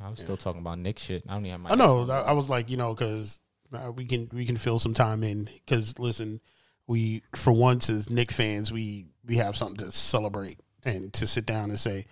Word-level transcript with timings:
I 0.00 0.10
was 0.10 0.20
still 0.20 0.36
talking 0.36 0.60
about 0.60 0.78
Knick 0.78 0.98
shit. 0.98 1.24
I 1.28 1.34
don't 1.34 1.46
even 1.46 1.52
have 1.52 1.60
my. 1.60 1.70
I 1.70 1.74
know. 1.74 2.10
I 2.10 2.32
was 2.32 2.48
like, 2.48 2.70
you 2.70 2.76
know, 2.76 2.94
because 2.94 3.40
uh, 3.72 3.90
we 3.92 4.04
can 4.04 4.28
we 4.32 4.44
can 4.46 4.56
fill 4.56 4.78
some 4.78 4.94
time 4.94 5.22
in. 5.22 5.44
Because 5.44 5.98
listen, 5.98 6.40
we 6.86 7.22
for 7.34 7.52
once 7.52 7.90
as 7.90 8.10
Knick 8.10 8.30
fans, 8.30 8.72
we 8.72 9.06
we 9.24 9.36
have 9.36 9.56
something 9.56 9.84
to 9.86 9.92
celebrate 9.92 10.60
and 10.84 11.12
to 11.14 11.26
sit 11.26 11.46
down 11.46 11.70
and 11.70 11.78
say, 11.78 12.06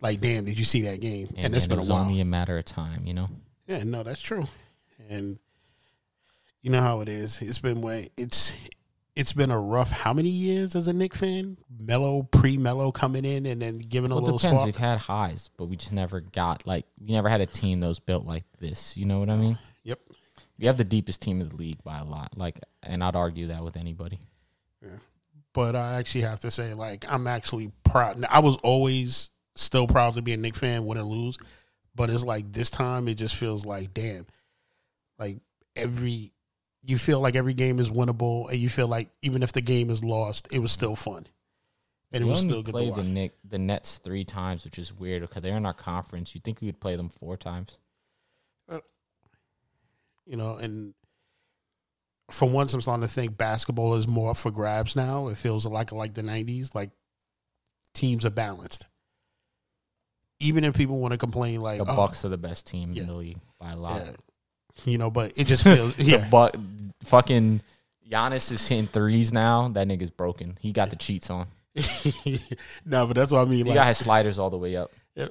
like, 0.00 0.20
damn, 0.20 0.44
did 0.44 0.58
you 0.58 0.64
see 0.64 0.82
that 0.82 1.00
game? 1.00 1.28
And, 1.36 1.46
and 1.46 1.56
it's 1.56 1.66
been 1.66 1.78
it 1.78 1.88
a 1.88 1.90
while. 1.92 2.04
only 2.04 2.20
a 2.20 2.24
matter 2.24 2.56
of 2.56 2.64
time, 2.64 3.06
you 3.06 3.14
know. 3.14 3.28
Yeah, 3.66 3.82
no, 3.84 4.02
that's 4.02 4.20
true. 4.20 4.44
And 5.08 5.38
you 6.62 6.70
know 6.70 6.80
how 6.80 7.00
it 7.00 7.08
is. 7.08 7.42
It's 7.42 7.58
been 7.58 7.82
way 7.82 8.10
it's 8.16 8.56
it's 9.16 9.32
been 9.32 9.50
a 9.50 9.60
rough 9.60 9.90
how 9.90 10.12
many 10.12 10.28
years 10.28 10.74
as 10.74 10.88
a 10.88 10.92
Knick 10.92 11.14
fan? 11.14 11.56
Melo, 11.78 12.22
pre 12.24 12.56
Melo 12.56 12.90
coming 12.92 13.24
in 13.24 13.46
and 13.46 13.62
then 13.62 13.78
giving 13.78 14.10
a 14.10 14.14
Well, 14.14 14.24
little 14.24 14.38
depends. 14.38 14.56
spark. 14.56 14.66
We've 14.66 14.76
had 14.76 14.98
highs, 14.98 15.50
but 15.56 15.66
we 15.66 15.76
just 15.76 15.92
never 15.92 16.20
got 16.20 16.66
like 16.66 16.86
we 17.00 17.12
never 17.12 17.28
had 17.28 17.40
a 17.40 17.46
team 17.46 17.80
that 17.80 17.86
was 17.88 18.00
built 18.00 18.26
like 18.26 18.44
this. 18.58 18.96
You 18.96 19.06
know 19.06 19.20
what 19.20 19.30
I 19.30 19.36
mean? 19.36 19.58
Yep. 19.84 20.00
We 20.58 20.66
have 20.66 20.76
the 20.76 20.84
deepest 20.84 21.20
team 21.22 21.40
in 21.40 21.48
the 21.48 21.56
league 21.56 21.82
by 21.84 21.98
a 21.98 22.04
lot. 22.04 22.36
Like, 22.36 22.60
and 22.82 23.02
I'd 23.02 23.16
argue 23.16 23.48
that 23.48 23.62
with 23.64 23.76
anybody. 23.76 24.20
But 25.52 25.76
I 25.76 25.94
actually 25.94 26.22
have 26.22 26.40
to 26.40 26.50
say, 26.50 26.74
like, 26.74 27.04
I'm 27.08 27.26
actually 27.28 27.70
proud. 27.84 28.18
Now, 28.18 28.28
I 28.30 28.40
was 28.40 28.56
always 28.64 29.30
still 29.54 29.86
proud 29.86 30.14
to 30.14 30.22
be 30.22 30.32
a 30.32 30.36
Knick 30.36 30.56
fan, 30.56 30.84
win 30.84 30.98
or 30.98 31.02
lose. 31.02 31.38
But 31.94 32.10
it's 32.10 32.24
like 32.24 32.52
this 32.52 32.70
time, 32.70 33.06
it 33.06 33.14
just 33.14 33.36
feels 33.36 33.64
like, 33.64 33.94
damn, 33.94 34.26
like 35.16 35.38
every 35.76 36.32
you 36.86 36.98
feel 36.98 37.20
like 37.20 37.36
every 37.36 37.54
game 37.54 37.78
is 37.78 37.90
winnable, 37.90 38.48
and 38.50 38.58
you 38.58 38.68
feel 38.68 38.88
like 38.88 39.10
even 39.22 39.42
if 39.42 39.52
the 39.52 39.60
game 39.60 39.90
is 39.90 40.04
lost, 40.04 40.48
it 40.52 40.58
was 40.58 40.72
still 40.72 40.96
fun, 40.96 41.26
and 42.12 42.22
it 42.22 42.26
was 42.26 42.40
still 42.40 42.62
good 42.62 42.76
to 42.76 42.84
watch. 42.84 42.96
the 42.96 43.04
Knick 43.04 43.32
the 43.48 43.58
Nets 43.58 43.98
three 43.98 44.24
times, 44.24 44.64
which 44.64 44.78
is 44.78 44.92
weird 44.92 45.22
because 45.22 45.42
they're 45.42 45.56
in 45.56 45.66
our 45.66 45.74
conference. 45.74 46.34
You 46.34 46.40
think 46.42 46.60
we 46.60 46.66
would 46.66 46.80
play 46.80 46.96
them 46.96 47.08
four 47.08 47.36
times? 47.36 47.78
Uh, 48.70 48.80
you 50.26 50.36
know, 50.36 50.56
and 50.56 50.94
for 52.30 52.48
once, 52.48 52.74
I'm 52.74 52.80
starting 52.80 53.06
to 53.06 53.12
think 53.12 53.36
basketball 53.36 53.94
is 53.94 54.08
more 54.08 54.30
up 54.30 54.36
for 54.36 54.50
grabs 54.50 54.96
now. 54.96 55.28
It 55.28 55.36
feels 55.36 55.66
like 55.66 55.92
like 55.92 56.14
the 56.14 56.22
'90s, 56.22 56.74
like 56.74 56.90
teams 57.94 58.26
are 58.26 58.30
balanced. 58.30 58.86
Even 60.40 60.64
if 60.64 60.74
people 60.74 60.98
want 60.98 61.12
to 61.12 61.18
complain, 61.18 61.60
like 61.60 61.78
The 61.78 61.90
oh, 61.90 61.96
Bucks 61.96 62.24
are 62.24 62.28
the 62.28 62.36
best 62.36 62.66
team 62.66 62.92
yeah. 62.92 63.02
in 63.02 63.08
the 63.08 63.14
league 63.14 63.38
by 63.58 63.72
a 63.72 63.76
lot. 63.76 64.02
yeah, 64.04 64.12
you 64.84 64.98
know, 64.98 65.10
but 65.10 65.32
it 65.36 65.46
just 65.46 65.62
feels 65.64 65.98
yeah, 65.98 66.28
Buck, 66.28 66.54
fucking 67.04 67.60
Giannis 68.10 68.52
is 68.52 68.66
hitting 68.68 68.86
threes 68.86 69.32
now. 69.32 69.68
That 69.68 69.88
nigga's 69.88 70.10
broken. 70.10 70.56
He 70.60 70.72
got 70.72 70.90
the 70.90 70.96
cheats 70.96 71.30
on. 71.30 71.46
no, 72.84 73.06
but 73.06 73.14
that's 73.16 73.32
what 73.32 73.40
I 73.40 73.44
mean. 73.44 73.58
He 73.58 73.64
Like 73.64 73.74
got 73.74 73.88
his 73.88 73.98
sliders 73.98 74.38
all 74.38 74.50
the 74.50 74.58
way 74.58 74.76
up. 74.76 74.90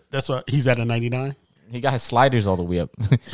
that's 0.09 0.29
what 0.29 0.49
he's 0.49 0.67
at 0.67 0.79
a 0.79 0.85
99. 0.85 1.35
He 1.71 1.79
got 1.79 1.93
his 1.93 2.03
sliders 2.03 2.45
all 2.45 2.55
the 2.57 2.63
way 2.63 2.79
up. 2.79 2.89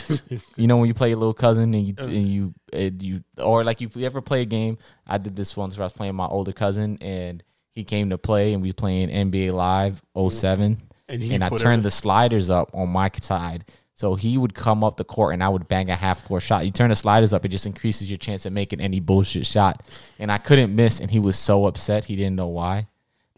you 0.55 0.67
know 0.67 0.77
when 0.77 0.87
you 0.87 0.93
play 0.93 1.11
a 1.11 1.17
little 1.17 1.33
cousin 1.33 1.73
and 1.73 1.85
you 1.87 1.93
Uh. 1.97 2.03
and 2.05 2.27
you 2.27 2.53
and 2.71 3.01
you 3.03 3.23
or 3.37 3.63
like 3.63 3.81
you, 3.81 3.89
you 3.95 4.05
ever 4.05 4.21
play 4.21 4.41
a 4.41 4.45
game? 4.45 4.77
I 5.07 5.17
did 5.17 5.35
this 5.35 5.57
once 5.57 5.77
where 5.77 5.83
I 5.83 5.87
was 5.87 5.93
playing 5.93 6.15
my 6.15 6.27
older 6.27 6.53
cousin 6.53 6.97
and 7.01 7.43
he 7.73 7.83
came 7.83 8.11
to 8.11 8.17
play 8.17 8.53
and 8.53 8.61
we 8.61 8.69
was 8.69 8.75
playing 8.75 9.09
NBA 9.09 9.53
Live 9.53 10.01
07 10.15 10.77
And 11.09 11.23
he 11.23 11.33
and 11.35 11.43
I 11.43 11.49
turned 11.49 11.83
the 11.83 11.91
sliders 11.91 12.49
up 12.49 12.69
on 12.73 12.89
my 12.89 13.09
side. 13.21 13.65
So 13.99 14.15
he 14.15 14.37
would 14.37 14.53
come 14.53 14.81
up 14.81 14.95
the 14.95 15.03
court 15.03 15.33
and 15.33 15.43
I 15.43 15.49
would 15.49 15.67
bang 15.67 15.89
a 15.89 15.95
half 15.97 16.23
court 16.23 16.41
shot. 16.41 16.63
You 16.63 16.71
turn 16.71 16.89
the 16.89 16.95
sliders 16.95 17.33
up, 17.33 17.43
it 17.43 17.49
just 17.49 17.65
increases 17.65 18.09
your 18.09 18.17
chance 18.17 18.45
of 18.45 18.53
making 18.53 18.79
any 18.79 19.01
bullshit 19.01 19.45
shot. 19.45 19.85
And 20.17 20.31
I 20.31 20.37
couldn't 20.37 20.73
miss, 20.73 21.01
and 21.01 21.11
he 21.11 21.19
was 21.19 21.37
so 21.37 21.65
upset 21.65 22.05
he 22.05 22.15
didn't 22.15 22.37
know 22.37 22.47
why. 22.47 22.87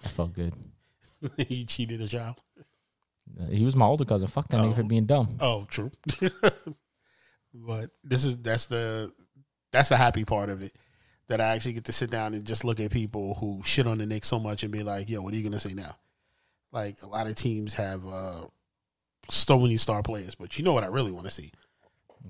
That 0.04 0.10
felt 0.10 0.34
good. 0.34 0.54
he 1.48 1.66
cheated 1.66 2.00
a 2.00 2.08
child. 2.08 2.36
Uh, 3.40 3.48
He 3.48 3.66
was 3.66 3.76
my 3.76 3.88
older 3.88 4.06
cousin. 4.06 4.28
Fuck 4.28 4.50
that 4.50 4.58
nigga 4.62 4.76
for 4.76 4.84
being 4.84 5.08
dumb. 5.08 5.36
Oh, 5.40 5.66
true. 5.68 5.90
but 7.56 7.90
this 8.04 8.24
is 8.24 8.38
that's 8.38 8.68
the 8.68 9.12
that's 9.72 9.90
the 9.90 9.98
happy 9.98 10.26
part 10.26 10.52
of 10.52 10.62
it. 10.62 10.78
That 11.28 11.42
I 11.42 11.56
actually 11.56 11.74
get 11.74 11.86
to 11.86 11.92
sit 11.92 12.12
down 12.12 12.36
and 12.36 12.46
just 12.46 12.64
look 12.64 12.80
at 12.80 12.92
people 12.92 13.34
who 13.34 13.64
shit 13.66 13.88
on 13.88 13.98
the 13.98 14.06
Knicks 14.06 14.28
so 14.28 14.38
much 14.38 14.62
and 14.62 14.72
be 14.72 14.84
like, 14.84 15.10
"Yo, 15.10 15.24
what 15.24 15.34
are 15.34 15.38
you 15.38 15.44
gonna 15.44 15.60
say 15.60 15.74
now?" 15.74 15.96
Like 16.72 17.02
a 17.02 17.08
lot 17.08 17.26
of 17.26 17.34
teams 17.34 17.74
have 17.74 18.06
uh, 18.06 18.42
so 19.30 19.58
many 19.60 19.78
star 19.78 20.02
players, 20.04 20.36
but 20.36 20.58
you 20.58 20.66
know 20.66 20.74
what 20.74 20.84
I 20.84 20.88
really 20.88 21.12
want 21.12 21.26
to 21.26 21.32
see? 21.32 21.52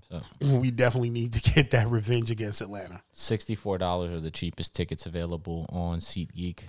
So 0.09 0.21
We 0.59 0.71
definitely 0.71 1.09
need 1.09 1.33
to 1.33 1.53
get 1.53 1.71
that 1.71 1.89
revenge 1.89 2.31
against 2.31 2.61
Atlanta. 2.61 3.01
sixty-four 3.11 3.77
dollars 3.77 4.13
are 4.13 4.19
the 4.21 4.31
cheapest 4.31 4.73
tickets 4.73 5.05
available 5.05 5.65
on 5.69 5.99
SeatGeek 5.99 6.59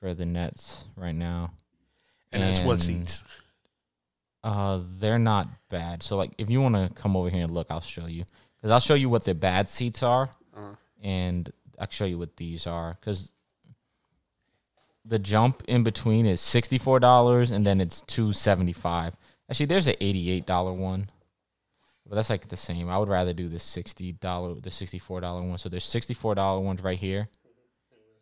for 0.00 0.14
the 0.14 0.24
Nets 0.24 0.86
right 0.96 1.14
now. 1.14 1.52
And 2.32 2.42
that's 2.42 2.60
what 2.60 2.80
seats. 2.80 3.24
Uh, 4.44 4.80
they're 4.98 5.18
not 5.18 5.48
bad. 5.68 6.02
So 6.02 6.16
like, 6.16 6.30
if 6.38 6.48
you 6.48 6.60
want 6.62 6.74
to 6.76 6.90
come 6.94 7.16
over 7.16 7.28
here 7.28 7.42
and 7.44 7.52
look, 7.52 7.66
I'll 7.70 7.80
show 7.80 8.06
you 8.06 8.24
because 8.56 8.70
I'll 8.70 8.80
show 8.80 8.94
you 8.94 9.08
what 9.08 9.24
the 9.24 9.34
bad 9.34 9.68
seats 9.68 10.02
are, 10.02 10.30
Uh-huh. 10.56 10.74
and 11.02 11.52
I'll 11.78 11.90
show 11.90 12.04
you 12.06 12.18
what 12.18 12.36
these 12.36 12.66
are 12.66 12.96
because 13.00 13.30
the 15.04 15.18
jump 15.18 15.62
in 15.68 15.82
between 15.82 16.26
is 16.26 16.40
sixty-four 16.40 17.00
dollars 17.00 17.50
and 17.50 17.66
then 17.66 17.80
it's 17.80 18.00
two 18.02 18.32
seventy-five. 18.32 19.14
Actually, 19.50 19.66
there's 19.66 19.86
an 19.86 19.96
eighty-eight 20.00 20.46
dollar 20.46 20.72
one, 20.72 21.08
but 22.06 22.16
that's 22.16 22.30
like 22.30 22.48
the 22.48 22.56
same. 22.56 22.88
I 22.88 22.98
would 22.98 23.08
rather 23.08 23.32
do 23.32 23.48
the 23.48 23.58
sixty 23.58 24.12
dollar, 24.12 24.60
the 24.60 24.70
sixty-four 24.70 25.20
dollar 25.20 25.42
one. 25.42 25.58
So 25.58 25.68
there's 25.68 25.84
sixty-four 25.84 26.34
dollar 26.34 26.60
ones 26.60 26.82
right 26.82 26.98
here. 26.98 27.28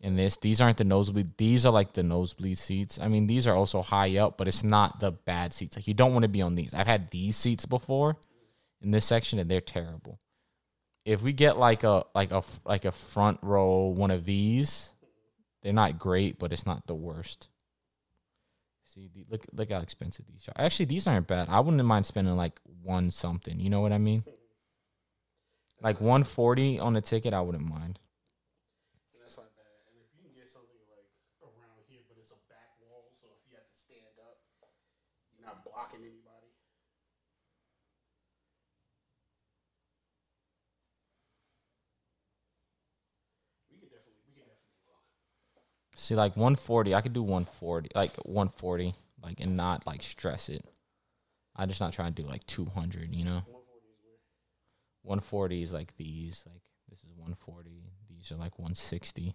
And 0.02 0.18
this, 0.18 0.36
these 0.36 0.60
aren't 0.60 0.76
the 0.76 0.84
nosebleed. 0.84 1.38
These 1.38 1.64
are 1.64 1.72
like 1.72 1.94
the 1.94 2.02
nosebleed 2.02 2.58
seats. 2.58 3.00
I 3.00 3.08
mean, 3.08 3.26
these 3.26 3.46
are 3.46 3.56
also 3.56 3.80
high 3.80 4.18
up, 4.18 4.36
but 4.36 4.46
it's 4.46 4.62
not 4.62 5.00
the 5.00 5.10
bad 5.10 5.54
seats. 5.54 5.74
Like 5.74 5.88
you 5.88 5.94
don't 5.94 6.12
want 6.12 6.24
to 6.24 6.28
be 6.28 6.42
on 6.42 6.54
these. 6.54 6.74
I've 6.74 6.86
had 6.86 7.10
these 7.10 7.34
seats 7.34 7.64
before 7.64 8.18
in 8.82 8.90
this 8.90 9.06
section, 9.06 9.38
and 9.38 9.50
they're 9.50 9.62
terrible. 9.62 10.20
If 11.06 11.22
we 11.22 11.32
get 11.32 11.56
like 11.58 11.82
a 11.82 12.04
like 12.14 12.30
a 12.30 12.42
like 12.64 12.84
a 12.84 12.92
front 12.92 13.38
row 13.42 13.86
one 13.86 14.10
of 14.10 14.24
these, 14.24 14.92
they're 15.62 15.72
not 15.72 15.98
great, 15.98 16.38
but 16.38 16.52
it's 16.52 16.66
not 16.66 16.86
the 16.86 16.94
worst. 16.94 17.48
See, 18.96 19.10
the, 19.14 19.26
look 19.28 19.44
look 19.52 19.70
how 19.70 19.80
expensive 19.80 20.24
these 20.26 20.48
are. 20.48 20.56
Actually, 20.56 20.86
these 20.86 21.06
aren't 21.06 21.26
bad. 21.26 21.50
I 21.50 21.60
wouldn't 21.60 21.84
mind 21.84 22.06
spending 22.06 22.34
like 22.34 22.58
one 22.82 23.10
something. 23.10 23.60
You 23.60 23.68
know 23.68 23.80
what 23.80 23.92
I 23.92 23.98
mean? 23.98 24.24
Like 25.82 26.00
one 26.00 26.24
forty 26.24 26.78
on 26.80 26.96
a 26.96 27.02
ticket, 27.02 27.34
I 27.34 27.42
wouldn't 27.42 27.68
mind. 27.68 27.98
That's 29.20 29.36
not 29.36 29.52
bad. 29.52 29.68
And 29.92 30.00
if 30.00 30.08
you 30.16 30.24
can 30.24 30.32
get 30.32 30.48
something 30.48 30.80
like 30.88 31.04
around 31.44 31.84
here, 31.92 32.00
but 32.08 32.16
it's 32.16 32.32
a 32.32 32.40
back 32.48 32.72
wall, 32.80 33.12
so 33.20 33.28
if 33.36 33.44
you 33.52 33.60
have 33.60 33.68
to 33.68 33.76
stand 33.76 34.16
up, 34.16 34.40
you're 35.36 35.44
not 35.44 35.60
blocking 35.60 36.00
anybody. 36.00 36.56
We 43.68 43.76
could 43.76 43.92
definitely, 43.92 44.24
we 44.24 44.40
could 44.40 44.48
definitely 44.48 44.80
look. 44.88 45.04
See, 45.98 46.14
like 46.14 46.36
140, 46.36 46.94
I 46.94 47.00
could 47.00 47.14
do 47.14 47.22
140, 47.22 47.88
like 47.94 48.14
140, 48.16 48.94
like 49.22 49.40
and 49.40 49.56
not 49.56 49.86
like 49.86 50.02
stress 50.02 50.50
it. 50.50 50.62
I'm 51.56 51.68
just 51.68 51.80
not 51.80 51.94
trying 51.94 52.12
to 52.12 52.22
do 52.22 52.28
like 52.28 52.46
200, 52.46 53.14
you 53.14 53.24
know. 53.24 53.42
140 55.02 55.62
is 55.62 55.72
like 55.72 55.96
these, 55.96 56.44
like 56.46 56.60
this 56.90 56.98
is 56.98 57.10
140. 57.16 57.70
These 58.10 58.30
are 58.30 58.36
like 58.36 58.58
160. 58.58 59.34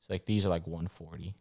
So 0.00 0.14
like 0.14 0.24
these 0.24 0.46
are 0.46 0.48
like 0.48 0.66
140. 0.66 1.34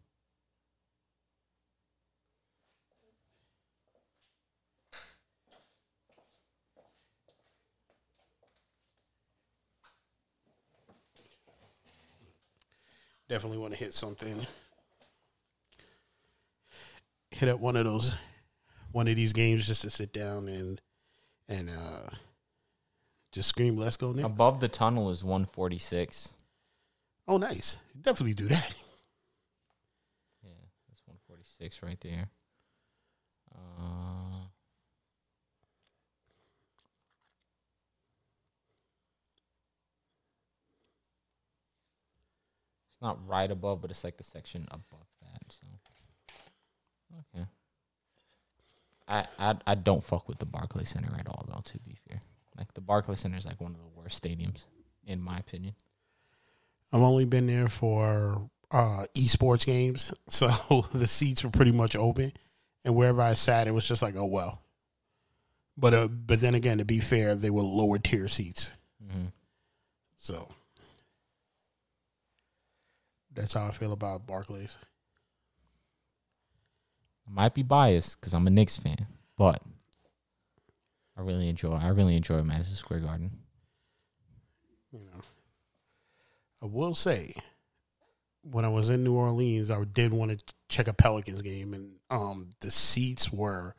Definitely 13.28 13.58
want 13.58 13.74
to 13.74 13.80
hit 13.80 13.94
something. 13.94 14.46
Hit 17.32 17.50
up 17.50 17.60
one 17.60 17.76
of 17.76 17.86
those, 17.86 18.18
one 18.92 19.08
of 19.08 19.16
these 19.16 19.34
games 19.34 19.68
just 19.68 19.82
to 19.82 19.90
sit 19.90 20.14
down 20.14 20.48
and 20.48 20.80
and 21.48 21.70
uh 21.70 22.10
just 23.32 23.50
scream, 23.50 23.76
"Let's 23.76 23.98
go, 23.98 24.12
Knick!" 24.14 24.26
Above 24.26 24.60
the 24.62 24.68
tunnel 24.70 25.10
is 25.12 25.24
146. 25.24 26.30
Oh, 27.28 27.38
nice. 27.38 27.78
Definitely 28.00 28.36
do 28.36 28.48
that. 28.48 28.74
Yeah, 30.44 30.52
that's 30.88 31.02
146 31.08 31.82
right 31.82 32.00
there. 32.02 32.30
Uh, 33.54 34.15
not 43.06 43.26
right 43.28 43.50
above, 43.50 43.82
but 43.82 43.92
it's 43.92 44.04
like 44.04 44.18
the 44.18 44.24
section 44.24 44.68
above 44.70 45.08
that. 45.22 45.42
So, 45.50 45.68
okay. 47.36 47.46
I 49.08 49.28
I 49.38 49.56
I 49.68 49.76
don't 49.76 50.04
fuck 50.04 50.28
with 50.28 50.40
the 50.40 50.46
Barclays 50.46 50.90
Center 50.90 51.16
at 51.18 51.28
all, 51.28 51.46
though. 51.48 51.62
To 51.64 51.80
be 51.80 51.96
fair, 52.08 52.20
like 52.58 52.74
the 52.74 52.82
Barclays 52.82 53.20
Center 53.20 53.38
is 53.38 53.46
like 53.46 53.62
one 53.62 53.72
of 53.72 53.78
the 53.78 54.00
worst 54.00 54.22
stadiums, 54.22 54.66
in 55.06 55.22
my 55.22 55.38
opinion. 55.38 55.76
I've 56.92 57.02
only 57.02 57.26
been 57.26 57.48
there 57.48 57.68
for 57.68 58.50
uh, 58.72 59.06
esports 59.16 59.66
games, 59.66 60.14
so 60.30 60.86
the 60.94 61.08
seats 61.08 61.44
were 61.44 61.52
pretty 61.52 61.72
much 61.72 61.96
open, 61.96 62.34
and 62.84 62.96
wherever 62.96 63.22
I 63.22 63.34
sat, 63.34 63.68
it 63.68 63.72
was 63.72 63.88
just 63.88 64.02
like, 64.02 64.16
oh 64.16 64.26
well. 64.26 64.62
But 65.78 65.94
uh, 65.94 66.08
but 66.08 66.40
then 66.40 66.56
again, 66.56 66.80
to 66.80 66.86
be 66.86 67.00
fair, 67.00 67.36
they 67.36 67.50
were 67.50 67.62
lower 67.62 68.00
tier 68.00 68.28
seats, 68.28 68.72
hmm 69.00 69.28
so 70.18 70.48
that's 73.36 73.54
how 73.54 73.66
I 73.68 73.72
feel 73.72 73.92
about 73.92 74.26
Barclays. 74.28 74.78
I 77.28 77.32
might 77.32 77.54
be 77.54 77.64
biased 77.64 78.20
because 78.20 78.34
I'm 78.34 78.48
a 78.48 78.52
Knicks 78.52 78.78
fan, 78.78 79.08
but 79.38 79.62
I 81.18 81.22
really 81.22 81.50
enjoy. 81.50 81.74
I 81.74 81.88
really 81.90 82.16
enjoy 82.16 82.42
Madison 82.44 82.76
Square 82.76 83.02
Garden. 83.02 83.32
You 84.92 85.00
know, 85.00 85.22
I 86.62 86.66
will 86.68 86.94
say, 86.96 87.34
when 88.44 88.64
I 88.64 88.70
was 88.70 88.90
in 88.90 89.04
New 89.04 89.16
Orleans, 89.16 89.72
I 89.72 89.84
did 89.84 90.14
want 90.14 90.38
to 90.38 90.54
check 90.70 90.88
a 90.88 90.94
Pelicans 90.94 91.42
game, 91.42 91.74
and 91.74 91.96
um, 92.10 92.52
the 92.62 92.72
seats 92.72 93.34
were 93.34 93.74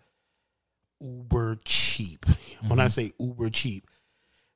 uber 1.00 1.56
cheap. 1.64 2.26
When 2.68 2.80
I 2.80 2.86
Mhm. 2.86 2.90
say 2.90 3.12
uber 3.20 3.48
cheap, 3.50 3.88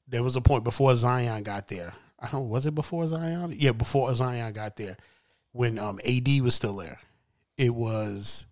there 0.08 0.22
was 0.24 0.34
a 0.36 0.40
point 0.40 0.64
before 0.64 0.94
Zion 0.96 1.42
got 1.44 1.68
there. 1.68 1.94
I 2.20 2.28
don't. 2.28 2.48
Was 2.48 2.66
it 2.66 2.74
before 2.74 3.06
Zion? 3.08 3.54
Yeah, 3.56 3.72
before 3.72 4.14
Zion 4.14 4.52
got 4.52 4.76
there, 4.76 4.96
when 5.52 5.78
um 5.78 5.98
AD 6.06 6.28
was 6.42 6.54
still 6.54 6.76
there, 6.76 7.00
it 7.56 7.74
was. 7.74 8.46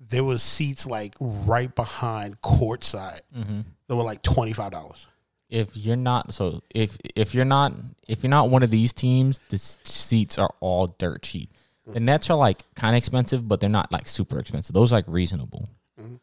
There 0.00 0.22
was 0.22 0.42
seats 0.44 0.86
like 0.86 1.14
right 1.20 1.74
behind 1.74 2.40
courtside. 2.40 3.22
Mm-hmm. 3.36 3.60
They 3.88 3.94
were 3.94 4.02
like 4.04 4.22
twenty 4.22 4.52
five 4.52 4.70
dollars. 4.70 5.08
If 5.48 5.76
you're 5.76 5.96
not 5.96 6.32
so 6.34 6.62
if 6.70 6.96
if 7.16 7.34
you're 7.34 7.44
not 7.46 7.72
if 8.06 8.22
you're 8.22 8.30
not 8.30 8.50
one 8.50 8.62
of 8.62 8.70
these 8.70 8.92
teams, 8.92 9.40
the 9.48 9.58
seats 9.58 10.38
are 10.38 10.54
all 10.60 10.88
dirt 10.98 11.22
cheap. 11.22 11.50
The 11.86 12.00
Nets 12.00 12.28
are 12.28 12.36
like 12.36 12.64
kind 12.74 12.94
of 12.94 12.98
expensive, 12.98 13.48
but 13.48 13.60
they're 13.60 13.70
not 13.70 13.90
like 13.90 14.06
super 14.06 14.38
expensive. 14.38 14.74
Those 14.74 14.92
are 14.92 14.96
like 14.96 15.06
reasonable. 15.08 15.70
Mhm. 15.98 16.20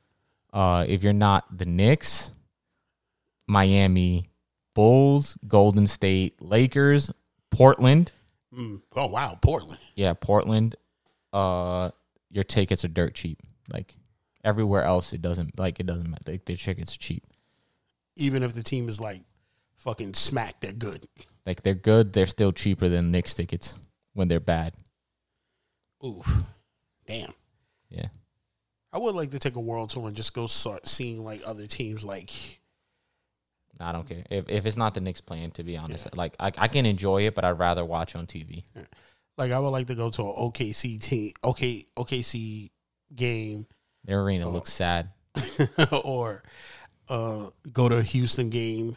Uh, 0.53 0.85
if 0.87 1.01
you're 1.01 1.11
not 1.11 1.57
the 1.57 1.65
Knicks, 1.65 2.29
Miami, 3.47 4.29
Bulls, 4.75 5.38
Golden 5.48 5.88
State, 5.88 6.39
Lakers, 6.42 7.12
Portland, 7.50 8.12
Mm. 8.54 8.81
Oh 8.95 9.07
wow, 9.07 9.38
Portland. 9.42 9.80
yeah, 9.95 10.13
Portland, 10.13 10.75
uh, 11.33 11.89
your 12.30 12.44
tickets 12.44 12.86
are 12.86 12.89
dirt 12.89 13.13
cheap. 13.16 13.42
Like 13.74 13.95
everywhere 14.45 14.83
else, 14.83 15.12
it 15.12 15.22
doesn't 15.22 15.57
like 15.60 15.80
it 15.80 15.86
doesn't 15.88 16.10
matter. 16.10 16.31
Like, 16.31 16.45
their 16.45 16.56
tickets 16.56 16.94
are 16.95 17.00
cheap. 17.00 17.25
Even 18.16 18.44
if 18.44 18.54
the 18.54 18.63
team 18.63 18.88
is 18.88 19.01
like 19.01 19.24
fucking 19.77 20.13
smack, 20.13 20.62
they're 20.62 20.72
good. 20.72 21.07
Like 21.45 21.63
they're 21.63 21.74
good, 21.74 22.13
they're 22.13 22.27
still 22.27 22.51
cheaper 22.54 22.88
than 22.88 23.12
Knicks 23.12 23.33
tickets 23.33 23.77
when 24.13 24.30
they're 24.30 24.39
bad. 24.39 24.74
Oof. 26.06 26.44
Damn. 27.07 27.33
Yeah. 27.89 28.07
I 28.94 29.00
would 29.00 29.16
like 29.16 29.31
to 29.31 29.39
take 29.39 29.56
a 29.56 29.60
world 29.60 29.89
tour 29.89 30.07
and 30.07 30.16
just 30.16 30.33
go 30.33 30.48
start 30.48 30.88
seeing 30.88 31.24
like 31.25 31.42
other 31.45 31.68
teams 31.68 32.06
like 32.06 32.31
I 33.80 33.92
don't 33.92 34.07
care 34.07 34.24
if 34.30 34.48
if 34.50 34.66
it's 34.66 34.77
not 34.77 34.94
the 34.94 35.01
Knicks 35.01 35.22
playing. 35.22 35.51
To 35.51 35.63
be 35.63 35.77
honest, 35.77 36.16
like 36.16 36.36
I, 36.39 36.51
I 36.57 36.68
can 36.68 36.86
enjoy 36.86 37.24
it, 37.27 37.36
but 37.36 37.44
I'd 37.45 37.60
rather 37.60 37.83
watch 37.83 38.16
on 38.16 38.25
TV. 38.27 38.63
like 39.38 39.51
I 39.51 39.60
would 39.60 39.69
like 39.69 39.88
to 39.88 39.95
go 39.95 40.10
to 40.12 40.22
an 40.22 40.33
OKC 40.38 41.01
team 41.01 41.31
OK 41.44 41.86
OKC 41.98 42.72
game 43.13 43.68
Their 44.06 44.22
arena 44.22 44.48
Oh. 44.48 44.51
looks 44.51 44.72
sad. 44.74 45.10
or 46.04 46.44
uh 47.10 47.50
go 47.72 47.89
to 47.89 47.98
a 47.98 48.04
Houston 48.04 48.50
game, 48.50 48.95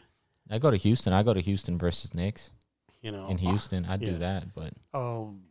I 0.50 0.58
go 0.58 0.70
to 0.70 0.76
Houston. 0.76 1.12
I 1.12 1.22
go 1.24 1.34
to 1.34 1.40
Houston 1.40 1.76
versus 1.78 2.14
Knicks 2.14 2.50
you 3.02 3.10
know. 3.10 3.28
in 3.28 3.38
Houston. 3.38 3.84
I 3.84 3.96
do 3.96 4.12
yeah. 4.12 4.18
that, 4.18 4.54
but 4.54 4.72
Um 4.94 5.42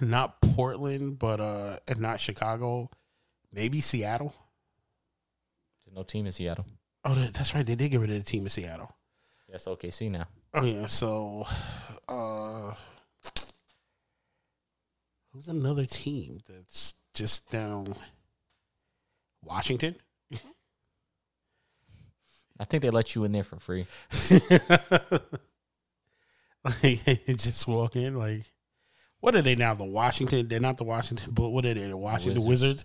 not 0.00 0.40
Portland, 0.40 1.18
but 1.18 1.40
uh 1.40 1.78
and 1.86 1.98
not 2.00 2.20
Chicago. 2.20 2.90
Maybe 3.52 3.80
Seattle. 3.80 4.34
there's 5.84 5.94
no 5.94 6.02
team 6.04 6.24
in 6.26 6.32
Seattle. 6.32 6.64
Oh, 7.04 7.14
that's 7.14 7.54
right. 7.54 7.66
They 7.66 7.74
did 7.74 7.90
get 7.90 8.00
rid 8.00 8.10
of 8.10 8.16
the 8.16 8.22
team 8.22 8.44
in 8.44 8.48
Seattle. 8.48 8.90
Yes, 9.48 9.66
OKC 9.66 10.10
now. 10.10 10.26
Oh 10.54 10.64
yeah, 10.64 10.86
so 10.86 11.46
uh 12.08 12.74
who's 15.32 15.48
another 15.48 15.86
team 15.86 16.40
that's 16.48 16.94
just 17.14 17.50
down 17.50 17.94
Washington? 19.42 19.96
I 22.60 22.64
think 22.64 22.82
they 22.82 22.90
let 22.90 23.14
you 23.14 23.24
in 23.24 23.32
there 23.32 23.44
for 23.44 23.58
free. 23.58 23.86
like 26.64 27.26
just 27.36 27.66
walk 27.66 27.96
in 27.96 28.16
like 28.16 28.44
what 29.20 29.34
are 29.34 29.42
they 29.42 29.54
now? 29.54 29.74
The 29.74 29.84
Washington 29.84 30.48
they're 30.48 30.60
not 30.60 30.76
the 30.76 30.84
Washington 30.84 31.32
but 31.32 31.50
what 31.50 31.64
are 31.66 31.74
they? 31.74 31.88
The 31.88 31.96
Washington 31.96 32.44
Wizards. 32.44 32.84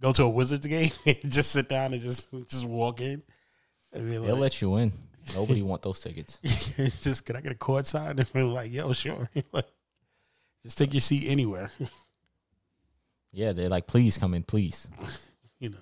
Go 0.00 0.12
to 0.12 0.22
a 0.24 0.28
Wizards 0.28 0.66
game 0.66 0.92
and 1.06 1.30
just 1.30 1.50
sit 1.50 1.68
down 1.68 1.92
and 1.92 2.02
just 2.02 2.28
just 2.48 2.64
walk 2.64 3.00
in. 3.00 3.22
Mean, 3.94 4.24
They'll 4.24 4.36
let 4.36 4.60
you 4.60 4.76
in. 4.76 4.92
Nobody 5.34 5.62
want 5.62 5.82
those 5.82 6.00
tickets. 6.00 6.38
just 7.02 7.24
can 7.24 7.36
I 7.36 7.40
get 7.40 7.52
a 7.52 7.56
court 7.56 7.86
side? 7.86 8.18
And 8.18 8.32
be 8.32 8.42
like, 8.42 8.72
yo, 8.72 8.92
sure. 8.92 9.28
like, 9.52 9.66
just 10.64 10.78
take 10.78 10.94
your 10.94 11.00
seat 11.00 11.28
anywhere. 11.28 11.70
Yeah, 13.32 13.52
they're 13.52 13.68
like, 13.68 13.86
please 13.86 14.16
come 14.18 14.34
in, 14.34 14.42
please. 14.42 14.88
you 15.58 15.70
know 15.70 15.78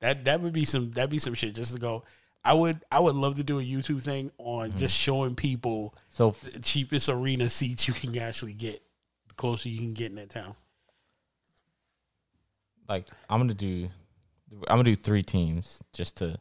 that 0.00 0.24
that 0.26 0.40
would 0.40 0.52
be 0.52 0.64
some 0.64 0.90
that'd 0.92 1.10
be 1.10 1.18
some 1.18 1.34
shit 1.34 1.54
just 1.56 1.74
to 1.74 1.80
go 1.80 2.04
i 2.44 2.54
would 2.54 2.80
i 2.92 3.00
would 3.00 3.16
love 3.16 3.36
to 3.36 3.42
do 3.42 3.58
a 3.58 3.62
youtube 3.62 4.00
thing 4.00 4.30
on 4.38 4.68
Mm-hmm. 4.68 4.78
just 4.78 4.96
showing 4.96 5.34
people 5.34 5.92
So 6.06 6.36
the 6.54 6.60
cheapest 6.60 7.08
arena 7.08 7.48
seats 7.48 7.88
you 7.88 7.94
can 7.94 8.16
actually 8.16 8.52
get 8.54 8.80
the 9.26 9.34
closer 9.34 9.68
you 9.68 9.78
can 9.78 9.94
get 9.94 10.10
in 10.10 10.14
that 10.16 10.30
town 10.30 10.54
like 12.88 13.06
I'm 13.28 13.40
gonna 13.40 13.54
do 13.54 13.88
I'm 14.52 14.76
gonna 14.78 14.84
do 14.84 14.96
three 14.96 15.22
teams 15.24 15.82
just 15.92 16.16
to 16.18 16.38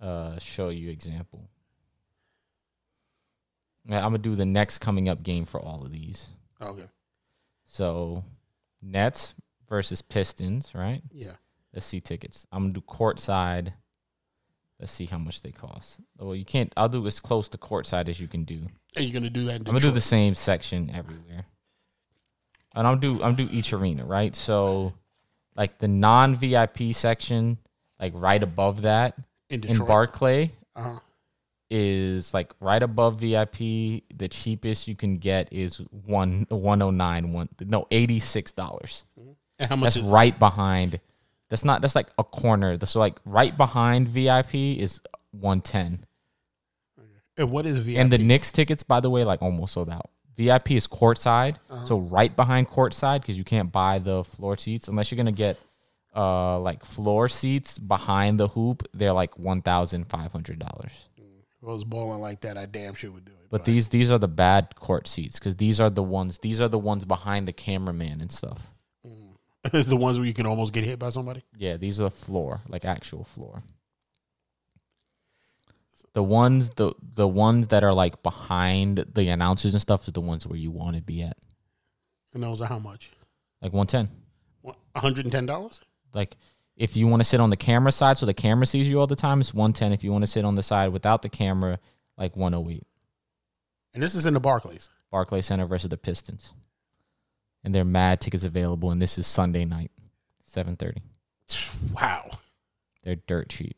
uh 0.00 0.38
show 0.38 0.68
you 0.68 0.90
example. 0.90 1.48
Yeah, 3.88 3.98
I'm 3.98 4.10
gonna 4.12 4.18
do 4.18 4.34
the 4.34 4.44
next 4.44 4.78
coming 4.78 5.08
up 5.08 5.22
game 5.22 5.44
for 5.46 5.60
all 5.60 5.84
of 5.84 5.92
these. 5.92 6.28
okay 6.60 6.86
So 7.64 8.24
Nets 8.82 9.34
versus 9.68 10.02
Pistons, 10.02 10.74
right? 10.74 11.02
yeah 11.12 11.32
Let's 11.72 11.84
see 11.84 12.00
tickets. 12.00 12.46
I'm 12.50 12.64
gonna 12.64 12.72
do 12.72 12.80
courtside. 12.80 13.74
Let's 14.80 14.92
see 14.92 15.04
how 15.04 15.18
much 15.18 15.42
they 15.42 15.50
cost. 15.50 16.00
Well, 16.16 16.34
you 16.34 16.44
can't. 16.44 16.72
I'll 16.74 16.88
do 16.88 17.06
as 17.06 17.20
close 17.20 17.48
to 17.50 17.58
courtside 17.58 18.08
as 18.08 18.18
you 18.18 18.28
can 18.28 18.44
do. 18.44 18.62
are 18.96 19.02
you 19.02 19.12
gonna 19.12 19.28
do 19.28 19.44
that 19.44 19.56
in 19.56 19.58
I'm 19.60 19.64
gonna 19.64 19.80
do 19.80 19.90
the 19.90 20.00
same 20.00 20.34
section 20.34 20.90
everywhere, 20.90 21.44
and 22.74 22.86
I'll 22.86 22.96
do 22.96 23.22
I'm 23.22 23.34
do 23.34 23.46
each 23.52 23.74
arena 23.74 24.06
right. 24.06 24.34
So, 24.34 24.94
like 25.54 25.76
the 25.76 25.88
non 25.88 26.34
VIP 26.34 26.92
section, 26.94 27.58
like 28.00 28.12
right 28.14 28.42
above 28.42 28.82
that 28.82 29.18
in 29.50 29.64
in 29.64 29.78
Barclay 29.78 30.52
uh-huh. 30.74 30.98
is 31.70 32.32
like 32.34 32.52
right 32.60 32.82
above 32.82 33.20
VIP. 33.20 33.58
The 34.14 34.28
cheapest 34.30 34.88
you 34.88 34.94
can 34.94 35.18
get 35.18 35.52
is 35.52 35.76
one 35.90 36.46
one 36.48 36.82
oh 36.82 36.90
nine 36.90 37.32
one 37.32 37.48
no 37.60 37.86
eighty 37.90 38.18
six 38.18 38.52
dollars. 38.52 39.04
and 39.58 39.68
how 39.68 39.76
much 39.76 39.94
That's 39.94 40.06
right 40.06 40.38
behind. 40.38 41.00
That's 41.48 41.64
not. 41.64 41.80
That's 41.80 41.94
like 41.94 42.08
a 42.18 42.24
corner. 42.24 42.78
So 42.84 42.98
like 42.98 43.18
right 43.24 43.56
behind 43.56 44.08
VIP 44.08 44.54
is 44.54 45.00
one 45.30 45.60
ten. 45.60 46.04
and 47.36 47.50
what 47.50 47.66
is 47.66 47.78
VIP 47.80 47.98
And 47.98 48.12
the 48.12 48.18
Knicks 48.18 48.50
tickets, 48.50 48.82
by 48.82 49.00
the 49.00 49.10
way, 49.10 49.24
like 49.24 49.42
almost 49.42 49.74
sold 49.74 49.90
out. 49.90 50.10
VIP 50.36 50.72
is 50.72 50.86
courtside, 50.86 51.56
so 51.86 51.98
right 51.98 52.34
behind 52.34 52.68
courtside 52.68 53.22
because 53.22 53.38
you 53.38 53.44
can't 53.44 53.72
buy 53.72 53.98
the 53.98 54.22
floor 54.22 54.58
seats 54.58 54.86
unless 54.86 55.10
you're 55.10 55.16
gonna 55.16 55.32
get 55.32 55.58
uh 56.16 56.58
like 56.60 56.84
floor 56.84 57.28
seats 57.28 57.78
behind 57.78 58.40
the 58.40 58.48
hoop. 58.48 58.82
They're 58.94 59.12
like 59.12 59.38
one 59.38 59.60
thousand 59.62 60.08
five 60.08 60.32
hundred 60.32 60.58
dollars. 60.58 61.08
if 61.18 61.62
I 61.62 61.66
was 61.66 61.84
balling 61.84 62.20
like 62.20 62.40
that 62.40 62.56
I 62.56 62.66
damn 62.66 62.94
sure 62.94 63.10
would 63.12 63.24
do 63.26 63.32
it 63.32 63.50
But 63.50 63.64
these 63.64 63.88
these 63.88 64.10
are 64.10 64.18
the 64.18 64.28
bad 64.28 64.74
court 64.76 65.06
seats 65.08 65.38
because 65.38 65.56
these 65.56 65.80
are 65.80 65.90
the 65.90 66.02
ones 66.02 66.38
these 66.38 66.60
are 66.60 66.68
the 66.68 66.78
ones 66.78 67.04
behind 67.04 67.46
the 67.46 67.52
cameraman 67.52 68.20
and 68.20 68.32
stuff. 68.32 68.72
the 69.72 69.96
ones 69.96 70.16
where 70.18 70.28
you 70.28 70.34
can 70.34 70.46
almost 70.46 70.72
get 70.72 70.84
hit 70.84 70.98
by 70.98 71.08
somebody 71.10 71.42
Yeah, 71.56 71.76
these 71.76 72.00
are 72.00 72.04
the 72.04 72.10
floor, 72.10 72.60
like 72.68 72.84
actual 72.84 73.24
floor. 73.24 73.62
The 76.12 76.22
ones 76.22 76.70
the 76.70 76.94
the 77.02 77.28
ones 77.28 77.66
that 77.68 77.82
are 77.84 77.92
like 77.92 78.22
behind 78.22 79.04
the 79.14 79.28
announcers 79.28 79.74
and 79.74 79.80
stuff 79.82 80.06
is 80.06 80.12
the 80.14 80.20
ones 80.20 80.46
where 80.46 80.56
you 80.58 80.70
want 80.70 80.96
to 80.96 81.02
be 81.02 81.20
at. 81.22 81.36
and 82.32 82.42
those 82.42 82.60
are 82.62 82.68
how 82.68 82.78
much 82.78 83.10
Like 83.60 83.72
110. 83.74 84.08
$110 84.96 85.80
Like 86.14 86.36
if 86.76 86.96
you 86.96 87.06
want 87.06 87.20
to 87.20 87.24
sit 87.24 87.40
on 87.40 87.50
the 87.50 87.56
camera 87.56 87.92
side 87.92 88.18
so 88.18 88.26
the 88.26 88.34
camera 88.34 88.66
sees 88.66 88.88
you 88.88 89.00
all 89.00 89.06
the 89.06 89.16
time, 89.16 89.40
it's 89.40 89.54
110. 89.54 89.92
If 89.92 90.04
you 90.04 90.12
want 90.12 90.22
to 90.22 90.30
sit 90.30 90.44
on 90.44 90.54
the 90.54 90.62
side 90.62 90.88
without 90.92 91.22
the 91.22 91.28
camera, 91.28 91.78
like 92.18 92.36
108. 92.36 92.86
and 93.94 94.02
this 94.02 94.14
is 94.14 94.26
in 94.26 94.34
the 94.34 94.40
Barclays 94.40 94.90
Barclays 95.10 95.46
Center 95.46 95.66
versus 95.66 95.90
the 95.90 95.96
Pistons. 95.96 96.52
And 97.64 97.74
they're 97.74 97.84
mad 97.84 98.20
tickets 98.20 98.44
available 98.44 98.90
and 98.90 99.00
this 99.02 99.18
is 99.18 99.26
Sunday 99.26 99.64
night, 99.64 99.90
7:30. 100.48 100.98
wow 101.92 102.30
They're 103.02 103.16
dirt 103.16 103.48
cheap. 103.48 103.76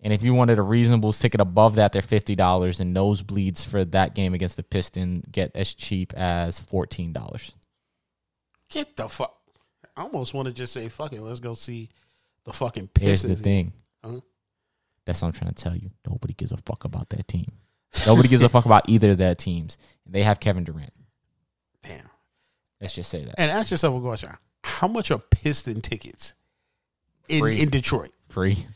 And 0.00 0.12
if 0.12 0.22
you 0.22 0.34
wanted 0.34 0.58
a 0.58 0.62
reasonable 0.62 1.12
ticket 1.12 1.40
above 1.40 1.76
that, 1.76 1.90
they're 1.92 2.02
fifty 2.02 2.34
dollars. 2.36 2.80
And 2.80 2.94
nosebleeds 2.94 3.64
for 3.66 3.84
that 3.86 4.14
game 4.14 4.34
against 4.34 4.56
the 4.56 4.62
Piston 4.62 5.24
get 5.32 5.50
as 5.54 5.72
cheap 5.74 6.12
as 6.14 6.60
fourteen 6.60 7.12
dollars. 7.12 7.54
get 8.68 8.94
the 8.96 9.08
fuck 9.08 9.38
I 9.96 10.02
almost 10.02 10.34
want 10.34 10.46
to 10.48 10.54
just 10.54 10.72
say 10.72 10.88
fuck 10.88 11.12
it 11.12 11.20
let's 11.22 11.40
go 11.40 11.54
see 11.54 11.88
the 12.44 12.52
fucking 12.52 12.90
Here's 12.98 13.22
Pistons. 13.22 13.38
the 13.38 13.42
thing. 13.44 13.72
Huh? 14.04 14.20
That's 15.04 15.22
what 15.22 15.28
I'm 15.28 15.32
trying 15.34 15.52
to 15.54 15.62
tell 15.62 15.74
you. 15.76 15.90
Nobody 16.06 16.34
gives 16.34 16.52
a 16.52 16.56
fuck 16.58 16.84
about 16.84 17.08
that 17.10 17.26
team. 17.28 17.50
Nobody 18.06 18.28
gives 18.28 18.42
a 18.42 18.48
fuck 18.48 18.66
about 18.66 18.88
either 18.88 19.12
of 19.12 19.18
their 19.18 19.34
teams. 19.34 19.78
They 20.04 20.22
have 20.22 20.38
Kevin 20.40 20.64
Durant. 20.64 20.92
Damn. 21.82 22.10
Let's 22.80 22.92
just 22.92 23.10
say 23.10 23.24
that. 23.24 23.34
And 23.38 23.50
ask 23.50 23.70
yourself 23.70 23.96
a 23.96 24.00
question: 24.00 24.30
How 24.62 24.86
much 24.88 25.10
are 25.10 25.18
Piston 25.18 25.80
tickets 25.80 26.34
in 27.28 27.40
Free. 27.40 27.60
in 27.60 27.70
Detroit? 27.70 28.12
Free. 28.28 28.58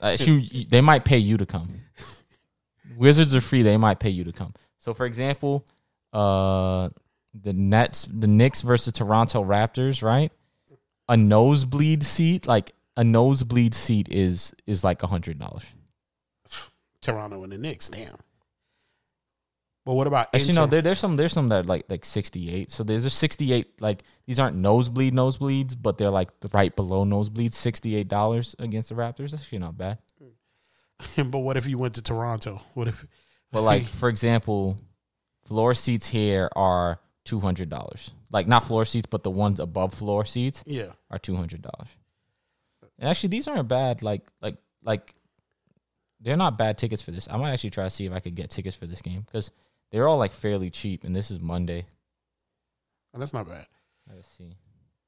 Uh, 0.00 0.16
shoot, 0.16 0.68
they 0.68 0.80
might 0.80 1.04
pay 1.04 1.18
you 1.18 1.36
to 1.36 1.46
come. 1.46 1.80
Wizards 2.96 3.36
are 3.36 3.40
free. 3.40 3.62
They 3.62 3.76
might 3.76 4.00
pay 4.00 4.10
you 4.10 4.24
to 4.24 4.32
come. 4.32 4.52
So, 4.78 4.94
for 4.94 5.06
example, 5.06 5.64
uh, 6.12 6.88
the 7.34 7.52
Nets, 7.52 8.06
the 8.06 8.26
Knicks 8.26 8.62
versus 8.62 8.92
Toronto 8.92 9.44
Raptors, 9.44 10.02
right? 10.02 10.32
A 11.08 11.16
nosebleed 11.16 12.02
seat, 12.02 12.46
like 12.46 12.72
a 12.96 13.04
nosebleed 13.04 13.74
seat, 13.74 14.08
is 14.10 14.54
is 14.66 14.84
like 14.84 15.02
a 15.02 15.06
hundred 15.06 15.38
dollars. 15.38 15.64
Toronto 17.00 17.42
and 17.42 17.52
the 17.52 17.58
Knicks. 17.58 17.88
Damn. 17.88 18.16
But 19.84 19.94
what 19.94 20.06
about 20.06 20.28
Actually, 20.32 20.54
no, 20.54 20.66
there, 20.66 20.80
there's 20.80 21.00
some 21.00 21.16
there's 21.16 21.32
some 21.32 21.48
that 21.48 21.64
are 21.64 21.68
like 21.68 21.86
like 21.88 22.04
68. 22.04 22.70
So 22.70 22.84
there's 22.84 23.04
a 23.04 23.10
68 23.10 23.80
like 23.82 24.04
these 24.26 24.38
aren't 24.38 24.56
nosebleed 24.56 25.12
nosebleeds, 25.12 25.76
but 25.80 25.98
they're 25.98 26.10
like 26.10 26.38
the 26.40 26.48
right 26.52 26.74
below 26.74 27.04
nosebleeds. 27.04 27.54
68 27.54 28.06
dollars 28.06 28.54
against 28.60 28.90
the 28.90 28.94
Raptors. 28.94 29.32
That's 29.32 29.42
actually 29.42 29.58
not 29.58 29.76
bad. 29.76 29.98
but 31.16 31.40
what 31.40 31.56
if 31.56 31.66
you 31.66 31.78
went 31.78 31.94
to 31.94 32.02
Toronto? 32.02 32.60
What 32.74 32.86
if? 32.86 33.04
But 33.50 33.62
like 33.62 33.84
for 33.98 34.08
example, 34.08 34.78
floor 35.46 35.74
seats 35.74 36.06
here 36.06 36.48
are 36.54 37.00
two 37.24 37.40
hundred 37.40 37.68
dollars. 37.68 38.12
Like 38.30 38.48
not 38.48 38.64
floor 38.64 38.84
seats, 38.84 39.06
but 39.08 39.22
the 39.22 39.30
ones 39.30 39.60
above 39.60 39.94
floor 39.94 40.24
seats 40.24 40.62
yeah, 40.66 40.92
are 41.10 41.18
two 41.18 41.36
hundred 41.36 41.62
dollars. 41.62 41.88
And 42.98 43.08
actually, 43.08 43.30
these 43.30 43.48
aren't 43.48 43.68
bad. 43.68 44.02
Like 44.02 44.22
like 44.40 44.56
like 44.82 45.14
they're 46.20 46.36
not 46.36 46.58
bad 46.58 46.78
tickets 46.78 47.02
for 47.02 47.10
this. 47.10 47.28
I 47.30 47.36
might 47.36 47.52
actually 47.52 47.70
try 47.70 47.84
to 47.84 47.90
see 47.90 48.06
if 48.06 48.12
I 48.12 48.20
could 48.20 48.34
get 48.34 48.50
tickets 48.50 48.76
for 48.76 48.86
this 48.86 49.02
game 49.02 49.22
because 49.22 49.50
they're 49.90 50.08
all 50.08 50.18
like 50.18 50.32
fairly 50.32 50.70
cheap, 50.70 51.04
and 51.04 51.14
this 51.14 51.30
is 51.30 51.40
Monday. 51.40 51.86
Oh, 53.14 53.18
that's 53.18 53.34
not 53.34 53.48
bad. 53.48 53.66
Let's 54.12 54.28
see. 54.38 54.52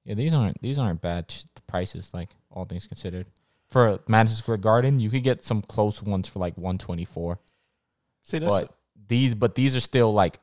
Yeah, 0.04 0.14
these 0.14 0.34
aren't 0.34 0.60
these 0.60 0.78
aren't 0.78 1.00
bad 1.00 1.28
ch- 1.28 1.44
prices. 1.66 2.12
Like 2.12 2.30
all 2.50 2.64
things 2.64 2.86
considered, 2.86 3.26
for 3.70 4.00
Madison 4.06 4.36
Square 4.36 4.58
Garden, 4.58 5.00
you 5.00 5.10
could 5.10 5.22
get 5.22 5.42
some 5.42 5.62
close 5.62 6.02
ones 6.02 6.28
for 6.28 6.38
like 6.38 6.56
one 6.58 6.78
twenty 6.78 7.04
four. 7.04 7.38
See, 8.22 8.38
that's 8.38 8.52
But 8.52 8.76
these, 9.08 9.34
but 9.34 9.54
these 9.54 9.74
are 9.76 9.80
still 9.80 10.12
like 10.12 10.38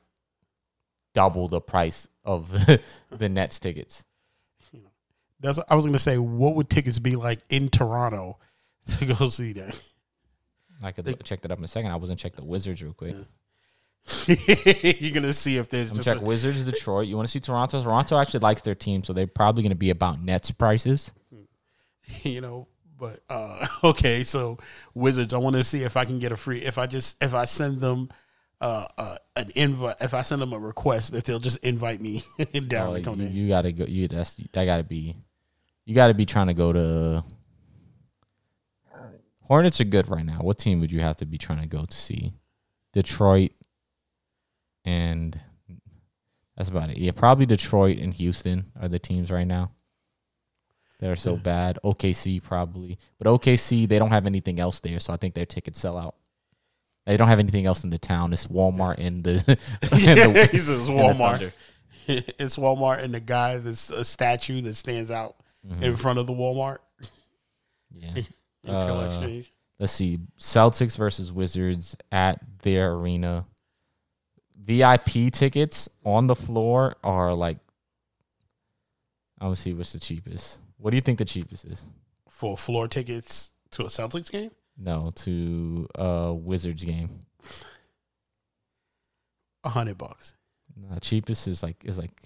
double 1.14 1.48
the 1.48 1.62
price 1.62 2.08
of 2.24 2.50
the 3.12 3.30
Nets 3.30 3.60
tickets. 3.60 4.06
that's. 5.40 5.60
I 5.70 5.76
was 5.76 5.86
gonna 5.86 6.00
say, 6.00 6.18
what 6.18 6.56
would 6.56 6.70
tickets 6.70 7.00
be 7.00 7.16
like 7.16 7.40
in 7.50 7.70
Toronto 7.70 8.38
to 9.00 9.06
go 9.06 9.28
see 9.30 9.54
that? 9.54 9.80
I 10.84 10.92
could 10.92 11.06
They- 11.06 11.14
check 11.16 11.42
that 11.42 11.52
up 11.52 11.58
in 11.58 11.64
a 11.64 11.68
second. 11.68 11.92
I 11.92 11.96
wasn't 11.96 12.20
check 12.20 12.36
the 12.36 12.44
Wizards 12.46 12.82
real 12.82 12.94
quick. 12.94 13.16
You're 14.28 15.14
gonna 15.14 15.32
see 15.34 15.58
if 15.58 15.70
there's 15.70 15.92
I'm 15.92 16.04
check 16.04 16.18
a, 16.18 16.22
Wizards 16.22 16.64
Detroit. 16.66 17.08
You 17.08 17.16
want 17.16 17.28
to 17.28 17.32
see 17.32 17.40
Toronto? 17.40 17.84
Toronto 17.84 18.18
actually 18.18 18.40
likes 18.40 18.62
their 18.64 18.74
team, 18.76 19.04
so 19.04 19.14
they're 19.14 19.28
probably 19.28 19.62
going 19.62 19.70
to 19.72 19.76
be 19.76 19.92
about 19.92 20.20
Nets 20.22 20.50
prices. 20.52 21.12
you 22.24 22.42
know. 22.42 22.68
But 23.00 23.20
uh 23.30 23.66
okay, 23.84 24.24
so 24.24 24.58
Wizards, 24.96 25.34
I 25.34 25.38
want 25.38 25.56
to 25.56 25.64
see 25.64 25.84
if 25.84 25.98
I 25.98 26.06
can 26.06 26.18
get 26.20 26.32
a 26.32 26.36
free. 26.38 26.60
If 26.64 26.78
I 26.80 26.88
just 26.88 27.22
if 27.24 27.34
I 27.36 27.46
send 27.46 27.80
them 27.80 28.10
uh, 28.62 28.86
uh 28.98 29.18
an 29.36 29.48
invite, 29.56 29.96
if 30.02 30.14
I 30.14 30.22
send 30.22 30.42
them 30.42 30.54
a 30.54 30.60
request, 30.60 31.14
if 31.16 31.24
they'll 31.26 31.40
just 31.40 31.58
invite 31.66 32.00
me 32.00 32.22
down 32.68 32.92
Oh, 32.92 32.94
to 32.96 33.02
come 33.02 33.20
you, 33.20 33.28
in. 33.28 33.34
you 33.34 33.48
gotta 33.50 33.72
go. 33.72 33.86
You 33.86 34.08
that's 34.08 34.36
that 34.36 34.66
gotta 34.66 34.84
be. 34.84 35.16
You 35.86 35.96
gotta 35.96 36.14
be 36.14 36.26
trying 36.26 36.48
to 36.48 36.54
go 36.54 36.72
to. 36.72 37.24
Hornets 39.48 39.82
are 39.82 39.86
good 39.86 40.10
right 40.10 40.26
now. 40.26 40.40
What 40.40 40.58
team 40.60 40.80
would 40.80 40.92
you 40.92 41.02
have 41.02 41.18
to 41.18 41.26
be 41.26 41.38
trying 41.38 41.60
to 41.62 41.68
go 41.68 41.84
to 41.86 41.98
see? 41.98 42.34
Detroit, 42.94 43.52
and 44.86 45.38
that's 46.56 46.70
about 46.70 46.90
it. 46.90 46.98
Yeah, 46.98 47.12
probably 47.12 47.46
Detroit 47.46 47.98
and 47.98 48.14
Houston 48.14 48.72
are 48.80 48.88
the 48.88 49.00
teams 49.00 49.32
right 49.32 49.48
now 49.48 49.72
that 51.00 51.10
are 51.10 51.16
so 51.16 51.34
Yeah. 51.34 51.40
bad. 51.42 51.80
OKC 51.84 52.40
probably, 52.42 52.98
but 53.18 53.28
OKC 53.28 53.88
they 53.88 54.00
don't 54.00 54.12
have 54.12 54.26
anything 54.26 54.60
else 54.60 54.80
there, 54.80 55.00
so 55.00 55.12
I 55.14 55.18
think 55.18 55.34
their 55.34 55.46
tickets 55.46 55.80
sell 55.80 55.98
out. 55.98 56.16
They 57.06 57.18
don't 57.18 57.28
have 57.28 57.40
anything 57.40 57.66
else 57.66 57.84
in 57.84 57.90
the 57.90 57.98
town. 57.98 58.32
It's 58.32 58.48
Walmart 58.48 59.00
and 59.00 59.24
the, 59.24 59.44
and 59.92 60.02
yeah, 60.02 60.28
the- 60.28 60.46
he 60.52 60.58
says 60.60 60.90
Walmart. 60.90 61.52
It's 62.08 62.58
Walmart 62.58 63.04
and 63.04 63.14
the 63.14 63.20
guy 63.20 63.60
that's 63.60 63.90
a 63.92 64.04
statue 64.04 64.60
that 64.62 64.74
stands 64.76 65.12
out 65.12 65.36
in 65.82 65.96
front 65.96 66.18
of 66.18 66.26
the 66.26 66.34
Walmart 66.34 66.80
Yeah. 67.94 68.10
Mm-hmm. 68.10 68.72
Uh, 68.76 69.44
let's 69.80 69.94
see 69.94 70.20
Celtics 70.40 70.98
versus 70.98 71.32
Wizards 71.32 71.96
at 72.12 72.40
their 72.64 72.94
arena. 72.94 73.46
VIP 74.58 75.32
tickets 75.32 75.88
on 76.04 76.26
the 76.28 76.36
floor 76.36 76.96
are 77.04 77.34
like 77.36 77.58
I'm 79.40 79.48
gonna 79.48 79.56
see 79.56 79.74
what's 79.74 79.94
the 79.94 80.00
cheapest. 80.00 80.60
What 80.78 80.90
do 80.92 80.98
you 80.98 81.02
think 81.02 81.20
the 81.20 81.26
cheapest 81.26 81.66
is? 81.66 81.84
for 82.30 82.58
floor 82.58 82.88
tickets 82.88 83.52
to 83.72 83.84
a 83.84 83.88
Celtics 83.88 84.32
game. 84.32 84.50
No, 84.78 85.12
to 85.16 85.88
a 85.96 86.34
Wizards 86.34 86.84
game. 86.84 87.20
A 89.64 89.70
hundred 89.70 89.98
bucks. 89.98 90.36
No, 90.76 90.98
cheapest 91.00 91.48
is 91.48 91.62
like 91.62 91.84
is 91.86 91.98
like 91.98 92.20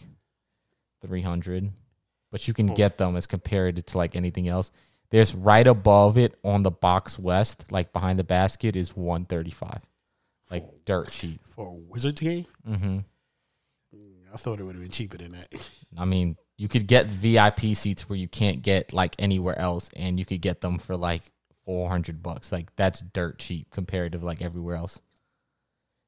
three 1.01 1.21
hundred. 1.21 1.71
But 2.31 2.47
you 2.47 2.53
can 2.53 2.71
Oh. 2.71 2.75
get 2.75 2.97
them 2.97 3.15
as 3.15 3.27
compared 3.27 3.85
to 3.85 3.97
like 3.97 4.15
anything 4.15 4.47
else. 4.47 4.71
There's 5.09 5.35
right 5.35 5.65
above 5.67 6.17
it 6.17 6.37
on 6.43 6.63
the 6.63 6.71
box 6.71 7.19
west, 7.19 7.65
like 7.71 7.93
behind 7.93 8.19
the 8.19 8.23
basket, 8.23 8.75
is 8.75 8.95
one 8.95 9.25
thirty 9.25 9.51
five. 9.51 9.81
Like 10.49 10.63
dirt 10.85 11.09
cheap. 11.11 11.45
For 11.47 11.67
a 11.67 11.73
Wizards 11.73 12.21
game, 12.21 12.45
Mm-hmm. 12.67 12.99
I 14.33 14.37
thought 14.37 14.59
it 14.59 14.63
would 14.63 14.75
have 14.75 14.81
been 14.83 14.91
cheaper 14.91 15.15
than 15.17 15.31
that. 15.31 15.47
I 15.97 16.03
mean, 16.03 16.35
you 16.57 16.67
could 16.67 16.87
get 16.87 17.05
VIP 17.05 17.73
seats 17.73 18.09
where 18.09 18.17
you 18.17 18.27
can't 18.27 18.61
get 18.61 18.91
like 18.91 19.15
anywhere 19.17 19.57
else, 19.57 19.89
and 19.95 20.19
you 20.19 20.25
could 20.25 20.41
get 20.41 20.59
them 20.61 20.77
for 20.77 20.95
like 20.97 21.31
four 21.65 21.89
hundred 21.89 22.23
bucks. 22.23 22.51
Like 22.51 22.75
that's 22.75 23.01
dirt 23.01 23.39
cheap 23.39 23.71
compared 23.71 24.13
to 24.13 24.19
like 24.19 24.41
everywhere 24.41 24.75
else. 24.75 25.01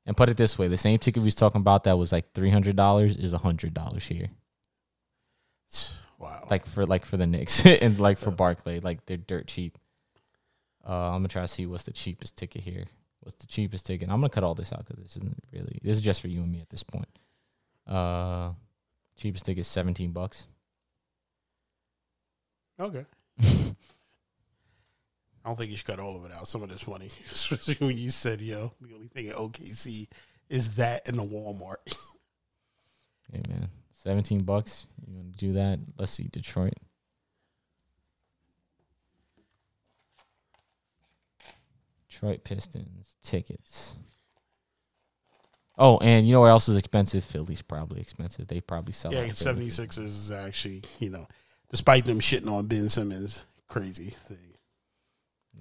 And 0.05 0.15
put 0.15 0.29
it 0.29 0.37
this 0.37 0.57
way: 0.57 0.67
the 0.67 0.77
same 0.77 0.99
ticket 0.99 1.21
we 1.21 1.27
was 1.27 1.35
talking 1.35 1.61
about 1.61 1.83
that 1.83 1.97
was 1.97 2.11
like 2.11 2.33
three 2.33 2.51
hundred 2.51 2.75
dollars 2.75 3.17
is 3.17 3.33
hundred 3.33 3.73
dollars 3.73 4.07
here. 4.07 4.29
Wow. 6.19 6.47
Like 6.49 6.65
for 6.65 6.83
like 6.83 7.05
for 7.05 7.15
the 7.15 7.27
Knicks 7.27 7.63
and 7.65 7.99
like 7.99 8.17
for 8.17 8.31
Barclay, 8.31 8.79
like 8.79 9.05
they're 9.05 9.17
dirt 9.17 9.45
cheap. 9.45 9.77
Uh, 10.83 11.09
I'm 11.09 11.19
gonna 11.19 11.27
try 11.27 11.43
to 11.43 11.47
see 11.47 11.67
what's 11.67 11.83
the 11.83 11.91
cheapest 11.91 12.35
ticket 12.35 12.63
here. 12.63 12.85
What's 13.19 13.37
the 13.37 13.45
cheapest 13.45 13.85
ticket? 13.85 14.09
I'm 14.09 14.15
gonna 14.15 14.29
cut 14.29 14.43
all 14.43 14.55
this 14.55 14.73
out 14.73 14.83
because 14.87 15.03
this 15.03 15.17
isn't 15.17 15.37
really. 15.51 15.79
This 15.83 15.95
is 15.97 16.01
just 16.01 16.21
for 16.21 16.27
you 16.27 16.41
and 16.41 16.51
me 16.51 16.59
at 16.59 16.71
this 16.71 16.81
point. 16.81 17.07
Uh, 17.85 18.53
cheapest 19.15 19.45
ticket 19.45 19.61
is 19.61 19.67
seventeen 19.67 20.11
bucks. 20.11 20.47
okay. 22.79 23.05
I 25.47 25.49
don't 25.51 25.55
think 25.59 25.71
you 25.71 25.77
should 25.77 25.87
cut 25.87 25.99
all 25.99 26.17
of 26.17 26.29
it 26.29 26.35
out. 26.35 26.45
Some 26.45 26.61
of 26.61 26.69
it's 26.71 26.83
funny, 26.83 27.09
especially 27.31 27.87
when 27.87 27.97
you 27.97 28.09
said, 28.09 28.41
"Yo, 28.41 28.73
the 28.81 28.93
only 28.93 29.07
thing 29.07 29.29
at 29.29 29.35
OKC 29.37 30.09
is 30.49 30.75
that 30.75 31.07
in 31.07 31.15
the 31.15 31.23
Walmart." 31.23 31.77
Hey 33.29 33.41
man, 33.49 33.67
seventeen 33.91 34.43
bucks. 34.43 34.87
You 35.05 35.17
gonna 35.17 35.35
do 35.35 35.51
that? 35.53 35.79
Let's 35.97 36.13
see, 36.13 36.29
Detroit. 36.31 36.75
Detroit 42.09 42.45
Pistons 42.45 43.17
tickets. 43.21 43.97
Oh, 45.77 45.97
and 45.97 46.25
you 46.25 46.31
know 46.31 46.39
where 46.39 46.51
else 46.51 46.69
is 46.69 46.77
expensive? 46.77 47.25
Philly's 47.25 47.61
probably 47.61 47.99
expensive. 47.99 48.47
They 48.47 48.61
probably 48.61 48.93
sell. 48.93 49.13
yeah, 49.13 49.23
out 49.23 49.35
seventy 49.35 49.69
Philly. 49.69 50.05
is 50.05 50.31
actually, 50.31 50.83
you 50.99 51.09
know, 51.09 51.27
despite 51.69 52.05
them 52.05 52.21
shitting 52.21 52.49
on 52.49 52.67
Ben 52.67 52.87
Simmons, 52.87 53.43
crazy 53.67 54.11
thing. 54.29 54.46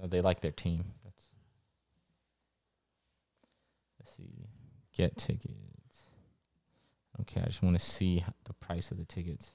No, 0.01 0.07
they 0.07 0.21
like 0.21 0.41
their 0.41 0.53
team. 0.53 0.85
That's, 1.05 1.23
let's 3.99 4.17
see. 4.17 4.49
Get 4.95 5.17
tickets. 5.17 5.53
Okay, 7.23 7.41
I 7.41 7.47
just 7.47 7.63
want 7.63 7.79
to 7.79 7.85
see 7.85 8.25
the 8.45 8.53
price 8.55 8.91
of 8.91 8.99
the 8.99 9.05
tickets. 9.05 9.51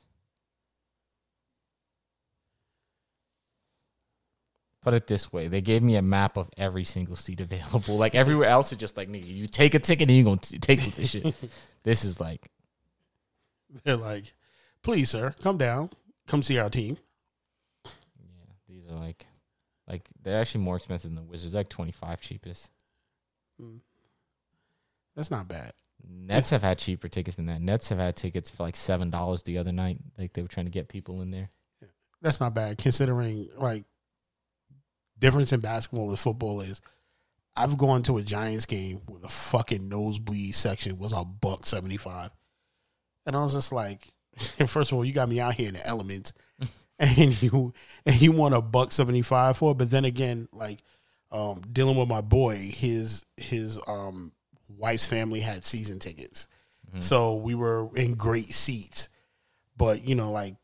Put 4.81 4.95
it 4.95 5.05
this 5.05 5.31
way: 5.31 5.47
they 5.47 5.61
gave 5.61 5.83
me 5.83 5.95
a 5.95 6.01
map 6.01 6.37
of 6.37 6.49
every 6.57 6.83
single 6.83 7.15
seat 7.15 7.39
available. 7.41 7.97
Like 7.97 8.15
everywhere 8.15 8.49
else, 8.49 8.71
it's 8.71 8.79
just 8.79 8.97
like, 8.97 9.09
nigga, 9.09 9.27
you 9.27 9.47
take 9.47 9.75
a 9.75 9.79
ticket 9.79 10.09
and 10.09 10.17
you're 10.17 10.25
gonna 10.25 10.37
t- 10.37 10.57
take 10.59 10.81
this 10.81 11.09
shit. 11.09 11.35
This 11.83 12.03
is 12.05 12.19
like, 12.19 12.51
They're 13.83 13.95
like, 13.97 14.33
"Please, 14.83 15.09
sir, 15.09 15.33
come 15.41 15.57
down, 15.57 15.89
come 16.27 16.43
see 16.43 16.59
our 16.59 16.69
team." 16.69 16.97
yeah, 17.85 18.53
these 18.69 18.85
are 18.91 18.99
like, 18.99 19.25
like 19.91 20.07
they're 20.23 20.39
actually 20.39 20.63
more 20.63 20.77
expensive 20.77 21.13
than 21.13 21.15
the 21.15 21.29
Wizards. 21.29 21.53
Like 21.53 21.69
twenty 21.69 21.91
five 21.91 22.21
cheapest. 22.21 22.71
Mm. 23.61 23.81
That's 25.15 25.29
not 25.29 25.49
bad. 25.49 25.73
Nets 26.09 26.49
have 26.49 26.63
had 26.63 26.77
cheaper 26.77 27.09
tickets 27.09 27.35
than 27.35 27.47
that. 27.47 27.61
Nets 27.61 27.89
have 27.89 27.97
had 27.97 28.15
tickets 28.15 28.49
for 28.49 28.63
like 28.63 28.77
seven 28.77 29.09
dollars 29.09 29.43
the 29.43 29.57
other 29.57 29.73
night. 29.73 29.97
Like 30.17 30.33
they 30.33 30.41
were 30.41 30.47
trying 30.47 30.65
to 30.65 30.71
get 30.71 30.87
people 30.87 31.21
in 31.21 31.31
there. 31.31 31.49
that's 32.21 32.39
not 32.39 32.53
bad 32.53 32.77
considering 32.77 33.49
like 33.57 33.83
difference 35.19 35.51
in 35.51 35.59
basketball 35.59 36.09
and 36.09 36.19
football 36.19 36.61
is. 36.61 36.81
I've 37.53 37.77
gone 37.77 38.01
to 38.03 38.17
a 38.17 38.21
Giants 38.21 38.65
game 38.65 39.01
where 39.07 39.19
the 39.19 39.27
fucking 39.27 39.89
nosebleed 39.89 40.55
section 40.55 40.97
was 40.97 41.11
a 41.11 41.25
buck 41.25 41.65
seventy 41.65 41.97
five, 41.97 42.31
and 43.25 43.35
I 43.35 43.43
was 43.43 43.53
just 43.53 43.73
like, 43.73 44.07
first 44.37 44.93
of 44.93 44.97
all, 44.97 45.03
you 45.03 45.11
got 45.11 45.27
me 45.27 45.41
out 45.41 45.55
here 45.55 45.67
in 45.67 45.73
the 45.73 45.85
elements, 45.85 46.31
and 47.17 47.41
you 47.41 47.73
and 48.05 48.21
you 48.21 48.31
want 48.31 48.53
a 48.53 48.61
buck 48.61 48.91
seventy 48.91 49.23
five 49.23 49.57
for 49.57 49.71
it. 49.71 49.77
But 49.79 49.89
then 49.89 50.05
again, 50.05 50.47
like 50.53 50.83
um, 51.31 51.61
dealing 51.71 51.97
with 51.97 52.07
my 52.07 52.21
boy, 52.21 52.57
his 52.57 53.25
his 53.37 53.79
um, 53.87 54.31
wife's 54.77 55.07
family 55.07 55.39
had 55.39 55.65
season 55.65 55.97
tickets, 55.97 56.47
so 56.99 57.37
we 57.37 57.55
were 57.55 57.89
in 57.95 58.13
great 58.13 58.53
seats. 58.53 59.09
But 59.77 60.07
you 60.07 60.13
know, 60.13 60.29
like 60.29 60.55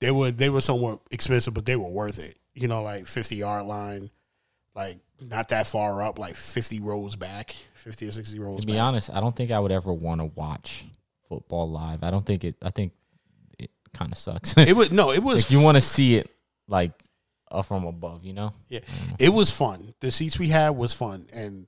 they 0.00 0.12
were 0.12 0.30
they 0.30 0.48
were 0.48 0.60
somewhat 0.60 1.00
expensive, 1.10 1.54
but 1.54 1.66
they 1.66 1.76
were 1.76 1.90
worth 1.90 2.22
it. 2.22 2.38
You 2.54 2.68
know, 2.68 2.82
like 2.82 3.08
fifty 3.08 3.36
yard 3.36 3.66
line, 3.66 4.10
like 4.76 4.98
not 5.20 5.48
that 5.48 5.66
far 5.66 6.02
up, 6.02 6.20
like 6.20 6.36
fifty 6.36 6.80
rows 6.80 7.16
back, 7.16 7.56
fifty 7.74 8.06
or 8.06 8.12
sixty 8.12 8.38
rows. 8.38 8.60
To 8.60 8.66
be 8.66 8.74
back. 8.74 8.82
honest, 8.82 9.10
I 9.10 9.18
don't 9.18 9.34
think 9.34 9.50
I 9.50 9.58
would 9.58 9.72
ever 9.72 9.92
want 9.92 10.20
to 10.20 10.26
watch 10.26 10.84
football 11.28 11.68
live. 11.68 12.04
I 12.04 12.12
don't 12.12 12.24
think 12.24 12.44
it. 12.44 12.54
I 12.62 12.70
think 12.70 12.92
kind 13.94 14.12
of 14.12 14.18
sucks. 14.18 14.54
It 14.56 14.76
was 14.76 14.90
no, 14.90 15.12
it 15.12 15.22
was 15.22 15.44
if 15.44 15.50
you 15.50 15.60
want 15.60 15.76
to 15.76 15.80
see 15.80 16.16
it 16.16 16.30
like 16.68 16.92
uh, 17.50 17.62
from 17.62 17.84
above, 17.84 18.24
you 18.24 18.32
know. 18.32 18.52
Yeah, 18.68 18.80
it 19.18 19.30
was 19.30 19.50
fun. 19.50 19.94
The 20.00 20.10
seats 20.10 20.38
we 20.38 20.48
had 20.48 20.70
was 20.70 20.92
fun, 20.92 21.26
and 21.32 21.66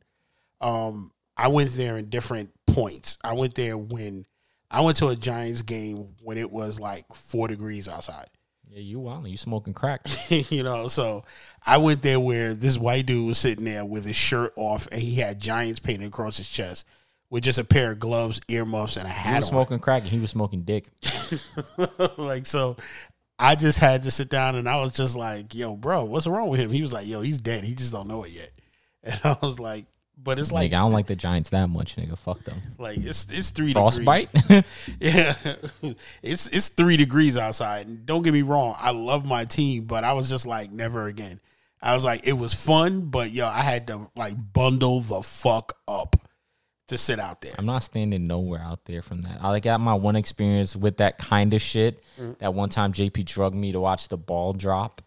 um, 0.61 1.12
I 1.37 1.49
went 1.49 1.71
there 1.71 1.97
in 1.97 2.09
different 2.09 2.50
points. 2.66 3.18
I 3.25 3.33
went 3.35 3.54
there 3.54 3.78
when 3.78 4.26
I 4.71 4.80
went 4.83 4.97
to 4.99 5.09
a 5.09 5.16
Giants 5.16 5.62
game 5.62 6.14
when 6.23 6.38
it 6.38 6.50
was 6.50 6.80
like 6.80 7.04
four 7.14 7.49
degrees 7.49 7.88
outside. 7.88 8.26
Yeah, 8.68 8.80
you 8.80 8.99
wild. 8.99 9.28
You 9.28 9.37
smoking 9.37 9.75
crack? 9.75 10.06
you 10.28 10.62
know, 10.62 10.88
so 10.88 11.25
I 11.64 11.78
went 11.78 12.02
there 12.02 12.18
where 12.18 12.52
this 12.52 12.76
white 12.76 13.06
dude 13.06 13.26
was 13.26 13.38
sitting 13.38 13.64
there 13.64 13.85
with 13.85 14.04
his 14.04 14.16
shirt 14.16 14.52
off, 14.56 14.88
and 14.90 15.00
he 15.00 15.16
had 15.16 15.40
Giants 15.40 15.80
painted 15.80 16.09
across 16.09 16.37
his 16.37 16.50
chest 16.50 16.87
with 17.30 17.45
just 17.45 17.59
a 17.59 17.64
pair 17.64 17.92
of 17.92 17.99
gloves, 17.99 18.40
earmuffs, 18.49 18.97
and 18.97 19.06
a 19.06 19.11
hat 19.11 19.38
was 19.38 19.47
on. 19.47 19.50
smoking 19.50 19.78
crack, 19.78 20.02
and 20.02 20.11
he 20.11 20.18
was 20.18 20.30
smoking 20.30 20.62
dick. 20.62 20.88
like 22.16 22.47
so 22.47 22.76
I 23.38 23.54
just 23.54 23.78
had 23.78 24.02
to 24.04 24.11
sit 24.11 24.30
down 24.30 24.56
and 24.56 24.68
I 24.68 24.76
was 24.76 24.95
just 24.95 25.16
like, 25.16 25.54
yo, 25.54 25.75
bro, 25.75 26.04
what's 26.04 26.26
wrong 26.26 26.49
with 26.49 26.61
him? 26.61 26.71
He 26.71 26.80
was 26.83 26.92
like, 26.92 27.06
yo, 27.06 27.21
he's 27.21 27.40
dead. 27.40 27.64
He 27.64 27.75
just 27.75 27.92
don't 27.92 28.09
know 28.09 28.25
it 28.25 28.33
yet. 28.33 28.50
And 29.06 29.21
I 29.23 29.37
was 29.40 29.61
like, 29.61 29.85
but 30.18 30.40
it's 30.40 30.50
like 30.50 30.73
nigga, 30.73 30.75
I 30.75 30.78
don't 30.78 30.90
like 30.90 31.06
the 31.06 31.14
Giants 31.14 31.50
that 31.50 31.68
much, 31.68 31.95
nigga. 31.95 32.18
Fuck 32.18 32.40
them. 32.40 32.56
like 32.76 32.99
it's 32.99 33.30
it's 33.30 33.50
three 33.50 33.73
Frostbite. 33.73 34.33
degrees. 34.33 34.64
Yeah. 35.00 35.37
it's 36.25 36.49
it's 36.49 36.71
three 36.71 36.97
degrees 36.97 37.37
outside. 37.37 37.87
And 37.87 38.04
don't 38.04 38.23
get 38.23 38.33
me 38.33 38.42
wrong, 38.42 38.75
I 38.76 38.90
love 38.90 39.25
my 39.25 39.45
team, 39.45 39.85
but 39.85 40.02
I 40.02 40.14
was 40.14 40.28
just 40.28 40.45
like, 40.45 40.73
never 40.73 41.06
again. 41.06 41.38
I 41.80 41.95
was 41.95 42.02
like, 42.02 42.26
it 42.26 42.33
was 42.33 42.52
fun, 42.52 43.11
but 43.11 43.30
yo, 43.30 43.47
I 43.47 43.61
had 43.61 43.87
to 43.88 44.11
like 44.16 44.35
bundle 44.52 45.02
the 45.02 45.23
fuck 45.23 45.78
up 45.87 46.16
to 46.88 46.98
sit 46.98 47.18
out 47.18 47.40
there. 47.40 47.52
I'm 47.58 47.66
not 47.66 47.82
standing 47.82 48.24
nowhere 48.24 48.60
out 48.60 48.84
there 48.84 49.02
from 49.02 49.22
that. 49.22 49.42
I 49.42 49.60
got 49.60 49.80
my 49.80 49.94
one 49.94 50.16
experience 50.16 50.76
with 50.76 50.98
that 50.98 51.18
kind 51.18 51.52
of 51.54 51.60
shit. 51.60 52.02
Mm. 52.18 52.38
That 52.38 52.54
one 52.54 52.68
time 52.68 52.92
JP 52.92 53.24
drugged 53.24 53.56
me 53.56 53.72
to 53.72 53.80
watch 53.80 54.08
the 54.08 54.16
ball 54.16 54.52
drop. 54.52 55.02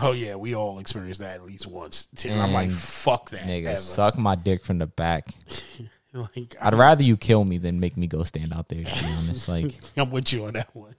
Oh 0.00 0.12
yeah, 0.12 0.34
we 0.34 0.54
all 0.54 0.78
experienced 0.78 1.20
that 1.20 1.36
at 1.36 1.44
least 1.44 1.66
once. 1.66 2.06
Too. 2.16 2.30
I'm 2.30 2.52
like, 2.52 2.70
fuck 2.70 3.30
that. 3.30 3.40
Nigga, 3.40 3.68
ever. 3.68 3.76
suck 3.76 4.18
my 4.18 4.34
dick 4.34 4.64
from 4.64 4.78
the 4.78 4.86
back. 4.86 5.28
Like, 6.16 6.56
I'd 6.62 6.72
rather 6.72 7.02
you 7.02 7.18
kill 7.18 7.44
me 7.44 7.58
than 7.58 7.78
make 7.78 7.96
me 7.98 8.06
go 8.06 8.24
stand 8.24 8.54
out 8.54 8.70
there. 8.70 8.82
To 8.82 8.90
be 8.90 9.12
honest, 9.18 9.48
like 9.50 9.74
I'm 9.98 10.10
with 10.10 10.32
you 10.32 10.46
on 10.46 10.54
that 10.54 10.74
one. 10.74 10.94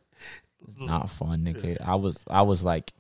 it's 0.68 0.80
not 0.80 1.10
fun, 1.10 1.40
nigga. 1.40 1.82
I 1.82 1.96
was, 1.96 2.24
I 2.30 2.44
was 2.44 2.64
like, 2.64 2.94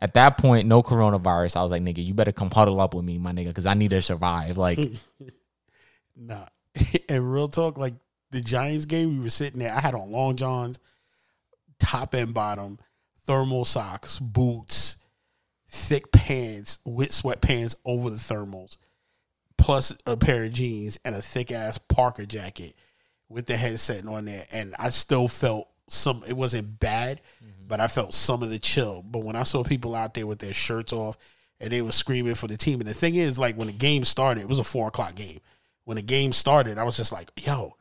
at 0.00 0.14
that 0.14 0.38
point, 0.38 0.66
no 0.66 0.82
coronavirus. 0.82 1.56
I 1.56 1.62
was 1.62 1.70
like, 1.70 1.82
nigga, 1.82 2.04
you 2.04 2.14
better 2.14 2.32
come 2.32 2.50
huddle 2.50 2.80
up 2.80 2.94
with 2.94 3.04
me, 3.04 3.18
my 3.18 3.32
nigga, 3.32 3.48
because 3.48 3.66
I 3.66 3.74
need 3.74 3.90
to 3.90 4.02
survive. 4.02 4.58
Like, 4.58 4.78
Nah. 6.20 6.46
and 7.08 7.32
real 7.32 7.48
talk, 7.48 7.78
like 7.78 7.94
the 8.30 8.40
Giants 8.40 8.84
game, 8.84 9.16
we 9.16 9.24
were 9.24 9.30
sitting 9.30 9.58
there. 9.58 9.74
I 9.74 9.80
had 9.80 9.94
on 9.94 10.12
long 10.12 10.36
johns, 10.36 10.78
top 11.78 12.14
and 12.14 12.34
bottom, 12.34 12.78
thermal 13.26 13.64
socks, 13.64 14.18
boots, 14.18 14.96
thick 15.68 16.12
pants 16.12 16.78
with 16.84 17.10
sweatpants 17.10 17.74
over 17.84 18.10
the 18.10 18.16
thermals, 18.16 18.76
plus 19.56 19.96
a 20.06 20.16
pair 20.16 20.44
of 20.44 20.52
jeans 20.52 21.00
and 21.04 21.14
a 21.14 21.22
thick 21.22 21.50
ass 21.50 21.78
Parker 21.78 22.26
jacket 22.26 22.74
with 23.28 23.46
the 23.46 23.56
headset 23.56 24.06
on 24.06 24.26
there. 24.26 24.44
And 24.52 24.74
I 24.78 24.90
still 24.90 25.26
felt 25.26 25.68
some. 25.88 26.22
It 26.28 26.36
wasn't 26.36 26.78
bad, 26.78 27.20
mm-hmm. 27.42 27.66
but 27.66 27.80
I 27.80 27.88
felt 27.88 28.14
some 28.14 28.42
of 28.42 28.50
the 28.50 28.58
chill. 28.58 29.02
But 29.02 29.24
when 29.24 29.36
I 29.36 29.44
saw 29.44 29.64
people 29.64 29.94
out 29.94 30.14
there 30.14 30.26
with 30.26 30.38
their 30.38 30.52
shirts 30.52 30.92
off 30.92 31.16
and 31.60 31.70
they 31.70 31.82
were 31.82 31.92
screaming 31.92 32.34
for 32.34 32.46
the 32.46 32.56
team, 32.56 32.80
and 32.80 32.88
the 32.88 32.94
thing 32.94 33.14
is, 33.14 33.38
like 33.38 33.56
when 33.56 33.68
the 33.68 33.72
game 33.72 34.04
started, 34.04 34.42
it 34.42 34.48
was 34.48 34.58
a 34.58 34.64
four 34.64 34.88
o'clock 34.88 35.14
game. 35.14 35.40
When 35.84 35.96
the 35.96 36.02
game 36.02 36.32
started, 36.32 36.78
I 36.78 36.84
was 36.84 36.96
just 36.96 37.12
like, 37.12 37.30
"Yo, 37.44 37.74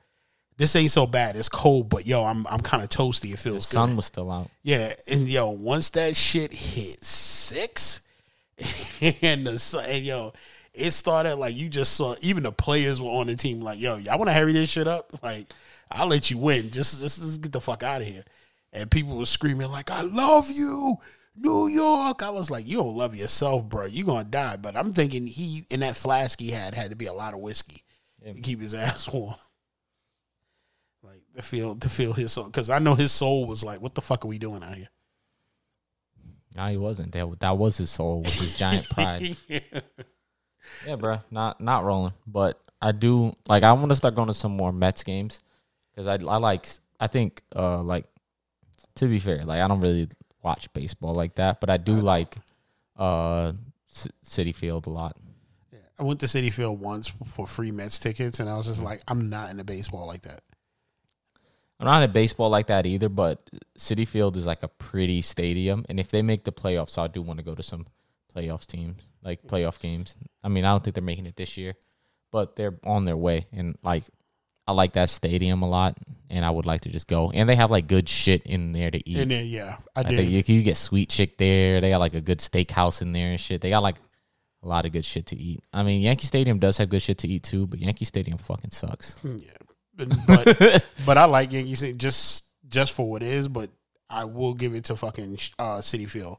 this 0.58 0.76
ain't 0.76 0.92
so 0.92 1.08
bad. 1.08 1.36
It's 1.36 1.50
cold, 1.50 1.90
but 1.90 2.06
yo, 2.06 2.26
I'm 2.26 2.46
I'm 2.48 2.60
kind 2.60 2.84
of 2.84 2.90
toasty. 2.90 3.34
It 3.34 3.40
feels 3.40 3.66
good." 3.66 3.72
The 3.72 3.88
sun 3.88 3.96
was 3.96 4.06
still 4.06 4.32
out. 4.32 4.50
Yeah, 4.62 4.94
and 5.10 5.28
yo, 5.28 5.50
once 5.50 5.90
that 5.92 6.18
shit 6.18 6.54
hit 6.54 7.04
six, 7.04 8.02
and 9.22 9.48
the 9.48 9.58
sun, 9.58 9.86
and 9.88 10.04
yo, 10.04 10.34
it 10.74 10.92
started 10.92 11.36
like 11.36 11.56
you 11.56 11.70
just 11.70 11.94
saw. 11.94 12.16
Even 12.22 12.44
the 12.44 12.52
players 12.52 13.02
were 13.02 13.10
on 13.10 13.28
the 13.28 13.36
team 13.36 13.62
like, 13.62 13.80
"Yo, 13.80 13.96
y'all 13.98 14.18
want 14.18 14.28
to 14.28 14.34
hurry 14.34 14.54
this 14.54 14.70
shit 14.70 14.88
up? 14.88 15.12
Like, 15.24 15.52
I'll 15.92 16.08
let 16.08 16.30
you 16.30 16.38
win. 16.38 16.72
Just, 16.72 17.00
just, 17.02 17.22
just 17.22 17.42
get 17.42 17.52
the 17.52 17.62
fuck 17.62 17.82
out 17.84 18.02
of 18.02 18.08
here." 18.08 18.26
And 18.74 18.92
people 18.92 19.18
were 19.18 19.26
screaming 19.26 19.72
like, 19.72 19.90
"I 19.90 20.02
love 20.02 20.52
you, 20.52 20.98
New 21.36 21.68
York." 21.68 22.22
I 22.22 22.32
was 22.32 22.52
like, 22.52 22.68
"You 22.68 22.78
don't 22.78 22.98
love 22.98 23.16
yourself, 23.16 23.64
bro. 23.64 23.86
You're 23.86 24.06
gonna 24.06 24.26
die." 24.26 24.58
But 24.58 24.76
I'm 24.76 24.92
thinking 24.92 25.26
he 25.26 25.66
in 25.70 25.80
that 25.80 25.96
flask 25.96 26.40
he 26.40 26.52
had 26.52 26.76
had 26.76 26.90
to 26.90 26.96
be 26.96 27.06
a 27.06 27.14
lot 27.14 27.34
of 27.34 27.40
whiskey 27.40 27.84
Yeah. 28.26 28.34
to 28.34 28.42
keep 28.42 28.60
his 28.62 28.74
ass 28.76 29.12
warm. 29.12 29.36
Like 31.04 31.24
to 31.36 31.42
feel 31.42 31.76
to 31.78 31.90
feel 31.90 32.14
his 32.14 32.34
soul, 32.34 32.46
because 32.46 32.70
I 32.70 32.80
know 32.80 32.96
his 32.96 33.12
soul 33.12 33.46
was 33.46 33.64
like, 33.64 33.82
"What 33.82 33.96
the 33.96 34.02
fuck 34.02 34.26
are 34.26 34.28
we 34.28 34.38
doing 34.38 34.64
out 34.64 34.76
here?" 34.76 34.90
No, 36.56 36.68
he 36.68 36.78
wasn't. 36.78 37.14
That 37.14 37.40
that 37.40 37.58
was 37.58 37.78
his 37.78 37.90
soul, 37.90 38.22
with 38.22 38.34
his 38.34 38.56
giant 38.56 38.90
pride. 38.90 39.38
Yeah, 40.86 40.96
bro, 40.98 41.20
not 41.32 41.62
not 41.62 41.86
rolling, 41.86 42.14
but 42.28 42.60
I 42.82 42.92
do 42.92 43.34
like. 43.48 43.64
I 43.64 43.72
want 43.74 43.90
to 43.90 43.96
start 43.96 44.16
going 44.16 44.28
to 44.28 44.34
some 44.34 44.52
more 44.58 44.74
Mets 44.74 45.04
games 45.04 45.40
because 45.92 46.08
I 46.08 46.14
I 46.16 46.38
like. 46.38 46.68
I 47.00 47.08
think 47.08 47.44
uh 47.56 47.82
like 47.82 48.06
to 48.96 49.08
be 49.08 49.20
fair, 49.20 49.46
like 49.46 49.62
I 49.62 49.68
don't 49.70 49.80
really 49.80 50.10
watch 50.44 50.72
baseball 50.74 51.14
like 51.16 51.36
that, 51.36 51.62
but 51.62 51.70
I 51.70 51.78
do 51.78 51.94
like 51.94 52.36
uh 52.98 53.54
C- 53.88 54.10
Citi 54.26 54.54
Field 54.54 54.86
a 54.88 54.90
lot. 54.90 55.16
I 56.00 56.04
went 56.04 56.22
to 56.22 56.28
Citi 56.28 56.52
Field 56.52 56.80
once 56.80 57.12
for 57.34 57.46
free 57.46 57.72
Mets 57.72 58.00
tickets, 58.00 58.40
and 58.40 58.50
I 58.50 58.56
was 58.56 58.68
just 58.68 58.80
mm-hmm. 58.80 58.90
like, 58.90 59.02
I'm 59.08 59.30
not 59.30 59.50
into 59.50 59.64
baseball 59.64 60.08
like 60.08 60.22
that. 60.22 60.42
I'm 61.80 61.86
not 61.86 62.04
in 62.04 62.12
baseball 62.12 62.50
like 62.50 62.68
that 62.68 62.86
either, 62.86 63.10
but 63.10 63.50
Citi 63.78 64.08
Field 64.08 64.36
is 64.36 64.46
like 64.46 64.64
a 64.64 64.68
pretty 64.68 65.22
stadium, 65.22 65.86
and 65.90 66.00
if 66.00 66.10
they 66.10 66.22
make 66.22 66.44
the 66.44 66.52
playoffs, 66.52 66.98
I 66.98 67.08
do 67.08 67.22
want 67.22 67.40
to 67.40 67.46
go 67.46 67.56
to 67.56 67.64
some 67.64 67.88
playoffs 68.36 68.66
teams, 68.66 69.02
like 69.24 69.44
playoff 69.44 69.80
games. 69.80 70.16
I 70.44 70.50
mean, 70.50 70.66
I 70.66 70.72
don't 70.72 70.84
think 70.84 70.96
they're 70.96 71.04
making 71.04 71.26
it 71.26 71.38
this 71.38 71.58
year, 71.58 71.76
but 72.32 72.56
they're 72.56 72.78
on 72.84 73.06
their 73.06 73.18
way, 73.18 73.48
and 73.54 73.78
like 73.82 74.04
I 74.70 74.72
like 74.72 74.94
that 74.94 75.10
stadium 75.10 75.64
a 75.64 75.70
lot, 75.70 75.98
and 76.30 76.46
I 76.46 76.52
would 76.52 76.66
like 76.68 76.82
to 76.82 76.90
just 76.90 77.08
go. 77.08 77.32
And 77.32 77.50
they 77.50 77.56
have 77.56 77.72
like 77.72 77.88
good 77.88 78.08
shit 78.08 78.44
in 78.44 78.72
there 78.72 78.92
to 78.92 79.10
eat. 79.10 79.18
And 79.18 79.32
then 79.32 79.48
yeah, 79.48 79.78
I 79.96 80.02
I 80.02 80.04
did. 80.04 80.18
think 80.18 80.48
you, 80.48 80.56
you 80.56 80.62
get 80.62 80.78
sweet 80.78 81.10
chick 81.10 81.38
there. 81.38 81.82
They 81.82 81.90
got 81.90 82.00
like 82.00 82.14
a 82.14 82.22
good 82.22 82.38
steakhouse 82.38 83.02
in 83.02 83.12
there 83.12 83.32
and 83.32 83.40
shit. 83.40 83.62
They 83.62 83.72
got 83.72 83.82
like 83.82 83.96
a 84.64 84.68
lot 84.68 84.86
of 84.86 84.92
good 84.92 85.06
shit 85.06 85.26
to 85.28 85.38
eat. 85.38 85.62
I 85.72 85.84
mean, 85.84 86.02
Yankee 86.02 86.28
Stadium 86.28 86.60
does 86.60 86.78
have 86.78 86.90
good 86.90 87.02
shit 87.02 87.18
to 87.20 87.28
eat 87.28 87.44
too, 87.44 87.68
but 87.68 87.80
Yankee 87.80 88.06
Stadium 88.06 88.38
fucking 88.38 88.72
sucks. 88.72 89.18
yeah, 89.24 89.52
but 89.96 90.86
but 91.06 91.18
I 91.18 91.26
like 91.26 91.52
Yankee 91.54 91.76
Stadium 91.76 91.98
just 91.98 92.46
just 92.68 92.94
for 92.96 93.10
what 93.10 93.22
it 93.24 93.30
is. 93.30 93.48
But 93.48 93.70
I 94.10 94.26
will 94.26 94.54
give 94.54 94.74
it 94.74 94.86
to 94.86 94.96
fucking 94.96 95.38
uh, 95.58 95.78
Citi 95.78 96.10
Field. 96.10 96.38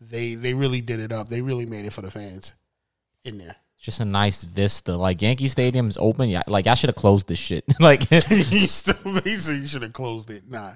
They 0.00 0.34
they 0.34 0.54
really 0.54 0.80
did 0.80 1.00
it 1.00 1.12
up. 1.12 1.28
They 1.28 1.42
really 1.42 1.66
made 1.66 1.86
it 1.86 1.92
for 1.92 2.02
the 2.02 2.10
fans 2.10 2.52
in 3.24 3.38
there. 3.38 3.56
just 3.80 4.00
a 4.00 4.04
nice 4.04 4.44
vista. 4.44 4.94
Like 4.96 5.22
Yankee 5.22 5.48
Stadium's 5.48 5.96
open. 5.98 6.28
Yeah, 6.28 6.42
like 6.46 6.66
I 6.66 6.74
should 6.74 6.88
have 6.90 6.96
closed 6.96 7.28
this 7.28 7.38
shit. 7.38 7.64
like 7.80 8.10
you 8.10 8.66
still 8.68 8.96
you 9.24 9.66
should 9.66 9.82
have 9.82 9.92
closed 9.92 10.30
it. 10.30 10.48
Nah. 10.48 10.74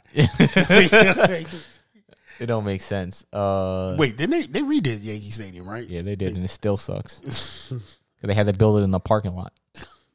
It 2.39 2.47
don't 2.47 2.65
make 2.65 2.81
sense. 2.81 3.27
Uh, 3.33 3.97
Wait, 3.99 4.17
didn't 4.17 4.31
they 4.31 4.47
they 4.47 4.61
redid 4.63 4.99
Yankee 5.03 5.31
Stadium, 5.31 5.69
right? 5.69 5.87
yeah, 5.89 6.03
they 6.03 6.17
did, 6.17 6.35
and 6.37 6.45
it 6.45 6.49
still 6.49 6.77
sucks. 6.77 7.19
'Cause 7.69 8.29
they 8.29 8.35
had 8.35 8.47
to 8.47 8.53
build 8.53 8.79
it 8.79 8.83
in 8.83 8.91
the 8.91 9.01
parking 9.01 9.35
lot. 9.35 9.53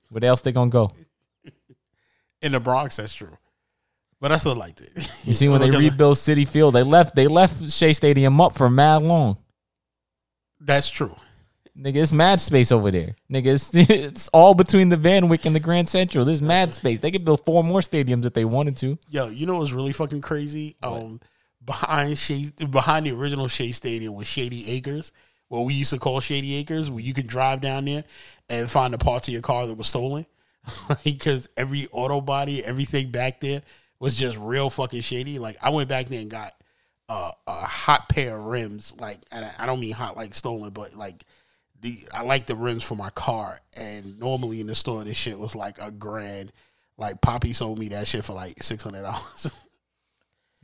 Where 0.10 0.23
else 0.25 0.41
they 0.41 0.51
gonna 0.51 0.69
go? 0.69 0.91
In 2.41 2.51
the 2.51 2.60
Bronx, 2.60 2.95
that's 2.97 3.13
true. 3.13 3.36
But 4.21 4.32
I 4.32 4.38
still 4.38 4.56
liked 4.56 4.82
it. 4.82 4.91
You 5.25 5.34
see, 5.34 5.49
when 5.49 5.60
they 5.60 5.67
Because- 5.67 5.82
rebuilt 5.82 6.17
Citi 6.19 6.47
Field, 6.47 6.75
they 6.75 6.84
left 6.84 7.15
they 7.15 7.28
left 7.28 7.71
Shea 7.71 7.93
Stadium 7.93 8.39
up 8.39 8.54
for 8.56 8.69
mad 8.69 9.01
long. 9.01 9.38
That's 10.60 10.89
true. 10.89 11.15
Nigga, 11.78 11.97
it's 11.97 12.13
mad 12.13 12.39
space 12.39 12.71
over 12.71 12.89
there. 12.89 13.15
Nigga, 13.30 13.47
it's, 13.47 13.69
it's 13.73 14.30
all 14.30 14.54
between 14.54 14.88
the 14.89 14.95
Van 14.97 15.28
Wyck 15.28 15.45
and 15.45 15.54
the 15.56 15.60
Grand 15.60 15.89
Central. 15.89 16.23
There's 16.23 16.41
mad 16.41 16.73
space. 16.73 16.99
They 16.99 17.12
could 17.12 17.25
build 17.25 17.43
four 17.43 17.63
more 17.63 17.82
stadiums 17.82 18.25
if 18.25 18.34
they 18.34 18.45
wanted 18.45 18.78
to. 18.78 18.97
Yo, 19.10 19.28
you 19.28 19.45
know 19.45 19.58
what's 19.58 19.73
really 19.73 19.91
fucking 19.91 20.21
crazy? 20.21 20.78
Um, 20.82 21.19
behind 21.65 22.17
Shea, 22.17 22.51
behind 22.69 23.06
the 23.06 23.12
original 23.12 23.47
Shea 23.47 23.71
Stadium 23.71 24.15
was 24.15 24.28
Shady 24.28 24.69
Acres, 24.71 25.12
what 25.47 25.62
we 25.62 25.73
used 25.73 25.91
to 25.91 25.99
call 25.99 26.19
Shady 26.19 26.56
Acres, 26.56 26.91
where 26.91 27.04
you 27.04 27.13
could 27.13 27.28
drive 27.28 27.62
down 27.62 27.86
there 27.86 28.04
and 28.49 28.69
find 28.69 28.93
the 28.93 28.97
parts 28.97 29.28
of 29.28 29.34
your 29.34 29.41
car 29.41 29.67
that 29.67 29.78
was 29.78 29.88
stolen. 29.88 30.25
Because 31.04 31.47
every 31.56 31.88
auto 31.91 32.21
body, 32.21 32.63
everything 32.65 33.12
back 33.12 33.39
there 33.39 33.62
was 33.99 34.15
just 34.15 34.38
real 34.38 34.69
fucking 34.69 35.01
shady. 35.01 35.38
Like 35.38 35.58
I 35.62 35.69
went 35.69 35.89
back 35.89 36.08
there 36.08 36.21
and 36.21 36.30
got 36.30 36.54
uh, 37.08 37.32
a 37.47 37.51
hot 37.51 38.10
pair 38.10 38.38
of 38.38 38.45
rims. 38.45 38.95
Like, 38.99 39.19
I 39.32 39.65
don't 39.65 39.80
mean 39.80 39.93
hot 39.93 40.17
like 40.17 40.34
stolen, 40.34 40.71
but 40.71 40.95
like 40.95 41.23
the 41.82 41.99
I 42.13 42.23
like 42.23 42.47
the 42.47 42.56
rims 42.56 42.84
for 42.84 42.95
my 42.95 43.10
car. 43.12 43.60
And 43.78 44.19
normally 44.19 44.60
in 44.60 44.67
the 44.67 44.75
store, 44.75 45.04
this 45.04 45.17
shit 45.17 45.38
was 45.38 45.56
like 45.56 45.78
a 45.80 45.91
grand. 45.91 46.51
Like 46.97 47.21
Poppy 47.21 47.54
sold 47.54 47.78
me 47.78 47.89
that 47.89 48.08
shit 48.08 48.25
for 48.25 48.34
like 48.34 48.63
six 48.63 48.84
hundred 48.84 49.04
dollars. 49.04 49.51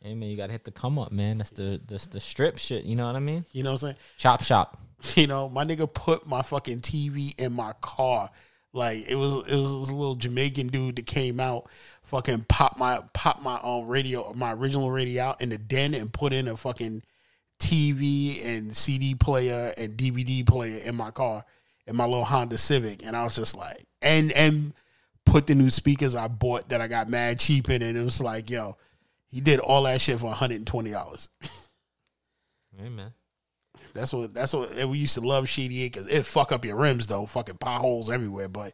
Hey 0.03 0.15
man, 0.15 0.29
you 0.29 0.37
gotta 0.37 0.51
hit 0.51 0.63
the 0.63 0.71
come 0.71 0.97
up, 0.97 1.11
man. 1.11 1.37
That's 1.37 1.51
the 1.51 1.79
that's 1.87 2.07
the 2.07 2.19
strip 2.19 2.57
shit. 2.57 2.85
You 2.85 2.95
know 2.95 3.05
what 3.05 3.15
I 3.15 3.19
mean? 3.19 3.45
you 3.51 3.61
know 3.61 3.71
what 3.71 3.83
I'm 3.83 3.89
saying? 3.89 3.97
Chop 4.17 4.43
shop. 4.43 4.77
You 5.15 5.25
know, 5.25 5.49
my 5.49 5.65
nigga 5.65 5.91
put 5.91 6.27
my 6.27 6.43
fucking 6.43 6.81
TV 6.81 7.39
in 7.39 7.53
my 7.53 7.73
car. 7.81 8.29
Like 8.71 9.09
it 9.09 9.15
was 9.15 9.33
it 9.47 9.55
was 9.55 9.79
this 9.79 9.91
little 9.91 10.13
Jamaican 10.13 10.67
dude 10.67 10.97
that 10.97 11.07
came 11.07 11.39
out, 11.39 11.71
fucking 12.03 12.45
pop 12.47 12.77
my 12.77 13.01
pop 13.11 13.41
my 13.41 13.59
um 13.63 13.87
radio 13.87 14.31
my 14.33 14.53
original 14.53 14.91
radio 14.91 15.23
out 15.23 15.41
in 15.41 15.49
the 15.49 15.57
den 15.57 15.95
and 15.95 16.13
put 16.13 16.33
in 16.33 16.47
a 16.47 16.55
fucking 16.55 17.01
TV 17.59 18.45
and 18.45 18.77
CD 18.77 19.15
player 19.15 19.73
and 19.75 19.97
DVD 19.97 20.45
player 20.45 20.77
in 20.85 20.95
my 20.95 21.09
car 21.09 21.45
in 21.87 21.95
my 21.95 22.05
little 22.05 22.23
Honda 22.23 22.59
Civic. 22.59 23.03
And 23.03 23.15
I 23.15 23.23
was 23.23 23.35
just 23.35 23.57
like 23.57 23.85
and 24.03 24.31
and 24.33 24.73
put 25.25 25.47
the 25.47 25.55
new 25.55 25.71
speakers 25.71 26.13
I 26.13 26.27
bought 26.27 26.69
that 26.69 26.79
I 26.79 26.87
got 26.87 27.09
mad 27.09 27.39
cheap 27.39 27.69
in 27.69 27.81
and 27.81 27.97
it 27.97 28.03
was 28.03 28.21
like, 28.21 28.49
yo, 28.51 28.77
he 29.31 29.41
did 29.41 29.59
all 29.59 29.83
that 29.83 30.01
shit 30.01 30.19
for 30.19 30.31
$120. 30.31 31.29
Hey 32.77 32.89
man. 32.89 33.13
That's 33.93 34.13
what 34.13 34.33
that's 34.33 34.53
what 34.53 34.71
and 34.77 34.89
we 34.89 34.99
used 34.99 35.15
to 35.15 35.21
love 35.21 35.49
Shady 35.49 35.85
because 35.85 36.07
it 36.07 36.25
fuck 36.25 36.51
up 36.51 36.63
your 36.63 36.77
rims 36.77 37.07
though, 37.07 37.25
fucking 37.25 37.57
potholes 37.57 38.09
everywhere. 38.09 38.47
But 38.47 38.73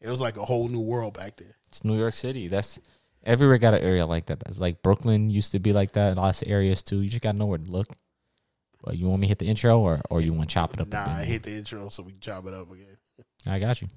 it 0.00 0.08
was 0.08 0.20
like 0.20 0.36
a 0.36 0.44
whole 0.44 0.68
new 0.68 0.80
world 0.80 1.14
back 1.14 1.36
there. 1.36 1.56
It's 1.66 1.84
New 1.84 1.98
York 1.98 2.14
City. 2.14 2.48
That's 2.48 2.78
everywhere 3.24 3.58
got 3.58 3.74
an 3.74 3.82
area 3.82 4.06
like 4.06 4.26
that. 4.26 4.40
That's 4.40 4.60
like 4.60 4.82
Brooklyn 4.82 5.30
used 5.30 5.52
to 5.52 5.58
be 5.58 5.72
like 5.72 5.92
that. 5.92 6.16
Lots 6.16 6.42
of 6.42 6.48
areas 6.48 6.82
too. 6.82 7.00
You 7.00 7.08
just 7.08 7.22
gotta 7.22 7.38
know 7.38 7.46
where 7.46 7.58
to 7.58 7.70
look. 7.70 7.88
But 8.82 8.98
you 8.98 9.08
want 9.08 9.20
me 9.20 9.26
to 9.26 9.30
hit 9.30 9.38
the 9.38 9.46
intro 9.46 9.80
or 9.80 10.00
or 10.10 10.20
you 10.20 10.32
want 10.32 10.48
to 10.48 10.54
chop 10.54 10.74
it 10.74 10.80
up? 10.80 10.88
Nah, 10.88 11.04
bit? 11.04 11.14
I 11.14 11.24
hit 11.24 11.42
the 11.42 11.52
intro 11.52 11.88
so 11.88 12.02
we 12.02 12.12
can 12.12 12.20
chop 12.20 12.46
it 12.46 12.54
up 12.54 12.70
again. 12.70 12.96
I 13.46 13.58
got 13.58 13.80
you. 13.82 13.88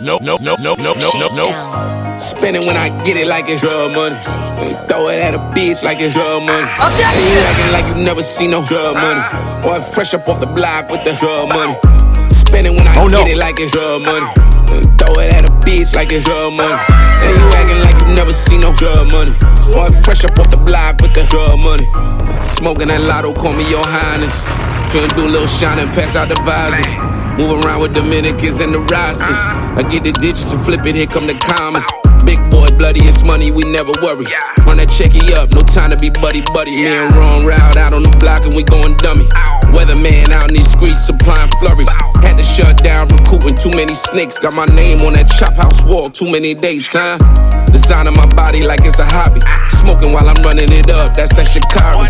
No, 0.00 0.18
no, 0.22 0.36
no, 0.40 0.54
no, 0.60 0.74
no, 0.76 0.92
no, 0.94 1.10
no, 1.18 1.28
no. 1.34 2.18
Spending 2.18 2.66
when 2.66 2.76
I 2.76 2.90
get 3.02 3.16
it 3.16 3.26
like 3.26 3.48
it's 3.48 3.62
drug 3.62 3.92
money. 3.92 4.16
And 4.60 4.74
throw 4.88 5.08
it 5.08 5.18
at 5.22 5.34
a 5.34 5.38
bitch 5.54 5.82
like 5.84 5.98
it's 6.00 6.14
drug 6.14 6.42
money. 6.42 6.66
And 6.68 7.22
you 7.22 7.38
acting 7.46 7.72
like 7.72 7.86
you 7.90 8.04
never 8.04 8.22
seen 8.22 8.50
no 8.50 8.64
drug 8.64 8.94
money. 8.96 9.20
Boy, 9.62 9.80
fresh 9.80 10.14
up 10.14 10.28
off 10.28 10.40
the 10.40 10.46
block 10.46 10.90
with 10.90 11.02
the 11.04 11.14
drug 11.16 11.48
money. 11.48 11.74
Spending 12.30 12.76
when 12.76 12.86
I 12.86 12.94
Oh, 12.98 13.06
no. 13.08 13.24
get 13.24 13.34
it 13.34 13.38
like 13.38 13.58
it's 13.58 13.72
drug 13.72 14.04
money. 14.04 14.26
And 14.74 14.84
throw 15.00 15.16
it 15.22 15.32
at 15.32 15.48
a 15.48 15.52
bitch 15.64 15.94
like 15.96 16.12
it's 16.12 16.24
drug 16.28 16.52
money. 16.54 16.76
And 17.24 17.32
you 17.38 17.46
acting 17.56 17.80
like 17.80 17.96
you 18.02 18.08
never 18.14 18.30
seen 18.32 18.60
no 18.62 18.72
drug 18.76 19.10
money. 19.10 19.32
Boy, 19.72 19.88
fresh 20.04 20.24
up 20.24 20.38
off 20.38 20.50
the 20.50 20.60
block 20.60 21.00
with 21.00 21.14
the 21.14 21.24
drug 21.30 21.56
money. 21.64 21.86
Smoking 22.44 22.88
that 22.88 23.00
lotto, 23.00 23.32
oh, 23.32 23.34
call 23.34 23.52
me 23.56 23.64
your 23.70 23.84
highness. 23.86 24.44
Finna 24.90 25.10
do 25.16 25.26
a 25.26 25.30
little 25.30 25.46
shining, 25.46 25.86
pass 25.92 26.16
out 26.16 26.28
the 26.28 26.38
visors. 26.46 26.96
Move 27.36 27.64
around 27.64 27.80
with 27.82 27.94
Dominicans 27.94 28.60
and 28.60 28.72
the 28.72 28.80
rosters. 28.88 29.42
I 29.76 29.82
get 29.90 30.04
the 30.04 30.12
digits 30.12 30.52
and 30.52 30.62
flip 30.62 30.86
it, 30.86 30.94
here 30.94 31.06
come 31.06 31.26
the 31.26 31.36
commas. 31.36 31.84
Big 32.24 32.38
boy, 32.50 32.70
bloody, 32.78 33.04
it's 33.04 33.22
money, 33.22 33.50
we 33.50 33.62
never 33.70 33.92
worry. 34.00 34.24
Run 34.64 34.78
that 34.78 34.88
checky 34.88 35.34
up, 35.36 35.52
no 35.52 35.60
time 35.62 35.90
to 35.90 35.98
be 35.98 36.08
buddy 36.08 36.40
buddy. 36.54 36.76
Me 36.76 36.86
and 36.86 37.12
Ron 37.12 37.44
round 37.44 37.76
out 37.76 37.92
on 37.92 38.02
the 38.02 38.14
block 38.16 38.46
and 38.46 38.54
we 38.54 38.64
going 38.64 38.96
dummy. 38.98 39.26
Weatherman 39.76 40.32
out 40.32 40.48
in 40.48 40.56
these 40.56 40.72
streets 40.72 41.04
supplying 41.04 41.52
flurries. 41.60 41.92
Had 42.24 42.40
to 42.40 42.42
shut 42.42 42.80
down, 42.82 43.12
recruiting 43.12 43.54
too 43.60 43.70
many 43.76 43.92
snakes. 43.92 44.40
Got 44.40 44.56
my 44.56 44.64
name 44.72 45.04
on 45.04 45.12
that 45.12 45.28
chop 45.28 45.52
house 45.52 45.84
wall, 45.84 46.08
too 46.08 46.24
many 46.32 46.54
dates, 46.54 46.96
huh? 46.96 47.20
Designing 47.68 48.16
my 48.16 48.24
body 48.32 48.64
like 48.64 48.80
it's 48.88 48.98
a 48.98 49.04
hobby. 49.04 49.44
Smoking 49.68 50.16
while 50.16 50.24
I'm 50.24 50.40
running 50.40 50.72
it 50.72 50.88
up, 50.88 51.12
that's 51.12 51.36
that 51.36 51.44
Shikari. 51.44 52.08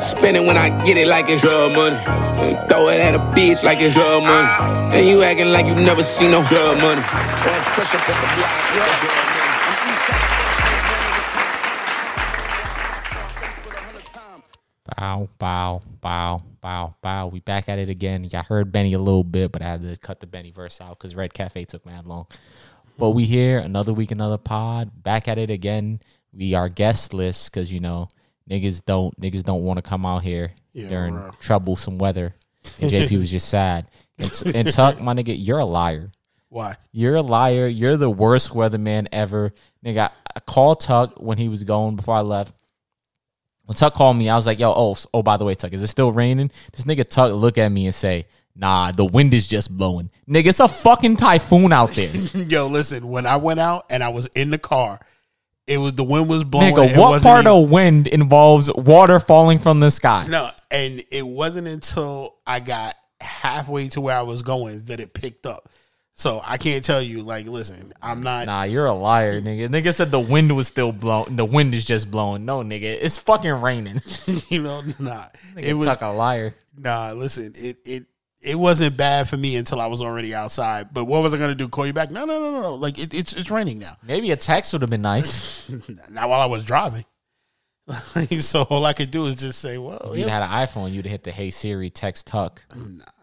Spending 0.00 0.46
when 0.46 0.56
I 0.56 0.72
get 0.84 0.96
it 0.96 1.06
like 1.06 1.28
it's 1.28 1.42
drug 1.42 1.76
money. 1.76 2.00
And 2.40 2.56
throw 2.72 2.88
it 2.88 3.00
at 3.00 3.14
a 3.14 3.22
bitch 3.36 3.62
like 3.64 3.78
it's 3.80 3.94
drug 3.94 4.24
money. 4.24 4.96
And 4.96 5.06
you 5.06 5.22
acting 5.22 5.52
like 5.52 5.66
you 5.66 5.74
never 5.74 6.02
seen 6.02 6.32
no 6.32 6.42
drug 6.42 6.80
money. 6.80 7.04
Bow, 14.96 15.28
bow, 15.38 15.82
bow, 16.00 16.42
bow, 16.64 16.94
bow. 17.02 17.26
We 17.26 17.40
back 17.40 17.68
at 17.68 17.78
it 17.78 17.90
again. 17.90 18.24
Y'all 18.24 18.42
heard 18.42 18.72
Benny 18.72 18.94
a 18.94 18.98
little 18.98 19.22
bit, 19.22 19.52
but 19.52 19.60
I 19.60 19.66
had 19.66 19.82
to 19.82 19.94
cut 20.00 20.20
the 20.20 20.26
Benny 20.26 20.50
verse 20.50 20.80
out 20.80 20.98
because 20.98 21.14
Red 21.14 21.34
Cafe 21.34 21.66
took 21.66 21.84
mad 21.84 22.06
long. 22.06 22.26
But 22.98 23.10
we 23.10 23.26
here 23.26 23.58
another 23.58 23.92
week, 23.92 24.10
another 24.10 24.38
pod. 24.38 24.90
Back 25.02 25.28
at 25.28 25.36
it 25.36 25.50
again. 25.50 26.00
We 26.32 26.54
are 26.54 26.70
guestless 26.70 27.50
because 27.50 27.70
you 27.70 27.80
know 27.80 28.08
niggas 28.50 28.82
don't 28.84 29.14
niggas 29.20 29.42
don't 29.42 29.62
want 29.62 29.76
to 29.76 29.82
come 29.82 30.06
out 30.06 30.22
here 30.22 30.52
Yeah, 30.72 30.88
during 30.88 31.14
bro. 31.14 31.30
troublesome 31.38 31.98
weather. 31.98 32.34
And 32.80 32.90
JP 32.90 33.18
was 33.18 33.30
just 33.30 33.48
sad. 33.50 33.86
And, 34.18 34.42
and 34.54 34.72
Tuck, 34.72 34.98
my 35.02 35.12
nigga, 35.12 35.34
you're 35.36 35.58
a 35.58 35.66
liar. 35.66 36.12
Why? 36.48 36.76
You're 36.92 37.16
a 37.16 37.22
liar. 37.22 37.66
You're 37.66 37.98
the 37.98 38.08
worst 38.08 38.52
weatherman 38.54 39.06
ever. 39.12 39.52
Nigga, 39.84 40.10
I 40.34 40.40
called 40.40 40.80
Tuck 40.80 41.20
when 41.20 41.36
he 41.36 41.48
was 41.48 41.62
going 41.62 41.96
before 41.96 42.14
I 42.14 42.20
left. 42.22 42.54
When 43.66 43.76
Tuck 43.76 43.94
called 43.94 44.16
me, 44.16 44.28
I 44.28 44.36
was 44.36 44.46
like, 44.46 44.58
yo, 44.58 44.72
oh, 44.74 44.94
oh, 45.14 45.22
by 45.22 45.36
the 45.36 45.44
way, 45.44 45.54
Tuck, 45.54 45.72
is 45.72 45.82
it 45.82 45.86
still 45.88 46.12
raining? 46.12 46.50
This 46.72 46.84
nigga 46.84 47.08
Tuck 47.08 47.32
look 47.32 47.56
at 47.56 47.70
me 47.72 47.86
and 47.86 47.94
say, 47.94 48.26
nah, 48.54 48.92
the 48.92 49.04
wind 49.04 49.32
is 49.32 49.46
just 49.46 49.74
blowing. 49.74 50.10
Nigga, 50.28 50.46
it's 50.46 50.60
a 50.60 50.68
fucking 50.68 51.16
typhoon 51.16 51.72
out 51.72 51.92
there. 51.92 52.14
Yo, 52.34 52.66
listen. 52.66 53.08
When 53.08 53.26
I 53.26 53.36
went 53.36 53.60
out 53.60 53.86
and 53.90 54.02
I 54.02 54.10
was 54.10 54.26
in 54.28 54.50
the 54.50 54.58
car, 54.58 55.00
it 55.66 55.78
was 55.78 55.94
the 55.94 56.04
wind 56.04 56.28
was 56.28 56.44
blowing. 56.44 56.74
Nigga, 56.74 56.98
what 56.98 57.22
part 57.22 57.46
even- 57.46 57.64
of 57.64 57.70
wind 57.70 58.06
involves 58.06 58.70
water 58.74 59.18
falling 59.18 59.58
from 59.58 59.80
the 59.80 59.90
sky? 59.90 60.26
No, 60.28 60.50
and 60.70 61.02
it 61.10 61.26
wasn't 61.26 61.66
until 61.66 62.36
I 62.46 62.60
got 62.60 62.94
halfway 63.20 63.88
to 63.90 64.00
where 64.02 64.16
I 64.16 64.22
was 64.22 64.42
going 64.42 64.84
that 64.86 65.00
it 65.00 65.14
picked 65.14 65.46
up. 65.46 65.70
So 66.16 66.40
I 66.44 66.58
can't 66.58 66.84
tell 66.84 67.02
you. 67.02 67.22
Like, 67.22 67.46
listen, 67.46 67.92
I'm 68.00 68.22
not. 68.22 68.46
Nah, 68.46 68.62
you're 68.62 68.86
a 68.86 68.92
liar, 68.94 69.40
nigga. 69.40 69.68
Nigga 69.68 69.92
said 69.92 70.10
the 70.12 70.20
wind 70.20 70.54
was 70.54 70.68
still 70.68 70.92
blowing. 70.92 71.34
The 71.36 71.44
wind 71.44 71.74
is 71.74 71.84
just 71.84 72.08
blowing. 72.10 72.44
No, 72.44 72.60
nigga, 72.62 72.84
it's 73.00 73.18
fucking 73.18 73.60
raining. 73.60 74.00
You 74.48 74.62
know, 74.62 74.82
nah. 75.00 75.24
Nigga, 75.54 75.62
It 75.62 75.74
was 75.74 75.86
Tuck 75.88 76.02
a 76.02 76.08
liar. 76.08 76.54
nah. 76.78 77.12
Listen, 77.12 77.52
it 77.56 77.78
it 77.84 78.06
it 78.40 78.56
wasn't 78.56 78.96
bad 78.96 79.28
for 79.28 79.36
me 79.36 79.56
until 79.56 79.80
I 79.80 79.86
was 79.86 80.02
already 80.02 80.34
outside. 80.34 80.94
But 80.94 81.06
what 81.06 81.22
was 81.22 81.34
I 81.34 81.38
gonna 81.38 81.54
do? 81.56 81.68
Call 81.68 81.86
you 81.86 81.92
back? 81.92 82.10
No, 82.12 82.24
no, 82.24 82.38
no, 82.38 82.60
no. 82.60 82.74
Like 82.76 82.98
it, 82.98 83.12
it's 83.12 83.32
it's 83.32 83.50
raining 83.50 83.80
now. 83.80 83.96
Maybe 84.06 84.30
a 84.30 84.36
text 84.36 84.72
would 84.72 84.82
have 84.82 84.90
been 84.90 85.02
nice. 85.02 85.68
Not 86.10 86.28
while 86.28 86.40
I 86.40 86.46
was 86.46 86.64
driving. 86.64 87.04
so 88.40 88.62
all 88.62 88.86
I 88.86 88.92
could 88.94 89.10
do 89.10 89.26
is 89.26 89.34
just 89.36 89.58
say, 89.58 89.76
well, 89.76 90.12
If 90.12 90.18
you 90.20 90.24
yeah, 90.24 90.40
had 90.40 90.42
an 90.42 90.66
iPhone, 90.66 90.92
you'd 90.92 91.04
hit 91.04 91.22
the 91.24 91.30
Hey 91.32 91.50
Siri 91.50 91.90
text 91.90 92.26
Tuck. 92.26 92.62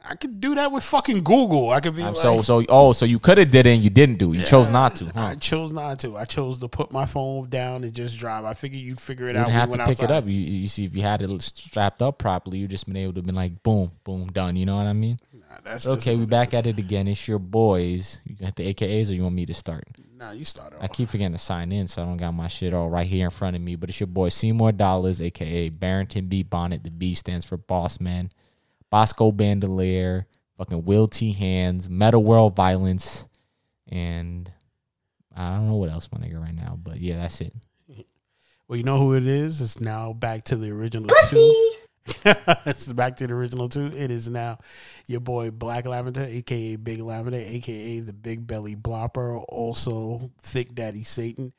I 0.03 0.15
could 0.15 0.41
do 0.41 0.55
that 0.55 0.71
with 0.71 0.83
fucking 0.83 1.23
Google. 1.23 1.69
I 1.69 1.79
could 1.79 1.95
be 1.95 2.01
like, 2.03 2.15
so 2.15 2.41
so 2.41 2.65
oh 2.69 2.91
so 2.91 3.05
you 3.05 3.19
could 3.19 3.37
have 3.37 3.51
did 3.51 3.67
it 3.67 3.71
and 3.75 3.83
you 3.83 3.89
didn't 3.91 4.17
do. 4.17 4.33
it. 4.33 4.37
You 4.39 4.45
chose 4.45 4.67
not 4.69 4.95
to. 4.95 5.05
Huh? 5.05 5.11
I 5.21 5.35
chose 5.35 5.71
not 5.71 5.99
to. 5.99 6.17
I 6.17 6.25
chose 6.25 6.57
to 6.59 6.67
put 6.67 6.91
my 6.91 7.05
phone 7.05 7.49
down 7.49 7.83
and 7.83 7.93
just 7.93 8.17
drive. 8.17 8.43
I 8.43 8.53
figured 8.55 8.81
you'd 8.81 8.99
figure 8.99 9.27
it 9.29 9.35
You 9.35 9.41
out. 9.41 9.47
didn't 9.47 9.69
when 9.69 9.79
have 9.79 9.89
to 9.89 9.95
pick 9.95 10.03
it 10.03 10.11
up. 10.11 10.25
You, 10.25 10.31
you 10.33 10.67
see 10.67 10.85
if 10.85 10.95
you 10.95 11.03
had 11.03 11.21
it 11.21 11.41
strapped 11.43 12.01
up 12.01 12.17
properly, 12.17 12.57
you 12.57 12.67
just 12.67 12.87
been 12.87 12.95
able 12.97 13.13
to 13.13 13.21
been 13.21 13.35
like 13.35 13.61
boom 13.61 13.91
boom 14.03 14.27
done. 14.27 14.55
You 14.55 14.65
know 14.65 14.77
what 14.77 14.87
I 14.87 14.93
mean? 14.93 15.19
Nah, 15.33 15.57
that's 15.63 15.85
Okay, 15.85 16.15
we 16.15 16.25
back 16.25 16.49
is. 16.49 16.53
at 16.55 16.65
it 16.65 16.79
again. 16.79 17.07
It's 17.07 17.27
your 17.27 17.39
boys. 17.39 18.21
You 18.25 18.35
got 18.35 18.55
the 18.55 18.73
AKAs 18.73 19.11
or 19.11 19.13
you 19.13 19.21
want 19.23 19.35
me 19.35 19.45
to 19.45 19.53
start? 19.53 19.83
Nah, 20.17 20.31
you 20.31 20.45
start 20.45 20.73
off. 20.73 20.79
I 20.83 20.87
keep 20.87 21.09
forgetting 21.09 21.33
to 21.33 21.39
sign 21.39 21.71
in, 21.71 21.85
so 21.87 22.01
I 22.01 22.05
don't 22.05 22.17
got 22.17 22.33
my 22.33 22.47
shit 22.47 22.73
all 22.73 22.89
right 22.89 23.05
here 23.07 23.25
in 23.25 23.31
front 23.31 23.55
of 23.55 23.61
me. 23.61 23.75
But 23.75 23.89
it's 23.89 23.99
your 23.99 24.07
boy 24.07 24.29
Seymour 24.29 24.71
Dollars, 24.71 25.21
aka 25.21 25.69
Barrington 25.69 26.25
B 26.27 26.41
Bonnet. 26.43 26.83
The 26.83 26.89
B 26.91 27.13
stands 27.13 27.45
for 27.45 27.57
Boss 27.57 27.99
Man. 27.99 28.31
Bosco 28.91 29.31
Bandolier, 29.31 30.27
fucking 30.57 30.85
Will 30.85 31.07
T 31.07 31.31
Hands, 31.31 31.89
Metal 31.89 32.23
World 32.23 32.55
Violence, 32.55 33.25
and 33.87 34.51
I 35.35 35.55
don't 35.55 35.69
know 35.69 35.77
what 35.77 35.89
else 35.89 36.09
my 36.11 36.19
nigga 36.19 36.39
right 36.39 36.53
now. 36.53 36.77
But 36.81 36.99
yeah, 36.99 37.17
that's 37.17 37.41
it. 37.41 37.53
Well, 38.67 38.77
you 38.77 38.85
know 38.85 38.99
who 38.99 39.15
it 39.15 39.27
is. 39.27 39.59
It's 39.59 39.81
now 39.81 40.13
back 40.13 40.45
to 40.45 40.55
the 40.55 40.71
original 40.71 41.09
two. 41.29 41.73
it's 42.65 42.85
back 42.93 43.17
to 43.17 43.27
the 43.27 43.33
original 43.33 43.67
two. 43.67 43.87
It 43.87 44.11
is 44.11 44.29
now 44.29 44.59
your 45.07 45.19
boy 45.19 45.51
Black 45.51 45.85
Lavender, 45.85 46.23
aka 46.23 46.77
Big 46.77 47.01
Lavender, 47.01 47.37
aka 47.37 47.99
the 47.99 48.13
Big 48.13 48.47
Belly 48.47 48.77
Blopper, 48.77 49.43
also 49.49 50.31
Thick 50.39 50.73
Daddy 50.73 51.03
Satan, 51.03 51.51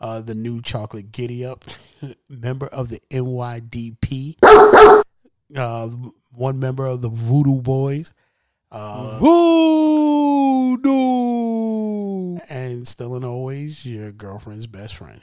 uh, 0.00 0.20
the 0.20 0.36
new 0.36 0.62
Chocolate 0.62 1.10
Giddy 1.10 1.44
Up, 1.44 1.64
member 2.30 2.66
of 2.68 2.88
the 2.88 3.00
NYDP, 3.10 4.36
uh, 5.56 5.88
one 6.34 6.58
member 6.60 6.86
of 6.86 7.00
the 7.02 7.08
Voodoo 7.08 7.60
Boys, 7.60 8.12
Uh, 8.70 9.18
Voodoo. 10.80 12.38
and 12.48 12.86
still 12.86 13.14
and 13.16 13.24
always 13.24 13.84
your 13.84 14.12
girlfriend's 14.12 14.66
best 14.66 14.94
friend. 14.96 15.20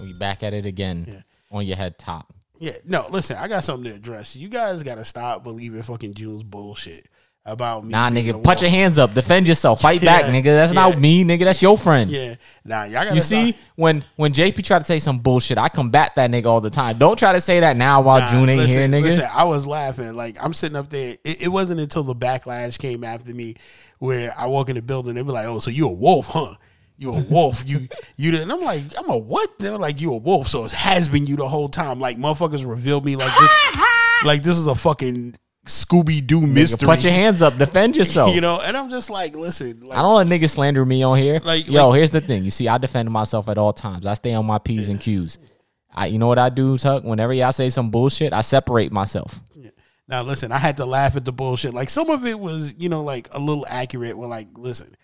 We 0.00 0.12
back 0.12 0.42
at 0.42 0.52
it 0.54 0.66
again 0.66 1.06
Yeah. 1.08 1.22
on 1.50 1.66
your 1.66 1.76
head 1.76 1.98
top. 1.98 2.32
Yeah, 2.60 2.72
no, 2.84 3.06
listen, 3.10 3.36
I 3.36 3.48
got 3.48 3.64
something 3.64 3.90
to 3.90 3.96
address. 3.96 4.36
You 4.36 4.48
guys 4.48 4.82
got 4.82 4.94
to 4.96 5.04
stop 5.04 5.42
believing 5.42 5.82
fucking 5.82 6.14
June's 6.14 6.44
bullshit 6.44 7.08
about 7.46 7.84
me. 7.84 7.90
Nah, 7.90 8.08
nigga, 8.08 8.42
put 8.42 8.62
your 8.62 8.70
hands 8.70 8.98
up. 8.98 9.12
Defend 9.12 9.46
yourself. 9.46 9.80
Fight 9.80 10.00
back, 10.04 10.24
nigga. 10.24 10.44
That's 10.44 10.72
yeah. 10.72 10.88
not 10.88 10.98
me, 10.98 11.24
nigga. 11.24 11.40
That's 11.40 11.60
your 11.60 11.76
friend. 11.76 12.10
Yeah, 12.10 12.36
nah, 12.64 12.84
y'all 12.84 13.04
got 13.04 13.14
You 13.14 13.20
see, 13.20 13.56
when 13.76 14.04
when 14.16 14.32
JP 14.32 14.64
try 14.64 14.78
to 14.78 14.84
say 14.84 14.98
some 14.98 15.18
bullshit, 15.18 15.58
I 15.58 15.68
combat 15.68 16.14
that 16.16 16.30
nigga 16.30 16.46
all 16.46 16.60
the 16.60 16.70
time. 16.70 16.96
Don't 16.96 17.18
try 17.18 17.32
to 17.32 17.40
say 17.40 17.60
that 17.60 17.76
now 17.76 18.00
while 18.00 18.20
Nah, 18.20 18.30
June 18.30 18.48
ain't 18.48 18.60
listen, 18.60 18.78
here, 18.78 18.88
nigga. 18.88 19.04
Listen, 19.04 19.28
I 19.32 19.44
was 19.44 19.66
laughing. 19.66 20.14
Like 20.14 20.42
I'm 20.42 20.54
sitting 20.54 20.76
up 20.76 20.88
there. 20.88 21.16
It, 21.24 21.42
it 21.42 21.48
wasn't 21.48 21.80
until 21.80 22.02
the 22.02 22.14
backlash 22.14 22.78
came 22.78 23.04
after 23.04 23.34
me 23.34 23.54
where 23.98 24.32
I 24.36 24.46
walk 24.46 24.70
in 24.70 24.76
the 24.76 24.82
building. 24.82 25.14
They 25.14 25.22
be 25.22 25.28
like, 25.28 25.46
"Oh, 25.46 25.58
so 25.58 25.70
you 25.70 25.88
a 25.88 25.92
wolf, 25.92 26.28
huh? 26.28 26.54
You 26.96 27.12
a 27.12 27.22
wolf? 27.24 27.68
you 27.68 27.88
you?" 28.16 28.30
did-" 28.30 28.40
And 28.40 28.52
I'm 28.52 28.62
like, 28.62 28.82
"I'm 28.98 29.10
a 29.10 29.18
what?" 29.18 29.58
They 29.58 29.70
were 29.70 29.78
like, 29.78 30.00
"You 30.00 30.14
a 30.14 30.16
wolf?" 30.16 30.48
So 30.48 30.64
it 30.64 30.72
has 30.72 31.10
been 31.10 31.26
you 31.26 31.36
the 31.36 31.48
whole 31.48 31.68
time. 31.68 32.00
Like 32.00 32.16
motherfuckers 32.16 32.66
revealed 32.66 33.04
me 33.04 33.16
like 33.16 33.32
this, 33.38 33.76
like 34.24 34.42
this 34.42 34.56
was 34.56 34.66
a 34.66 34.74
fucking 34.74 35.36
Scooby 35.64 36.26
Doo 36.26 36.40
mystery. 36.40 36.86
put 36.86 37.02
your 37.02 37.12
hands 37.12 37.40
up. 37.42 37.56
Defend 37.56 37.96
yourself. 37.98 38.34
you 38.34 38.40
know, 38.40 38.60
and 38.62 38.76
I'm 38.76 38.90
just 38.90 39.08
like, 39.10 39.34
listen, 39.34 39.80
like, 39.80 39.98
I 39.98 40.02
don't 40.02 40.14
let 40.14 40.26
niggas 40.26 40.50
slander 40.50 40.84
me 40.84 41.02
on 41.02 41.16
here. 41.18 41.40
Like- 41.42 41.66
Yo, 41.68 41.88
like- 41.88 41.96
here's 41.98 42.10
the 42.10 42.20
thing. 42.20 42.44
You 42.44 42.50
see, 42.50 42.68
I 42.68 42.78
defend 42.78 43.10
myself 43.10 43.48
at 43.48 43.56
all 43.58 43.72
times. 43.72 44.04
I 44.06 44.14
stay 44.14 44.34
on 44.34 44.44
my 44.46 44.58
P's 44.58 44.88
and 44.88 45.00
Q's. 45.00 45.38
I, 45.94 46.06
you 46.06 46.18
know 46.18 46.26
what 46.26 46.38
I 46.38 46.48
do, 46.50 46.76
Tuck? 46.76 47.04
Whenever 47.04 47.32
y'all 47.32 47.52
say 47.52 47.70
some 47.70 47.90
bullshit, 47.90 48.32
I 48.32 48.40
separate 48.40 48.90
myself. 48.92 49.40
Now 50.06 50.22
listen, 50.22 50.52
I 50.52 50.58
had 50.58 50.76
to 50.78 50.84
laugh 50.84 51.16
at 51.16 51.24
the 51.24 51.32
bullshit. 51.32 51.72
Like 51.72 51.88
some 51.88 52.10
of 52.10 52.26
it 52.26 52.38
was, 52.38 52.74
you 52.78 52.90
know, 52.90 53.02
like 53.02 53.28
a 53.32 53.38
little 53.38 53.64
accurate. 53.70 54.18
Well, 54.18 54.28
like, 54.28 54.48
listen, 54.54 54.94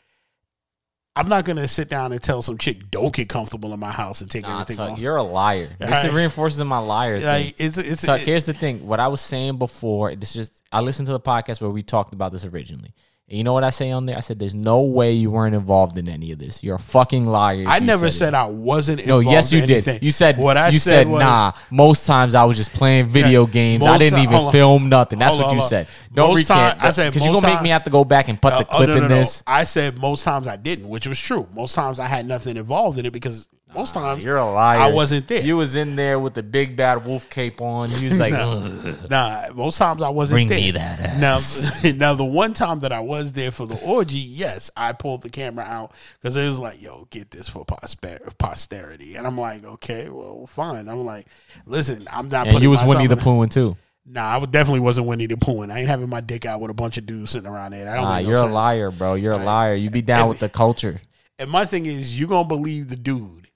I'm 1.17 1.29
not 1.29 1.45
gonna 1.45 1.67
sit 1.69 1.89
down 1.91 2.13
and 2.13 2.23
tell 2.23 2.41
some 2.41 2.57
chick 2.57 2.91
don't 2.91 3.13
get 3.15 3.29
comfortable 3.29 3.73
in 3.75 3.81
my 3.81 3.91
house 3.91 4.21
and 4.21 4.31
take 4.31 4.43
Nah, 4.43 4.55
everything 4.61 4.77
Tuck, 4.77 4.91
off. 4.93 4.99
you're 4.99 5.17
a 5.17 5.23
liar. 5.23 5.71
This 5.79 5.91
Alright. 5.91 6.13
reinforces 6.13 6.63
my 6.65 6.79
liar 6.79 7.19
thing. 7.21 7.53
It's 7.59 7.77
it's 7.79 8.03
Tuck, 8.03 8.21
it- 8.21 8.27
here's 8.27 8.45
the 8.45 8.53
thing. 8.55 8.87
What 8.87 9.01
I 9.01 9.09
was 9.09 9.21
saying 9.21 9.59
before, 9.59 10.11
it's 10.11 10.33
just 10.33 10.63
I 10.71 10.81
listened 10.81 11.07
to 11.07 11.13
the 11.13 11.21
podcast 11.21 11.61
where 11.61 11.71
we 11.71 11.83
talked 11.83 12.13
about 12.15 12.33
this 12.33 12.45
originally. 12.45 12.95
And 13.31 13.39
you 13.39 13.45
know 13.45 13.53
what 13.53 13.63
I 13.63 13.71
say 13.71 13.93
on 13.93 14.07
there? 14.07 14.17
I 14.17 14.21
said, 14.21 14.41
"There's 14.41 14.57
no 14.57 14.81
way 14.81 15.13
you 15.13 15.31
weren't 15.31 15.55
involved 15.55 15.97
in 15.97 16.09
any 16.09 16.33
of 16.33 16.41
this. 16.41 16.65
You're 16.65 16.75
a 16.75 16.81
fucking 16.81 17.27
liar." 17.27 17.65
I 17.69 17.79
never 17.79 18.07
it. 18.07 18.11
said 18.13 18.35
I 18.35 18.47
wasn't. 18.47 19.07
No, 19.07 19.21
yes, 19.21 19.53
you 19.53 19.65
did. 19.65 20.03
You 20.03 20.11
said 20.11 20.37
what 20.37 20.57
I 20.57 20.71
you 20.71 20.81
said, 20.81 20.91
said, 21.05 21.09
was, 21.09 21.21
nah. 21.21 21.53
Most 21.71 22.07
times 22.07 22.35
I 22.35 22.43
was 22.45 22.57
just 22.57 22.73
playing 22.73 23.07
video 23.09 23.47
games. 23.47 23.87
I 23.87 23.99
didn't 23.99 24.19
even 24.19 24.51
film 24.51 24.89
nothing. 24.89 25.21
That's 25.21 25.37
what 25.37 25.47
on, 25.47 25.55
you 25.55 25.63
said. 25.63 25.87
Don't 26.13 26.35
Most 26.35 26.49
time- 26.49 26.77
I 26.81 26.91
said 26.91 27.13
because 27.13 27.25
you're 27.25 27.35
gonna 27.35 27.47
make 27.55 27.63
me 27.63 27.69
have 27.69 27.85
to 27.85 27.91
go 27.91 28.05
back 28.05 28.27
and 28.29 28.43
put 28.43 28.51
the 28.51 28.57
Uh, 28.59 28.65
oh, 28.73 28.77
clip 28.79 28.89
no, 28.89 28.97
no, 28.97 29.03
in 29.05 29.09
no. 29.11 29.19
this. 29.21 29.45
I 29.47 29.63
said 29.63 29.97
most 29.97 30.25
times 30.25 30.49
I 30.49 30.57
didn't, 30.57 30.89
which 30.89 31.07
was 31.07 31.21
true. 31.21 31.47
Most 31.55 31.77
times 31.77 32.01
I 32.01 32.09
had 32.09 32.27
nothing 32.27 32.57
involved 32.57 32.99
in 32.99 33.07
it 33.07 33.13
because 33.13 33.47
most 33.75 33.95
times 33.95 34.25
You're 34.25 34.37
a 34.37 34.51
liar. 34.51 34.79
I 34.79 34.91
wasn't 34.91 35.29
there. 35.29 35.43
You 35.43 35.57
was 35.57 35.77
in 35.77 35.97
there 35.97 36.19
with 36.19 36.35
the 36.35 36.43
big 36.43 36.77
bad 36.77 37.05
wolf 37.05 37.31
cape 37.31 37.61
on. 37.61 37.91
You 37.91 38.09
was 38.11 38.19
like, 38.19 38.33
"Ugh." 38.37 39.11
Nah, 39.11 39.47
most 39.55 39.79
times 39.79 40.03
I 40.03 40.09
wasn't 40.09 40.49
there. 40.49 40.49
Bring 40.49 40.49
there. 40.49 40.67
me 40.67 40.71
that 40.73 41.01
ass. 41.01 41.85
Now, 41.85 41.91
now 41.97 42.15
the 42.15 42.25
one 42.25 42.53
time 42.53 42.81
that 42.81 42.93
I 42.93 43.01
was 43.01 43.33
there 43.33 43.51
for 43.51 43.67
the 43.67 43.81
orgy, 43.85 44.19
yes, 44.19 44.71
I 44.77 44.93
pulled 44.93 45.23
the 45.23 45.31
camera 45.31 45.65
out 45.65 45.95
because 46.21 46.37
it 46.37 46.45
was 46.45 46.59
like, 46.59 46.83
"Yo, 46.83 47.07
get 47.11 47.31
this 47.31 47.49
for 47.49 47.65
posterity," 47.65 49.17
and 49.17 49.27
I'm 49.27 49.39
like, 49.39 49.65
"Okay, 49.65 50.09
well, 50.09 50.47
fine." 50.47 50.89
I'm 50.89 51.05
like, 51.05 51.27
"Listen, 51.67 52.07
I'm 52.13 52.29
not." 52.29 52.49
and 52.49 52.63
you 52.63 52.71
was 52.71 52.83
Winnie 52.85 53.07
the 53.07 53.15
in 53.15 53.21
Pooh 53.21 53.47
too. 53.47 53.77
Nah, 54.07 54.39
I 54.39 54.45
definitely 54.47 54.81
wasn't 54.81 55.07
Winnie 55.07 55.27
the 55.27 55.37
Pooh. 55.37 55.63
I 55.63 55.79
ain't 55.79 55.89
having 55.89 56.09
my 56.09 56.21
dick 56.21 56.45
out 56.45 56.61
with 56.61 56.71
a 56.71 56.75
bunch 56.75 56.99
of 56.99 57.07
dudes 57.07 57.31
sitting 57.31 57.49
around 57.49 57.73
there. 57.73 57.89
I 57.89 57.97
don't. 57.97 58.05
Nah, 58.05 58.17
make 58.17 58.27
no 58.27 58.33
you're 58.33 58.49
a 58.49 58.53
liar, 58.53 58.91
bro. 58.91 59.15
You're 59.15 59.35
a 59.35 59.45
liar. 59.45 59.75
You 59.75 59.91
be 59.91 60.03
down 60.03 60.29
with 60.29 60.41
the 60.41 60.49
culture. 60.49 61.01
And 61.39 61.51
my 61.51 61.65
thing 61.65 61.87
is, 61.87 62.19
you 62.19 62.27
gonna 62.27 62.49
believe 62.49 62.89
the 62.89 62.97
dude 62.97 63.49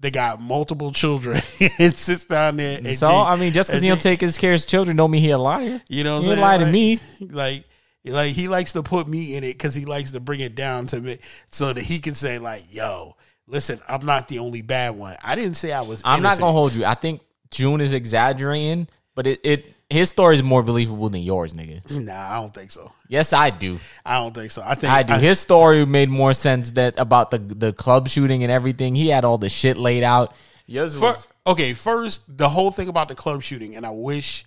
that 0.00 0.12
got 0.12 0.40
multiple 0.40 0.90
children 0.92 1.40
and 1.78 1.96
sits 1.96 2.24
down 2.24 2.56
there. 2.56 2.78
And 2.78 2.96
So 2.96 3.08
take- 3.08 3.16
I 3.16 3.36
mean, 3.36 3.52
just 3.52 3.68
because 3.68 3.82
he 3.82 3.88
don't 3.88 4.00
take- 4.00 4.20
his 4.20 4.38
care 4.38 4.50
of 4.52 4.54
his 4.54 4.66
children, 4.66 4.96
don't 4.96 5.10
mean 5.10 5.22
he 5.22 5.30
a 5.30 5.38
liar. 5.38 5.82
You 5.88 6.04
know, 6.04 6.16
what 6.20 6.38
he 6.38 6.42
I'm 6.42 6.60
ain't 6.60 6.66
to 6.66 6.72
me. 6.72 7.00
Like, 7.20 7.64
like 8.04 8.32
he 8.32 8.48
likes 8.48 8.72
to 8.72 8.82
put 8.82 9.06
me 9.08 9.36
in 9.36 9.44
it 9.44 9.52
because 9.52 9.74
he 9.74 9.84
likes 9.84 10.12
to 10.12 10.20
bring 10.20 10.40
it 10.40 10.54
down 10.54 10.86
to 10.88 11.00
me 11.00 11.18
so 11.50 11.72
that 11.72 11.82
he 11.82 11.98
can 11.98 12.14
say 12.14 12.38
like, 12.38 12.62
"Yo, 12.70 13.14
listen, 13.46 13.78
I'm 13.88 14.06
not 14.06 14.28
the 14.28 14.38
only 14.38 14.62
bad 14.62 14.96
one." 14.96 15.16
I 15.22 15.34
didn't 15.34 15.54
say 15.54 15.72
I 15.72 15.82
was. 15.82 16.00
I'm 16.04 16.22
not 16.22 16.38
gonna 16.38 16.52
hold 16.52 16.72
you. 16.74 16.86
I 16.86 16.94
think 16.94 17.20
June 17.50 17.82
is 17.82 17.92
exaggerating, 17.92 18.88
but 19.14 19.26
it, 19.26 19.40
it 19.44 19.74
his 19.90 20.08
story 20.08 20.36
is 20.36 20.42
more 20.42 20.62
believable 20.62 21.08
than 21.08 21.20
yours, 21.20 21.52
nigga. 21.52 21.88
Nah, 21.90 22.12
I 22.12 22.34
don't 22.40 22.54
think 22.54 22.70
so. 22.70 22.92
Yes, 23.08 23.32
I 23.32 23.50
do. 23.50 23.80
I 24.06 24.18
don't 24.18 24.32
think 24.32 24.52
so. 24.52 24.62
I 24.64 24.76
think 24.76 24.92
I 24.92 25.02
do. 25.02 25.14
His 25.14 25.40
story 25.40 25.84
made 25.84 26.08
more 26.08 26.32
sense 26.32 26.70
that 26.72 26.94
about 26.96 27.30
the 27.32 27.38
the 27.38 27.72
club 27.72 28.08
shooting 28.08 28.42
and 28.42 28.52
everything. 28.52 28.94
He 28.94 29.08
had 29.08 29.24
all 29.24 29.36
the 29.36 29.48
shit 29.48 29.76
laid 29.76 30.04
out. 30.04 30.34
Yours 30.66 30.94
Fir- 30.94 31.00
was 31.00 31.28
okay, 31.46 31.74
first 31.74 32.38
the 32.38 32.48
whole 32.48 32.70
thing 32.70 32.88
about 32.88 33.08
the 33.08 33.16
club 33.16 33.42
shooting, 33.42 33.74
and 33.74 33.84
I 33.84 33.90
wish 33.90 34.44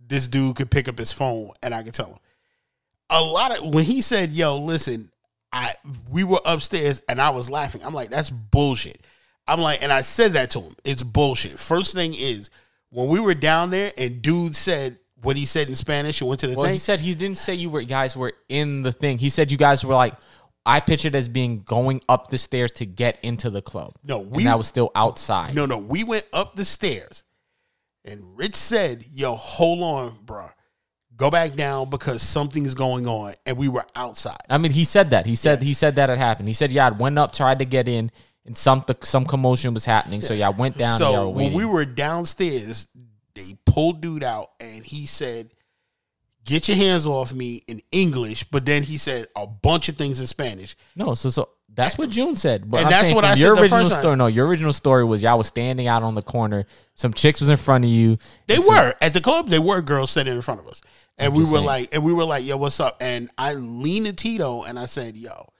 this 0.00 0.28
dude 0.28 0.56
could 0.56 0.70
pick 0.70 0.88
up 0.88 0.96
his 0.96 1.12
phone 1.12 1.50
and 1.62 1.74
I 1.74 1.82
could 1.82 1.94
tell 1.94 2.06
him. 2.06 2.18
A 3.10 3.20
lot 3.20 3.58
of 3.58 3.74
when 3.74 3.84
he 3.84 4.00
said, 4.00 4.30
"Yo, 4.30 4.56
listen," 4.56 5.10
I 5.52 5.72
we 6.10 6.22
were 6.22 6.40
upstairs 6.44 7.02
and 7.08 7.20
I 7.20 7.30
was 7.30 7.50
laughing. 7.50 7.82
I'm 7.84 7.94
like, 7.94 8.10
"That's 8.10 8.30
bullshit." 8.30 9.00
I'm 9.48 9.60
like, 9.60 9.82
and 9.82 9.90
I 9.90 10.02
said 10.02 10.34
that 10.34 10.50
to 10.50 10.60
him. 10.60 10.74
It's 10.84 11.02
bullshit. 11.02 11.58
First 11.58 11.94
thing 11.94 12.14
is 12.14 12.50
when 12.90 13.08
we 13.08 13.20
were 13.20 13.34
down 13.34 13.70
there 13.70 13.92
and 13.96 14.22
dude 14.22 14.56
said 14.56 14.98
what 15.22 15.36
he 15.36 15.46
said 15.46 15.68
in 15.68 15.74
Spanish 15.74 16.20
and 16.20 16.28
went 16.28 16.40
to 16.40 16.46
the 16.46 16.54
well. 16.56 16.64
thing. 16.66 16.74
He 16.74 16.78
said 16.78 17.00
he 17.00 17.14
didn't 17.14 17.38
say 17.38 17.54
you 17.54 17.70
were 17.70 17.82
guys 17.82 18.16
were 18.16 18.32
in 18.48 18.82
the 18.82 18.92
thing. 18.92 19.18
He 19.18 19.30
said 19.30 19.50
you 19.50 19.58
guys 19.58 19.84
were 19.84 19.94
like. 19.94 20.14
I 20.66 20.80
pictured 20.80 21.14
as 21.14 21.28
being 21.28 21.62
going 21.62 22.02
up 22.10 22.28
the 22.28 22.36
stairs 22.36 22.72
to 22.72 22.84
get 22.84 23.18
into 23.22 23.48
the 23.48 23.62
club. 23.62 23.94
No, 24.04 24.20
and 24.20 24.30
we- 24.30 24.44
that 24.44 24.58
was 24.58 24.66
still 24.66 24.90
outside. 24.94 25.54
No, 25.54 25.64
no, 25.64 25.78
we 25.78 26.04
went 26.04 26.26
up 26.30 26.56
the 26.56 26.64
stairs, 26.66 27.24
and 28.04 28.36
Rich 28.36 28.54
said, 28.54 29.06
"Yo, 29.10 29.34
hold 29.34 29.82
on, 29.82 30.18
bro, 30.26 30.48
go 31.16 31.30
back 31.30 31.54
down 31.54 31.88
because 31.88 32.20
something's 32.20 32.74
going 32.74 33.06
on." 33.06 33.32
And 33.46 33.56
we 33.56 33.68
were 33.68 33.86
outside. 33.96 34.36
I 34.50 34.58
mean, 34.58 34.72
he 34.72 34.84
said 34.84 35.08
that. 35.10 35.24
He 35.24 35.36
said 35.36 35.62
he 35.62 35.72
said 35.72 35.96
that 35.96 36.10
had 36.10 36.18
happened. 36.18 36.48
He 36.48 36.54
said, 36.54 36.70
"Yeah, 36.70 36.88
I 36.88 36.90
went 36.90 37.18
up, 37.18 37.32
tried 37.32 37.60
to 37.60 37.64
get 37.64 37.88
in, 37.88 38.10
and 38.48 38.56
some 38.56 38.84
some 39.02 39.24
commotion 39.26 39.74
was 39.74 39.84
happening. 39.84 40.22
So 40.22 40.34
I 40.34 40.48
went 40.48 40.76
down. 40.76 40.98
y'all 40.98 41.12
so 41.12 41.28
when 41.28 41.52
we 41.52 41.64
were 41.64 41.84
downstairs, 41.84 42.88
they 43.34 43.56
pulled 43.66 44.00
dude 44.00 44.24
out, 44.24 44.50
and 44.58 44.84
he 44.84 45.06
said, 45.06 45.50
"Get 46.44 46.66
your 46.66 46.78
hands 46.78 47.06
off 47.06 47.32
me" 47.32 47.62
in 47.68 47.82
English, 47.92 48.44
but 48.44 48.64
then 48.66 48.82
he 48.82 48.96
said 48.96 49.28
a 49.36 49.46
bunch 49.46 49.88
of 49.88 49.96
things 49.96 50.18
in 50.18 50.26
Spanish. 50.26 50.76
no, 50.96 51.14
so 51.14 51.30
so 51.30 51.50
that's 51.68 51.98
what 51.98 52.08
June 52.08 52.34
said. 52.34 52.68
But 52.68 52.78
And 52.78 52.86
I'm 52.86 52.90
that's 52.90 53.12
what 53.12 53.24
I 53.24 53.34
said 53.34 53.40
your 53.40 53.54
the 53.54 53.62
original 53.62 53.90
story. 53.90 54.16
No, 54.16 54.26
your 54.26 54.48
original 54.48 54.72
story 54.72 55.04
was 55.04 55.22
y'all 55.22 55.38
was 55.38 55.46
standing 55.46 55.86
out 55.86 56.02
on 56.02 56.14
the 56.14 56.22
corner. 56.22 56.66
Some 56.94 57.12
chicks 57.12 57.40
was 57.40 57.50
in 57.50 57.58
front 57.58 57.84
of 57.84 57.90
you. 57.90 58.18
They 58.46 58.58
were 58.58 58.94
at 59.00 59.12
the 59.12 59.20
club. 59.20 59.48
They 59.48 59.58
were 59.58 59.82
girls 59.82 60.10
sitting 60.10 60.34
in 60.34 60.42
front 60.42 60.60
of 60.60 60.66
us, 60.66 60.80
and 61.18 61.34
we 61.34 61.44
were 61.44 61.60
like, 61.60 61.94
and 61.94 62.02
we 62.02 62.14
were 62.14 62.24
like, 62.24 62.46
"Yo, 62.46 62.56
what's 62.56 62.80
up?" 62.80 62.96
And 63.02 63.30
I 63.36 63.52
leaned 63.54 64.06
to 64.06 64.14
Tito 64.14 64.62
and 64.62 64.78
I 64.78 64.86
said, 64.86 65.16
"Yo, 65.16 65.52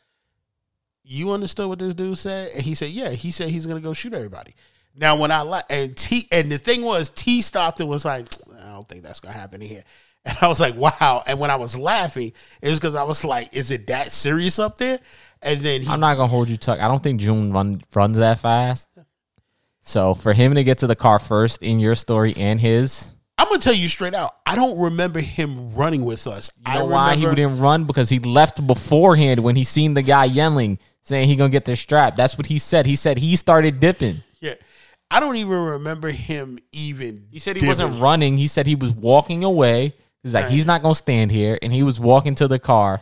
you 1.08 1.32
understood 1.32 1.68
what 1.68 1.78
this 1.78 1.94
dude 1.94 2.18
said?" 2.18 2.52
And 2.52 2.62
he 2.62 2.74
said, 2.74 2.90
"Yeah." 2.90 3.10
He 3.10 3.30
said 3.30 3.48
he's 3.48 3.66
gonna 3.66 3.80
go 3.80 3.92
shoot 3.92 4.12
everybody. 4.12 4.54
Now, 4.94 5.16
when 5.16 5.30
I 5.30 5.42
la- 5.42 5.62
and 5.70 5.96
T 5.96 6.28
and 6.32 6.50
the 6.50 6.58
thing 6.58 6.82
was, 6.82 7.10
T 7.10 7.40
stopped 7.40 7.80
and 7.80 7.88
was 7.88 8.04
like, 8.04 8.26
"I 8.60 8.72
don't 8.72 8.88
think 8.88 9.02
that's 9.02 9.20
gonna 9.20 9.34
happen 9.34 9.60
here." 9.60 9.84
And 10.26 10.36
I 10.42 10.48
was 10.48 10.60
like, 10.60 10.74
"Wow!" 10.74 11.22
And 11.26 11.38
when 11.38 11.50
I 11.50 11.56
was 11.56 11.78
laughing, 11.78 12.32
it 12.60 12.68
was 12.68 12.78
because 12.78 12.96
I 12.96 13.04
was 13.04 13.24
like, 13.24 13.54
"Is 13.54 13.70
it 13.70 13.86
that 13.86 14.12
serious 14.12 14.58
up 14.58 14.76
there?" 14.76 14.98
And 15.40 15.60
then 15.60 15.82
he, 15.82 15.88
I'm 15.88 16.00
not 16.00 16.16
gonna 16.16 16.28
hold 16.28 16.48
you, 16.48 16.56
Tuck. 16.56 16.80
I 16.80 16.88
don't 16.88 17.02
think 17.02 17.20
June 17.20 17.52
run 17.52 17.80
runs 17.94 18.18
that 18.18 18.40
fast. 18.40 18.88
So 19.80 20.14
for 20.14 20.34
him 20.34 20.56
to 20.56 20.64
get 20.64 20.78
to 20.78 20.86
the 20.86 20.96
car 20.96 21.18
first 21.18 21.62
in 21.62 21.80
your 21.80 21.94
story 21.94 22.34
and 22.36 22.60
his, 22.60 23.14
I'm 23.38 23.46
gonna 23.48 23.60
tell 23.60 23.72
you 23.72 23.88
straight 23.88 24.12
out. 24.12 24.34
I 24.44 24.56
don't 24.56 24.78
remember 24.78 25.20
him 25.20 25.72
running 25.74 26.04
with 26.04 26.26
us. 26.26 26.50
you 26.58 26.64
I 26.66 26.78
know 26.78 26.86
why 26.86 27.14
he 27.14 27.24
didn't 27.24 27.60
run 27.60 27.84
because 27.84 28.10
he 28.10 28.18
left 28.18 28.66
beforehand 28.66 29.40
when 29.40 29.54
he 29.56 29.64
seen 29.64 29.94
the 29.94 30.02
guy 30.02 30.24
yelling 30.24 30.78
saying 31.08 31.28
he 31.28 31.36
gonna 31.36 31.50
get 31.50 31.64
the 31.64 31.74
strap. 31.76 32.16
That's 32.16 32.36
what 32.36 32.46
he 32.46 32.58
said. 32.58 32.86
He 32.86 32.96
said 32.96 33.18
he 33.18 33.34
started 33.36 33.80
dipping. 33.80 34.22
Yeah. 34.40 34.54
I 35.10 35.20
don't 35.20 35.36
even 35.36 35.58
remember 35.58 36.10
him 36.10 36.58
even. 36.70 37.28
He 37.30 37.38
said 37.38 37.56
he 37.56 37.66
wasn't 37.66 38.00
running. 38.00 38.36
He 38.36 38.46
said 38.46 38.66
he 38.66 38.74
was 38.74 38.90
walking 38.90 39.42
away. 39.42 39.94
He's 40.22 40.34
like, 40.34 40.48
he's 40.48 40.66
not 40.66 40.82
gonna 40.82 40.94
stand 40.94 41.30
here, 41.32 41.58
and 41.62 41.72
he 41.72 41.82
was 41.82 41.98
walking 41.98 42.34
to 42.36 42.48
the 42.48 42.58
car. 42.58 43.00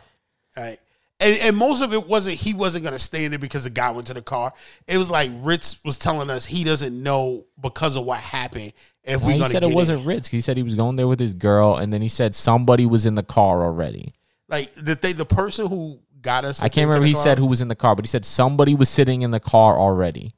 Right. 0.55 0.79
And, 1.19 1.35
and 1.39 1.57
most 1.57 1.81
of 1.81 1.93
it 1.93 2.07
wasn't 2.07 2.35
he 2.35 2.53
wasn't 2.53 2.85
gonna 2.85 2.99
stay 2.99 3.25
in 3.25 3.31
there 3.31 3.39
because 3.39 3.63
the 3.65 3.71
guy 3.71 3.89
went 3.91 4.07
to 4.07 4.13
the 4.13 4.21
car. 4.21 4.53
It 4.87 4.97
was 4.97 5.09
like 5.09 5.31
Ritz 5.41 5.83
was 5.83 5.97
telling 5.97 6.29
us 6.29 6.45
he 6.45 6.63
doesn't 6.63 7.01
know 7.01 7.45
because 7.59 7.95
of 7.95 8.05
what 8.05 8.19
happened 8.19 8.71
if 9.03 9.21
we 9.23 9.33
he 9.33 9.39
gonna 9.39 9.51
said 9.51 9.63
get 9.63 9.71
it 9.71 9.75
wasn't 9.75 10.01
in. 10.01 10.07
Ritz. 10.07 10.27
He 10.29 10.41
said 10.41 10.55
he 10.55 10.63
was 10.63 10.75
going 10.75 10.95
there 10.95 11.07
with 11.07 11.19
his 11.19 11.33
girl, 11.33 11.75
and 11.75 11.91
then 11.91 12.01
he 12.01 12.07
said 12.07 12.35
somebody 12.35 12.85
was 12.85 13.05
in 13.05 13.15
the 13.15 13.23
car 13.23 13.63
already. 13.63 14.13
like 14.47 14.71
the 14.75 14.95
they, 14.95 15.11
the 15.11 15.25
person 15.25 15.65
who 15.67 15.99
got 16.27 16.45
us. 16.45 16.61
I 16.61 16.69
can't 16.69 16.87
remember. 16.87 17.07
He 17.07 17.13
said 17.13 17.39
who 17.39 17.47
was 17.47 17.61
in 17.61 17.69
the 17.69 17.75
car, 17.75 17.95
but 17.95 18.05
he 18.05 18.09
said 18.09 18.25
somebody 18.25 18.75
was 18.75 18.89
sitting 18.89 19.21
in 19.21 19.31
the 19.31 19.39
car 19.39 19.79
already. 19.79 20.33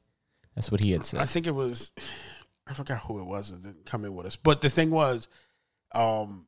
That's 0.54 0.70
what 0.70 0.80
he 0.80 0.92
had 0.92 1.04
said. 1.04 1.20
I 1.20 1.24
think 1.24 1.46
it 1.46 1.54
was 1.54 1.92
I 2.66 2.74
forgot 2.74 2.98
who 3.00 3.20
it 3.20 3.26
was 3.26 3.50
that 3.50 3.62
didn't 3.62 3.86
come 3.86 4.04
in 4.04 4.14
with 4.14 4.26
us. 4.26 4.36
But 4.36 4.60
the 4.60 4.70
thing 4.70 4.90
was, 4.90 5.28
um 5.94 6.46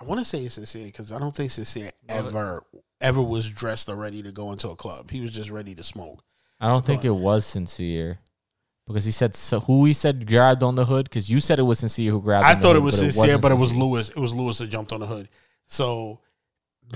I 0.00 0.04
want 0.04 0.20
to 0.20 0.24
say 0.24 0.38
it's 0.44 0.54
sincere 0.54 0.86
because 0.86 1.12
I 1.12 1.18
don't 1.18 1.34
think 1.34 1.50
sincere 1.50 1.90
ever 2.08 2.62
ever 3.00 3.22
was 3.22 3.48
dressed 3.50 3.88
or 3.88 3.96
ready 3.96 4.22
to 4.22 4.32
go 4.32 4.52
into 4.52 4.68
a 4.70 4.76
club. 4.76 5.10
He 5.10 5.20
was 5.20 5.30
just 5.30 5.50
ready 5.50 5.74
to 5.74 5.84
smoke. 5.84 6.24
I 6.60 6.68
don't 6.68 6.84
think 6.84 7.04
it 7.04 7.10
was 7.10 7.46
sincere 7.46 8.18
because 8.86 9.04
he 9.04 9.12
said 9.12 9.34
so 9.34 9.60
who 9.60 9.84
he 9.84 9.92
said 9.92 10.26
grabbed 10.26 10.62
on 10.62 10.74
the 10.74 10.84
hood 10.84 11.04
because 11.04 11.30
you 11.30 11.40
said 11.40 11.58
it 11.58 11.62
was 11.62 11.78
sincere 11.78 12.10
who 12.10 12.20
grabbed. 12.20 12.46
I 12.46 12.54
on 12.54 12.60
the 12.60 12.66
thought 12.66 12.76
it 12.76 12.80
was 12.80 12.94
but 12.96 13.04
sincere, 13.04 13.22
wasn't 13.22 13.42
but 13.42 13.52
it 13.52 13.58
was. 13.58 13.74
Lewis. 13.74 14.08
It 14.08 14.16
was 14.16 14.34
Lewis 14.34 14.58
that 14.58 14.66
jumped 14.68 14.92
on 14.92 15.00
the 15.00 15.06
hood. 15.06 15.28
So 15.66 16.20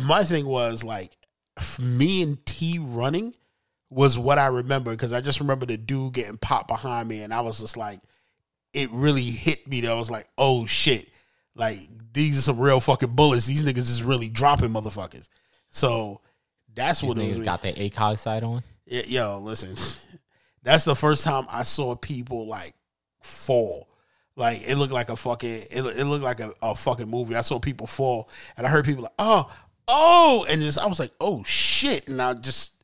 my 0.06 0.24
thing 0.24 0.46
was 0.46 0.82
like 0.82 1.10
f- 1.12 1.21
me 1.80 2.22
and 2.22 2.44
T 2.46 2.78
running 2.78 3.34
was 3.90 4.18
what 4.18 4.38
I 4.38 4.46
remember 4.46 4.90
because 4.92 5.12
I 5.12 5.20
just 5.20 5.40
remember 5.40 5.66
the 5.66 5.76
dude 5.76 6.14
getting 6.14 6.38
popped 6.38 6.68
behind 6.68 7.08
me, 7.08 7.22
and 7.22 7.32
I 7.32 7.40
was 7.42 7.60
just 7.60 7.76
like, 7.76 8.00
it 8.72 8.88
really 8.90 9.22
hit 9.22 9.66
me. 9.66 9.82
That 9.82 9.92
I 9.92 9.94
was 9.94 10.10
like, 10.10 10.28
oh 10.38 10.64
shit, 10.66 11.08
like 11.54 11.78
these 12.12 12.38
are 12.38 12.42
some 12.42 12.58
real 12.60 12.80
fucking 12.80 13.14
bullets. 13.14 13.46
These 13.46 13.62
niggas 13.62 13.78
is 13.78 14.02
really 14.02 14.28
dropping 14.28 14.70
motherfuckers. 14.70 15.28
So 15.70 16.20
that's 16.74 17.00
These 17.00 17.08
what 17.08 17.18
it 17.18 17.28
was. 17.28 17.40
niggas 17.40 17.44
got 17.44 17.62
their 17.62 17.72
ACOG 17.74 18.18
side 18.18 18.42
on. 18.44 18.62
Yeah, 18.86 19.02
yo, 19.06 19.38
listen. 19.38 19.76
That's 20.64 20.84
the 20.84 20.94
first 20.94 21.24
time 21.24 21.46
I 21.50 21.62
saw 21.64 21.96
people 21.96 22.46
like 22.46 22.72
fall. 23.20 23.88
Like 24.36 24.62
it 24.66 24.76
looked 24.76 24.92
like 24.92 25.08
a 25.08 25.16
fucking 25.16 25.64
it, 25.70 25.84
it 25.98 26.04
looked 26.04 26.24
like 26.24 26.40
a, 26.40 26.52
a 26.62 26.74
fucking 26.74 27.08
movie. 27.08 27.34
I 27.34 27.40
saw 27.40 27.58
people 27.58 27.86
fall 27.86 28.30
and 28.56 28.66
I 28.66 28.70
heard 28.70 28.84
people 28.84 29.02
like, 29.02 29.12
"Oh, 29.18 29.50
oh." 29.88 30.46
And 30.48 30.62
just 30.62 30.78
I 30.78 30.86
was 30.86 30.98
like, 30.98 31.12
"Oh 31.20 31.42
shit." 31.44 32.08
And 32.08 32.20
I 32.20 32.34
just 32.34 32.82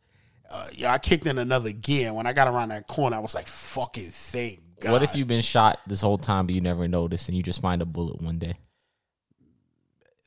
uh, 0.51 0.67
yeah, 0.75 0.93
I 0.93 0.99
kicked 0.99 1.27
in 1.27 1.39
another 1.39 1.73
gear. 1.73 2.13
When 2.13 2.27
I 2.27 2.33
got 2.33 2.49
around 2.49 2.71
that 2.71 2.87
corner, 2.87 3.17
I 3.17 3.21
was 3.21 3.35
like, 3.35 3.47
"Fucking 3.47 4.11
thank 4.11 4.61
God." 4.81 4.93
What 4.93 5.03
if 5.03 5.15
you've 5.15 5.29
been 5.29 5.43
shot 5.43 5.81
this 5.87 6.01
whole 6.01 6.19
time 6.19 6.47
but 6.47 6.55
you 6.55 6.61
never 6.61 6.89
noticed 6.89 7.29
and 7.29 7.37
you 7.37 7.43
just 7.43 7.61
find 7.61 7.83
a 7.83 7.87
bullet 7.87 8.23
one 8.23 8.39
day? 8.39 8.55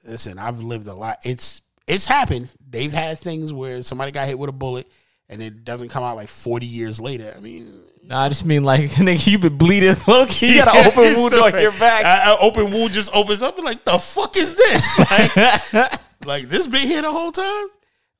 Listen, 0.05 0.39
I've 0.39 0.61
lived 0.61 0.87
a 0.87 0.93
lot. 0.93 1.17
It's 1.23 1.61
it's 1.87 2.05
happened. 2.05 2.53
They've 2.69 2.91
had 2.93 3.19
things 3.19 3.51
where 3.51 3.81
somebody 3.81 4.11
got 4.11 4.27
hit 4.27 4.37
with 4.37 4.49
a 4.49 4.53
bullet 4.53 4.87
and 5.29 5.41
it 5.41 5.63
doesn't 5.63 5.89
come 5.89 6.03
out 6.03 6.15
like 6.15 6.29
40 6.29 6.65
years 6.65 6.99
later. 6.99 7.33
I 7.35 7.39
mean, 7.39 7.81
Nah, 8.03 8.23
I 8.23 8.29
just 8.29 8.45
mean 8.45 8.63
like 8.63 8.81
nigga, 8.91 9.27
you 9.27 9.39
been 9.39 9.57
bleeding. 9.57 9.95
Look, 10.07 10.41
you 10.41 10.55
got 10.55 10.75
an 10.75 10.87
open 10.91 11.15
wound 11.15 11.33
on 11.35 11.61
your 11.61 11.71
back. 11.73 12.05
An 12.05 12.37
open 12.41 12.71
wound 12.71 12.93
just 12.93 13.13
opens 13.15 13.41
up 13.41 13.57
and 13.57 13.65
like, 13.65 13.83
the 13.83 13.97
fuck 13.97 14.35
is 14.37 14.55
this? 14.55 14.99
Like, 15.73 15.99
like 16.25 16.43
this 16.49 16.67
been 16.67 16.87
here 16.87 17.01
the 17.01 17.11
whole 17.11 17.31
time? 17.31 17.67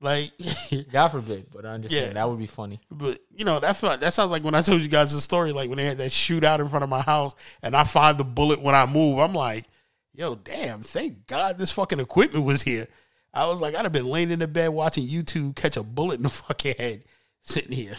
Like, 0.03 0.31
God 0.91 1.09
forbid, 1.09 1.47
but 1.53 1.65
I 1.65 1.69
understand 1.73 2.07
Yeah. 2.07 2.13
that 2.13 2.27
would 2.29 2.39
be 2.39 2.47
funny. 2.47 2.79
but 2.89 3.19
you 3.35 3.45
know 3.45 3.59
that 3.59 3.75
felt, 3.77 3.99
that 4.01 4.13
sounds 4.13 4.31
like 4.31 4.43
when 4.43 4.55
I 4.55 4.61
told 4.63 4.81
you 4.81 4.87
guys 4.87 5.13
the 5.13 5.21
story, 5.21 5.51
like 5.51 5.69
when 5.69 5.77
they 5.77 5.85
had 5.85 5.99
that 5.99 6.09
shootout 6.11 6.59
in 6.59 6.67
front 6.69 6.83
of 6.83 6.89
my 6.89 7.01
house, 7.01 7.35
and 7.61 7.75
I 7.75 7.83
find 7.83 8.17
the 8.17 8.23
bullet 8.23 8.61
when 8.61 8.73
I 8.73 8.85
move. 8.87 9.19
I'm 9.19 9.33
like, 9.33 9.65
yo, 10.13 10.35
damn, 10.35 10.79
thank 10.81 11.27
God 11.27 11.57
this 11.59 11.71
fucking 11.71 11.99
equipment 11.99 12.45
was 12.45 12.63
here. 12.63 12.87
I 13.33 13.47
was 13.47 13.61
like, 13.61 13.75
I'd 13.75 13.83
have 13.85 13.91
been 13.91 14.07
laying 14.07 14.31
in 14.31 14.39
the 14.39 14.47
bed 14.47 14.69
watching 14.69 15.07
YouTube 15.07 15.55
catch 15.55 15.77
a 15.77 15.83
bullet 15.83 16.15
in 16.17 16.23
the 16.23 16.29
fucking 16.47 16.75
head, 16.79 17.03
sitting 17.41 17.71
here. 17.71 17.95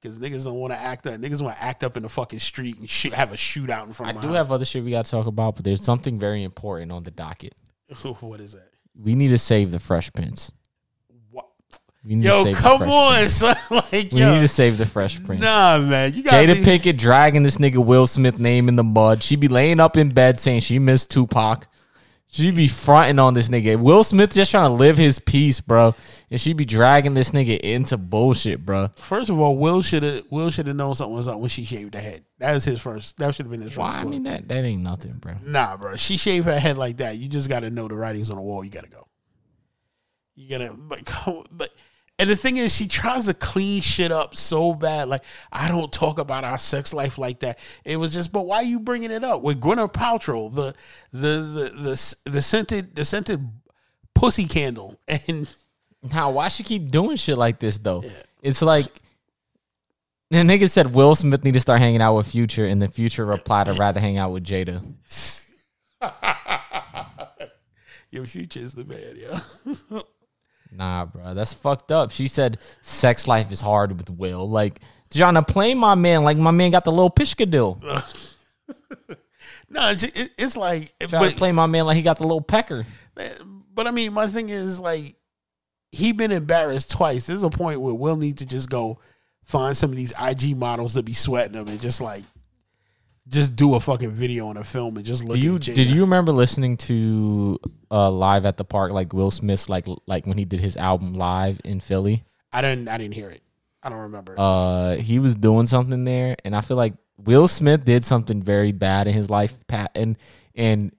Because 0.00 0.18
niggas 0.18 0.44
don't 0.44 0.54
want 0.56 0.72
to 0.72 0.78
act 0.78 1.06
up. 1.06 1.14
Niggas 1.20 1.40
want 1.40 1.56
to 1.56 1.62
act 1.62 1.84
up 1.84 1.96
in 1.96 2.02
the 2.02 2.08
fucking 2.08 2.40
street 2.40 2.76
and 2.78 2.90
shoot, 2.90 3.12
have 3.12 3.32
a 3.32 3.36
shootout 3.36 3.86
in 3.86 3.92
front 3.92 4.08
I 4.08 4.10
of 4.10 4.16
my 4.16 4.20
I 4.20 4.22
do 4.22 4.28
house. 4.28 4.36
have 4.46 4.52
other 4.52 4.64
shit 4.64 4.84
we 4.84 4.90
got 4.90 5.04
to 5.06 5.10
talk 5.10 5.26
about, 5.26 5.54
but 5.56 5.64
there's 5.64 5.82
something 5.84 6.18
very 6.18 6.42
important 6.42 6.90
on 6.92 7.04
the 7.04 7.10
docket. 7.12 7.54
what 8.20 8.40
is 8.40 8.52
that? 8.52 8.68
We 8.94 9.14
need 9.14 9.28
to 9.28 9.38
save 9.38 9.70
the 9.70 9.78
Fresh 9.80 10.12
Prince. 10.12 10.52
We 12.04 12.16
need 12.16 12.22
to 12.22 12.28
Yo, 12.28 12.42
save 12.44 12.56
the 12.56 12.62
come 12.62 12.78
Fresh 12.78 12.90
on, 12.90 13.14
Prince. 13.14 13.32
son. 13.34 13.56
Like, 13.70 14.12
We 14.12 14.18
yo, 14.18 14.34
need 14.34 14.40
to 14.40 14.48
save 14.48 14.76
the 14.76 14.86
Fresh 14.86 15.22
Prince. 15.22 15.42
nah, 15.42 15.78
man. 15.78 16.12
You 16.14 16.24
got 16.24 16.32
Jada 16.34 16.54
be, 16.54 16.62
Pinkett 16.62 16.98
dragging 16.98 17.44
this 17.44 17.58
nigga 17.58 17.84
Will 17.84 18.08
Smith 18.08 18.40
name 18.40 18.68
in 18.68 18.74
the 18.74 18.82
mud. 18.82 19.22
She 19.22 19.36
be 19.36 19.46
laying 19.48 19.78
up 19.78 19.96
in 19.96 20.10
bed 20.10 20.40
saying 20.40 20.60
she 20.60 20.78
missed 20.80 21.10
Tupac. 21.12 21.68
She 22.32 22.50
be 22.50 22.66
fronting 22.66 23.18
on 23.18 23.34
this 23.34 23.50
nigga. 23.50 23.78
Will 23.78 24.02
Smith 24.04 24.32
just 24.32 24.50
trying 24.50 24.70
to 24.70 24.74
live 24.74 24.96
his 24.96 25.18
peace, 25.18 25.60
bro. 25.60 25.94
And 26.30 26.40
she 26.40 26.54
be 26.54 26.64
dragging 26.64 27.12
this 27.12 27.32
nigga 27.32 27.60
into 27.60 27.98
bullshit, 27.98 28.64
bro. 28.64 28.88
First 28.96 29.28
of 29.28 29.38
all, 29.38 29.58
Will 29.58 29.82
should 29.82 30.02
have 30.02 30.24
Will 30.30 30.48
should 30.50 30.66
have 30.66 30.76
known 30.76 30.94
something 30.94 31.14
was 31.14 31.28
up 31.28 31.38
when 31.38 31.50
she 31.50 31.66
shaved 31.66 31.94
her 31.94 32.00
head. 32.00 32.24
That 32.38 32.54
was 32.54 32.64
his 32.64 32.80
first. 32.80 33.18
That 33.18 33.34
should 33.34 33.44
have 33.44 33.50
been 33.50 33.60
his 33.60 33.76
Why? 33.76 33.92
first. 33.92 33.98
I 33.98 34.04
mean 34.04 34.22
that 34.22 34.48
that 34.48 34.64
ain't 34.64 34.82
nothing, 34.82 35.18
bro. 35.18 35.34
Nah, 35.44 35.76
bro. 35.76 35.96
She 35.96 36.16
shaved 36.16 36.46
her 36.46 36.58
head 36.58 36.78
like 36.78 36.96
that. 36.96 37.18
You 37.18 37.28
just 37.28 37.50
got 37.50 37.60
to 37.60 37.70
know 37.70 37.86
the 37.86 37.96
writings 37.96 38.30
on 38.30 38.36
the 38.36 38.42
wall. 38.42 38.64
You 38.64 38.70
got 38.70 38.84
to 38.84 38.90
go. 38.90 39.06
You 40.34 40.48
gotta, 40.48 40.72
but, 40.72 41.04
come- 41.04 41.44
but, 41.50 41.68
and 42.22 42.30
the 42.30 42.36
thing 42.36 42.56
is, 42.56 42.72
she 42.72 42.86
tries 42.86 43.26
to 43.26 43.34
clean 43.34 43.80
shit 43.80 44.12
up 44.12 44.36
so 44.36 44.74
bad. 44.74 45.08
Like, 45.08 45.24
I 45.50 45.66
don't 45.66 45.92
talk 45.92 46.20
about 46.20 46.44
our 46.44 46.56
sex 46.56 46.94
life 46.94 47.18
like 47.18 47.40
that. 47.40 47.58
It 47.84 47.96
was 47.96 48.12
just, 48.12 48.32
but 48.32 48.46
why 48.46 48.58
are 48.58 48.62
you 48.62 48.78
bringing 48.78 49.10
it 49.10 49.24
up 49.24 49.42
with 49.42 49.60
Gwyneth 49.60 49.92
Paltrow, 49.92 50.54
the, 50.54 50.72
the, 51.10 51.40
the, 51.40 51.72
the, 51.74 52.16
the 52.30 52.40
scented, 52.40 52.94
the 52.94 53.04
scented 53.04 53.44
pussy 54.14 54.44
candle, 54.44 55.00
and 55.08 55.52
Now, 56.12 56.30
why 56.30 56.46
she 56.46 56.62
keep 56.62 56.92
doing 56.92 57.16
shit 57.16 57.36
like 57.36 57.58
this 57.58 57.78
though? 57.78 58.04
It's 58.40 58.62
like 58.62 58.86
the 60.30 60.38
nigga 60.38 60.70
said 60.70 60.94
Will 60.94 61.16
Smith 61.16 61.42
need 61.42 61.54
to 61.54 61.60
start 61.60 61.80
hanging 61.80 62.02
out 62.02 62.14
with 62.14 62.28
Future, 62.28 62.66
and 62.66 62.80
the 62.80 62.86
Future 62.86 63.26
replied, 63.26 63.68
"I'd 63.68 63.80
rather 63.80 63.98
hang 63.98 64.18
out 64.18 64.30
with 64.30 64.44
Jada." 64.44 64.80
your 68.10 68.26
future 68.26 68.60
is 68.60 68.74
the 68.74 68.84
man, 68.84 69.16
yeah. 69.16 70.00
Nah, 70.74 71.04
bro, 71.06 71.34
that's 71.34 71.52
fucked 71.52 71.92
up. 71.92 72.10
She 72.10 72.28
said 72.28 72.58
sex 72.80 73.28
life 73.28 73.52
is 73.52 73.60
hard 73.60 73.96
with 73.96 74.08
Will. 74.10 74.48
Like, 74.48 74.80
trying 75.12 75.34
to 75.34 75.42
play 75.42 75.74
my 75.74 75.94
man, 75.94 76.22
like 76.22 76.38
my 76.38 76.50
man 76.50 76.70
got 76.70 76.84
the 76.84 76.92
little 76.92 77.10
pishkadil. 77.10 77.80
No, 79.72 79.88
it's, 79.88 80.02
it, 80.02 80.30
it's 80.36 80.56
like, 80.56 80.92
Trying 81.00 81.30
to 81.30 81.36
play 81.36 81.50
my 81.50 81.64
man 81.64 81.86
like 81.86 81.96
he 81.96 82.02
got 82.02 82.18
the 82.18 82.24
little 82.24 82.42
pecker. 82.42 82.84
but 83.74 83.86
I 83.86 83.90
mean, 83.90 84.12
my 84.12 84.26
thing 84.26 84.50
is 84.50 84.78
like, 84.78 85.16
he 85.90 86.12
been 86.12 86.30
embarrassed 86.30 86.90
twice. 86.90 87.26
There's 87.26 87.42
a 87.42 87.50
point 87.50 87.80
where 87.80 87.94
Will 87.94 88.16
need 88.16 88.38
to 88.38 88.46
just 88.46 88.68
go 88.68 88.98
find 89.44 89.74
some 89.74 89.90
of 89.90 89.96
these 89.96 90.12
IG 90.20 90.58
models 90.58 90.94
that 90.94 91.04
be 91.06 91.14
sweating 91.14 91.54
them 91.54 91.68
and 91.68 91.80
just 91.80 92.02
like, 92.02 92.22
just 93.28 93.54
do 93.56 93.74
a 93.74 93.80
fucking 93.80 94.10
video 94.10 94.48
on 94.48 94.56
a 94.56 94.64
film 94.64 94.96
and 94.96 95.06
just 95.06 95.24
look. 95.24 95.36
Do 95.36 95.42
you 95.42 95.58
did 95.58 95.90
you 95.90 96.00
remember 96.02 96.32
listening 96.32 96.76
to 96.78 97.58
uh 97.90 98.10
live 98.10 98.44
at 98.46 98.56
the 98.56 98.64
park 98.64 98.92
like 98.92 99.12
Will 99.12 99.30
Smith's 99.30 99.68
like 99.68 99.86
like 100.06 100.26
when 100.26 100.38
he 100.38 100.44
did 100.44 100.60
his 100.60 100.76
album 100.76 101.14
live 101.14 101.60
in 101.64 101.80
Philly? 101.80 102.24
I 102.52 102.60
didn't. 102.62 102.88
I 102.88 102.98
didn't 102.98 103.14
hear 103.14 103.30
it. 103.30 103.40
I 103.82 103.88
don't 103.88 104.00
remember. 104.00 104.34
uh 104.38 104.94
he 104.96 105.18
was 105.18 105.34
doing 105.34 105.66
something 105.66 106.04
there 106.04 106.36
and 106.44 106.54
i 106.54 106.60
feel 106.60 106.76
like 106.76 106.94
will 107.16 107.48
smith 107.48 107.84
did 107.84 108.04
something 108.04 108.40
very 108.40 108.70
bad 108.70 109.08
in 109.08 109.12
his 109.12 109.28
life 109.28 109.58
pat 109.66 109.90
and 109.96 110.16
and 110.54 110.94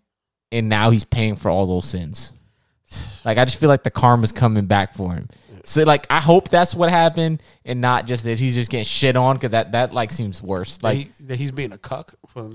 and 0.52 0.68
now 0.68 0.90
he's 0.90 1.06
paying 1.06 1.38
for 1.38 1.50
all 1.50 1.66
those 1.66 1.86
sins 1.86 2.34
like 3.24 3.38
i 3.38 3.46
just 3.46 3.58
feel 3.58 3.70
like 3.70 3.84
the 3.84 3.90
karma's 3.90 4.34
coming 4.34 4.66
back 4.66 4.94
for 4.96 5.14
him 5.14 5.30
so 5.64 5.84
like 5.84 6.06
i 6.10 6.20
hope 6.20 6.50
that's 6.50 6.76
what 6.76 6.90
happened 6.90 7.42
and 7.66 7.82
not 7.82 8.06
just 8.06 8.24
that 8.24 8.40
he's 8.40 8.56
just 8.56 8.70
getting 8.70 8.86
shit 8.86 9.16
on 9.16 9.36
because 9.36 9.52
that 9.52 9.72
that 9.72 9.92
like 9.94 10.12
seems 10.12 10.42
worse 10.42 10.82
like 10.84 10.98
he- 10.98 11.26
that 11.26 11.38
he's 11.38 11.52
being 11.52 11.72
a 11.72 11.78
cuck 11.78 12.14
for. 12.28 12.50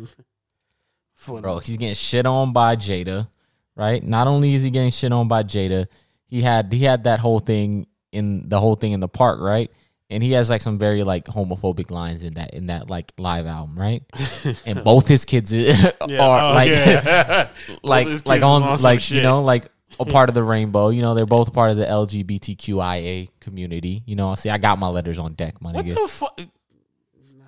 For 1.14 1.40
bro 1.40 1.58
he's 1.58 1.76
getting 1.76 1.94
shit 1.94 2.26
on 2.26 2.52
by 2.52 2.76
jada 2.76 3.28
right 3.74 4.02
not 4.02 4.28
only 4.28 4.54
is 4.54 4.62
he 4.62 4.70
getting 4.70 4.92
shit 4.92 5.12
on 5.12 5.26
by 5.26 5.42
jada 5.42 5.88
he 6.26 6.42
had 6.42 6.72
he 6.72 6.84
had 6.84 7.04
that 7.04 7.18
whole 7.18 7.40
thing 7.40 7.88
in 8.12 8.48
the 8.48 8.60
whole 8.60 8.76
thing 8.76 8.92
in 8.92 9.00
the 9.00 9.08
park 9.08 9.40
right 9.40 9.72
and 10.10 10.22
he 10.22 10.32
has 10.32 10.48
like 10.48 10.62
some 10.62 10.78
very 10.78 11.02
like 11.02 11.26
homophobic 11.26 11.90
lines 11.90 12.22
in 12.22 12.34
that 12.34 12.54
in 12.54 12.66
that 12.66 12.88
like 12.88 13.12
live 13.18 13.46
album 13.46 13.78
right 13.78 14.02
and 14.66 14.82
both 14.84 15.08
his 15.08 15.24
kids 15.24 15.52
are 15.54 15.92
oh, 16.00 16.54
like 16.54 16.68
yeah. 16.68 17.48
like 17.82 18.26
like 18.26 18.42
on, 18.42 18.62
on 18.62 18.80
like 18.80 19.10
you 19.10 19.22
know 19.22 19.42
like 19.42 19.68
a 20.00 20.04
part 20.04 20.28
of 20.28 20.34
the 20.34 20.42
rainbow 20.42 20.90
you 20.90 21.02
know 21.02 21.14
they're 21.14 21.26
both 21.26 21.52
part 21.52 21.70
of 21.70 21.76
the 21.76 21.84
lgbtqia 21.84 23.28
community 23.40 24.02
you 24.06 24.14
know 24.14 24.34
see 24.34 24.50
i 24.50 24.58
got 24.58 24.78
my 24.78 24.88
letters 24.88 25.18
on 25.18 25.32
deck 25.34 25.60
my 25.60 25.72
what 25.72 25.84
nigga 25.84 25.94
the 25.94 26.08
fuck? 26.08 26.40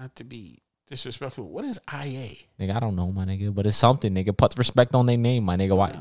Not 0.01 0.15
to 0.17 0.25
be 0.25 0.61
disrespectful. 0.91 1.49
What 1.49 1.65
is 1.65 1.79
IA? 1.91 2.35
Nigga, 2.59 2.77
I 2.77 2.81
don't 2.81 2.97
know, 2.97 3.13
my 3.13 3.25
nigga, 3.25 3.55
but 3.55 3.65
it's 3.65 3.77
something, 3.77 4.13
nigga. 4.13 4.37
Put 4.37 4.59
respect 4.59 4.95
on 4.95 5.07
their 5.07 5.17
name, 5.17 5.45
my 5.45 5.57
nigga. 5.57 5.77
Why? 5.77 5.95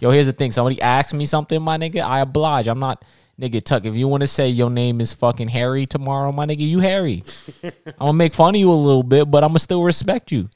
yo, 0.00 0.10
here's 0.10 0.26
the 0.26 0.32
thing. 0.32 0.50
Somebody 0.50 0.80
asks 0.80 1.12
me 1.12 1.26
something, 1.26 1.60
my 1.60 1.76
nigga. 1.76 2.00
I 2.00 2.20
oblige. 2.20 2.66
I'm 2.66 2.78
not, 2.78 3.04
nigga. 3.40 3.62
Tuck. 3.62 3.84
If 3.84 3.94
you 3.94 4.08
want 4.08 4.22
to 4.22 4.26
say 4.26 4.48
your 4.48 4.70
name 4.70 5.00
is 5.00 5.12
fucking 5.12 5.48
Harry 5.48 5.86
tomorrow, 5.86 6.32
my 6.32 6.46
nigga, 6.46 6.60
you 6.60 6.80
Harry. 6.80 7.22
I'm 7.62 7.72
gonna 7.98 8.12
make 8.14 8.34
fun 8.34 8.54
of 8.54 8.60
you 8.60 8.70
a 8.70 8.72
little 8.72 9.02
bit, 9.02 9.30
but 9.30 9.44
I'm 9.44 9.50
gonna 9.50 9.58
still 9.58 9.82
respect 9.82 10.32
you. 10.32 10.48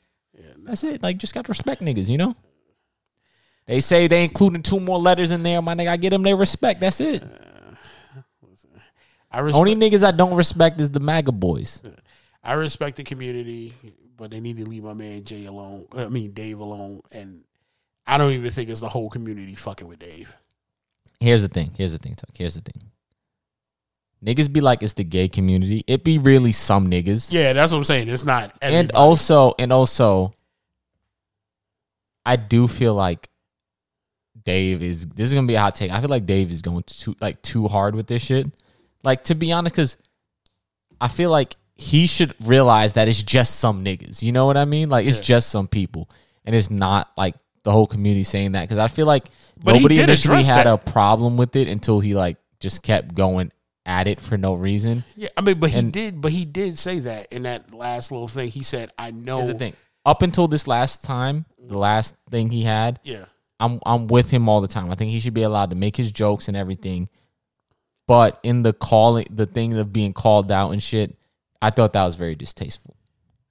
That's 0.65 0.83
it. 0.83 1.03
Like, 1.03 1.19
just 1.19 1.35
got 1.35 1.45
to 1.45 1.51
respect 1.51 1.83
niggas, 1.83 2.09
you 2.09 2.17
know. 2.17 2.35
They 3.67 3.81
say 3.81 4.07
they 4.07 4.25
including 4.25 4.63
two 4.63 4.79
more 4.79 4.99
letters 4.99 5.31
in 5.31 5.43
there, 5.43 5.63
my 5.63 5.75
nigga. 5.75 5.89
I 5.89 5.97
get 5.97 6.11
them 6.11 6.23
their 6.23 6.37
respect. 6.37 6.81
That's 6.81 7.01
it. 7.01 7.23
I 9.31 9.41
respect, 9.41 9.61
Only 9.61 9.75
niggas 9.75 10.07
I 10.07 10.11
don't 10.13 10.35
respect 10.35 10.81
is 10.81 10.91
the 10.91 11.01
MAGA 11.01 11.33
boys. 11.33 11.83
I 12.43 12.53
respect 12.53 12.97
the 12.97 13.05
community, 13.05 13.73
but 14.17 14.31
they 14.31 14.41
need 14.41 14.59
to 14.59 14.65
leave 14.69 14.85
my 14.85 14.93
man 14.93 15.25
Jay 15.25 15.47
alone. 15.47 15.87
Uh, 15.95 16.05
I 16.05 16.09
mean 16.09 16.33
Dave 16.33 16.61
alone, 16.61 17.01
and 17.11 17.43
I 18.07 18.19
don't 18.19 18.33
even 18.33 18.51
think 18.51 18.69
it's 18.69 18.81
the 18.81 18.89
whole 18.89 19.09
community 19.09 19.55
fucking 19.55 19.89
with 19.89 19.99
Dave. 19.99 20.35
Here's 21.21 21.43
the 21.43 21.49
thing. 21.49 21.73
Here's 21.77 21.93
the 21.93 21.99
thing, 21.99 22.15
Tuck. 22.15 22.31
Here's 22.35 22.55
the 22.55 22.61
thing. 22.61 22.91
Niggas 24.25 24.53
be 24.53 24.61
like 24.61 24.83
it's 24.83 24.93
the 24.93 25.05
gay 25.05 25.29
community. 25.29 25.85
It 25.87 26.05
be 26.05 26.19
really 26.19 26.53
some 26.53 26.91
niggas. 26.91 27.33
Yeah, 27.33 27.53
that's 27.55 27.73
what 27.73 27.79
I'm 27.79 27.85
saying. 27.85 28.09
It's 28.09 28.25
not. 28.25 28.53
and 28.63 28.93
also 28.93 29.55
and 29.59 29.73
also 29.73 30.33
I 32.25 32.37
do 32.37 32.69
feel 32.69 32.95
like 32.95 33.29
Dave 34.45 34.83
is 34.83 35.07
this 35.07 35.29
is 35.29 35.35
gonna 35.35 35.47
be 35.47 35.55
a 35.55 35.61
hot 35.61 35.75
take. 35.75 35.91
I 35.91 36.01
feel 36.01 36.09
like 36.09 36.27
Dave 36.27 36.51
is 36.51 36.63
going 36.63 36.83
too 36.87 37.17
like 37.21 37.41
too 37.43 37.69
hard 37.69 37.95
with 37.95 38.07
this 38.07 38.23
shit. 38.23 38.47
Like 39.03 39.25
to 39.25 39.35
be 39.35 39.53
honest, 39.53 39.75
because 39.75 39.97
I 41.01 41.09
feel 41.09 41.31
like 41.31 41.57
he 41.77 42.07
should 42.07 42.35
realize 42.47 42.93
that 42.95 43.09
it's 43.09 43.23
just 43.23 43.57
some 43.59 43.85
niggas. 43.85 44.23
You 44.23 44.33
know 44.33 44.47
what 44.47 44.57
I 44.57 44.65
mean? 44.65 44.89
Like 44.91 45.07
it's 45.07 45.19
just 45.21 45.49
some 45.51 45.67
people, 45.67 46.09
and 46.45 46.55
it's 46.55 46.71
not 46.71 47.11
like 47.17 47.35
the 47.63 47.73
whole 47.73 47.87
community 47.87 48.23
saying 48.25 48.53
that. 48.53 48.63
Because 48.63 48.79
I 48.79 48.89
feel 48.89 49.07
like 49.07 49.25
But 49.63 49.75
nobody 49.75 50.01
initially 50.01 50.45
had 50.45 50.67
that. 50.67 50.73
a 50.75 50.79
problem 50.79 51.37
with 51.37 51.57
it 51.57 51.67
until 51.69 52.01
he 52.01 52.15
like 52.15 52.37
just 52.61 52.83
kept 52.83 53.15
going 53.15 53.51
at 53.87 54.07
it 54.07 54.21
for 54.21 54.37
no 54.39 54.55
reason. 54.55 55.05
Yeah, 55.17 55.29
I 55.37 55.41
mean, 55.41 55.59
but 55.59 55.71
he 55.71 55.83
did, 55.83 56.21
but 56.21 56.33
he 56.33 56.45
did 56.45 56.79
say 56.79 57.01
that 57.01 57.33
in 57.33 57.43
that 57.43 57.73
last 57.75 58.13
little 58.13 58.29
thing. 58.29 58.51
He 58.51 58.63
said, 58.63 58.91
"I 58.99 59.11
know." 59.11 59.37
Here's 59.37 59.49
the 59.49 59.55
thing. 59.55 59.75
Up 60.07 60.21
until 60.23 60.49
this 60.49 60.67
last 60.67 61.03
time, 61.03 61.47
the 61.59 61.79
last 61.79 62.15
thing 62.31 62.51
he 62.51 62.63
had, 62.63 63.01
Yeah, 63.05 63.25
I'm 63.61 63.81
I'm 63.87 64.07
with 64.09 64.31
him 64.31 64.49
all 64.49 64.61
the 64.61 64.69
time. 64.69 64.91
I 64.91 64.95
think 64.95 65.11
he 65.11 65.21
should 65.21 65.35
be 65.35 65.43
allowed 65.43 65.71
to 65.71 65.77
make 65.77 65.97
his 65.97 66.13
jokes 66.13 66.49
and 66.49 66.57
everything. 66.57 67.09
But 68.07 68.39
in 68.43 68.63
the 68.63 68.73
calling, 68.73 69.27
the 69.31 69.47
thing 69.47 69.75
of 69.75 69.93
being 69.93 70.13
called 70.13 70.53
out 70.53 70.71
and 70.71 70.83
shit, 70.83 71.17
I 71.63 71.71
thought 71.71 71.95
that 71.95 72.05
was 72.05 72.17
very 72.17 72.35
distasteful. 72.35 72.97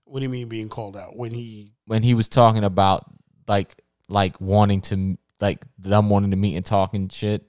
what 0.06 0.20
do 0.20 0.24
you 0.24 0.30
mean 0.30 0.48
being 0.48 0.70
called 0.70 0.96
out 0.96 1.16
when 1.16 1.34
he? 1.34 1.74
When 1.86 2.04
he 2.04 2.14
was 2.14 2.28
talking 2.28 2.64
about 2.64 3.06
like 3.48 3.76
like 4.10 4.40
wanting 4.40 4.82
to 4.82 5.18
like 5.42 5.66
them 5.80 6.10
wanting 6.10 6.32
to 6.32 6.38
meet 6.38 6.56
and 6.56 6.66
talk 6.66 6.94
and 6.94 7.12
shit, 7.12 7.48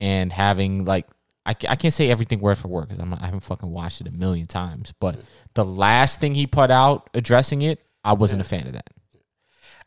and 0.00 0.32
having 0.32 0.84
like 0.84 1.06
I, 1.46 1.50
I 1.68 1.76
can't 1.76 1.94
say 1.94 2.10
everything 2.10 2.40
word 2.40 2.58
for 2.58 2.68
word 2.68 2.88
because 2.88 2.98
I'm 2.98 3.10
not, 3.10 3.22
I 3.22 3.26
haven't 3.26 3.40
fucking 3.40 3.70
watched 3.70 4.00
it 4.00 4.06
a 4.06 4.12
million 4.12 4.46
times. 4.46 4.92
But 5.00 5.22
the 5.54 5.64
last 5.64 6.20
thing 6.20 6.34
he 6.34 6.46
put 6.46 6.70
out 6.70 7.08
addressing 7.14 7.62
it, 7.62 7.80
I 8.04 8.12
wasn't 8.12 8.40
a 8.40 8.44
fan 8.44 8.66
of 8.66 8.74
that. 8.74 8.90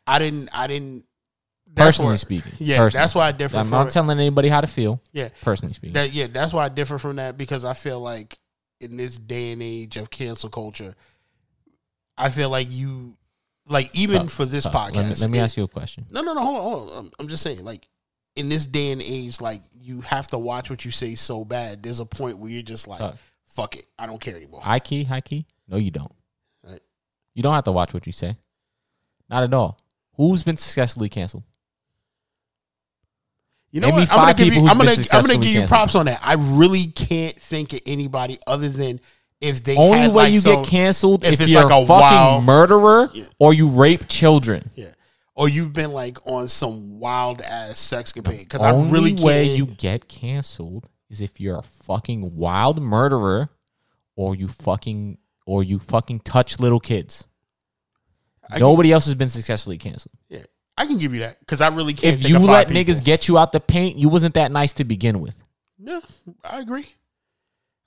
I 0.08 0.20
didn't. 0.20 0.50
I 0.54 0.68
didn't. 0.68 1.06
Personally 1.76 2.10
where- 2.12 2.18
speaking, 2.18 2.52
Yeah, 2.60 2.78
personally. 2.78 3.02
that's 3.04 3.16
why 3.16 3.28
I 3.28 3.32
differ 3.32 3.58
I'm 3.58 3.70
not 3.70 3.88
it. 3.88 3.92
telling 3.92 4.18
anybody 4.20 4.50
how 4.50 4.62
to 4.62 4.68
feel. 4.68 5.02
Yeah, 5.12 5.30
Personally 5.42 5.74
speaking, 5.74 5.94
that 5.94 6.14
yeah, 6.14 6.28
that's 6.28 6.54
why 6.54 6.66
I 6.66 6.70
differ 6.70 7.00
from 7.00 7.16
that 7.18 7.38
because 7.38 7.66
I 7.66 7.74
feel 7.74 8.00
like 8.00 8.38
in 8.80 8.98
this 8.98 9.18
day 9.18 9.52
and 9.54 9.64
age 9.64 9.98
of 9.98 10.10
cancel 10.10 10.50
culture, 10.50 10.94
I 12.18 12.30
feel 12.30 12.50
like 12.50 12.68
you, 12.70 13.18
like 13.68 13.90
even 13.96 14.24
Tough, 14.24 14.32
for 14.34 14.46
this 14.46 14.66
Tough. 14.66 14.74
podcast. 14.74 14.96
Let 14.96 15.08
me, 15.10 15.16
let 15.22 15.30
me 15.32 15.40
it- 15.40 15.42
ask 15.42 15.58
you 15.58 15.64
a 15.64 15.68
question. 15.68 16.06
No, 16.12 16.22
no, 16.22 16.34
no. 16.34 16.42
Hold 16.44 16.58
on, 16.58 16.64
hold 16.64 16.90
on. 16.92 16.98
I'm, 17.06 17.12
I'm 17.20 17.28
just 17.28 17.42
saying, 17.44 17.64
like 17.64 17.88
in 18.36 18.50
this 18.50 18.66
day 18.68 18.92
and 18.92 19.02
age, 19.02 19.42
like 19.42 19.62
you 19.80 20.02
have 20.02 20.28
to 20.28 20.38
watch 20.38 20.70
what 20.70 20.86
you 20.86 20.92
say 20.92 21.16
so 21.16 21.44
bad. 21.46 21.82
There's 21.82 22.00
a 22.00 22.06
point 22.06 22.38
where 22.38 22.52
you're 22.52 22.62
just 22.62 22.88
like, 22.88 23.16
fuck 23.46 23.76
it, 23.78 23.86
I 23.98 24.06
don't 24.06 24.20
care 24.22 24.36
anymore. 24.36 24.62
High 24.62 24.80
key, 24.80 25.04
high 25.06 25.22
key. 25.22 25.46
No, 25.68 25.78
you 25.78 25.92
don't. 25.92 26.12
Right. 26.64 26.82
You 27.34 27.42
don't 27.42 27.54
have 27.56 27.64
to 27.66 27.72
watch 27.72 27.94
what 27.94 28.06
you 28.06 28.12
say. 28.12 28.38
Not 29.30 29.44
at 29.44 29.54
all. 29.54 29.80
Who's 30.18 30.44
been 30.44 30.58
successfully 30.58 31.10
canceled? 31.10 31.44
You 33.74 33.82
know 33.82 33.90
what? 33.90 34.10
I'm 34.12 34.18
gonna 34.20 34.34
give 34.36 34.54
you. 34.54 34.68
I'm 34.68 34.78
gonna. 34.78 34.92
I'm 35.12 35.22
gonna 35.26 35.38
give 35.40 35.46
you 35.62 35.68
props 35.68 35.96
on 35.96 36.06
that. 36.06 36.20
I 36.24 36.36
really 36.58 36.86
can't 36.88 37.36
think 37.36 37.74
of 37.74 37.82
anybody 37.86 38.38
other 38.48 38.70
than 38.70 39.02
if 39.42 39.62
they 39.64 39.76
Only 39.76 40.08
way 40.08 40.14
like 40.14 40.34
you 40.34 40.40
some- 40.40 40.62
get 40.62 40.66
canceled 40.70 41.26
if 41.26 41.34
if, 41.34 41.42
it's 41.42 41.50
you're 41.52 41.64
like 41.64 41.84
a 41.84 41.86
fucking 41.86 42.00
wild- 42.00 42.44
murderer 42.46 43.10
Yeah. 43.14 43.26
or 43.40 43.54
you 43.54 43.68
rape 43.68 44.08
children. 44.08 44.70
Yeah. 44.76 44.92
Or 45.36 45.50
you've 45.50 45.74
been 45.74 45.92
like 45.92 46.20
on 46.28 46.48
some 46.48 47.00
wild 47.00 47.42
ass 47.42 47.80
sex 47.80 48.14
campaign 48.14 48.38
because 48.40 48.62
I 48.62 48.72
Only 48.72 48.92
really 48.92 49.12
can't. 49.14 49.22
way 49.26 49.56
you 49.56 49.66
get 49.66 50.08
canceled 50.08 50.88
is 51.10 51.20
if 51.20 51.42
you're 51.42 51.58
a 51.58 51.64
fucking 51.64 52.36
wild 52.36 52.80
murderer 52.82 53.50
or 54.16 54.36
you 54.36 54.48
fucking 54.48 55.18
or 55.48 55.64
you 55.64 55.80
fucking 55.80 56.20
touch 56.20 56.60
little 56.60 56.80
kids. 56.80 57.26
I 58.48 58.54
can- 58.54 58.60
Nobody 58.60 58.92
else 58.92 59.06
has 59.06 59.16
been 59.16 59.30
successfully 59.30 59.78
canceled. 59.80 60.14
yeah, 60.30 60.44
I 60.78 60.86
can 60.86 60.98
give 60.98 61.14
you 61.14 61.20
that 61.22 61.40
because 61.40 61.62
I 61.62 61.68
really 61.70 61.94
can't. 61.94 62.16
If 62.16 62.28
you 62.28 62.40
let 62.40 62.68
people. 62.68 62.94
niggas 62.94 63.04
get 63.04 63.28
you 63.28 63.38
out 63.38 63.52
the 63.52 63.60
paint, 63.60 63.98
you 63.98 64.10
wasn't 64.10 64.34
that 64.36 64.52
nice 64.52 64.74
to 64.74 64.84
begin 64.84 65.20
with. 65.20 65.36
Yeah, 65.78 66.00
I 66.44 66.60
agree. 66.60 66.88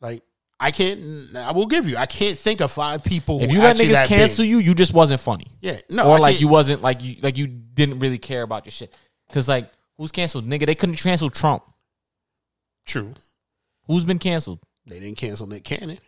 Like 0.00 0.22
I 0.60 0.70
can't. 0.70 1.34
I 1.34 1.52
will 1.52 1.66
give 1.66 1.88
you. 1.88 1.96
I 1.96 2.06
can't 2.06 2.38
think 2.38 2.60
of 2.60 2.70
five 2.70 3.02
people. 3.02 3.42
If 3.42 3.52
you 3.52 3.58
let 3.58 3.76
niggas 3.76 4.06
cancel 4.06 4.44
big. 4.44 4.50
you, 4.50 4.58
you 4.58 4.74
just 4.74 4.94
wasn't 4.94 5.20
funny. 5.20 5.46
yeah, 5.60 5.78
no, 5.90 6.04
or 6.08 6.16
I 6.16 6.18
like 6.18 6.32
can't- 6.34 6.40
you 6.42 6.48
wasn't 6.48 6.82
like 6.82 7.02
you 7.02 7.16
like 7.22 7.36
you 7.36 7.46
didn't 7.46 7.98
really 7.98 8.18
care 8.18 8.42
about 8.42 8.66
your 8.66 8.72
shit. 8.72 8.94
Cause 9.32 9.48
like 9.48 9.68
who's 9.96 10.12
canceled? 10.12 10.46
Nigga, 10.48 10.66
they 10.66 10.74
couldn't 10.76 10.96
cancel 10.96 11.30
Trump. 11.30 11.64
True, 12.86 13.14
Who's 13.88 14.04
been 14.04 14.18
canceled? 14.20 14.60
they 14.86 15.00
didn't 15.00 15.16
cancel 15.16 15.48
Nick 15.48 15.64
Cannon. 15.64 15.98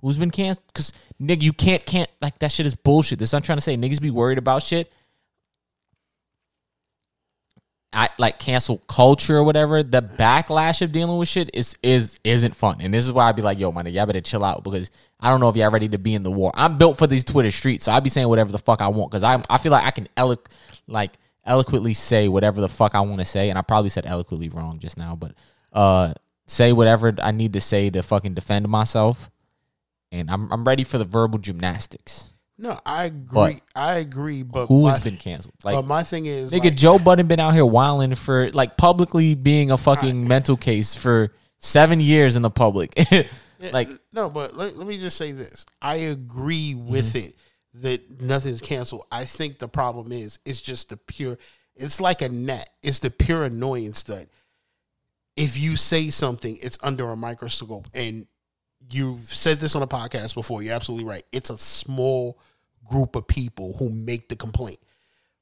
Who's 0.00 0.16
been 0.16 0.30
canceled? 0.30 0.72
Cause 0.72 0.92
nigga, 1.20 1.42
you 1.42 1.52
can't 1.52 1.84
can't 1.84 2.08
like 2.22 2.38
that 2.38 2.52
shit 2.52 2.66
is 2.66 2.76
bullshit. 2.76 3.18
This 3.18 3.34
I'm 3.34 3.42
trying 3.42 3.58
to 3.58 3.62
say. 3.62 3.76
Niggas 3.76 4.00
be 4.00 4.10
worried 4.12 4.38
about 4.38 4.62
shit. 4.62 4.92
I 7.92 8.10
like 8.18 8.38
cancel 8.38 8.78
culture 8.86 9.38
or 9.38 9.44
whatever. 9.44 9.82
The 9.82 10.02
backlash 10.02 10.82
of 10.82 10.92
dealing 10.92 11.18
with 11.18 11.28
shit 11.28 11.50
is 11.54 11.76
is 11.82 12.20
isn't 12.22 12.54
fun, 12.54 12.80
and 12.80 12.92
this 12.92 13.06
is 13.06 13.12
why 13.12 13.28
I'd 13.28 13.36
be 13.36 13.42
like, 13.42 13.58
"Yo, 13.58 13.72
man, 13.72 13.86
y'all 13.86 14.04
better 14.04 14.20
chill 14.20 14.44
out," 14.44 14.62
because 14.62 14.90
I 15.20 15.30
don't 15.30 15.40
know 15.40 15.48
if 15.48 15.56
y'all 15.56 15.70
ready 15.70 15.88
to 15.88 15.98
be 15.98 16.14
in 16.14 16.22
the 16.22 16.30
war. 16.30 16.52
I'm 16.54 16.76
built 16.76 16.98
for 16.98 17.06
these 17.06 17.24
Twitter 17.24 17.50
streets, 17.50 17.86
so 17.86 17.92
I'd 17.92 18.04
be 18.04 18.10
saying 18.10 18.28
whatever 18.28 18.52
the 18.52 18.58
fuck 18.58 18.82
I 18.82 18.88
want 18.88 19.10
because 19.10 19.22
I 19.22 19.42
I 19.48 19.56
feel 19.56 19.72
like 19.72 19.84
I 19.84 19.90
can 19.90 20.06
elo- 20.18 20.36
like 20.86 21.12
eloquently 21.46 21.94
say 21.94 22.28
whatever 22.28 22.60
the 22.60 22.68
fuck 22.68 22.94
I 22.94 23.00
want 23.00 23.20
to 23.20 23.24
say, 23.24 23.48
and 23.48 23.58
I 23.58 23.62
probably 23.62 23.90
said 23.90 24.04
eloquently 24.04 24.50
wrong 24.50 24.78
just 24.80 24.98
now, 24.98 25.16
but 25.16 25.32
uh, 25.72 26.12
say 26.46 26.74
whatever 26.74 27.14
I 27.22 27.30
need 27.30 27.54
to 27.54 27.60
say 27.60 27.88
to 27.88 28.02
fucking 28.02 28.34
defend 28.34 28.68
myself, 28.68 29.30
and 30.12 30.30
I'm 30.30 30.52
I'm 30.52 30.64
ready 30.64 30.84
for 30.84 30.98
the 30.98 31.06
verbal 31.06 31.38
gymnastics. 31.38 32.32
No, 32.60 32.78
I 32.84 33.04
agree. 33.04 33.28
But 33.32 33.60
I 33.76 33.94
agree. 33.98 34.42
But 34.42 34.66
who 34.66 34.88
has 34.88 35.02
been 35.04 35.16
canceled? 35.16 35.54
Like 35.62 35.76
but 35.76 35.86
my 35.86 36.02
thing 36.02 36.26
is, 36.26 36.52
Nigga, 36.52 36.64
like, 36.64 36.76
Joe 36.76 36.98
Budden 36.98 37.28
been 37.28 37.38
out 37.38 37.54
here 37.54 37.64
wilding 37.64 38.14
for 38.16 38.50
like 38.50 38.76
publicly 38.76 39.34
being 39.36 39.70
a 39.70 39.78
fucking 39.78 40.26
mental 40.26 40.56
case 40.56 40.94
for 40.94 41.32
seven 41.58 42.00
years 42.00 42.34
in 42.34 42.42
the 42.42 42.50
public. 42.50 42.98
like, 43.72 43.90
no, 44.12 44.28
but 44.28 44.56
let, 44.56 44.76
let 44.76 44.88
me 44.88 44.98
just 44.98 45.16
say 45.16 45.30
this. 45.30 45.66
I 45.80 45.96
agree 45.96 46.74
with 46.74 47.14
Mm-hmm. 47.14 47.28
it 47.28 47.34
that 47.74 48.20
nothing's 48.20 48.60
canceled. 48.60 49.06
I 49.12 49.24
think 49.24 49.58
the 49.58 49.68
problem 49.68 50.10
is 50.10 50.40
it's 50.44 50.60
just 50.60 50.88
the 50.88 50.96
pure. 50.96 51.38
It's 51.76 52.00
like 52.00 52.22
a 52.22 52.28
net. 52.28 52.68
It's 52.82 52.98
the 52.98 53.10
pure 53.10 53.44
annoyance 53.44 54.02
that 54.04 54.26
if 55.36 55.56
you 55.56 55.76
say 55.76 56.10
something, 56.10 56.58
it's 56.60 56.76
under 56.82 57.08
a 57.10 57.16
microscope. 57.16 57.86
And 57.94 58.26
you've 58.90 59.24
said 59.24 59.58
this 59.58 59.76
on 59.76 59.82
a 59.82 59.86
podcast 59.86 60.34
before. 60.34 60.62
You're 60.62 60.74
absolutely 60.74 61.08
right. 61.08 61.24
It's 61.32 61.50
a 61.50 61.58
small 61.58 62.38
group 62.88 63.16
of 63.16 63.26
people 63.26 63.76
who 63.78 63.90
make 63.90 64.28
the 64.28 64.36
complaint. 64.36 64.78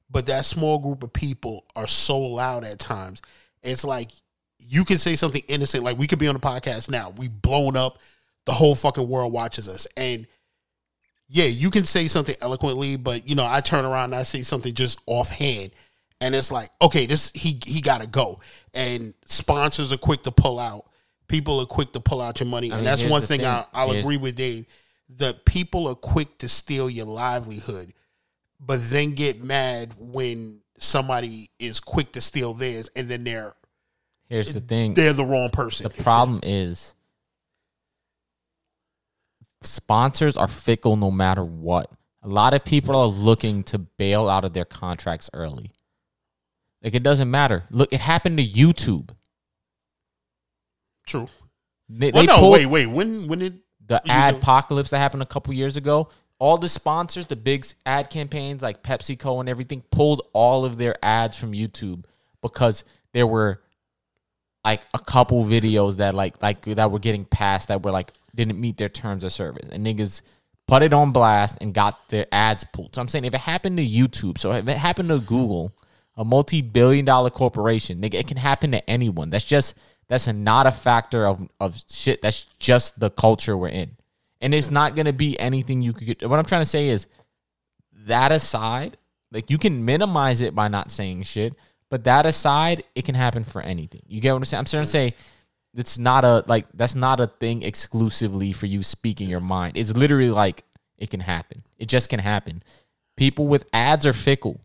But 0.09 0.27
that 0.27 0.45
small 0.45 0.79
group 0.79 1.03
of 1.03 1.11
people 1.11 1.65
are 1.75 1.87
so 1.87 2.19
loud 2.19 2.63
at 2.63 2.79
times. 2.79 3.21
It's 3.63 3.83
like 3.83 4.11
you 4.59 4.83
can 4.85 4.97
say 4.97 5.15
something 5.15 5.43
innocent, 5.47 5.83
like 5.83 5.97
we 5.97 6.07
could 6.07 6.19
be 6.19 6.27
on 6.27 6.35
a 6.35 6.39
podcast 6.39 6.89
now. 6.89 7.13
We 7.17 7.27
blown 7.27 7.75
up, 7.75 7.99
the 8.45 8.53
whole 8.53 8.75
fucking 8.75 9.07
world 9.07 9.33
watches 9.33 9.67
us. 9.67 9.87
And 9.97 10.27
yeah, 11.29 11.45
you 11.45 11.69
can 11.69 11.85
say 11.85 12.07
something 12.07 12.35
eloquently, 12.41 12.95
but 12.95 13.27
you 13.29 13.35
know, 13.35 13.45
I 13.45 13.61
turn 13.61 13.85
around 13.85 14.05
and 14.05 14.15
I 14.15 14.23
say 14.23 14.41
something 14.41 14.73
just 14.73 15.01
offhand. 15.05 15.71
And 16.19 16.33
it's 16.33 16.51
like, 16.51 16.69
okay, 16.81 17.05
this 17.05 17.31
he 17.31 17.59
he 17.65 17.81
gotta 17.81 18.07
go. 18.07 18.39
And 18.73 19.13
sponsors 19.25 19.91
are 19.91 19.97
quick 19.97 20.23
to 20.23 20.31
pull 20.31 20.59
out. 20.59 20.86
People 21.27 21.59
are 21.59 21.65
quick 21.65 21.91
to 21.93 21.99
pull 21.99 22.21
out 22.21 22.39
your 22.39 22.47
money. 22.47 22.67
and 22.69 22.77
mean, 22.77 22.85
that's 22.85 23.03
one 23.03 23.21
thing, 23.21 23.39
thing. 23.41 23.47
I, 23.47 23.65
I'll 23.73 23.89
Here's- 23.89 24.03
agree 24.03 24.17
with 24.17 24.35
Dave. 24.35 24.65
The 25.09 25.33
people 25.45 25.87
are 25.87 25.95
quick 25.95 26.37
to 26.39 26.49
steal 26.49 26.89
your 26.89 27.05
livelihood, 27.05 27.93
but 28.59 28.79
then 28.89 29.13
get 29.15 29.41
mad 29.41 29.93
when 29.97 30.61
somebody 30.77 31.49
is 31.59 31.79
quick 31.79 32.11
to 32.11 32.21
steal 32.21 32.53
theirs 32.53 32.89
and 32.95 33.09
then 33.09 33.23
they're 33.23 33.53
here's 34.29 34.53
the 34.53 34.59
thing. 34.59 34.93
they're 34.93 35.13
the 35.13 35.25
wrong 35.25 35.49
person. 35.49 35.89
The 35.89 36.03
problem 36.03 36.41
is 36.43 36.93
sponsors 39.63 40.37
are 40.37 40.47
fickle 40.47 40.95
no 40.97 41.11
matter 41.11 41.43
what. 41.43 41.91
A 42.23 42.27
lot 42.27 42.53
of 42.53 42.63
people 42.63 42.95
are 42.95 43.07
looking 43.07 43.63
to 43.65 43.77
bail 43.79 44.29
out 44.29 44.43
of 44.43 44.53
their 44.53 44.65
contracts 44.65 45.29
early. 45.33 45.71
Like 46.83 46.95
it 46.95 47.03
doesn't 47.03 47.31
matter. 47.31 47.63
Look, 47.71 47.91
it 47.93 47.99
happened 48.01 48.37
to 48.37 48.45
YouTube. 48.47 49.09
True. 51.07 51.27
They, 51.89 52.11
Well, 52.11 52.21
they 52.21 52.27
no, 52.27 52.37
pulled 52.37 52.53
wait, 52.53 52.65
wait. 52.67 52.85
When 52.85 53.27
when 53.27 53.39
did 53.39 53.61
the 53.87 54.01
ad 54.09 54.35
apocalypse 54.35 54.91
that 54.91 54.99
happened 54.99 55.23
a 55.23 55.27
couple 55.27 55.53
years 55.53 55.77
ago. 55.77 56.09
All 56.39 56.57
the 56.57 56.69
sponsors, 56.69 57.25
the 57.25 57.35
big 57.35 57.65
ad 57.85 58.11
campaigns 58.11 58.61
like 58.61 58.83
PepsiCo 58.83 59.39
and 59.39 59.49
everything, 59.49 59.81
pulled 59.91 60.27
all 60.33 60.65
of 60.65 60.77
their 60.77 60.95
ads 61.03 61.37
from 61.37 61.53
YouTube 61.53 62.03
because 62.43 62.83
there 63.13 63.25
were 63.25 63.61
like 64.63 64.81
a 64.93 64.99
couple 64.99 65.43
videos 65.45 65.97
that 65.97 66.13
like 66.13 66.41
like 66.43 66.63
that 66.65 66.91
were 66.91 66.99
getting 66.99 67.25
passed 67.25 67.69
that 67.69 67.83
were 67.83 67.91
like 67.91 68.11
didn't 68.35 68.59
meet 68.59 68.77
their 68.77 68.89
terms 68.89 69.23
of 69.23 69.31
service 69.31 69.69
and 69.71 69.85
niggas 69.85 70.21
put 70.67 70.83
it 70.83 70.93
on 70.93 71.11
blast 71.11 71.57
and 71.61 71.73
got 71.73 72.09
their 72.09 72.27
ads 72.31 72.65
pulled. 72.65 72.93
So 72.93 73.01
I'm 73.01 73.07
saying 73.07 73.25
if 73.25 73.33
it 73.33 73.39
happened 73.39 73.77
to 73.77 73.87
YouTube, 73.87 74.37
so 74.37 74.51
if 74.51 74.67
it 74.67 74.77
happened 74.77 75.09
to 75.09 75.19
Google, 75.19 75.73
a 76.17 76.25
multi-billion 76.25 77.05
dollar 77.05 77.29
corporation, 77.29 78.01
nigga, 78.01 78.15
it 78.15 78.27
can 78.27 78.37
happen 78.37 78.71
to 78.71 78.89
anyone. 78.89 79.29
That's 79.29 79.45
just 79.45 79.75
that's 80.09 80.27
not 80.27 80.67
a 80.67 80.71
factor 80.71 81.27
of 81.27 81.47
of 81.59 81.81
shit. 81.89 82.21
That's 82.21 82.45
just 82.59 82.99
the 82.99 83.09
culture 83.09 83.57
we're 83.57 83.69
in. 83.69 83.91
And 84.41 84.53
it's 84.53 84.71
not 84.71 84.95
gonna 84.95 85.13
be 85.13 85.39
anything 85.39 85.81
you 85.81 85.93
could 85.93 86.07
get. 86.07 86.29
What 86.29 86.39
I'm 86.39 86.45
trying 86.45 86.61
to 86.61 86.65
say 86.65 86.89
is 86.89 87.07
that 88.05 88.31
aside, 88.31 88.97
like 89.31 89.49
you 89.49 89.57
can 89.57 89.83
minimize 89.85 90.41
it 90.41 90.55
by 90.55 90.67
not 90.67 90.91
saying 90.91 91.23
shit, 91.23 91.53
But 91.89 92.03
that 92.03 92.25
aside, 92.25 92.83
it 92.95 93.05
can 93.05 93.15
happen 93.15 93.43
for 93.43 93.61
anything. 93.61 94.01
You 94.07 94.19
get 94.19 94.33
what 94.33 94.39
I'm 94.39 94.45
saying? 94.45 94.59
I'm 94.59 94.65
trying 94.65 94.83
to 94.83 94.87
say 94.87 95.13
it's 95.73 95.97
not 95.97 96.25
a 96.25 96.43
like 96.47 96.67
that's 96.73 96.95
not 96.95 97.19
a 97.19 97.27
thing 97.27 97.63
exclusively 97.63 98.51
for 98.51 98.65
you 98.65 98.83
speaking 98.83 99.29
your 99.29 99.39
mind. 99.39 99.77
It's 99.77 99.95
literally 99.95 100.31
like 100.31 100.63
it 100.97 101.09
can 101.09 101.19
happen. 101.19 101.63
It 101.77 101.87
just 101.87 102.09
can 102.09 102.19
happen. 102.19 102.63
People 103.15 103.47
with 103.47 103.65
ads 103.71 104.05
are 104.05 104.13
fickle. 104.13 104.59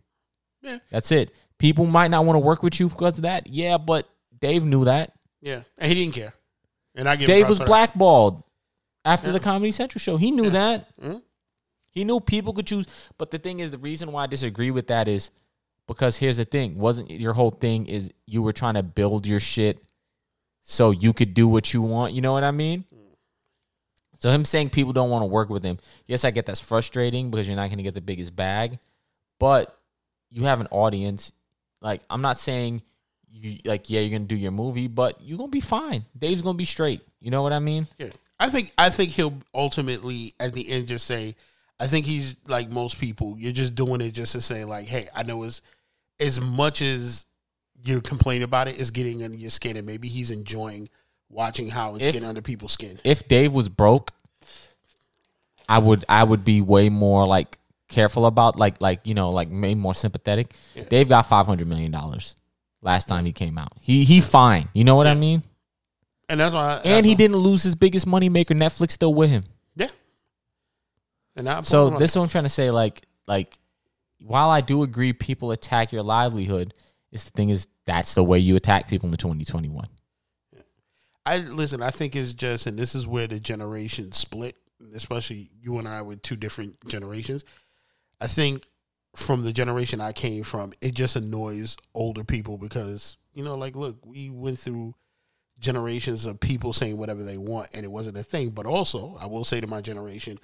Yeah. 0.63 0.79
That's 0.91 1.13
it. 1.13 1.35
People 1.59 1.87
might 1.87 2.11
not 2.11 2.25
want 2.25 2.35
to 2.37 2.41
work 2.41 2.63
with 2.63 2.81
you 2.81 2.89
because 2.89 3.19
of 3.19 3.23
that. 3.23 3.47
Yeah, 3.47 3.79
but 3.79 4.09
Dave 4.41 4.65
knew 4.65 4.85
that. 4.85 5.13
Yeah, 5.43 5.63
and 5.77 5.89
he 5.93 5.95
didn't 5.95 6.15
care. 6.15 6.33
And 6.95 7.09
I 7.09 7.17
give 7.17 7.27
Dave 7.27 7.49
was 7.49 7.59
blackballed 7.59 8.43
after 9.05 9.29
Yeah. 9.29 9.33
the 9.35 9.41
Comedy 9.41 9.73
Central 9.73 9.99
show. 10.01 10.17
He 10.17 10.31
knew 10.31 10.51
that. 10.51 10.97
Mhm. 10.99 11.23
He 11.91 12.05
knew 12.05 12.21
people 12.21 12.53
could 12.53 12.67
choose. 12.67 12.87
But 13.19 13.31
the 13.31 13.39
thing 13.39 13.61
is, 13.61 13.71
the 13.71 13.79
reason 13.79 14.13
why 14.13 14.23
I 14.25 14.27
disagree 14.27 14.71
with 14.71 14.87
that 14.87 15.09
is 15.09 15.31
because 15.87 16.17
here's 16.17 16.37
the 16.37 16.45
thing: 16.45 16.79
wasn't 16.79 17.11
your 17.11 17.35
whole 17.35 17.51
thing 17.51 17.87
is 17.87 18.11
you 18.27 18.41
were 18.43 18.53
trying 18.53 18.75
to 18.75 18.83
build 18.83 19.27
your 19.27 19.41
shit 19.41 19.83
so 20.63 20.91
you 20.93 21.13
could 21.13 21.35
do 21.35 21.49
what 21.49 21.75
you 21.75 21.83
want. 21.83 22.15
You 22.15 22.21
know 22.21 22.33
what 22.33 22.45
I 22.45 22.51
mean? 22.53 22.85
So 24.21 24.31
him 24.31 24.45
saying 24.45 24.71
people 24.71 24.93
don't 24.93 25.11
want 25.11 25.23
to 25.23 25.27
work 25.27 25.49
with 25.49 25.65
him. 25.65 25.79
Yes, 26.07 26.25
I 26.25 26.31
get 26.31 26.47
that's 26.47 26.61
frustrating 26.61 27.31
because 27.31 27.49
you're 27.49 27.57
not 27.57 27.67
going 27.67 27.79
to 27.79 27.83
get 27.83 27.95
the 27.95 28.01
biggest 28.01 28.37
bag, 28.37 28.79
but 29.41 29.77
you 30.31 30.45
have 30.45 30.61
an 30.61 30.69
audience. 30.71 31.33
Like 31.81 32.03
I'm 32.09 32.23
not 32.23 32.39
saying 32.39 32.83
you 33.33 33.59
like 33.65 33.89
yeah 33.89 34.01
you're 34.01 34.19
gonna 34.19 34.29
do 34.29 34.37
your 34.37 34.53
movie, 34.53 34.89
but 34.89 35.19
you're 35.23 35.39
gonna 35.39 35.49
be 35.51 35.61
fine. 35.61 36.05
Dave's 36.19 36.43
gonna 36.43 36.59
be 36.59 36.65
straight. 36.65 37.01
You 37.21 37.31
know 37.31 37.43
what 37.43 37.53
I 37.53 37.59
mean? 37.59 37.89
Yeah, 37.99 38.11
I 38.39 38.49
think 38.49 38.73
I 38.77 38.91
think 38.91 39.11
he'll 39.11 39.35
ultimately 39.55 40.35
at 40.39 40.53
the 40.53 40.69
end 40.71 40.89
just 40.89 41.07
say, 41.07 41.35
I 41.81 41.87
think 41.87 42.07
he's 42.07 42.37
like 42.47 42.71
most 42.71 43.01
people. 43.01 43.37
You're 43.39 43.53
just 43.53 43.75
doing 43.75 44.01
it 44.01 44.13
just 44.13 44.33
to 44.33 44.41
say 44.41 44.65
like, 44.65 44.87
hey, 44.87 45.09
I 45.15 45.23
know 45.23 45.43
as 45.45 45.63
as 46.21 46.41
much 46.41 46.83
as 46.83 47.27
you're 47.83 48.01
complaining 48.01 48.43
about 48.45 48.69
it, 48.69 48.79
it's 48.79 48.91
getting 48.91 49.25
under 49.25 49.37
your 49.37 49.51
skin, 49.51 49.77
and 49.77 49.87
maybe 49.87 50.09
he's 50.09 50.31
enjoying 50.31 50.89
watching 51.29 51.69
how 51.69 51.95
it's 51.97 52.07
If- 52.07 52.13
getting 52.13 52.29
under 52.29 52.43
people's 52.43 52.73
skin. 52.73 52.99
If 53.03 53.27
Dave 53.29 53.53
was 53.53 53.69
broke, 53.69 54.11
I 55.69 55.79
would 55.79 56.05
I 56.09 56.23
would 56.25 56.45
be 56.45 56.61
way 56.61 56.91
more 56.91 57.27
like 57.27 57.59
careful 57.89 58.27
about 58.27 58.57
like 58.59 58.81
like 58.81 59.01
you 59.05 59.15
know 59.15 59.31
like 59.31 59.49
maybe 59.49 59.75
more 59.79 59.95
sympathetic. 59.95 60.55
Dave 60.91 61.09
got 61.09 61.29
five 61.29 61.47
hundred 61.47 61.69
million 61.69 61.91
dollars 61.91 62.37
last 62.83 63.09
time 63.09 63.25
he 63.25 63.33
came 63.33 63.57
out. 63.59 63.73
He 63.81 64.05
he 64.05 64.21
fine. 64.21 64.69
You 64.75 64.85
know 64.85 64.97
what 64.97 65.07
I 65.07 65.15
mean? 65.15 65.43
And 66.29 66.39
that's 66.41 66.55
why. 66.55 66.75
that's 66.75 66.87
And 66.87 67.07
he 67.07 67.13
why- 67.13 67.17
didn't 67.17 67.37
lose 67.39 67.63
his 67.63 67.75
biggest 67.75 68.07
money 68.07 68.29
maker. 68.29 68.55
Netflix 68.55 68.93
still 68.93 69.15
with 69.15 69.31
him. 69.31 69.45
Yeah. 69.77 69.89
And 71.37 71.49
I 71.49 71.61
So 71.63 71.91
this 71.91 72.11
is 72.13 72.17
what 72.17 72.25
I'm 72.25 72.29
trying 72.29 72.45
to 72.45 72.51
say. 72.51 72.71
Like, 72.71 73.03
like, 73.27 73.59
while 74.21 74.51
I 74.51 74.61
do 74.61 74.83
agree 74.83 75.13
people 75.13 75.51
attack 75.53 75.93
your 75.93 76.03
livelihood, 76.03 76.75
is 77.11 77.25
the 77.25 77.31
thing 77.31 77.51
is 77.51 77.67
that's 77.87 78.15
the 78.15 78.23
way 78.25 78.39
you 78.39 78.57
attack 78.57 78.89
people 78.89 79.09
in 79.11 79.17
2021. 79.17 79.87
I 81.25 81.39
listen. 81.39 81.83
I 81.83 81.91
think 81.91 82.17
it's 82.17 82.33
just, 82.33 82.67
and 82.67 82.79
this 82.79 82.95
is 82.95 83.07
where 83.07 83.27
the 83.29 83.39
generation 83.39 84.11
split, 84.13 84.57
especially 84.95 85.51
you 85.61 85.79
and 85.79 85.87
I 85.87 86.03
with 86.03 86.21
two 86.23 86.35
different 86.37 86.77
generations. 86.89 87.45
I 88.21 88.27
think 88.27 88.67
from 89.15 89.43
the 89.45 89.53
generation 89.53 90.01
I 90.01 90.13
came 90.13 90.43
from, 90.43 90.73
it 90.81 90.95
just 90.95 91.17
annoys 91.17 91.77
older 91.95 92.25
people 92.25 92.57
because 92.59 93.17
you 93.35 93.43
know, 93.45 93.55
like, 93.57 93.75
look, 93.77 93.97
we 94.05 94.29
went 94.31 94.59
through 94.59 94.95
generations 95.59 96.27
of 96.27 96.41
people 96.41 96.73
saying 96.73 96.99
whatever 96.99 97.23
they 97.23 97.39
want, 97.39 97.69
and 97.73 97.85
it 97.85 97.91
wasn't 97.91 98.17
a 98.17 98.23
thing. 98.23 98.51
But 98.51 98.67
also, 98.67 99.17
I 99.21 99.27
will 99.27 99.45
say 99.45 99.61
to 99.61 99.67
my 99.67 99.81
generation, 99.81 100.39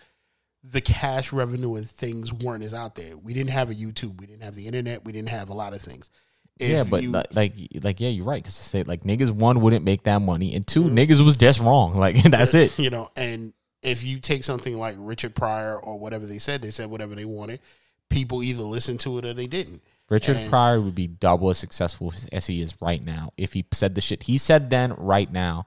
the 0.64 0.80
cash 0.80 1.32
revenue 1.32 1.76
and 1.76 1.88
things 1.88 2.32
weren't 2.32 2.64
as 2.64 2.74
out 2.74 2.94
there. 2.94 3.16
We 3.16 3.34
didn't 3.34 3.50
have 3.50 3.70
a 3.70 3.74
YouTube, 3.74 4.20
we 4.20 4.26
didn't 4.26 4.42
have 4.42 4.54
the 4.54 4.66
internet, 4.66 5.04
we 5.04 5.12
didn't 5.12 5.28
have 5.30 5.50
a 5.50 5.54
lot 5.54 5.72
of 5.74 5.80
things. 5.80 6.10
If 6.58 6.70
yeah, 6.70 6.84
but 6.90 7.02
you- 7.02 7.12
li- 7.12 7.22
like, 7.32 7.54
like, 7.82 8.00
yeah, 8.00 8.08
you're 8.08 8.24
right. 8.24 8.42
Because 8.42 8.58
I 8.58 8.62
say 8.62 8.82
like 8.82 9.04
niggas 9.04 9.30
one 9.30 9.60
wouldn't 9.60 9.84
make 9.84 10.04
that 10.04 10.20
money, 10.20 10.54
and 10.54 10.66
2 10.66 10.82
Mm-hmm. 10.84 10.98
niggas 10.98 11.24
was 11.24 11.36
just 11.36 11.60
wrong. 11.60 11.94
Like 11.96 12.22
that's 12.22 12.54
it. 12.54 12.78
You 12.78 12.90
know, 12.90 13.08
and 13.16 13.52
if 13.82 14.04
you 14.04 14.18
take 14.18 14.42
something 14.44 14.76
like 14.78 14.96
Richard 14.98 15.34
Pryor 15.34 15.76
or 15.78 15.98
whatever 15.98 16.26
they 16.26 16.38
said, 16.38 16.62
they 16.62 16.70
said 16.70 16.90
whatever 16.90 17.14
they 17.14 17.24
wanted. 17.24 17.60
People 18.08 18.42
either 18.42 18.62
listened 18.62 19.00
to 19.00 19.18
it 19.18 19.24
or 19.26 19.34
they 19.34 19.46
didn't. 19.46 19.80
Richard 20.08 20.36
And- 20.36 20.48
Pryor 20.50 20.80
would 20.80 20.94
be 20.94 21.06
double 21.06 21.50
as 21.50 21.58
successful 21.58 22.12
as 22.32 22.46
he 22.46 22.62
is 22.62 22.74
right 22.80 23.04
now 23.04 23.32
if 23.36 23.52
he 23.52 23.66
said 23.72 23.94
the 23.94 24.00
shit 24.00 24.22
he 24.22 24.38
said 24.38 24.70
then 24.70 24.94
right 24.94 25.30
now. 25.30 25.66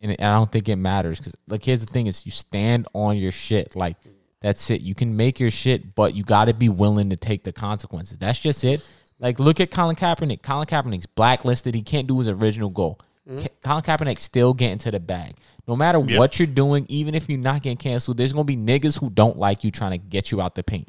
And 0.00 0.12
I 0.12 0.34
don't 0.34 0.52
think 0.52 0.68
it 0.68 0.76
matters 0.76 1.18
because 1.18 1.34
like 1.48 1.64
here's 1.64 1.84
the 1.84 1.90
thing: 1.90 2.06
is 2.06 2.24
you 2.26 2.30
stand 2.32 2.86
on 2.92 3.16
your 3.16 3.32
shit. 3.32 3.74
Like 3.74 3.96
that's 4.40 4.68
it. 4.70 4.82
You 4.82 4.94
can 4.94 5.16
make 5.16 5.40
your 5.40 5.50
shit, 5.50 5.94
but 5.94 6.14
you 6.14 6.22
got 6.22 6.44
to 6.46 6.54
be 6.54 6.68
willing 6.68 7.10
to 7.10 7.16
take 7.16 7.42
the 7.44 7.52
consequences. 7.52 8.18
That's 8.18 8.38
just 8.38 8.62
it. 8.64 8.86
Like 9.18 9.38
look 9.40 9.60
at 9.60 9.70
Colin 9.70 9.96
Kaepernick. 9.96 10.42
Colin 10.42 10.66
Kaepernick's 10.66 11.06
blacklisted. 11.06 11.74
He 11.74 11.82
can't 11.82 12.06
do 12.06 12.18
his 12.18 12.28
original 12.28 12.68
goal. 12.68 13.00
Mm-hmm. 13.28 13.46
Ka- 13.62 13.82
Colin 13.82 13.82
Kaepernick 13.82 14.18
still 14.18 14.52
getting 14.52 14.78
to 14.78 14.90
the 14.90 15.00
bag. 15.00 15.36
No 15.66 15.74
matter 15.74 15.98
Yep. 15.98 16.18
what 16.18 16.38
you're 16.38 16.46
doing, 16.46 16.84
even 16.90 17.14
if 17.14 17.28
you're 17.30 17.38
not 17.38 17.62
getting 17.62 17.78
canceled, 17.78 18.18
there's 18.18 18.34
gonna 18.34 18.44
be 18.44 18.56
niggas 18.58 19.00
who 19.00 19.08
don't 19.08 19.38
like 19.38 19.64
you 19.64 19.70
trying 19.70 19.92
to 19.92 19.98
get 19.98 20.30
you 20.30 20.42
out 20.42 20.54
the 20.54 20.62
paint. 20.62 20.88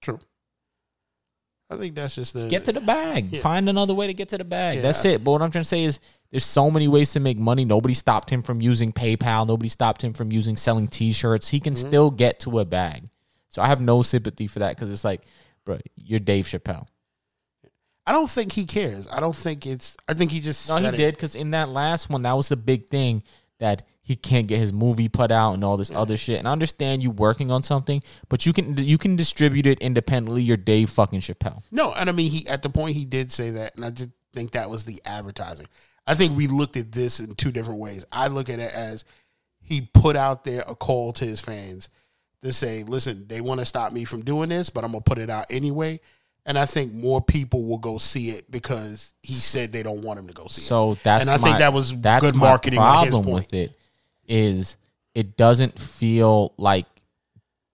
True. 0.00 0.20
I 1.68 1.76
think 1.76 1.96
that's 1.96 2.14
just 2.14 2.32
the 2.34 2.48
get 2.48 2.64
to 2.66 2.72
the 2.72 2.80
bag. 2.80 3.32
Yeah. 3.32 3.40
Find 3.40 3.68
another 3.68 3.92
way 3.92 4.06
to 4.06 4.14
get 4.14 4.28
to 4.28 4.38
the 4.38 4.44
bag. 4.44 4.76
Yeah. 4.76 4.82
That's 4.82 5.04
it. 5.04 5.24
But 5.24 5.32
what 5.32 5.42
I'm 5.42 5.50
trying 5.50 5.62
to 5.64 5.68
say 5.68 5.82
is 5.82 5.98
there's 6.30 6.44
so 6.44 6.70
many 6.70 6.86
ways 6.86 7.10
to 7.12 7.20
make 7.20 7.38
money. 7.38 7.64
Nobody 7.64 7.92
stopped 7.94 8.30
him 8.30 8.42
from 8.42 8.60
using 8.60 8.92
PayPal. 8.92 9.48
Nobody 9.48 9.68
stopped 9.68 10.02
him 10.02 10.12
from 10.12 10.30
using 10.30 10.56
selling 10.56 10.86
t-shirts. 10.86 11.48
He 11.48 11.58
can 11.58 11.74
Mm-hmm. 11.74 11.88
still 11.88 12.10
get 12.10 12.38
to 12.40 12.60
a 12.60 12.64
bag. 12.64 13.08
So 13.48 13.62
I 13.62 13.66
have 13.66 13.80
no 13.80 14.02
sympathy 14.02 14.46
for 14.46 14.60
that 14.60 14.76
because 14.76 14.92
it's 14.92 15.02
like, 15.04 15.22
bro, 15.64 15.78
you're 15.96 16.20
Dave 16.20 16.46
Chappelle. 16.46 16.86
I 18.06 18.12
don't 18.12 18.30
think 18.30 18.52
he 18.52 18.64
cares. 18.64 19.08
I 19.08 19.18
don't 19.18 19.34
think 19.34 19.66
it's. 19.66 19.96
I 20.06 20.14
think 20.14 20.30
he 20.30 20.40
just. 20.40 20.68
No, 20.68 20.76
he 20.76 20.86
it. 20.86 20.96
did 20.96 21.14
because 21.16 21.34
in 21.34 21.50
that 21.50 21.68
last 21.68 22.08
one, 22.08 22.22
that 22.22 22.34
was 22.34 22.48
the 22.48 22.56
big 22.56 22.88
thing 22.88 23.24
that 23.58 23.82
he 24.06 24.14
can't 24.14 24.46
get 24.46 24.60
his 24.60 24.72
movie 24.72 25.08
put 25.08 25.32
out 25.32 25.54
and 25.54 25.64
all 25.64 25.76
this 25.76 25.90
other 25.90 26.16
shit. 26.16 26.38
And 26.38 26.46
I 26.46 26.52
understand 26.52 27.02
you 27.02 27.10
working 27.10 27.50
on 27.50 27.64
something, 27.64 28.04
but 28.28 28.46
you 28.46 28.52
can 28.52 28.76
you 28.76 28.98
can 28.98 29.16
distribute 29.16 29.66
it 29.66 29.80
independently. 29.80 30.42
You're 30.42 30.56
Dave 30.56 30.90
fucking 30.90 31.22
Chappelle. 31.22 31.64
No, 31.72 31.92
and 31.92 32.08
I 32.08 32.12
mean 32.12 32.30
he 32.30 32.46
at 32.46 32.62
the 32.62 32.70
point 32.70 32.94
he 32.94 33.04
did 33.04 33.32
say 33.32 33.50
that, 33.50 33.74
and 33.74 33.84
I 33.84 33.90
just 33.90 34.10
think 34.32 34.52
that 34.52 34.70
was 34.70 34.84
the 34.84 35.02
advertising. 35.04 35.66
I 36.06 36.14
think 36.14 36.36
we 36.36 36.46
looked 36.46 36.76
at 36.76 36.92
this 36.92 37.18
in 37.18 37.34
two 37.34 37.50
different 37.50 37.80
ways. 37.80 38.06
I 38.12 38.28
look 38.28 38.48
at 38.48 38.60
it 38.60 38.72
as 38.72 39.04
he 39.60 39.88
put 39.92 40.14
out 40.14 40.44
there 40.44 40.62
a 40.68 40.76
call 40.76 41.12
to 41.14 41.24
his 41.24 41.40
fans 41.40 41.90
to 42.44 42.52
say, 42.52 42.84
"Listen, 42.84 43.26
they 43.26 43.40
want 43.40 43.58
to 43.58 43.66
stop 43.66 43.90
me 43.90 44.04
from 44.04 44.22
doing 44.22 44.50
this, 44.50 44.70
but 44.70 44.84
I'm 44.84 44.92
gonna 44.92 45.00
put 45.00 45.18
it 45.18 45.30
out 45.30 45.46
anyway." 45.50 45.98
And 46.48 46.56
I 46.56 46.64
think 46.64 46.92
more 46.92 47.20
people 47.20 47.64
will 47.64 47.78
go 47.78 47.98
see 47.98 48.30
it 48.30 48.48
because 48.52 49.14
he 49.20 49.34
said 49.34 49.72
they 49.72 49.82
don't 49.82 50.02
want 50.02 50.20
him 50.20 50.28
to 50.28 50.32
go 50.32 50.46
see 50.46 50.62
it. 50.62 50.66
So 50.66 50.96
that's 51.02 51.22
and 51.22 51.30
I 51.30 51.38
think 51.38 51.58
that 51.58 51.72
was 51.72 51.90
good 51.90 52.36
my 52.36 52.50
marketing 52.50 52.78
on 52.78 53.06
his 53.06 53.10
Problem 53.10 53.24
point. 53.24 53.34
with 53.34 53.54
it 53.54 53.76
is 54.28 54.76
it 55.14 55.36
doesn't 55.36 55.78
feel 55.80 56.52
like 56.56 56.86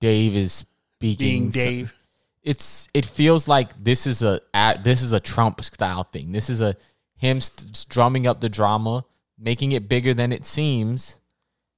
Dave 0.00 0.34
is 0.36 0.64
speaking. 0.94 1.26
Being 1.26 1.50
Dave, 1.50 1.94
it's 2.42 2.88
it 2.94 3.07
feels 3.07 3.46
like 3.48 3.70
this 3.82 4.07
is 4.07 4.22
a 4.22 4.40
this 4.82 5.03
is 5.03 5.12
a 5.12 5.20
Trump 5.20 5.62
style 5.62 6.05
thing. 6.05 6.32
This 6.32 6.50
is 6.50 6.61
a 6.61 6.76
him 7.16 7.40
st- 7.40 7.86
drumming 7.88 8.26
up 8.26 8.40
the 8.40 8.48
drama, 8.48 9.05
making 9.38 9.72
it 9.72 9.88
bigger 9.88 10.12
than 10.14 10.32
it 10.32 10.44
seems, 10.44 11.18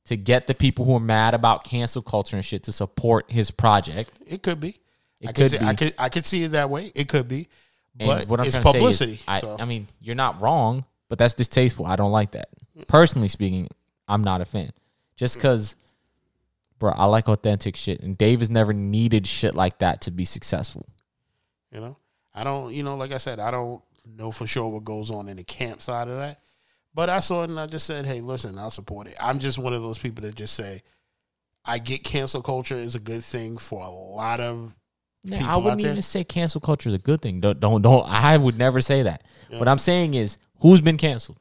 to 0.06 0.16
get 0.16 0.46
the 0.46 0.54
people 0.54 0.84
who 0.86 0.96
are 0.96 1.00
mad 1.00 1.34
about 1.34 1.64
cancel 1.64 2.00
culture 2.02 2.36
and 2.36 2.44
shit 2.44 2.62
to 2.64 2.72
support 2.72 3.30
his 3.30 3.50
project. 3.50 4.10
it 4.26 4.42
could 4.42 4.60
be. 4.60 4.76
It 5.20 5.28
I 5.30 5.32
could 5.32 5.50
see, 5.50 5.58
be. 5.58 5.64
I 5.64 5.74
could 5.74 5.94
I 5.98 6.08
could 6.08 6.24
see 6.24 6.42
it 6.44 6.48
that 6.52 6.70
way. 6.70 6.92
It 6.94 7.08
could 7.08 7.28
be, 7.28 7.48
And 7.98 8.06
but 8.08 8.28
what 8.28 8.40
I'm 8.40 8.46
it's 8.46 8.54
trying 8.56 8.64
to 8.64 8.72
publicity. 8.72 9.16
say 9.16 9.36
is, 9.38 9.44
I. 9.44 9.62
I 9.62 9.64
mean, 9.66 9.86
you're 10.00 10.14
not 10.14 10.40
wrong, 10.40 10.84
but 11.08 11.18
that's 11.18 11.34
distasteful. 11.34 11.86
I 11.86 11.96
don't 11.96 12.12
like 12.12 12.32
that. 12.32 12.48
Personally 12.88 13.28
speaking, 13.28 13.68
I'm 14.09 14.22
not 14.22 14.40
a 14.40 14.44
fan. 14.44 14.70
Just 15.16 15.34
mm. 15.34 15.42
because, 15.42 15.76
bro, 16.78 16.92
I 16.92 17.07
like 17.07 17.28
authentic 17.28 17.76
shit, 17.76 18.00
and 18.00 18.16
Dave 18.16 18.40
has 18.40 18.50
never 18.50 18.72
needed 18.72 19.26
shit 19.26 19.55
like 19.55 19.78
that 19.78 20.02
to 20.02 20.11
be 20.11 20.24
successful. 20.24 20.86
You 21.70 21.80
know, 21.80 21.96
I 22.34 22.44
don't. 22.44 22.72
You 22.72 22.82
know, 22.82 22.96
like 22.96 23.12
I 23.12 23.18
said, 23.18 23.40
I 23.40 23.50
don't 23.50 23.82
know 24.07 24.30
for 24.30 24.46
sure 24.46 24.68
what 24.68 24.84
goes 24.84 25.11
on 25.11 25.28
in 25.28 25.36
the 25.36 25.44
camp 25.44 25.82
side 25.82 26.09
of 26.09 26.18
that. 26.18 26.40
But 26.94 27.11
I 27.11 27.18
saw 27.18 27.42
it 27.42 27.50
and 27.50 27.59
I 27.59 27.66
just 27.66 27.86
said, 27.86 28.07
"Hey, 28.07 28.20
listen, 28.20 28.57
I'll 28.59 28.70
support 28.70 29.09
it." 29.09 29.16
I'm 29.20 29.40
just 29.40 29.59
one 29.59 29.72
of 29.72 29.82
those 29.82 29.98
people 29.98 30.22
that 30.22 30.36
just 30.36 30.55
say, 30.55 30.82
"I 31.64 31.78
get 31.78 32.05
cancel 32.05 32.40
culture 32.40 32.76
is 32.76 32.94
a 32.94 33.00
good 33.00 33.24
thing 33.24 33.59
for 33.59 33.82
a 33.82 33.90
lot 33.90 34.40
of." 34.40 34.76
Yeah, 35.24 35.52
I 35.52 35.57
wouldn't 35.57 35.80
even 35.80 36.02
say 36.02 36.22
cancel 36.22 36.61
culture 36.61 36.88
is 36.88 36.94
a 36.94 36.98
good 36.98 37.20
thing. 37.20 37.40
Don't 37.40 37.59
don't 37.59 37.82
don't. 37.82 38.07
I 38.07 38.36
would 38.36 38.59
never 38.59 38.80
say 38.80 39.02
that. 39.02 39.24
What 39.50 39.68
I'm 39.68 39.78
saying 39.78 40.14
is, 40.14 40.38
who's 40.61 40.80
been 40.80 40.96
canceled? 40.96 41.38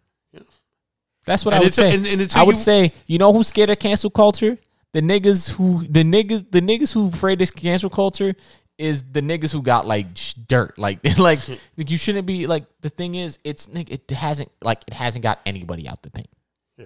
That's 1.25 1.45
what 1.45 1.53
And 1.53 1.61
I 1.61 1.65
would 1.65 1.73
say. 1.73 1.93
and- 1.95 2.05
and 2.07 2.33
I 2.35 2.43
would 2.43 2.55
you- 2.55 2.61
say, 2.61 2.93
you 3.07 3.17
know 3.17 3.31
who's 3.33 3.47
scared 3.47 3.69
of 3.69 3.79
cancel 3.79 4.09
culture? 4.09 4.57
The 4.93 5.01
niggas 5.01 5.51
who 5.53 5.85
the 5.87 6.03
niggas 6.03 6.51
the 6.51 6.61
niggas 6.61 6.93
who 6.93 7.07
afraid 7.07 7.41
of 7.41 7.55
cancel 7.55 7.89
culture 7.89 8.35
is 8.77 9.03
the 9.11 9.21
niggas 9.21 9.51
who 9.51 9.61
got 9.61 9.87
like 9.87 10.07
sh- 10.15 10.33
dirt. 10.33 10.77
Like 10.77 10.99
like 11.17 11.39
like 11.77 11.89
you 11.89 11.97
shouldn't 11.97 12.25
be 12.27 12.45
like 12.47 12.65
the 12.81 12.89
thing 12.89 13.15
is 13.15 13.39
it's 13.43 13.67
it 13.73 14.11
hasn't 14.11 14.51
like 14.61 14.83
it 14.87 14.93
hasn't 14.93 15.23
got 15.23 15.39
anybody 15.45 15.87
out 15.87 16.03
the 16.03 16.09
paint. 16.11 16.29
No, 16.77 16.85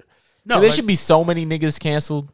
So 0.56 0.62
there 0.62 0.70
like- 0.70 0.76
should 0.76 0.88
be 0.88 0.96
so 0.96 1.24
many 1.26 1.46
niggas 1.46 1.80
canceled 1.80 2.30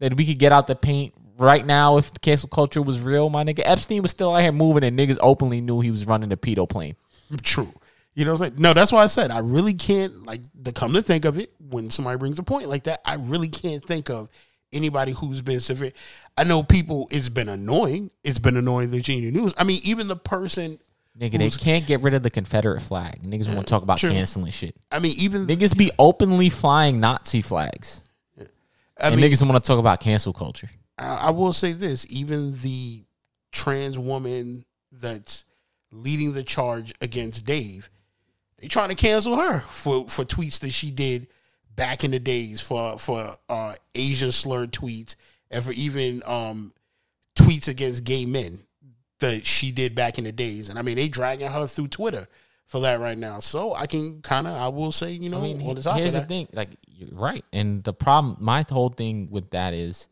that 0.00 0.14
we 0.16 0.24
could 0.24 0.38
get 0.38 0.52
out 0.52 0.66
the 0.66 0.74
paint 0.76 1.12
right 1.36 1.64
now 1.66 1.98
if 1.98 2.12
the 2.12 2.18
cancel 2.20 2.48
culture 2.48 2.80
was 2.80 3.00
real. 3.00 3.28
My 3.28 3.44
nigga 3.44 3.60
Epstein 3.64 4.00
was 4.00 4.10
still 4.10 4.34
out 4.34 4.40
here 4.40 4.52
moving, 4.52 4.82
and 4.84 4.98
niggas 4.98 5.18
openly 5.20 5.60
knew 5.60 5.80
he 5.80 5.90
was 5.90 6.06
running 6.06 6.32
a 6.32 6.36
pedo 6.36 6.66
plane. 6.68 6.96
true. 7.42 7.72
You 8.14 8.24
know 8.24 8.32
what 8.32 8.42
I'm 8.42 8.46
saying? 8.48 8.62
No, 8.62 8.74
that's 8.74 8.92
why 8.92 9.02
I 9.02 9.06
said 9.06 9.30
I 9.30 9.38
really 9.38 9.74
can't 9.74 10.26
like 10.26 10.42
the 10.54 10.72
come 10.72 10.92
to 10.92 11.02
think 11.02 11.24
of 11.24 11.38
it, 11.38 11.52
when 11.58 11.90
somebody 11.90 12.18
brings 12.18 12.38
a 12.38 12.42
point 12.42 12.68
like 12.68 12.84
that, 12.84 13.00
I 13.04 13.16
really 13.16 13.48
can't 13.48 13.84
think 13.84 14.10
of 14.10 14.28
anybody 14.72 15.12
who's 15.12 15.42
been 15.42 15.60
severe. 15.60 15.92
I 16.36 16.44
know 16.44 16.62
people 16.62 17.08
it's 17.10 17.28
been 17.28 17.48
annoying. 17.48 18.10
It's 18.24 18.38
been 18.38 18.56
annoying 18.56 18.90
the 18.90 19.00
Genie 19.00 19.30
News. 19.30 19.54
I 19.56 19.64
mean, 19.64 19.80
even 19.84 20.08
the 20.08 20.16
person 20.16 20.78
Nigga, 21.18 21.38
they 21.38 21.50
can't 21.50 21.86
get 21.86 22.00
rid 22.00 22.14
of 22.14 22.22
the 22.22 22.30
Confederate 22.30 22.80
flag. 22.80 23.22
Niggas 23.22 23.46
want 23.46 23.66
to 23.66 23.70
talk 23.70 23.82
about 23.82 23.98
True. 23.98 24.10
canceling 24.10 24.50
shit. 24.50 24.76
I 24.90 24.98
mean, 24.98 25.14
even 25.18 25.46
Niggas 25.46 25.76
be 25.76 25.90
openly 25.98 26.48
flying 26.48 27.00
Nazi 27.00 27.42
flags. 27.42 28.02
I 28.98 29.08
and 29.08 29.20
mean, 29.20 29.30
niggas 29.30 29.46
want 29.46 29.62
to 29.62 29.66
talk 29.66 29.78
about 29.78 30.00
cancel 30.00 30.32
culture. 30.32 30.70
I, 30.96 31.24
I 31.26 31.30
will 31.30 31.52
say 31.52 31.72
this: 31.72 32.06
even 32.10 32.56
the 32.60 33.04
trans 33.50 33.98
woman 33.98 34.64
that's 34.92 35.44
leading 35.90 36.32
the 36.32 36.42
charge 36.42 36.94
against 37.00 37.44
Dave, 37.44 37.90
they 38.62 38.68
trying 38.68 38.88
to 38.88 38.94
cancel 38.94 39.36
her 39.36 39.60
for 39.60 40.08
for 40.08 40.24
tweets 40.24 40.60
that 40.60 40.70
she 40.70 40.90
did 40.90 41.26
back 41.74 42.04
in 42.04 42.12
the 42.12 42.20
days 42.20 42.60
for 42.60 42.98
for 42.98 43.34
uh, 43.48 43.74
Asian 43.94 44.32
slur 44.32 44.66
tweets 44.66 45.16
and 45.50 45.64
for 45.64 45.72
even 45.72 46.22
um, 46.24 46.72
tweets 47.36 47.68
against 47.68 48.04
gay 48.04 48.24
men 48.24 48.60
that 49.18 49.44
she 49.44 49.70
did 49.72 49.94
back 49.94 50.18
in 50.18 50.24
the 50.24 50.32
days. 50.32 50.68
And 50.68 50.78
I 50.78 50.82
mean, 50.82 50.96
they 50.96 51.08
dragging 51.08 51.50
her 51.50 51.66
through 51.66 51.88
Twitter 51.88 52.28
for 52.66 52.80
that 52.80 53.00
right 53.00 53.18
now. 53.18 53.40
So 53.40 53.74
I 53.74 53.86
can 53.86 54.22
kind 54.22 54.46
of, 54.46 54.54
I 54.54 54.68
will 54.68 54.92
say, 54.92 55.12
you 55.12 55.28
know, 55.28 55.38
I 55.38 55.42
mean, 55.42 55.62
on 55.62 55.74
the 55.74 55.92
here's 55.94 56.14
the 56.14 56.22
thing. 56.22 56.48
Like, 56.52 56.70
you're 56.86 57.10
right. 57.12 57.44
And 57.52 57.84
the 57.84 57.92
problem, 57.92 58.36
my 58.40 58.64
whole 58.68 58.88
thing 58.88 59.28
with 59.30 59.50
that 59.50 59.74
is, 59.74 60.08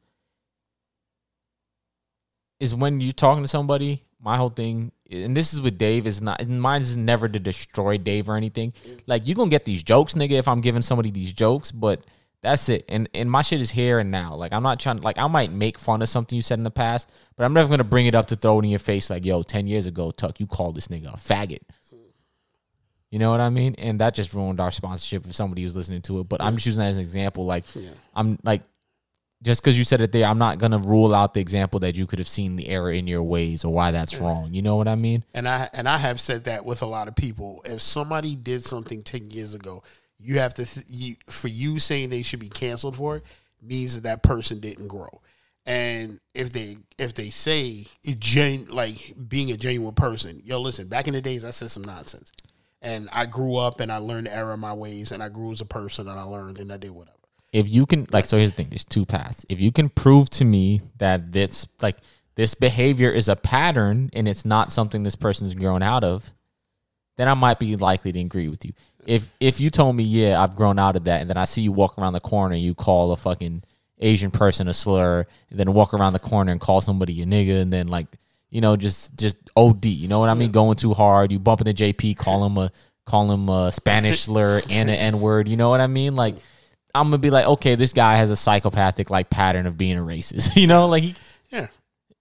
is 2.58 2.74
when 2.74 3.00
you're 3.00 3.12
talking 3.12 3.42
to 3.42 3.48
somebody, 3.48 4.04
my 4.22 4.36
whole 4.36 4.50
thing, 4.50 4.92
and 5.10 5.36
this 5.36 5.54
is 5.54 5.60
with 5.60 5.78
Dave, 5.78 6.06
is 6.06 6.20
not, 6.20 6.40
and 6.40 6.60
mine 6.60 6.82
is 6.82 6.96
never 6.96 7.28
to 7.28 7.38
destroy 7.38 7.98
Dave 7.98 8.28
or 8.28 8.36
anything. 8.36 8.72
Like, 9.06 9.26
you 9.26 9.34
to 9.34 9.48
get 9.48 9.64
these 9.64 9.82
jokes, 9.82 10.14
nigga, 10.14 10.32
if 10.32 10.46
I'm 10.46 10.60
giving 10.60 10.82
somebody 10.82 11.10
these 11.10 11.32
jokes, 11.32 11.72
but 11.72 12.04
that's 12.42 12.68
it. 12.68 12.84
And 12.88 13.08
and 13.14 13.30
my 13.30 13.42
shit 13.42 13.60
is 13.60 13.70
here 13.70 13.98
and 13.98 14.10
now. 14.10 14.34
Like, 14.34 14.52
I'm 14.52 14.62
not 14.62 14.80
trying, 14.80 15.00
like, 15.00 15.18
I 15.18 15.26
might 15.26 15.52
make 15.52 15.78
fun 15.78 16.02
of 16.02 16.08
something 16.08 16.36
you 16.36 16.42
said 16.42 16.58
in 16.58 16.64
the 16.64 16.70
past, 16.70 17.10
but 17.36 17.44
I'm 17.44 17.52
never 17.52 17.76
to 17.76 17.84
bring 17.84 18.06
it 18.06 18.14
up 18.14 18.28
to 18.28 18.36
throw 18.36 18.60
it 18.60 18.64
in 18.64 18.70
your 18.70 18.78
face, 18.78 19.10
like, 19.10 19.24
yo, 19.24 19.42
10 19.42 19.66
years 19.66 19.86
ago, 19.86 20.10
Tuck, 20.10 20.38
you 20.40 20.46
called 20.46 20.74
this 20.74 20.88
nigga 20.88 21.12
a 21.12 21.16
faggot. 21.16 21.60
You 23.10 23.18
know 23.18 23.30
what 23.30 23.40
I 23.40 23.50
mean? 23.50 23.74
And 23.76 23.98
that 24.00 24.14
just 24.14 24.32
ruined 24.34 24.60
our 24.60 24.70
sponsorship 24.70 25.26
if 25.26 25.34
somebody 25.34 25.64
was 25.64 25.74
listening 25.74 26.00
to 26.02 26.20
it. 26.20 26.28
But 26.28 26.40
I'm 26.40 26.54
just 26.54 26.66
using 26.66 26.80
that 26.80 26.90
as 26.90 26.96
an 26.96 27.02
example. 27.02 27.44
Like, 27.44 27.64
I'm 28.14 28.38
like, 28.44 28.62
just 29.42 29.62
because 29.62 29.78
you 29.78 29.84
said 29.84 30.00
it 30.00 30.12
there, 30.12 30.26
I'm 30.26 30.38
not 30.38 30.58
gonna 30.58 30.78
rule 30.78 31.14
out 31.14 31.34
the 31.34 31.40
example 31.40 31.80
that 31.80 31.96
you 31.96 32.06
could 32.06 32.18
have 32.18 32.28
seen 32.28 32.56
the 32.56 32.68
error 32.68 32.90
in 32.90 33.06
your 33.06 33.22
ways 33.22 33.64
or 33.64 33.72
why 33.72 33.90
that's 33.90 34.16
wrong. 34.18 34.52
You 34.52 34.62
know 34.62 34.76
what 34.76 34.88
I 34.88 34.96
mean? 34.96 35.24
and 35.34 35.48
I 35.48 35.68
and 35.72 35.88
I 35.88 35.98
have 35.98 36.20
said 36.20 36.44
that 36.44 36.64
with 36.64 36.82
a 36.82 36.86
lot 36.86 37.08
of 37.08 37.16
people. 37.16 37.62
If 37.64 37.80
somebody 37.80 38.36
did 38.36 38.62
something 38.64 39.02
ten 39.02 39.30
years 39.30 39.54
ago, 39.54 39.82
you 40.18 40.38
have 40.38 40.54
to 40.54 40.66
th- 40.66 40.86
you, 40.88 41.16
for 41.28 41.48
you 41.48 41.78
saying 41.78 42.10
they 42.10 42.22
should 42.22 42.40
be 42.40 42.48
canceled 42.48 42.96
for 42.96 43.16
it 43.16 43.24
means 43.62 43.94
that 43.94 44.02
that 44.02 44.22
person 44.22 44.60
didn't 44.60 44.88
grow. 44.88 45.20
And 45.66 46.20
if 46.34 46.52
they 46.52 46.76
if 46.98 47.14
they 47.14 47.30
say 47.30 47.86
gen 48.04 48.66
like 48.68 49.14
being 49.28 49.50
a 49.50 49.56
genuine 49.56 49.94
person, 49.94 50.42
yo, 50.44 50.60
listen, 50.60 50.88
back 50.88 51.06
in 51.06 51.14
the 51.14 51.22
days 51.22 51.44
I 51.44 51.50
said 51.50 51.70
some 51.70 51.84
nonsense, 51.84 52.32
and 52.82 53.08
I 53.12 53.26
grew 53.26 53.56
up 53.56 53.80
and 53.80 53.92
I 53.92 53.98
learned 53.98 54.28
error 54.28 54.54
in 54.54 54.60
my 54.60 54.72
ways, 54.72 55.12
and 55.12 55.22
I 55.22 55.28
grew 55.28 55.52
as 55.52 55.60
a 55.60 55.66
person, 55.66 56.08
and 56.08 56.18
I 56.18 56.22
learned 56.24 56.58
and 56.58 56.72
I 56.72 56.76
did 56.76 56.90
whatever. 56.90 57.16
If 57.52 57.68
you 57.68 57.84
can, 57.86 58.06
like, 58.12 58.26
so 58.26 58.36
here's 58.36 58.52
the 58.52 58.56
thing: 58.56 58.68
there's 58.70 58.84
two 58.84 59.04
paths. 59.04 59.44
If 59.48 59.60
you 59.60 59.72
can 59.72 59.88
prove 59.88 60.30
to 60.30 60.44
me 60.44 60.82
that 60.98 61.32
this, 61.32 61.66
like, 61.82 61.96
this 62.36 62.54
behavior 62.54 63.10
is 63.10 63.28
a 63.28 63.36
pattern 63.36 64.10
and 64.12 64.28
it's 64.28 64.44
not 64.44 64.72
something 64.72 65.02
this 65.02 65.16
person's 65.16 65.54
grown 65.54 65.82
out 65.82 66.04
of, 66.04 66.32
then 67.16 67.28
I 67.28 67.34
might 67.34 67.58
be 67.58 67.76
likely 67.76 68.12
to 68.12 68.20
agree 68.20 68.48
with 68.48 68.64
you. 68.64 68.72
If 69.06 69.32
if 69.40 69.60
you 69.60 69.68
told 69.70 69.96
me, 69.96 70.04
yeah, 70.04 70.40
I've 70.42 70.56
grown 70.56 70.78
out 70.78 70.96
of 70.96 71.04
that, 71.04 71.20
and 71.20 71.28
then 71.28 71.36
I 71.36 71.44
see 71.44 71.62
you 71.62 71.72
walk 71.72 71.98
around 71.98 72.12
the 72.12 72.20
corner 72.20 72.54
and 72.54 72.62
you 72.62 72.74
call 72.74 73.12
a 73.12 73.16
fucking 73.16 73.62
Asian 73.98 74.30
person 74.30 74.68
a 74.68 74.74
slur, 74.74 75.26
and 75.50 75.58
then 75.58 75.72
walk 75.72 75.92
around 75.92 76.12
the 76.12 76.18
corner 76.18 76.52
and 76.52 76.60
call 76.60 76.80
somebody 76.80 77.20
a 77.20 77.26
nigga, 77.26 77.60
and 77.60 77.72
then 77.72 77.88
like 77.88 78.06
you 78.50 78.60
know 78.60 78.76
just 78.76 79.16
just 79.18 79.36
OD, 79.56 79.84
you 79.86 80.08
know 80.08 80.18
what 80.18 80.28
I 80.28 80.34
mean? 80.34 80.50
Going 80.50 80.76
too 80.76 80.94
hard, 80.94 81.32
you 81.32 81.38
bump 81.38 81.60
into 81.60 81.74
JP, 81.74 82.16
call 82.16 82.46
him 82.46 82.56
a 82.56 82.72
call 83.04 83.30
him 83.30 83.48
a 83.48 83.72
Spanish 83.72 84.20
slur 84.24 84.62
and 84.70 84.88
an 84.88 84.96
N 84.96 85.20
word, 85.20 85.48
you 85.48 85.56
know 85.56 85.68
what 85.68 85.80
I 85.80 85.88
mean? 85.88 86.16
Like 86.16 86.36
I'm 86.94 87.06
gonna 87.06 87.18
be 87.18 87.30
like, 87.30 87.46
okay, 87.46 87.74
this 87.74 87.92
guy 87.92 88.16
has 88.16 88.30
a 88.30 88.36
psychopathic 88.36 89.10
like 89.10 89.30
pattern 89.30 89.66
of 89.66 89.76
being 89.76 89.96
a 89.98 90.02
racist, 90.02 90.56
you 90.60 90.66
know, 90.66 90.88
like 90.88 91.02
he, 91.02 91.14
Yeah, 91.50 91.68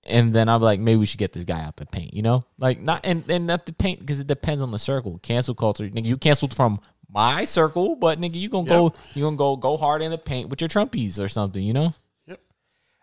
and 0.06 0.34
then 0.34 0.50
I'm 0.50 0.62
like, 0.62 0.80
maybe 0.80 0.98
we 0.98 1.06
should 1.06 1.20
get 1.20 1.34
this 1.34 1.46
guy 1.46 1.62
out 1.62 1.78
the 1.78 1.86
paint, 1.86 2.14
you 2.14 2.22
know, 2.22 2.44
like 2.58 2.80
not 2.80 3.02
and 3.04 3.24
and 3.30 3.48
not 3.48 3.66
the 3.66 3.74
paint 3.74 4.00
because 4.00 4.20
it 4.20 4.28
depends 4.28 4.62
on 4.62 4.72
the 4.72 4.80
circle. 4.80 5.20
Cancel 5.20 5.56
culture, 5.56 5.88
nigga, 5.90 6.06
you 6.06 6.18
canceled 6.18 6.54
from 6.54 6.80
my 7.12 7.46
circle, 7.46 7.96
but 7.96 8.20
nigga, 8.20 8.36
you 8.36 8.50
gonna 8.50 8.68
go, 8.68 8.94
you 9.14 9.24
gonna 9.24 9.36
go 9.36 9.56
go 9.56 9.78
hard 9.78 10.02
in 10.02 10.12
the 10.12 10.18
paint 10.18 10.50
with 10.50 10.62
your 10.62 10.70
Trumpies 10.70 11.20
or 11.22 11.28
something, 11.28 11.62
you 11.62 11.74
know. 11.74 11.94
Yep. 12.28 12.40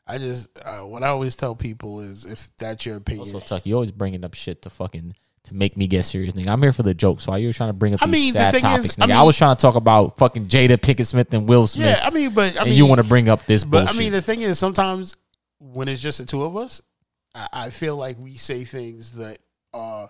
I 0.07 0.19
just 0.19 0.59
uh, 0.65 0.83
what 0.83 1.03
I 1.03 1.09
always 1.09 1.37
tell 1.37 1.55
people 1.55 2.01
is 2.01 2.25
if 2.25 2.51
that's 2.57 2.87
your 2.87 2.97
opinion, 2.97 3.35
Also, 3.35 3.41
Tuck, 3.41 3.67
you 3.67 3.75
always 3.75 3.93
bringing 3.93 4.25
up 4.25 4.35
shit 4.35 4.63
to 4.63 4.71
fucking 4.71 5.15
to 5.47 5.55
make 5.55 5.77
me 5.77 5.87
get 5.87 6.05
serious, 6.05 6.35
nigga. 6.35 6.49
I'm 6.49 6.61
here 6.63 6.73
for 6.73 6.83
the 6.83 6.95
jokes. 6.95 7.27
Why 7.27 7.39
you 7.39 7.49
were 7.49 7.53
trying 7.53 7.71
to 7.71 7.75
bring 7.75 7.95
up 7.95 8.03
I 8.03 8.07
these 8.07 8.13
mean, 8.13 8.35
the 8.35 8.41
sad 8.41 8.51
thing 8.53 8.59
is, 8.59 8.63
topics, 8.63 8.99
I 8.99 9.03
nigga? 9.03 9.05
I, 9.05 9.19
mean- 9.19 9.27
was 9.27 9.37
trying 9.37 9.57
to 9.57 9.61
talk 9.63 9.75
about 9.75 10.17
fucking 10.19 10.47
Jada 10.47 10.77
Pinkett 10.77 11.07
Smith 11.07 11.33
and 11.35 11.49
Will 11.49 11.67
Smith, 11.67 11.97
yeah, 11.99 12.07
I 12.07 12.11
mean, 12.11 12.33
but 12.35 12.61
I 12.61 12.65
mean, 12.65 12.75
you 12.75 12.87
want 12.87 13.01
to 13.01 13.07
bring 13.07 13.29
up 13.29 13.47
this 13.47 13.65
But 13.65 13.79
bullshit. 13.79 13.97
I 13.97 13.99
mean, 13.99 14.13
the 14.13 14.23
thing 14.23 14.43
is, 14.43 14.59
sometimes 14.59 15.17
when 15.59 15.89
it's 15.89 16.01
just 16.01 16.19
the 16.19 16.27
two 16.27 16.43
of 16.45 16.57
us, 16.57 16.81
I, 17.35 17.49
I 17.53 17.71
feel 17.71 17.97
like 17.97 18.17
we 18.19 18.35
say 18.37 18.65
things 18.65 19.13
that 19.13 19.39
uh, 19.75 20.07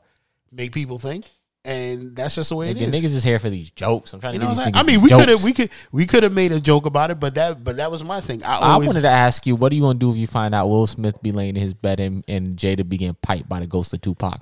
make 0.53 0.73
people 0.73 0.99
think, 0.99 1.29
and 1.65 2.15
that's 2.15 2.37
just 2.37 2.51
the 2.51 2.57
way 2.57 2.71
it 2.71 2.77
Nigga, 2.77 2.83
is. 2.83 2.95
niggas 2.95 3.17
is 3.17 3.25
here 3.25 3.41
for 3.41 3.51
these 3.51 3.71
jokes. 3.71 4.13
I'm 4.13 4.21
trying 4.21 4.35
you 4.35 4.39
to 4.39 4.45
know 4.45 4.51
give 4.53 4.59
what 4.59 4.67
I'm 4.69 4.73
saying? 4.75 4.87
niggas 4.87 4.91
I 4.91 4.93
mean, 4.95 5.03
we 5.03 5.09
could 5.09 5.29
have 5.29 5.43
we 5.45 5.53
could 5.53 5.71
we 5.91 6.07
could 6.07 6.23
have 6.23 6.33
made 6.33 6.53
a 6.53 6.61
joke 6.61 6.87
about 6.87 7.11
it, 7.11 7.19
but 7.19 7.35
that 7.35 7.65
but 7.65 7.77
that 7.79 7.91
was 7.91 8.05
my 8.05 8.21
thing. 8.21 8.45
I 8.45 8.59
I 8.59 8.69
always 8.73 8.87
wanted 8.87 9.01
to 9.03 9.09
ask 9.11 9.45
you, 9.47 9.57
what 9.57 9.73
are 9.73 9.75
you 9.75 9.83
gonna 9.83 9.99
do 9.99 10.11
if 10.13 10.17
you 10.17 10.29
find 10.29 10.55
out 10.55 10.69
Will 10.69 10.87
Smith 10.87 11.21
be 11.23 11.33
laying 11.33 11.57
in 11.57 11.63
his 11.63 11.75
bed 11.75 11.99
and, 11.99 12.25
and 12.29 12.57
Jada 12.57 12.89
be 12.89 12.97
getting 12.99 13.15
piped 13.21 13.49
by 13.49 13.59
the 13.61 13.67
ghost 13.67 13.93
of 13.93 14.01
Tupac? 14.01 14.41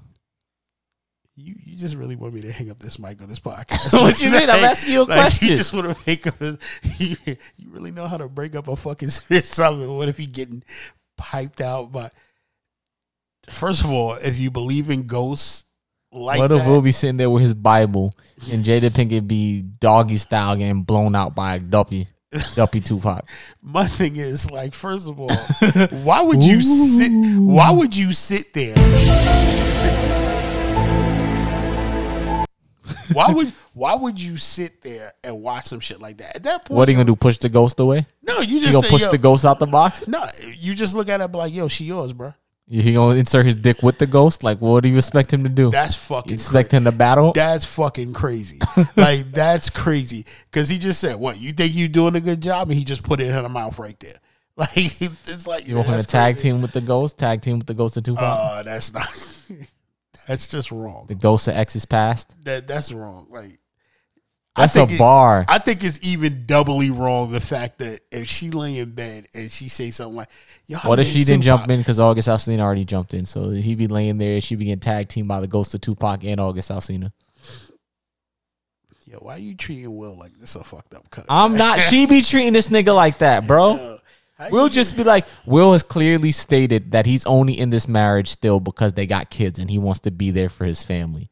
You, 1.36 1.54
you 1.64 1.76
just 1.76 1.96
really 1.96 2.16
want 2.16 2.34
me 2.34 2.42
to 2.42 2.52
hang 2.52 2.70
up 2.70 2.78
this 2.78 2.98
mic 2.98 3.20
on 3.20 3.28
this 3.28 3.40
podcast. 3.40 3.92
What 3.92 4.20
you 4.20 4.30
mean? 4.30 4.48
I'm 4.48 4.64
asking 4.64 4.92
you 4.92 5.02
a 5.02 5.04
like, 5.04 5.18
question. 5.18 5.48
You 5.48 5.56
just 5.56 5.72
want 5.72 5.90
to 5.90 5.96
make 6.06 6.26
up. 6.26 6.40
A, 6.40 6.58
you, 6.98 7.16
you 7.26 7.70
really 7.70 7.90
know 7.90 8.06
how 8.06 8.16
to 8.16 8.28
break 8.28 8.54
up 8.54 8.68
a 8.68 8.76
fucking 8.76 9.08
serious 9.10 9.54
topic. 9.54 9.88
What 9.88 10.08
if 10.08 10.18
he 10.18 10.26
getting 10.26 10.62
piped 11.16 11.60
out 11.60 11.92
But 11.92 12.12
First 13.48 13.84
of 13.84 13.92
all, 13.92 14.14
if 14.14 14.38
you 14.38 14.50
believe 14.50 14.88
in 14.88 15.06
ghosts, 15.06 15.64
like 16.10 16.40
what 16.40 16.48
that, 16.48 16.66
we'll 16.66 16.80
be 16.80 16.92
sitting 16.92 17.18
there 17.18 17.28
with 17.28 17.42
his 17.42 17.52
Bible 17.52 18.14
and 18.50 18.64
Jada 18.64 18.88
Pinkett 18.88 19.26
be 19.26 19.60
doggy 19.62 20.16
style 20.16 20.56
getting 20.56 20.82
blown 20.82 21.14
out 21.14 21.34
by 21.34 21.58
Duppy, 21.58 22.06
Duppy 22.54 22.80
Tupac? 22.80 23.28
my 23.60 23.86
thing 23.86 24.16
is 24.16 24.50
like, 24.50 24.72
first 24.72 25.08
of 25.08 25.20
all, 25.20 25.34
why 26.04 26.22
would 26.22 26.42
you 26.42 26.62
sit? 26.62 27.10
Why 27.12 27.70
would 27.70 27.94
you 27.94 28.12
sit 28.12 28.54
there? 28.54 30.03
Why 33.12 33.26
would 33.32 33.52
Why 33.72 33.94
would 33.94 34.20
you 34.20 34.36
sit 34.36 34.82
there 34.82 35.12
and 35.22 35.40
watch 35.42 35.66
some 35.66 35.80
shit 35.80 36.00
like 36.00 36.18
that? 36.18 36.36
At 36.36 36.42
that 36.44 36.64
point, 36.64 36.78
What 36.78 36.88
are 36.88 36.92
you 36.92 36.96
gonna 36.98 37.06
do? 37.06 37.16
Push 37.16 37.38
the 37.38 37.48
ghost 37.48 37.78
away? 37.80 38.06
No, 38.22 38.40
you 38.40 38.56
You 38.56 38.60
just 38.60 38.72
gonna 38.72 38.86
say, 38.86 38.90
push 38.90 39.02
yo, 39.02 39.10
the 39.10 39.18
ghost 39.18 39.44
out 39.44 39.58
the 39.58 39.66
box? 39.66 40.06
No, 40.08 40.24
you 40.56 40.74
just 40.74 40.94
look 40.94 41.08
at 41.08 41.20
it 41.20 41.32
like, 41.32 41.54
yo, 41.54 41.68
she 41.68 41.84
yours, 41.84 42.12
bro. 42.12 42.32
He 42.66 42.94
gonna 42.94 43.16
insert 43.16 43.44
his 43.44 43.60
dick 43.60 43.82
with 43.82 43.98
the 43.98 44.06
ghost? 44.06 44.42
Like, 44.42 44.58
what 44.60 44.82
do 44.82 44.88
you 44.88 44.96
expect 44.96 45.32
him 45.32 45.42
to 45.44 45.50
do? 45.50 45.70
That's 45.70 45.94
You 45.96 46.14
fucking 46.16 46.32
expect 46.32 46.70
cra- 46.70 46.78
him 46.78 46.84
to 46.84 46.92
battle? 46.92 47.32
That's 47.32 47.66
fucking 47.66 48.14
crazy. 48.14 48.58
like 48.96 49.30
that's 49.32 49.68
crazy. 49.68 50.24
Cause 50.50 50.70
he 50.70 50.78
just 50.78 50.98
said, 50.98 51.16
"What 51.16 51.38
you 51.38 51.52
think 51.52 51.74
you 51.74 51.88
doing 51.88 52.14
a 52.14 52.20
good 52.20 52.40
job?" 52.40 52.70
And 52.70 52.78
he 52.78 52.84
just 52.84 53.02
put 53.02 53.20
it 53.20 53.26
in 53.26 53.32
her 53.32 53.48
mouth 53.48 53.78
right 53.78 53.98
there. 54.00 54.16
Like 54.56 54.70
it's 54.76 55.48
like 55.48 55.66
You 55.66 55.74
want 55.74 55.88
to 55.88 56.06
tag 56.06 56.36
team 56.38 56.62
with 56.62 56.70
the 56.70 56.80
ghost? 56.80 57.18
Tag 57.18 57.42
team 57.42 57.58
with 57.58 57.66
the 57.66 57.74
ghost 57.74 57.96
of 57.96 58.04
Tupac? 58.04 58.22
Uh, 58.22 58.62
that's 58.62 58.94
not. 58.94 59.04
That's 60.26 60.48
just 60.48 60.70
wrong. 60.72 61.06
the 61.08 61.14
ghost 61.14 61.48
of 61.48 61.54
X's 61.56 61.84
past? 61.84 62.34
That 62.44 62.66
that's 62.66 62.92
wrong. 62.92 63.26
Like 63.30 63.58
That's 64.56 64.76
I 64.76 64.80
a 64.80 64.86
think 64.86 64.96
it- 64.96 64.98
bar. 64.98 65.44
I 65.48 65.58
think 65.58 65.82
it's 65.84 65.98
even 66.02 66.46
doubly 66.46 66.90
wrong 66.90 67.32
the 67.32 67.40
fact 67.40 67.78
that 67.78 68.00
if 68.12 68.28
she 68.28 68.50
lay 68.50 68.78
in 68.78 68.92
bed 68.92 69.26
and 69.34 69.50
she 69.50 69.68
say 69.68 69.90
something 69.90 70.16
like, 70.16 70.28
"Yo, 70.66 70.78
What 70.78 71.00
if 71.00 71.06
she 71.08 71.24
didn't 71.24 71.42
jump 71.42 71.68
in 71.70 71.80
because 71.80 71.98
August 72.00 72.28
Alsina 72.28 72.60
already 72.60 72.84
jumped 72.84 73.14
in? 73.14 73.26
So 73.26 73.50
he'd 73.50 73.78
be 73.78 73.88
laying 73.88 74.18
there. 74.18 74.40
She'd 74.40 74.58
be 74.58 74.66
getting 74.66 74.80
tag 74.80 75.08
team 75.08 75.26
by 75.26 75.40
the 75.40 75.48
ghost 75.48 75.74
of 75.74 75.80
Tupac 75.80 76.22
and 76.24 76.38
August 76.40 76.70
Alsina. 76.70 77.10
Yo, 79.06 79.18
why 79.18 79.34
are 79.34 79.38
you 79.38 79.54
treating 79.54 79.94
Will 79.96 80.16
like 80.16 80.38
this? 80.40 80.56
A 80.56 80.64
fucked 80.64 80.94
up 80.94 81.08
cut. 81.10 81.26
I'm 81.28 81.56
not. 81.56 81.78
She 81.90 82.06
be 82.06 82.22
treating 82.22 82.52
this 82.54 82.68
nigga 82.68 82.94
like 82.94 83.18
that, 83.18 83.46
bro. 83.46 83.98
We'll 84.50 84.68
just 84.68 84.96
be 84.96 85.04
like, 85.04 85.26
Will 85.46 85.72
has 85.72 85.82
clearly 85.82 86.32
stated 86.32 86.90
that 86.92 87.06
he's 87.06 87.24
only 87.24 87.58
in 87.58 87.70
this 87.70 87.86
marriage 87.86 88.28
still 88.28 88.58
because 88.58 88.92
they 88.94 89.06
got 89.06 89.30
kids 89.30 89.58
and 89.58 89.70
he 89.70 89.78
wants 89.78 90.00
to 90.00 90.10
be 90.10 90.30
there 90.32 90.48
for 90.48 90.64
his 90.64 90.82
family. 90.82 91.30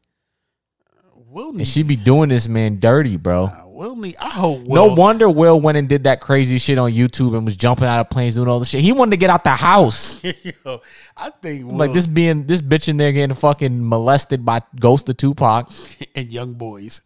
Uh, 0.89 1.19
Will 1.27 1.49
And 1.49 1.67
she 1.67 1.83
be 1.83 1.97
doing 1.97 2.29
this 2.29 2.47
man 2.47 2.79
dirty, 2.79 3.17
bro. 3.17 3.49
Will 3.65 3.97
need. 3.97 4.15
I 4.21 4.29
hope. 4.29 4.61
Will, 4.61 4.87
No 4.87 4.93
wonder 4.93 5.29
Will 5.29 5.59
went 5.59 5.77
and 5.77 5.89
did 5.89 6.05
that 6.05 6.21
crazy 6.21 6.57
shit 6.59 6.77
on 6.77 6.91
YouTube 6.91 7.35
and 7.35 7.43
was 7.43 7.55
jumping 7.55 7.87
out 7.87 7.99
of 7.99 8.09
planes 8.09 8.35
doing 8.35 8.47
all 8.47 8.59
the 8.59 8.65
shit. 8.65 8.81
He 8.81 8.93
wanted 8.93 9.11
to 9.11 9.17
get 9.17 9.29
out 9.29 9.43
the 9.43 9.49
house. 9.49 10.23
Yo, 10.65 10.81
I 11.17 11.31
think 11.31 11.65
Will, 11.65 11.75
Like 11.75 11.91
this 11.91 12.07
being 12.07 12.45
this 12.45 12.61
bitch 12.61 12.87
in 12.87 12.97
there 12.97 13.11
getting 13.11 13.35
fucking 13.35 13.87
molested 13.87 14.45
by 14.45 14.61
Ghost 14.79 15.09
of 15.09 15.17
Tupac 15.17 15.69
and 16.15 16.31
young 16.31 16.53
boys. 16.53 17.01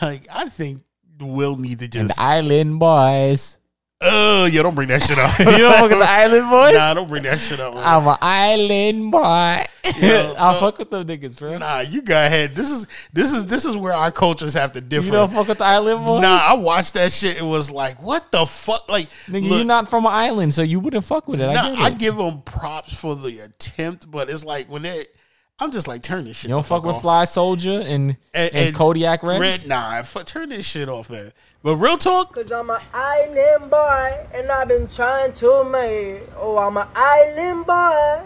Like 0.00 0.26
I 0.30 0.48
think 0.48 0.82
Will 1.18 1.56
need 1.56 1.78
to 1.80 1.84
and 1.86 1.92
just. 1.92 2.16
the 2.16 2.22
Island 2.22 2.78
Boys. 2.78 3.58
Oh, 4.04 4.46
yo, 4.46 4.62
don't 4.62 4.74
bring 4.74 4.88
that 4.88 5.02
shit 5.02 5.18
up. 5.18 5.38
You 5.52 5.58
don't 5.58 5.72
fuck 5.74 5.90
with 5.90 5.98
the 6.00 6.04
Island 6.10 6.50
Boys? 6.50 6.74
Nah, 6.74 6.94
don't 6.94 7.08
bring 7.08 7.22
that 7.22 7.38
shit 7.38 7.60
up. 7.60 7.74
man. 7.74 7.82
I'm 7.84 8.06
an 8.08 8.16
Island 8.20 9.12
boy. 9.12 9.64
Yo, 10.00 10.34
I'll 10.38 10.56
uh, 10.56 10.60
fuck 10.60 10.78
with 10.78 10.90
them 10.90 11.06
niggas, 11.06 11.38
bro. 11.38 11.58
Nah, 11.58 11.80
you 11.80 12.02
go 12.02 12.14
ahead. 12.14 12.54
This 12.54 12.70
is 12.70 12.86
this 13.12 13.32
is 13.32 13.46
this 13.46 13.64
is 13.64 13.76
where 13.76 13.92
our 13.92 14.10
cultures 14.10 14.54
have 14.54 14.72
to 14.72 14.80
differ. 14.80 15.06
you 15.06 15.12
don't 15.12 15.30
fuck 15.32 15.46
with 15.48 15.58
the 15.58 15.64
Island 15.64 16.04
Boys? 16.04 16.22
Nah, 16.22 16.38
I 16.42 16.56
watched 16.56 16.94
that 16.94 17.12
shit. 17.12 17.38
It 17.38 17.44
was 17.44 17.70
like, 17.70 18.02
what 18.02 18.30
the 18.32 18.44
fuck? 18.46 18.88
Like, 18.88 19.08
Nigga, 19.28 19.48
look, 19.48 19.58
you're 19.58 19.64
not 19.64 19.88
from 19.88 20.06
an 20.06 20.12
island, 20.12 20.54
so 20.54 20.62
you 20.62 20.80
wouldn't 20.80 21.04
fuck 21.04 21.28
with 21.28 21.40
it. 21.40 21.48
I 21.48 21.54
nah, 21.54 21.84
I 21.84 21.88
it. 21.88 21.98
give 21.98 22.16
them 22.16 22.42
props 22.42 22.94
for 22.98 23.14
the 23.14 23.38
attempt, 23.40 24.10
but 24.10 24.28
it's 24.30 24.44
like 24.44 24.68
when 24.68 24.82
they, 24.82 25.04
I'm 25.62 25.70
just 25.70 25.86
like, 25.88 26.02
turn 26.02 26.24
this 26.24 26.36
shit. 26.38 26.48
you 26.48 26.54
don't 26.54 26.62
the 26.62 26.68
fuck 26.68 26.84
with 26.84 26.96
off. 26.96 27.02
Fly 27.02 27.24
Soldier 27.24 27.80
and, 27.80 28.16
and, 28.34 28.54
And- 28.54 28.56
and 28.68 28.74
Kodiyakredd? 28.76 29.40
Red, 29.40 29.66
nah, 29.66 29.96
f- 29.98 30.24
turn 30.24 30.48
this 30.50 30.66
shit 30.66 30.88
off, 30.88 31.08
man. 31.10 31.32
But 31.62 31.76
real 31.76 31.96
talk, 31.96 32.34
Cause 32.34 32.50
I'm 32.50 32.70
an 32.70 32.80
island 32.92 33.70
boy 33.70 34.26
and 34.34 34.50
I've 34.50 34.66
been 34.68 34.88
trying 34.88 35.32
to 35.34 35.64
make. 35.64 36.22
Oh, 36.36 36.58
I'm 36.58 36.76
an 36.76 36.88
island 36.96 37.66
boy. 37.66 38.22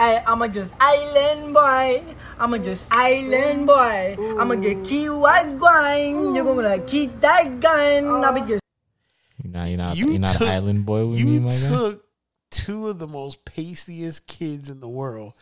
I, 0.00 0.22
I'm 0.26 0.42
a 0.42 0.48
just 0.48 0.74
island 0.78 1.54
boy. 1.54 2.04
I'm 2.38 2.54
a 2.54 2.58
just 2.58 2.84
island 2.90 3.66
boy. 3.66 4.16
I'm 4.38 4.48
gonna 4.48 4.56
get 4.58 4.84
key 4.84 5.08
white 5.08 5.58
gun. 5.58 6.34
You're 6.34 6.44
gonna 6.44 6.78
keep 6.80 7.18
that 7.20 7.58
gun. 7.58 8.06
I'll 8.24 8.32
be 8.34 8.40
just. 8.42 8.62
You're 9.42 9.52
not, 9.52 9.68
you're 9.68 9.78
not, 9.78 9.96
You 9.96 10.10
you're 10.10 10.18
not 10.20 10.32
took- 10.32 10.42
an 10.42 10.48
island 10.48 10.86
boy 10.86 11.06
with 11.06 11.18
you 11.20 11.26
me, 11.26 11.40
my 11.40 11.50
guy. 11.50 11.68
took 11.68 12.04
two 12.50 12.88
of 12.88 12.98
the 12.98 13.06
most 13.08 13.44
pastiest 13.44 14.26
kids 14.26 14.68
in 14.70 14.80
the 14.80 14.88
world 14.88 15.32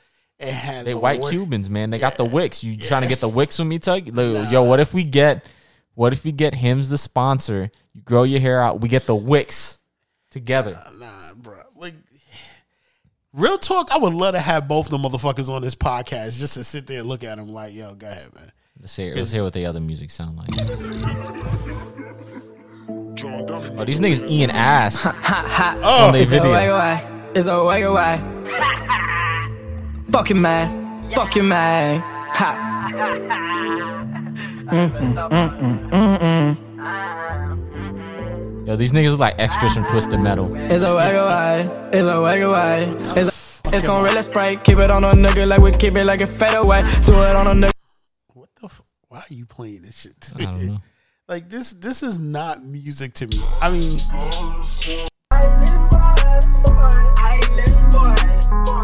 and 0.41 0.51
had 0.51 0.85
They 0.85 0.95
white 0.95 1.21
wor- 1.21 1.31
Cubans, 1.31 1.71
man. 1.71 1.91
They 1.91 1.99
got 1.99 2.15
the 2.17 2.25
wicks. 2.25 2.63
You 2.65 2.77
trying 2.77 3.03
to 3.03 3.09
get 3.09 3.21
the 3.21 3.29
wicks 3.29 3.59
with 3.59 3.69
me, 3.69 3.79
Tuck? 3.79 4.05
Like, 4.07 4.51
Yo, 4.51 4.63
what 4.65 4.81
if 4.81 4.93
we 4.95 5.05
get, 5.05 5.45
what 5.95 6.13
if 6.13 6.25
we 6.25 6.33
get 6.33 6.55
him's 6.55 6.89
the 6.89 6.99
sponsor? 6.99 7.71
You 7.95 8.03
grow 8.03 8.23
your 8.25 8.41
hair 8.41 8.61
out. 8.63 8.81
We 8.81 8.89
get 8.89 9.07
the 9.07 9.15
wicks 9.17 9.79
together. 10.31 10.79
Nah, 10.99 11.35
bro. 11.37 11.57
Like, 11.75 11.95
real 13.33 13.59
talk, 13.59 13.91
I 13.91 13.99
would 13.99 14.13
love 14.15 14.35
to 14.35 14.41
have 14.41 14.69
both 14.69 14.89
the 14.91 14.99
motherfuckers 14.99 15.49
on 15.49 15.63
this 15.63 15.75
podcast 15.75 16.39
just 16.39 16.55
to 16.55 16.65
sit 16.65 16.87
there 16.87 17.01
and 17.01 17.09
look 17.09 17.25
at 17.25 17.37
them 17.39 17.49
like, 17.49 17.73
yo, 17.75 17.95
go 17.95 18.07
ahead, 18.09 18.35
man. 18.35 18.53
Let's 18.79 18.95
hear, 18.95 19.15
let's 19.15 19.31
hear 19.31 19.43
what 19.43 19.55
the 19.55 19.65
other 19.65 19.81
music 19.81 20.11
sound 20.11 20.37
like. 20.37 20.51
Oh, 22.89 23.85
these 23.85 24.01
niggas 24.01 24.29
eating 24.29 24.51
ass 24.51 25.07
Oh, 25.07 26.07
on 26.07 26.13
their 26.13 26.23
oh. 26.23 26.25
It's 26.25 26.31
a 26.33 26.37
way 26.37 26.41
video. 26.53 26.77
away. 26.77 27.01
It's 27.35 27.47
a 27.47 27.65
way 27.65 27.83
away. 27.83 29.23
Fucking 30.17 30.41
man. 30.41 31.13
Fucking 31.13 31.47
man. 31.47 32.01
Ha. 32.01 32.51
Mm 34.73 34.89
-mm, 34.89 35.13
mm 35.93 36.57
Yo, 38.67 38.77
these 38.77 38.93
niggas 38.97 39.11
look 39.13 39.21
like 39.21 39.37
extras 39.37 39.75
from 39.75 39.85
Twisted 39.93 40.21
Metal. 40.21 40.49
It's 40.73 40.81
a 40.83 40.97
way 40.97 41.21
away. 41.21 41.69
It's 41.93 42.09
a 42.09 42.17
way 42.17 42.41
away. 42.41 42.89
It's, 43.13 43.29
a, 43.29 43.33
it's 43.77 43.85
gon' 43.85 44.03
really 44.09 44.23
spray. 44.23 44.57
Keep 44.57 44.79
it 44.79 44.91
on 44.91 45.05
a 45.05 45.13
nigga 45.13 45.45
like 45.47 45.61
we 45.61 45.77
keep 45.77 45.95
it 46.01 46.07
like 46.09 46.23
it 46.25 46.33
fade 46.33 46.57
away. 46.57 46.81
Do 47.05 47.21
it 47.21 47.37
on 47.37 47.47
a 47.47 47.53
nigga. 47.53 47.77
what 48.33 48.49
the? 48.57 48.73
F- 48.73 48.89
why 49.09 49.19
are 49.19 49.35
you 49.35 49.45
playing 49.45 49.83
this 49.83 50.01
shit? 50.01 50.17
To 50.33 50.41
I 50.41 50.45
don't 50.49 50.67
know. 50.67 50.81
Like 51.29 51.51
this, 51.53 51.77
this 51.77 52.03
is 52.03 52.17
not 52.17 52.65
music 52.65 53.13
to 53.21 53.27
me. 53.29 53.45
I 53.61 53.69
mean, 53.69 54.01
Island 55.29 55.91
boy, 55.93 56.09
island 56.25 56.57
boy, 56.65 57.05
island 57.21 57.77
boy, 57.93 58.17
and 58.65 58.76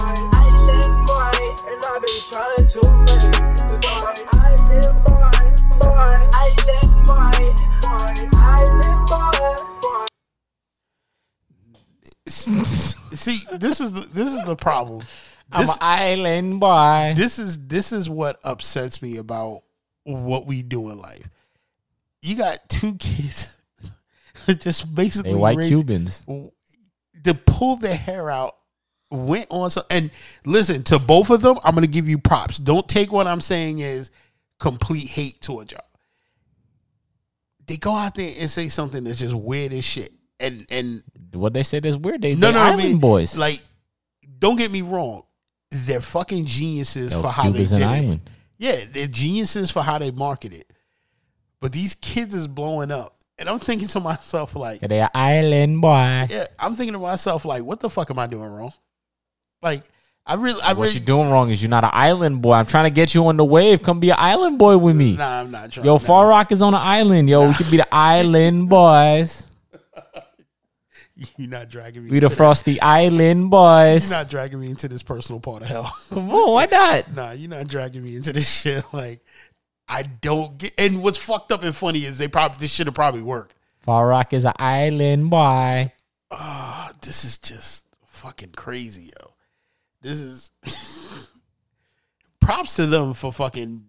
I've 2.02 2.08
been 2.08 2.20
trying 2.32 2.66
to 2.66 2.80
make. 3.06 3.22
Island 4.34 4.90
boy, 5.04 5.30
boy, 5.78 6.10
island 6.34 6.90
boy, 7.06 7.38
island 8.34 9.06
boy. 9.06 10.06
see, 12.26 13.38
this 13.58 13.80
is 13.80 13.92
the 13.92 14.08
this 14.12 14.28
is 14.32 14.44
the 14.44 14.56
problem. 14.56 15.04
I'm 15.52 15.60
This, 15.66 15.70
an 15.76 15.78
island 15.80 16.60
boy. 16.60 17.14
this 17.16 17.38
is 17.38 17.66
this 17.68 17.92
is 17.92 18.10
what 18.10 18.40
upsets 18.42 19.00
me 19.02 19.18
about 19.18 19.62
what 20.04 20.46
we 20.46 20.62
do 20.62 20.90
in 20.90 20.98
life. 20.98 21.28
You 22.22 22.36
got 22.36 22.68
two 22.68 22.94
kids, 22.96 23.56
just 24.58 24.92
basically 24.94 25.34
They 25.34 25.38
white 25.38 25.56
raised- 25.56 25.70
Cubans. 25.70 26.24
to 26.26 27.34
pull 27.46 27.76
their 27.76 27.96
hair 27.96 28.28
out 28.30 28.56
went 29.12 29.46
on 29.50 29.70
so 29.70 29.82
and 29.90 30.10
listen 30.46 30.82
to 30.82 30.98
both 30.98 31.30
of 31.30 31.42
them 31.42 31.58
i'm 31.64 31.74
gonna 31.74 31.86
give 31.86 32.08
you 32.08 32.18
props 32.18 32.58
don't 32.58 32.88
take 32.88 33.12
what 33.12 33.26
i'm 33.26 33.40
saying 33.40 33.82
as 33.82 34.10
complete 34.58 35.06
hate 35.06 35.40
towards 35.40 35.72
y'all 35.72 35.82
they 37.66 37.76
go 37.76 37.94
out 37.94 38.14
there 38.14 38.32
and 38.38 38.50
say 38.50 38.68
something 38.68 39.04
that's 39.04 39.18
just 39.18 39.34
weird 39.34 39.72
as 39.72 39.84
shit 39.84 40.10
and 40.40 40.66
and 40.70 41.02
What 41.32 41.52
they 41.52 41.62
say 41.62 41.78
is 41.78 41.96
weird. 41.96 42.22
They, 42.22 42.34
no 42.34 42.50
no 42.50 42.58
I 42.60 42.74
mean, 42.76 42.98
boys. 42.98 43.36
like 43.36 43.60
don't 44.38 44.56
get 44.56 44.70
me 44.72 44.82
wrong 44.82 45.22
they're 45.70 46.00
fucking 46.00 46.44
geniuses 46.46 47.12
Yo, 47.12 47.22
for 47.22 47.28
how 47.28 47.44
Cuba's 47.44 47.70
they 47.70 47.78
did 47.78 47.86
island. 47.86 48.20
it 48.26 48.32
yeah 48.58 48.84
they're 48.92 49.06
geniuses 49.06 49.70
for 49.70 49.82
how 49.82 49.98
they 49.98 50.10
market 50.10 50.54
it 50.54 50.70
but 51.60 51.72
these 51.72 51.94
kids 51.94 52.34
is 52.34 52.46
blowing 52.48 52.90
up 52.90 53.16
and 53.38 53.48
i'm 53.48 53.58
thinking 53.58 53.88
to 53.88 54.00
myself 54.00 54.54
like 54.56 54.80
they 54.80 55.00
an 55.00 55.08
island 55.14 55.80
boy. 55.80 56.26
yeah, 56.30 56.46
I'm 56.58 56.74
thinking 56.74 56.92
to 56.94 56.98
myself 56.98 57.44
like, 57.44 57.62
what 57.62 57.80
the 57.80 57.88
fuck 57.90 58.10
am 58.10 58.18
I 58.18 58.26
doing 58.26 58.48
wrong? 58.50 58.72
Like, 59.62 59.82
I 60.26 60.34
really, 60.34 60.60
I 60.62 60.72
What 60.72 60.84
really, 60.84 60.94
you 60.94 61.00
doing 61.00 61.30
wrong 61.30 61.50
is 61.50 61.62
you're 61.62 61.70
not 61.70 61.84
an 61.84 61.90
island 61.92 62.42
boy. 62.42 62.52
I'm 62.52 62.66
trying 62.66 62.84
to 62.84 62.90
get 62.90 63.14
you 63.14 63.26
on 63.26 63.36
the 63.36 63.44
wave. 63.44 63.82
Come 63.82 64.00
be 64.00 64.10
an 64.10 64.16
island 64.18 64.58
boy 64.58 64.76
with 64.78 64.96
me. 64.96 65.16
nah, 65.16 65.40
I'm 65.40 65.50
not 65.50 65.72
trying. 65.72 65.86
Yo, 65.86 65.94
nah. 65.94 65.98
Far 65.98 66.28
Rock 66.28 66.52
is 66.52 66.62
on 66.62 66.74
an 66.74 66.80
island. 66.80 67.28
Yo, 67.28 67.48
we 67.48 67.54
could 67.54 67.70
be 67.70 67.76
the 67.78 67.88
island 67.92 68.68
boys. 68.68 69.48
You're 71.36 71.48
not 71.48 71.68
dragging 71.68 72.04
me. 72.04 72.10
We 72.10 72.18
the 72.20 72.30
frosty 72.30 72.80
island 72.80 73.50
boys. 73.50 74.10
You're 74.10 74.18
not 74.18 74.30
dragging 74.30 74.60
me 74.60 74.70
into 74.70 74.88
this 74.88 75.02
personal 75.02 75.40
part 75.40 75.62
of 75.62 75.68
hell. 75.68 75.94
Come 76.08 76.30
on, 76.30 76.52
why 76.52 76.66
not? 76.66 77.14
nah, 77.14 77.30
you're 77.32 77.50
not 77.50 77.68
dragging 77.68 78.02
me 78.02 78.16
into 78.16 78.32
this 78.32 78.60
shit. 78.62 78.84
Like, 78.92 79.20
I 79.88 80.02
don't 80.02 80.56
get. 80.58 80.72
And 80.78 81.02
what's 81.02 81.18
fucked 81.18 81.52
up 81.52 81.62
and 81.64 81.74
funny 81.74 82.04
is 82.04 82.18
they 82.18 82.28
probably 82.28 82.58
this 82.58 82.72
should 82.72 82.86
have 82.86 82.94
probably 82.94 83.22
worked. 83.22 83.54
Far 83.80 84.06
Rock 84.06 84.32
is 84.32 84.44
an 84.44 84.52
island 84.56 85.30
boy. 85.30 85.92
Ah, 86.30 86.92
this 87.02 87.24
is 87.24 87.38
just 87.38 87.86
fucking 88.06 88.52
crazy, 88.56 89.10
yo. 89.18 89.31
This 90.02 90.20
is 90.20 91.30
props 92.40 92.76
to 92.76 92.86
them 92.86 93.14
for 93.14 93.32
fucking 93.32 93.86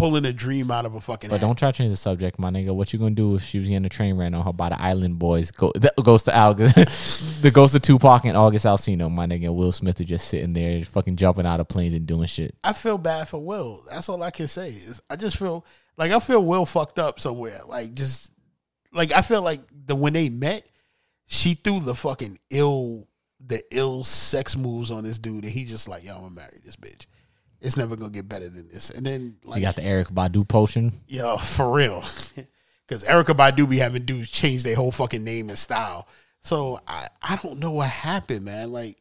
pulling 0.00 0.24
a 0.24 0.32
dream 0.32 0.70
out 0.70 0.86
of 0.86 0.94
a 0.94 1.00
fucking. 1.00 1.28
But 1.28 1.42
don't 1.42 1.58
try 1.58 1.70
to 1.70 1.76
change 1.76 1.90
the 1.90 1.96
subject, 1.96 2.38
my 2.38 2.50
nigga. 2.50 2.74
What 2.74 2.92
you 2.92 2.98
gonna 2.98 3.10
do 3.10 3.34
if 3.34 3.42
she 3.42 3.58
was 3.58 3.68
getting 3.68 3.84
a 3.84 3.90
train 3.90 4.16
ran 4.16 4.34
on 4.34 4.44
her 4.44 4.52
by 4.52 4.70
the 4.70 4.80
Island 4.80 5.18
Boys? 5.18 5.50
Go, 5.50 5.72
that 5.76 5.94
goes 6.02 6.22
to 6.24 6.36
August, 6.36 7.42
the 7.42 7.50
ghost 7.50 7.74
of 7.74 7.82
Tupac 7.82 8.24
and 8.24 8.36
August 8.36 8.64
Alsina, 8.64 9.10
my 9.10 9.26
nigga. 9.26 9.54
Will 9.54 9.72
Smith 9.72 10.00
is 10.00 10.06
just 10.06 10.28
sitting 10.28 10.54
there, 10.54 10.82
fucking 10.84 11.16
jumping 11.16 11.46
out 11.46 11.60
of 11.60 11.68
planes 11.68 11.94
and 11.94 12.06
doing 12.06 12.26
shit. 12.26 12.54
I 12.64 12.72
feel 12.72 12.96
bad 12.96 13.28
for 13.28 13.38
Will. 13.38 13.82
That's 13.90 14.08
all 14.08 14.22
I 14.22 14.30
can 14.30 14.48
say. 14.48 14.68
Is 14.70 15.02
I 15.10 15.16
just 15.16 15.36
feel 15.36 15.66
like 15.98 16.12
I 16.12 16.18
feel 16.18 16.42
Will 16.42 16.64
fucked 16.64 16.98
up 16.98 17.20
somewhere. 17.20 17.60
Like 17.66 17.94
just 17.94 18.32
like 18.92 19.12
I 19.12 19.20
feel 19.20 19.42
like 19.42 19.60
the 19.86 19.94
when 19.94 20.14
they 20.14 20.30
met, 20.30 20.66
she 21.26 21.54
threw 21.54 21.80
the 21.80 21.94
fucking 21.94 22.38
ill 22.50 23.06
the 23.46 23.62
ill 23.70 24.04
sex 24.04 24.56
moves 24.56 24.90
on 24.90 25.02
this 25.04 25.18
dude, 25.18 25.44
and 25.44 25.52
he 25.52 25.64
just 25.64 25.88
like, 25.88 26.04
yo, 26.04 26.14
I'm 26.16 26.22
gonna 26.22 26.34
marry 26.34 26.58
this 26.64 26.76
bitch. 26.76 27.06
It's 27.60 27.76
never 27.76 27.96
gonna 27.96 28.10
get 28.10 28.28
better 28.28 28.48
than 28.48 28.68
this. 28.68 28.90
And 28.90 29.04
then 29.04 29.36
You 29.54 29.60
got 29.60 29.76
the 29.76 29.82
Erykah 29.82 30.12
Badu 30.12 30.46
potion. 30.46 30.92
yo, 31.06 31.36
for 31.36 31.72
real, 31.72 32.00
because 32.86 33.04
Erykah 33.04 33.36
Badu 33.36 33.68
be 33.68 33.78
having 33.78 34.04
dudes 34.04 34.30
change 34.30 34.62
their 34.62 34.76
whole 34.76 34.92
fucking 34.92 35.24
name 35.24 35.48
and 35.50 35.58
style. 35.58 36.08
So 36.42 36.80
I 36.86 37.08
I 37.22 37.38
don't 37.42 37.58
know 37.58 37.70
what 37.72 37.88
happened, 37.88 38.44
man. 38.44 38.72
Like. 38.72 38.96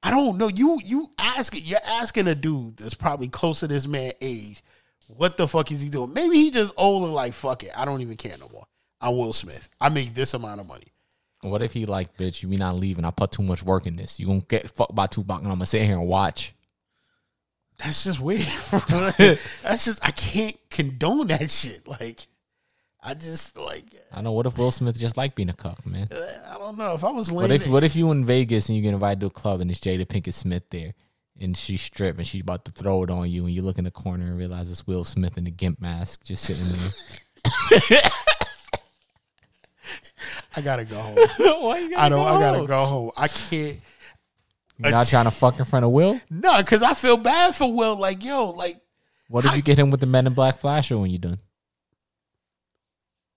I 0.00 0.10
don't 0.10 0.38
know. 0.38 0.46
You 0.46 0.78
you 0.84 1.10
asking 1.18 1.64
you're 1.64 1.80
asking 1.84 2.28
a 2.28 2.34
dude 2.36 2.76
that's 2.76 2.94
probably 2.94 3.26
close 3.26 3.60
to 3.60 3.66
this 3.66 3.88
man 3.88 4.12
age, 4.20 4.62
what 5.08 5.36
the 5.36 5.48
fuck 5.48 5.72
is 5.72 5.80
he 5.82 5.88
doing? 5.88 6.12
Maybe 6.12 6.36
he 6.36 6.52
just 6.52 6.72
old 6.76 7.02
and 7.02 7.12
like 7.12 7.32
fuck 7.32 7.64
it. 7.64 7.72
I 7.76 7.84
don't 7.84 8.00
even 8.00 8.16
care 8.16 8.36
no 8.38 8.48
more. 8.52 8.64
I'm 9.00 9.18
Will 9.18 9.32
Smith. 9.32 9.68
I 9.80 9.88
make 9.88 10.14
this 10.14 10.34
amount 10.34 10.60
of 10.60 10.68
money. 10.68 10.86
What 11.40 11.62
if 11.62 11.72
he 11.72 11.86
like, 11.86 12.16
bitch, 12.16 12.42
you 12.42 12.48
be 12.48 12.56
not 12.56 12.76
leaving? 12.76 13.04
I 13.04 13.10
put 13.10 13.30
too 13.32 13.42
much 13.42 13.62
work 13.62 13.86
in 13.86 13.96
this. 13.96 14.18
You 14.18 14.26
gonna 14.26 14.40
get 14.40 14.70
fucked 14.70 14.94
by 14.94 15.06
Tupac, 15.06 15.38
and 15.38 15.46
I'm 15.46 15.54
gonna 15.54 15.66
sit 15.66 15.82
here 15.82 15.98
and 15.98 16.06
watch. 16.06 16.54
That's 17.78 18.04
just 18.04 18.20
weird. 18.20 18.40
that's 19.62 19.84
just 19.84 20.04
I 20.04 20.10
can't 20.10 20.56
condone 20.68 21.28
that 21.28 21.50
shit. 21.50 21.86
Like 21.86 22.26
I 23.02 23.14
just 23.14 23.56
like 23.56 23.84
I 24.12 24.20
know. 24.20 24.32
What 24.32 24.46
if 24.46 24.58
Will 24.58 24.72
Smith 24.72 24.98
just 24.98 25.16
like 25.16 25.36
being 25.36 25.48
a 25.48 25.54
cuck, 25.54 25.86
man? 25.86 26.08
Uh, 26.10 26.26
I 26.50 26.58
don't 26.58 26.76
know 26.76 26.94
if 26.94 27.04
I 27.04 27.10
was 27.10 27.30
What 27.30 27.50
if 27.50 27.68
what 27.68 27.84
if 27.84 27.94
you 27.94 28.10
in 28.10 28.24
Vegas 28.24 28.68
and 28.68 28.76
you 28.76 28.82
get 28.82 28.94
invited 28.94 29.20
to 29.20 29.26
a 29.26 29.30
club 29.30 29.60
and 29.60 29.70
it's 29.70 29.80
Jada 29.80 30.06
Pinkett 30.06 30.34
Smith 30.34 30.64
there, 30.70 30.94
and 31.40 31.56
she's 31.56 31.80
stripped 31.80 32.18
and 32.18 32.26
she's 32.26 32.42
about 32.42 32.64
to 32.64 32.72
throw 32.72 33.04
it 33.04 33.10
on 33.10 33.30
you, 33.30 33.46
and 33.46 33.54
you 33.54 33.62
look 33.62 33.78
in 33.78 33.84
the 33.84 33.92
corner 33.92 34.26
and 34.26 34.36
realize 34.36 34.70
it's 34.70 34.86
Will 34.88 35.04
Smith 35.04 35.38
in 35.38 35.44
the 35.44 35.52
gimp 35.52 35.80
mask 35.80 36.24
just 36.24 36.42
sitting 36.42 36.64
there. 37.84 38.10
I 40.56 40.60
gotta 40.60 40.84
go 40.84 40.96
home. 40.96 41.16
Why 41.62 41.78
you 41.80 41.96
I 41.96 42.08
don't. 42.08 42.26
I 42.26 42.40
gotta 42.40 42.66
go 42.66 42.84
home. 42.84 43.10
I 43.16 43.28
can't. 43.28 43.78
You're 44.78 44.92
not 44.92 45.06
trying 45.06 45.24
to 45.24 45.30
fuck 45.30 45.58
in 45.58 45.64
front 45.64 45.84
of 45.84 45.90
Will. 45.90 46.20
No, 46.30 46.58
because 46.58 46.82
I 46.82 46.94
feel 46.94 47.16
bad 47.16 47.54
for 47.54 47.72
Will. 47.72 47.96
Like, 47.96 48.24
yo, 48.24 48.50
like, 48.50 48.80
What 49.28 49.44
if 49.44 49.56
you 49.56 49.62
get 49.62 49.78
him 49.78 49.90
with 49.90 50.00
the 50.00 50.06
Men 50.06 50.26
in 50.26 50.34
Black 50.34 50.58
flasher 50.58 50.96
when 50.96 51.10
you're 51.10 51.18
done? 51.18 51.38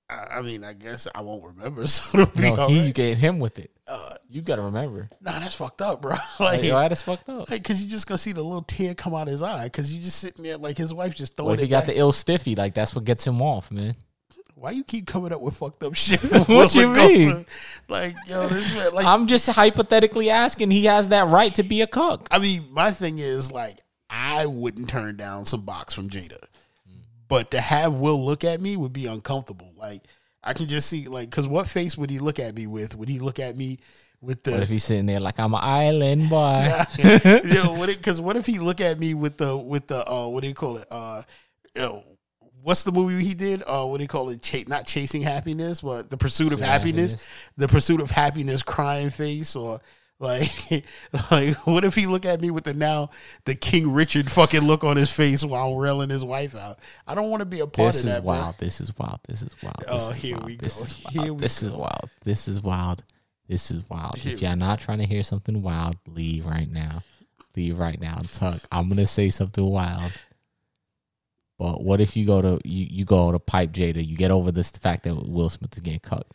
I 0.10 0.38
I 0.38 0.42
mean, 0.42 0.64
I 0.64 0.74
guess 0.74 1.08
I 1.16 1.22
won't 1.22 1.44
remember, 1.44 1.88
so 1.88 2.20
it'll 2.20 2.36
be 2.36 2.42
No, 2.44 2.56
all 2.56 2.70
he 2.70 2.76
you 2.80 2.82
right. 2.86 2.94
get 2.94 3.18
him 3.18 3.40
with 3.40 3.60
it. 3.60 3.72
Uh, 3.88 4.14
You 4.30 4.42
gotta 4.42 4.62
remember. 4.62 5.10
nah, 5.20 5.40
that's 5.40 5.56
fucked 5.56 5.82
up, 5.82 6.02
bro. 6.02 6.12
Like, 6.40 6.60
Like, 6.60 6.64
yo, 6.64 6.80
that's 6.90 7.02
fucked 7.02 7.28
up. 7.30 7.50
like, 7.50 7.64
cause 7.64 7.82
you 7.82 7.90
just 7.90 8.08
gonna 8.08 8.18
see 8.18 8.32
the 8.34 8.44
little 8.44 8.62
tear 8.62 8.94
come 8.94 9.14
out 9.16 9.24
of 9.24 9.30
his 9.30 9.42
eye, 9.42 9.68
cause 9.70 9.92
you 9.92 10.02
just 10.02 10.20
sitting 10.20 10.44
there 10.44 10.58
like 10.58 10.78
his 10.78 10.94
wife 10.94 11.16
just 11.16 11.36
throwing 11.36 11.50
What 11.50 11.54
if 11.60 11.64
it. 11.64 11.64
he 11.64 11.70
got 11.70 11.82
back. 11.82 11.88
the 11.96 11.98
ill 11.98 12.12
stiffy? 12.12 12.56
Like 12.56 12.74
that's 12.74 12.94
what 12.96 13.04
gets 13.04 13.26
him 13.26 13.42
off, 13.42 13.72
man. 13.72 13.96
Why 14.62 14.70
you 14.70 14.84
keep 14.84 15.08
coming 15.08 15.34
up 15.34 15.42
with 15.42 15.58
fucked 15.58 15.82
up 15.82 15.96
shit? 15.96 16.22
What 16.48 16.76
you 16.76 16.88
mean? 16.90 17.48
Like, 17.90 18.16
yo, 18.28 18.48
this 18.48 18.72
man, 18.76 18.94
like, 18.94 19.08
I'm 19.08 19.26
just 19.26 19.50
hypothetically 19.50 20.30
asking. 20.30 20.70
He 20.70 20.86
has 20.86 21.08
that 21.08 21.30
right 21.30 21.52
to 21.56 21.64
be 21.64 21.82
a 21.82 21.88
cuck. 21.88 22.28
I 22.30 22.38
mean, 22.38 22.68
my 22.70 22.92
thing 22.92 23.18
is 23.18 23.52
like, 23.52 23.80
I 24.08 24.46
wouldn't 24.46 24.88
turn 24.88 25.18
down 25.18 25.46
some 25.46 25.66
box 25.66 25.96
from 25.96 26.10
Jada, 26.10 26.44
but 27.28 27.50
to 27.52 27.60
have 27.60 27.96
Will 27.96 28.24
look 28.24 28.44
at 28.44 28.62
me 28.62 28.78
would 28.78 28.94
be 28.94 29.08
uncomfortable. 29.08 29.74
Like, 29.76 30.04
I 30.44 30.54
can 30.54 30.68
just 30.68 30.88
see, 30.88 31.08
like, 31.08 31.32
because 31.32 31.48
what 31.48 31.68
face 31.68 31.98
would 31.98 32.12
he 32.12 32.20
look 32.20 32.38
at 32.38 32.54
me 32.56 32.68
with? 32.68 32.96
Would 32.96 33.10
he 33.10 33.18
look 33.18 33.40
at 33.40 33.58
me 33.58 33.80
with 34.22 34.44
the? 34.44 34.52
What 34.52 34.62
if 34.62 34.70
he's 34.70 34.84
sitting 34.84 35.08
there 35.08 35.20
like 35.20 35.40
I'm 35.40 35.56
an 35.56 35.62
island 35.64 36.30
boy? 36.30 36.70
yo, 37.00 37.74
what? 37.74 37.88
Because 37.88 38.22
what 38.22 38.38
if 38.38 38.46
he 38.46 38.60
look 38.60 38.80
at 38.80 39.00
me 39.00 39.16
with 39.16 39.38
the 39.38 39.58
with 39.58 39.88
the 39.88 40.08
uh, 40.08 40.28
what 40.28 40.44
do 40.44 40.48
you 40.48 40.54
call 40.54 40.78
it? 40.78 40.86
Uh, 40.92 41.24
yo, 41.76 42.04
what's 42.64 42.84
the 42.84 42.92
movie 42.92 43.24
he 43.24 43.34
did? 43.34 43.64
Uh, 43.66 43.86
what 43.86 43.98
do 43.98 44.04
you 44.04 44.08
call 44.08 44.30
it? 44.30 44.42
Ch- 44.42 44.68
not 44.68 44.86
chasing 44.86 45.22
happiness, 45.22 45.82
but 45.82 46.10
the 46.10 46.18
pursuit 46.18 46.54
of 46.54 46.60
of 46.60 46.66
happiness. 46.66 47.14
Happiness. 47.14 47.28
The 47.58 47.68
pursuit 47.68 48.02
of 48.02 48.12
happiness, 48.12 48.64
crying 48.64 49.10
face, 49.10 49.56
or 49.56 49.80
like, 50.20 50.52
like, 51.32 51.56
what 51.66 51.84
if 51.84 51.96
he 51.96 52.06
look 52.06 52.26
at 52.26 52.40
me 52.42 52.52
with 52.52 52.64
the 52.64 52.74
now 52.76 53.10
the 53.46 53.56
King 53.56 53.92
Richard 53.92 54.30
fucking 54.30 54.62
look 54.62 54.84
on 54.84 54.96
his 54.96 55.12
face 55.12 55.44
while 55.44 55.72
I'm 55.72 55.78
railing 55.78 56.10
his 56.10 56.24
wife 56.24 56.56
out? 56.56 56.78
I 57.08 57.16
don't 57.16 57.30
want 57.32 57.42
to 57.42 57.46
be 57.46 57.60
a 57.62 57.68
part 57.68 57.94
This 57.94 58.04
of 58.04 58.10
is 58.10 58.16
that. 58.16 58.24
wild. 58.24 58.58
This 58.60 58.80
is 58.80 58.96
wild. 58.98 59.20
This 59.28 59.42
is 59.42 59.50
wild. 59.64 59.76
This 59.80 59.88
Oh, 59.90 60.12
is 60.12 60.18
here 60.18 60.36
wild. 60.36 60.46
we 60.46 60.56
This 60.58 60.78
go. 60.78 60.84
is 60.84 60.92
Here 61.10 61.22
wild. 61.24 61.40
This 61.40 61.64
is 61.64 61.72
wild. 61.72 62.10
This 62.24 62.48
is 62.48 62.62
wild. 62.62 63.04
This 63.48 63.72
is 63.72 63.90
wild. 63.90 64.16
Here 64.18 64.34
If 64.34 64.42
you're 64.42 64.56
not 64.56 64.80
trying 64.80 65.00
to 65.00 65.06
hear 65.06 65.24
something 65.24 65.62
wild, 65.64 65.96
leave 66.08 66.46
right 66.46 66.70
now. 66.72 67.02
Leave 67.56 67.80
right 67.80 68.00
now. 68.00 68.18
Tuck. 68.32 68.60
I'm 68.72 68.88
gonna 68.88 69.06
say 69.08 69.30
something 69.30 69.66
wild. 69.66 70.12
But 71.62 71.84
what 71.84 72.02
if 72.02 72.18
you 72.18 72.26
go 72.26 72.42
to 72.42 72.60
you, 72.64 72.88
you 72.90 73.06
go 73.06 73.32
to 73.32 73.38
pipe 73.38 73.72
Jada? 73.72 74.04
You 74.04 74.18
get 74.18 74.32
over 74.32 74.52
this 74.52 74.72
fact 74.72 75.04
that 75.04 75.14
Will 75.14 75.48
Smith 75.48 75.76
is 75.76 75.82
getting 75.84 76.00
cut, 76.00 76.26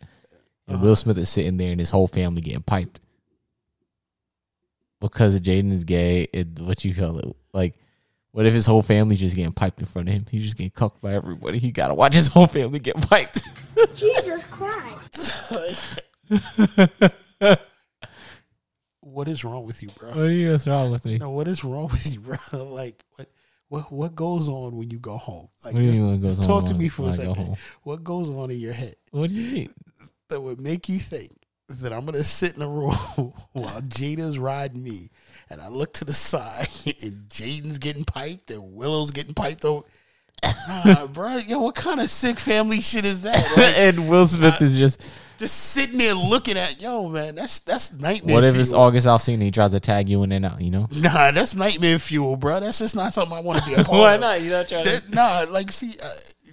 and 0.69 0.77
Uh-huh. 0.77 0.87
Will 0.87 0.95
Smith 0.95 1.19
is 1.19 1.29
sitting 1.29 1.57
there 1.57 1.73
and 1.73 1.81
his 1.81 1.91
whole 1.91 2.07
family 2.07 2.41
getting 2.41 2.63
piped 2.63 3.01
because 5.01 5.41
Jaden 5.41 5.73
is 5.73 5.83
gay. 5.83 6.29
And 6.33 6.57
what 6.61 6.85
you 6.85 6.95
call 6.95 7.19
it? 7.19 7.25
Like, 7.53 7.75
what 8.31 8.47
if 8.47 8.55
his 8.55 8.67
whole 8.67 8.83
family's 8.83 9.19
just 9.19 9.35
getting 9.35 9.53
piped 9.53 9.81
in 9.81 9.87
front 9.87 10.07
of 10.09 10.15
him? 10.15 10.27
He's 10.31 10.45
just 10.45 10.57
getting 10.57 10.71
cucked 10.71 11.01
by 11.01 11.15
everybody. 11.15 11.59
He 11.59 11.73
gotta 11.73 11.95
watch 11.95 12.15
his 12.15 12.29
whole 12.29 12.47
family 12.47 12.79
get 12.79 12.95
piped. 13.11 13.43
Jesus 13.97 14.45
Christ. 14.45 15.33
what 19.01 19.27
is 19.27 19.43
wrong 19.43 19.67
with 19.67 19.83
you, 19.83 19.89
bro? 19.99 20.11
what 20.11 20.19
are 20.19 20.31
you? 20.31 20.53
What's 20.53 20.69
wrong 20.69 20.93
with 20.93 21.05
me? 21.05 21.19
No, 21.19 21.31
what 21.31 21.49
is 21.49 21.65
wrong 21.65 21.89
with 21.89 22.15
you, 22.15 22.21
bro? 22.21 22.37
Like, 22.53 23.05
what, 23.17 23.29
what, 23.69 23.91
what 23.93 24.15
goes 24.15 24.49
on 24.49 24.77
when 24.77 24.91
you 24.91 24.99
go 24.99 25.17
home? 25.17 25.49
Like, 25.65 25.75
just, 25.75 25.99
mean 25.99 26.11
what 26.11 26.21
goes 26.21 26.37
just 26.37 26.49
talk 26.49 26.65
to 26.67 26.75
me 26.75 26.89
for 26.89 27.09
a 27.09 27.13
second. 27.13 27.57
What 27.83 28.05
goes 28.05 28.31
on 28.31 28.51
in 28.51 28.59
your 28.59 28.73
head 28.73 28.97
What 29.11 29.31
do 29.31 29.35
you 29.35 29.53
mean? 29.53 29.75
that 30.29 30.41
would 30.41 30.61
make 30.61 30.89
you 30.89 30.99
think 30.99 31.31
that 31.69 31.93
I'm 31.93 32.05
gonna 32.05 32.23
sit 32.23 32.57
in 32.57 32.63
a 32.63 32.69
room 32.69 32.93
while 33.53 33.81
Jada's 33.83 34.39
riding 34.39 34.83
me, 34.83 35.11
and 35.51 35.61
I 35.61 35.69
look 35.69 35.93
to 35.95 36.05
the 36.05 36.13
side 36.15 36.69
and 36.85 37.29
Jaden's 37.29 37.79
getting 37.79 38.05
piped 38.05 38.51
and 38.51 38.75
Willow's 38.75 39.11
getting 39.11 39.35
piped 39.35 39.65
over? 39.65 39.87
Nah, 40.69 41.07
bro, 41.07 41.37
yo, 41.37 41.61
what 41.61 41.75
kind 41.75 42.01
of 42.01 42.11
sick 42.11 42.39
family 42.39 42.81
shit 42.81 43.05
is 43.05 43.23
that? 43.23 43.37
Like, 43.57 43.77
and 43.77 44.09
Will 44.09 44.27
Smith 44.27 44.61
is 44.61 44.77
just. 44.77 45.01
just 45.39 45.55
sitting 45.57 45.99
there 45.99 46.15
looking 46.15 46.57
at 46.57 46.81
yo, 46.81 47.09
man. 47.09 47.35
That's 47.35 47.61
that's 47.61 47.93
nightmare. 47.93 48.35
What 48.35 48.45
if 48.45 48.55
fuel. 48.55 48.63
it's 48.63 48.73
August 48.73 49.07
Alsina? 49.07 49.43
He 49.43 49.51
tries 49.51 49.71
to 49.73 49.81
tag 49.81 50.09
you 50.09 50.23
in 50.23 50.33
and 50.33 50.45
out. 50.45 50.61
You 50.61 50.71
know. 50.71 50.89
Nah, 50.97 51.31
that's 51.31 51.55
nightmare 51.55 51.99
fuel, 51.99 52.37
bro. 52.37 52.61
That's 52.61 52.79
just 52.79 52.97
not 52.97 53.13
something 53.13 53.37
I 53.37 53.41
want 53.41 53.61
to 53.61 53.67
be 53.67 53.73
a 53.73 53.77
part 53.77 53.89
Why 53.89 54.15
of. 54.15 54.21
Why 54.21 54.27
not? 54.29 54.43
You 54.43 54.51
not 54.51 54.69
trying 54.69 54.85
That, 54.85 55.03
nah, 55.11 55.47
like 55.51 55.73
see, 55.73 55.95
uh, 56.03 56.09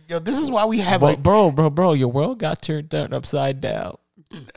yo, 0.07 0.19
this 0.19 0.39
is 0.39 0.49
why 0.51 0.65
we 0.65 0.79
have 0.79 1.01
But 1.01 1.07
like, 1.07 1.23
bro, 1.23 1.51
bro, 1.51 1.69
bro, 1.69 1.93
your 1.93 2.09
world 2.09 2.39
got 2.39 2.61
turned 2.61 2.91
turned 2.91 3.13
upside 3.13 3.61
down. 3.61 3.97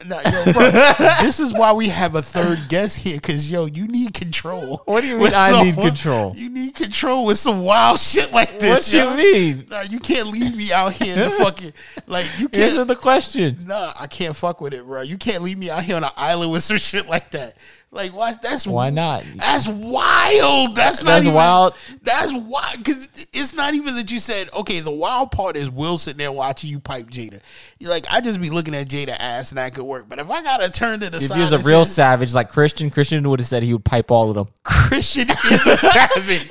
Nah, 0.04 0.20
yo, 0.30 0.52
bro, 0.52 0.70
this 1.20 1.40
is 1.40 1.52
why 1.52 1.72
we 1.72 1.88
have 1.88 2.14
a 2.14 2.22
third 2.22 2.68
guest 2.68 2.98
here, 2.98 3.16
because 3.16 3.50
yo, 3.50 3.66
you 3.66 3.86
need 3.88 4.12
control. 4.14 4.82
What 4.84 5.02
do 5.02 5.06
you 5.06 5.14
mean 5.14 5.22
With 5.22 5.34
I 5.34 5.50
some- 5.50 5.66
need 5.66 5.76
control? 5.76 6.34
You 6.36 6.48
need 6.50 6.74
control 6.74 7.24
with 7.26 7.38
some 7.38 7.62
wild 7.62 7.98
shit 7.98 8.32
like 8.32 8.58
this. 8.58 8.92
What 8.92 9.10
you 9.10 9.16
mean? 9.16 9.66
Nah, 9.70 9.82
you 9.82 9.98
can't 9.98 10.28
leave 10.28 10.56
me 10.56 10.72
out 10.72 10.92
here 10.92 11.14
in 11.14 11.20
the 11.20 11.30
fucking 11.38 11.72
like 12.06 12.26
you 12.38 12.46
Answer 12.52 12.76
can't. 12.76 12.88
the 12.88 12.96
question. 12.96 13.58
Nah, 13.66 13.92
I 13.98 14.06
can't 14.06 14.34
fuck 14.36 14.60
with 14.60 14.74
it, 14.74 14.84
bro. 14.84 15.02
You 15.02 15.16
can't 15.18 15.42
leave 15.42 15.58
me 15.58 15.70
out 15.70 15.82
here 15.82 15.96
on 15.96 16.04
an 16.04 16.10
island 16.16 16.52
with 16.52 16.62
some 16.64 16.78
shit 16.78 17.06
like 17.06 17.30
that. 17.32 17.54
Like, 17.92 18.14
why? 18.14 18.34
That's 18.42 18.66
Why 18.66 18.90
not? 18.90 19.24
That's 19.36 19.68
wild. 19.68 20.76
That's 20.76 21.02
not 21.02 21.12
That's 21.12 21.24
even, 21.24 21.34
wild. 21.34 21.74
That's 22.02 22.32
wild 22.34 22.78
because 22.78 23.08
it's 23.32 23.54
not 23.54 23.74
even 23.74 23.94
that 23.94 24.10
you 24.10 24.18
said 24.18 24.52
okay. 24.54 24.80
The 24.80 24.92
wild 24.92 25.30
part 25.30 25.56
is 25.56 25.70
Will 25.70 25.96
sitting 25.96 26.18
there 26.18 26.32
watching 26.32 26.68
you 26.68 26.78
pipe 26.78 27.08
Jada. 27.08 27.40
You're 27.78 27.90
like 27.90 28.04
I 28.10 28.20
just 28.20 28.40
be 28.40 28.50
looking 28.50 28.74
at 28.74 28.88
Jada 28.88 29.16
ass 29.18 29.50
and 29.50 29.58
that 29.58 29.74
could 29.74 29.84
work. 29.84 30.08
But 30.08 30.18
if 30.18 30.28
I 30.28 30.42
gotta 30.42 30.68
turn 30.68 31.00
to 31.00 31.10
the 31.10 31.16
If 31.16 31.24
side, 31.24 31.36
he 31.36 31.40
was 31.40 31.52
a 31.52 31.58
real 31.58 31.84
savage 31.84 32.34
like 32.34 32.50
Christian, 32.50 32.90
Christian 32.90 33.26
would 33.30 33.40
have 33.40 33.46
said 33.46 33.62
he 33.62 33.72
would 33.72 33.84
pipe 33.84 34.10
all 34.10 34.28
of 34.28 34.34
them. 34.34 34.48
Christian 34.62 35.30
is 35.30 35.66
a 35.66 35.76
savage, 35.78 36.40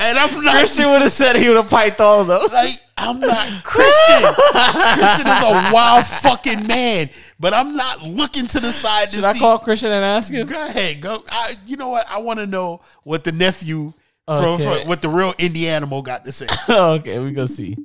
and 0.00 0.18
I'm 0.18 0.44
not 0.44 0.54
Christian 0.56 0.88
would 0.90 1.02
have 1.02 1.12
said 1.12 1.36
he 1.36 1.48
would 1.48 1.56
have 1.58 1.68
piped 1.70 2.00
all 2.00 2.20
of 2.22 2.26
them. 2.28 2.42
like 2.52 2.80
I'm 2.96 3.18
not 3.18 3.64
Christian. 3.64 4.34
Christian 4.34 5.26
is 5.26 5.44
a 5.44 5.70
wild 5.72 6.06
fucking 6.06 6.66
man, 6.66 7.10
but 7.40 7.54
I'm 7.54 7.74
not 7.74 8.02
looking 8.02 8.46
to 8.46 8.60
the 8.60 8.70
side 8.70 9.08
to 9.08 9.10
see. 9.10 9.16
Should 9.16 9.22
to 9.22 9.28
I 9.28 9.32
see. 9.32 9.38
call 9.40 9.58
Christian 9.58 9.90
and 9.90 10.04
ask 10.04 10.30
him? 10.32 10.46
Go 10.46 10.62
ahead, 10.62 11.00
go. 11.00 11.24
I, 11.30 11.54
you 11.66 11.76
know 11.76 11.88
what? 11.88 12.06
I 12.08 12.18
want 12.18 12.38
to 12.38 12.46
know 12.46 12.82
what 13.02 13.24
the 13.24 13.32
nephew 13.32 13.94
from, 14.26 14.44
Okay. 14.60 14.80
from 14.80 14.88
what 14.88 15.00
the 15.00 15.08
real 15.08 15.32
Indianimal 15.32 16.04
got 16.04 16.24
to 16.24 16.32
say. 16.32 16.46
okay, 16.68 17.18
we 17.18 17.32
go 17.32 17.46
see. 17.46 17.76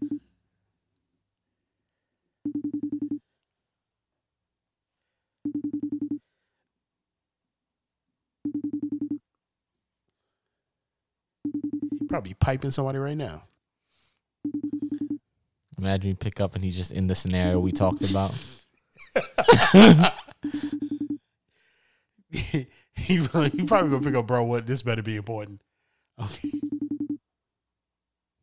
Probably 12.10 12.34
piping 12.36 12.72
somebody 12.72 12.98
right 13.00 13.18
now. 13.18 13.44
Imagine 15.78 16.10
you 16.10 16.16
pick 16.16 16.40
up 16.40 16.56
and 16.56 16.64
he's 16.64 16.76
just 16.76 16.92
in 16.92 17.08
the 17.08 17.16
scenario 17.16 17.60
we 17.60 17.72
talked 17.72 18.10
about. 18.10 18.34
He, 22.32 22.68
he 22.96 23.28
probably 23.28 23.50
gonna 23.68 24.02
pick 24.02 24.16
up, 24.16 24.28
bro. 24.28 24.44
What? 24.44 24.66
This 24.68 24.84
better 24.84 25.02
be 25.04 25.16
important. 25.16 25.62
Okay. 26.22 26.52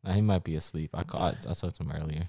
Nah, 0.03 0.13
he 0.13 0.21
might 0.21 0.43
be 0.43 0.55
asleep. 0.55 0.91
I 0.93 1.03
caught. 1.03 1.35
I 1.49 1.53
talked 1.53 1.75
to 1.77 1.83
him 1.83 1.91
earlier. 1.91 2.27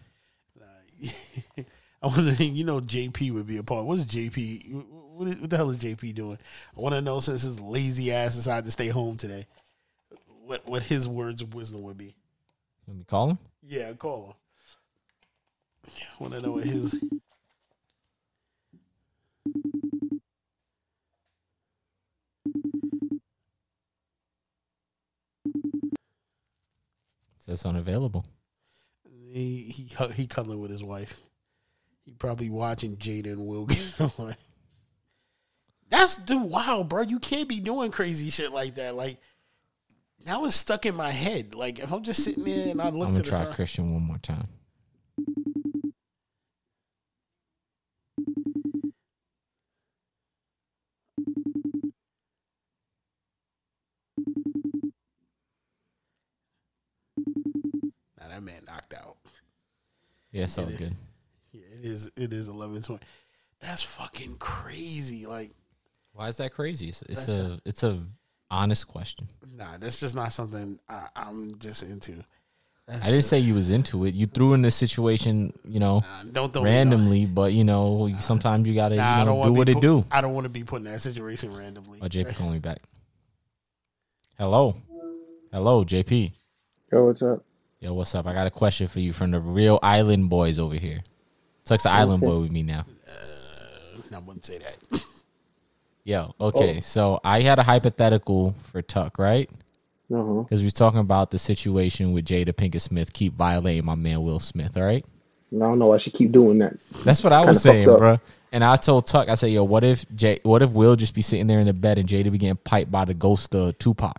I 2.02 2.06
want 2.06 2.36
to, 2.36 2.44
you 2.44 2.64
know, 2.64 2.80
JP 2.80 3.32
would 3.32 3.46
be 3.46 3.56
a 3.56 3.62
part. 3.62 3.86
What's 3.86 4.04
JP? 4.04 4.84
What, 5.14 5.28
is- 5.28 5.36
what 5.38 5.50
the 5.50 5.56
hell 5.56 5.70
is 5.70 5.78
JP 5.78 6.14
doing? 6.14 6.38
I 6.76 6.80
want 6.80 6.94
to 6.94 7.00
know 7.00 7.18
since 7.20 7.42
his 7.42 7.60
lazy 7.60 8.12
ass 8.12 8.36
decided 8.36 8.66
to 8.66 8.70
stay 8.70 8.88
home 8.88 9.16
today, 9.16 9.46
what 10.44 10.66
what 10.68 10.82
his 10.82 11.08
words 11.08 11.42
of 11.42 11.54
wisdom 11.54 11.82
would 11.82 11.98
be. 11.98 12.14
Let 12.86 12.96
me 12.96 13.04
call 13.04 13.30
him. 13.30 13.38
Yeah, 13.62 13.92
call 13.94 14.26
him. 14.26 14.34
I 15.86 16.22
want 16.22 16.34
to 16.34 16.40
know 16.42 16.52
what 16.52 16.64
his. 16.64 16.98
Says 27.44 27.66
unavailable. 27.66 28.24
He 29.32 29.64
he 29.64 30.12
he 30.12 30.26
cuddling 30.26 30.60
with 30.60 30.70
his 30.70 30.82
wife. 30.84 31.20
He 32.04 32.12
probably 32.12 32.48
watching 32.50 32.96
Jada 32.96 33.32
and 33.32 33.46
Will 33.46 33.66
get 33.66 34.00
on. 34.18 34.34
That's 35.90 36.16
the 36.16 36.38
wow, 36.38 36.84
bro. 36.88 37.02
You 37.02 37.18
can't 37.18 37.48
be 37.48 37.60
doing 37.60 37.90
crazy 37.90 38.30
shit 38.30 38.52
like 38.52 38.76
that. 38.76 38.94
Like 38.94 39.18
that 40.24 40.40
was 40.40 40.54
stuck 40.54 40.86
in 40.86 40.94
my 40.94 41.10
head. 41.10 41.54
Like 41.54 41.78
if 41.78 41.92
I'm 41.92 42.02
just 42.02 42.24
sitting 42.24 42.44
there 42.44 42.68
and 42.68 42.80
I 42.80 42.88
look 42.88 43.08
I'm 43.08 43.14
to 43.14 43.20
gonna 43.20 43.24
the 43.24 43.28
try 43.30 43.38
side. 43.44 43.54
Christian 43.54 43.92
one 43.92 44.02
more 44.02 44.18
time. 44.18 44.48
Yeah, 60.34 60.42
it's 60.44 60.58
all 60.58 60.68
It- 60.68 60.76
good. 60.78 60.96
Yeah, 61.52 61.62
it 61.78 61.84
is. 61.84 62.10
It 62.16 62.32
is 62.32 62.48
eleven 62.48 62.82
twenty. 62.82 63.04
That's 63.60 63.82
fucking 63.82 64.36
crazy. 64.38 65.26
Like, 65.26 65.52
Why 66.12 66.28
is 66.28 66.36
that 66.36 66.52
crazy? 66.52 66.88
It's, 66.88 67.02
it's 67.02 67.26
That's 67.26 67.38
a 67.38 67.60
it's 67.64 67.82
a 67.84 68.02
honest 68.50 68.88
question. 68.88 69.28
nah, 69.56 69.78
that's 69.78 70.00
just 70.00 70.14
not 70.16 70.32
something 70.32 70.80
I, 70.88 71.06
I'm 71.14 71.56
just 71.58 71.84
into. 71.84 72.24
That's 72.86 73.00
I 73.02 73.06
didn't 73.06 73.18
just- 73.20 73.28
say 73.30 73.38
you 73.38 73.54
was 73.54 73.70
into 73.70 74.04
it. 74.06 74.14
You 74.14 74.26
threw 74.26 74.54
in 74.54 74.62
this 74.62 74.74
situation, 74.74 75.52
you 75.64 75.78
know, 75.80 76.00
Nah, 76.00 76.30
don't 76.32 76.52
throw 76.52 76.62
me, 76.62 76.70
no. 76.70 76.76
randomly, 76.76 77.26
but 77.26 77.52
you 77.52 77.62
know, 77.64 78.12
sometimes 78.18 78.66
you 78.66 78.74
gotta 78.74 78.96
Nah, 78.96 79.20
you 79.20 79.24
don't 79.26 79.38
know, 79.38 79.44
do 79.46 79.52
what 79.52 79.68
it 79.68 79.80
do. 79.80 80.04
I 80.10 80.20
don't 80.20 80.34
want 80.34 80.44
to 80.46 80.50
be 80.50 80.64
put 80.64 80.78
in 80.82 80.84
that 80.90 81.00
situation 81.00 81.56
randomly. 81.56 82.00
Oh, 82.02 82.06
JP 82.08 82.34
calling 82.34 82.54
me 82.54 82.58
back. 82.58 82.78
Hello, 84.36 84.74
hello, 85.52 85.84
JP. 85.84 86.36
Yo, 86.92 87.04
what's 87.06 87.22
up? 87.22 87.44
Yo, 87.80 87.92
what's 87.92 88.14
up? 88.14 88.26
I 88.26 88.32
got 88.32 88.46
a 88.46 88.50
question 88.50 88.86
for 88.86 89.00
you 89.00 89.12
from 89.12 89.30
the 89.30 89.40
real 89.40 89.78
Island 89.82 90.30
Boys 90.30 90.58
over 90.58 90.74
here. 90.74 91.02
Tuck's 91.64 91.84
an 91.84 91.92
Island 91.92 92.22
Okay. 92.22 92.32
Boy 92.32 92.40
with 92.40 92.50
me 92.50 92.62
now. 92.62 92.86
I 94.14 94.18
wouldn't 94.18 94.44
say 94.44 94.58
that. 94.58 95.04
Yo, 96.04 96.34
Oh. 96.38 96.48
okay, 96.48 96.80
so 96.80 97.18
I 97.24 97.40
had 97.40 97.58
a 97.58 97.62
hypothetical 97.62 98.54
for 98.62 98.80
Tuck, 98.82 99.18
right? 99.18 99.50
Uh 100.12 100.16
huh. 100.22 100.32
Because 100.42 100.60
we 100.60 100.66
was 100.66 100.72
talking 100.74 101.00
about 101.00 101.30
the 101.30 101.38
situation 101.38 102.12
with 102.12 102.26
Jada 102.26 102.52
Pinkett 102.52 102.80
Smith 102.82 103.12
keep 103.12 103.34
violating 103.34 103.84
my 103.84 103.94
man 103.94 104.22
Will 104.22 104.38
Smith, 104.40 104.76
all 104.76 104.82
right? 104.84 105.04
I 105.54 105.58
don't 105.58 105.78
know. 105.78 105.92
I 105.92 105.98
should 105.98 106.12
keep 106.14 106.30
doing 106.32 106.58
that. 106.58 106.74
That's 107.04 107.22
what 107.24 107.32
I 107.32 107.44
was 107.44 107.62
saying, 107.62 107.86
bro. 107.86 108.18
And 108.52 108.62
I 108.62 108.76
told 108.76 109.06
Tuck, 109.06 109.28
I 109.28 109.34
said, 109.34 109.50
"Yo, 109.50 109.64
what 109.64 109.82
if 109.82 110.04
Jay, 110.14 110.40
what 110.42 110.62
if 110.62 110.70
Will 110.72 110.94
just 110.94 111.14
be 111.14 111.22
sitting 111.22 111.46
there 111.46 111.58
in 111.60 111.66
the 111.66 111.72
bed 111.72 111.98
and 111.98 112.08
Jada 112.08 112.30
be 112.30 112.38
getting 112.38 112.56
piped 112.56 112.90
by 112.90 113.04
the 113.04 113.14
ghost 113.14 113.54
of 113.54 113.78
Tupac?" 113.78 114.16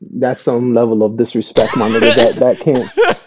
That's 0.00 0.40
some 0.40 0.74
level 0.74 1.02
of 1.02 1.16
disrespect, 1.16 1.76
my 1.76 1.88
nigga. 1.88 2.14
That 2.14 2.34
that 2.36 2.60
can't. 2.60 2.90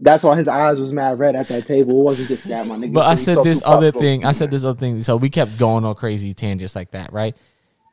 That's 0.00 0.22
why 0.22 0.36
his 0.36 0.46
eyes 0.46 0.78
was 0.78 0.92
mad 0.92 1.18
red 1.18 1.34
at 1.36 1.48
that 1.48 1.66
table. 1.66 2.00
It 2.00 2.04
wasn't 2.04 2.28
just 2.28 2.48
that, 2.48 2.66
my 2.66 2.76
nigga. 2.76 2.92
But 2.92 3.06
I 3.06 3.14
said 3.14 3.42
this 3.42 3.62
other 3.64 3.92
thing. 3.92 4.24
I 4.24 4.32
said 4.32 4.50
this 4.50 4.64
other 4.64 4.78
thing. 4.78 5.02
So 5.02 5.16
we 5.16 5.30
kept 5.30 5.58
going 5.58 5.84
on 5.84 5.94
crazy 5.94 6.34
tangents 6.34 6.76
like 6.76 6.90
that, 6.90 7.12
right? 7.12 7.34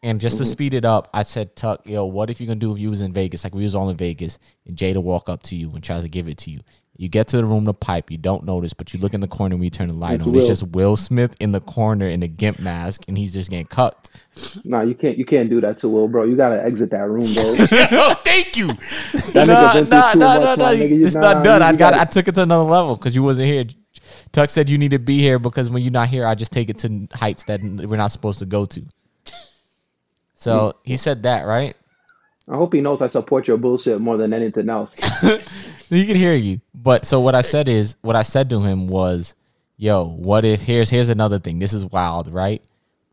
And 0.02 0.20
just 0.20 0.36
Mm-hmm. 0.36 0.44
to 0.44 0.50
speed 0.50 0.74
it 0.74 0.84
up, 0.84 1.10
I 1.14 1.24
said, 1.24 1.56
Tuck, 1.56 1.88
yo, 1.88 2.04
what 2.06 2.30
if 2.30 2.42
you're 2.42 2.48
gonna 2.48 2.60
do 2.60 2.74
if 2.74 2.80
you 2.80 2.90
was 2.90 3.00
in 3.00 3.14
Vegas, 3.14 3.46
like 3.46 3.56
we 3.56 3.64
was 3.64 3.74
all 3.74 3.90
in 3.90 3.96
Vegas, 3.96 4.38
and 4.68 4.76
Jada 4.76 5.02
walk 5.02 5.30
up 5.30 5.44
to 5.44 5.56
you 5.56 5.72
and 5.72 5.82
tries 5.82 6.02
to 6.04 6.10
give 6.10 6.28
it 6.28 6.38
to 6.40 6.52
you. 6.52 6.60
You 6.96 7.10
get 7.10 7.28
to 7.30 7.38
the 7.38 7.46
room 7.46 7.66
to 7.66 7.74
pipe, 7.74 8.12
you 8.12 8.20
don't 8.20 8.46
notice, 8.46 8.74
but 8.74 8.94
you 8.94 9.00
look 9.00 9.16
in 9.16 9.20
the 9.20 9.28
corner 9.28 9.56
when 9.56 9.64
you 9.64 9.72
turn 9.72 9.88
the 9.88 9.96
light 9.96 10.16
It's 10.16 10.28
on. 10.28 10.36
It's 10.36 10.46
just 10.46 10.64
Will 10.68 10.96
Smith 10.96 11.36
in 11.40 11.52
the 11.52 11.60
corner 11.60 12.08
in 12.08 12.22
a 12.22 12.28
gimp 12.28 12.60
mask, 12.60 13.06
and 13.08 13.18
he's 13.18 13.34
just 13.34 13.50
getting 13.50 13.66
cut. 13.66 14.10
Nah, 14.64 14.82
you 14.82 14.94
can't. 14.94 15.18
You 15.18 15.26
can't 15.26 15.50
do 15.50 15.60
that 15.62 15.80
to 15.80 15.90
Will, 15.90 16.08
bro. 16.08 16.24
You 16.24 16.36
gotta 16.36 16.64
exit 16.64 16.92
that 16.92 17.10
room, 17.10 17.26
bro. 17.34 17.56
oh, 18.00 18.22
thank 18.24 18.56
you. 18.56 18.68
That 18.68 19.48
nigga 19.48 19.74
been 19.74 19.86
through 19.86 20.12
too 20.12 20.20
much, 20.20 20.60
my 20.60 20.76
nigga. 20.76 21.06
It's 21.06 21.16
nah, 21.16 21.34
not 21.34 21.44
done. 21.44 21.62
you 21.62 21.68
I 21.68 21.72
got. 21.72 21.78
gotta- 21.78 22.02
I 22.02 22.06
took 22.06 22.28
it 22.28 22.36
to 22.36 22.44
another 22.44 22.70
level 22.70 22.96
because 22.96 23.16
you 23.16 23.24
wasn't 23.24 23.48
here. 23.48 23.66
Tuck 24.32 24.52
said 24.52 24.70
you 24.70 24.78
need 24.78 24.92
to 24.92 25.00
be 25.00 25.20
here 25.20 25.40
because 25.40 25.72
when 25.72 25.82
you're 25.82 25.92
not 25.92 26.10
here, 26.10 26.28
I 26.28 26.36
just 26.36 26.52
take 26.52 26.70
it 26.70 26.78
to 26.80 27.08
heights 27.12 27.46
that 27.46 27.62
we're 27.62 27.98
not 27.98 28.12
supposed 28.12 28.40
to 28.40 28.46
go 28.46 28.66
to. 28.66 28.84
So 30.36 30.72
hmm. 30.72 30.90
he 30.90 30.98
said 30.98 31.24
that, 31.24 31.44
right? 31.48 31.76
I 32.50 32.56
hope 32.56 32.74
he 32.74 32.82
knows 32.82 33.02
I 33.02 33.08
support 33.08 33.48
your 33.48 33.58
bullshit 33.58 34.02
more 34.02 34.18
than 34.18 34.34
anything 34.34 34.70
else. 34.70 35.00
He 35.94 36.06
could 36.06 36.16
hear 36.16 36.36
you. 36.36 36.62
But 36.74 37.06
so 37.06 37.20
what 37.20 37.36
I 37.36 37.42
said 37.42 37.68
is, 37.68 37.96
what 38.02 38.16
I 38.16 38.24
said 38.24 38.50
to 38.50 38.62
him 38.62 38.88
was, 38.88 39.36
"Yo, 39.78 40.04
what 40.06 40.46
if 40.46 40.62
here's 40.62 40.90
here's 40.90 41.10
another 41.10 41.40
thing. 41.40 41.60
This 41.60 41.74
is 41.74 41.86
wild, 41.86 42.32
right? 42.32 42.62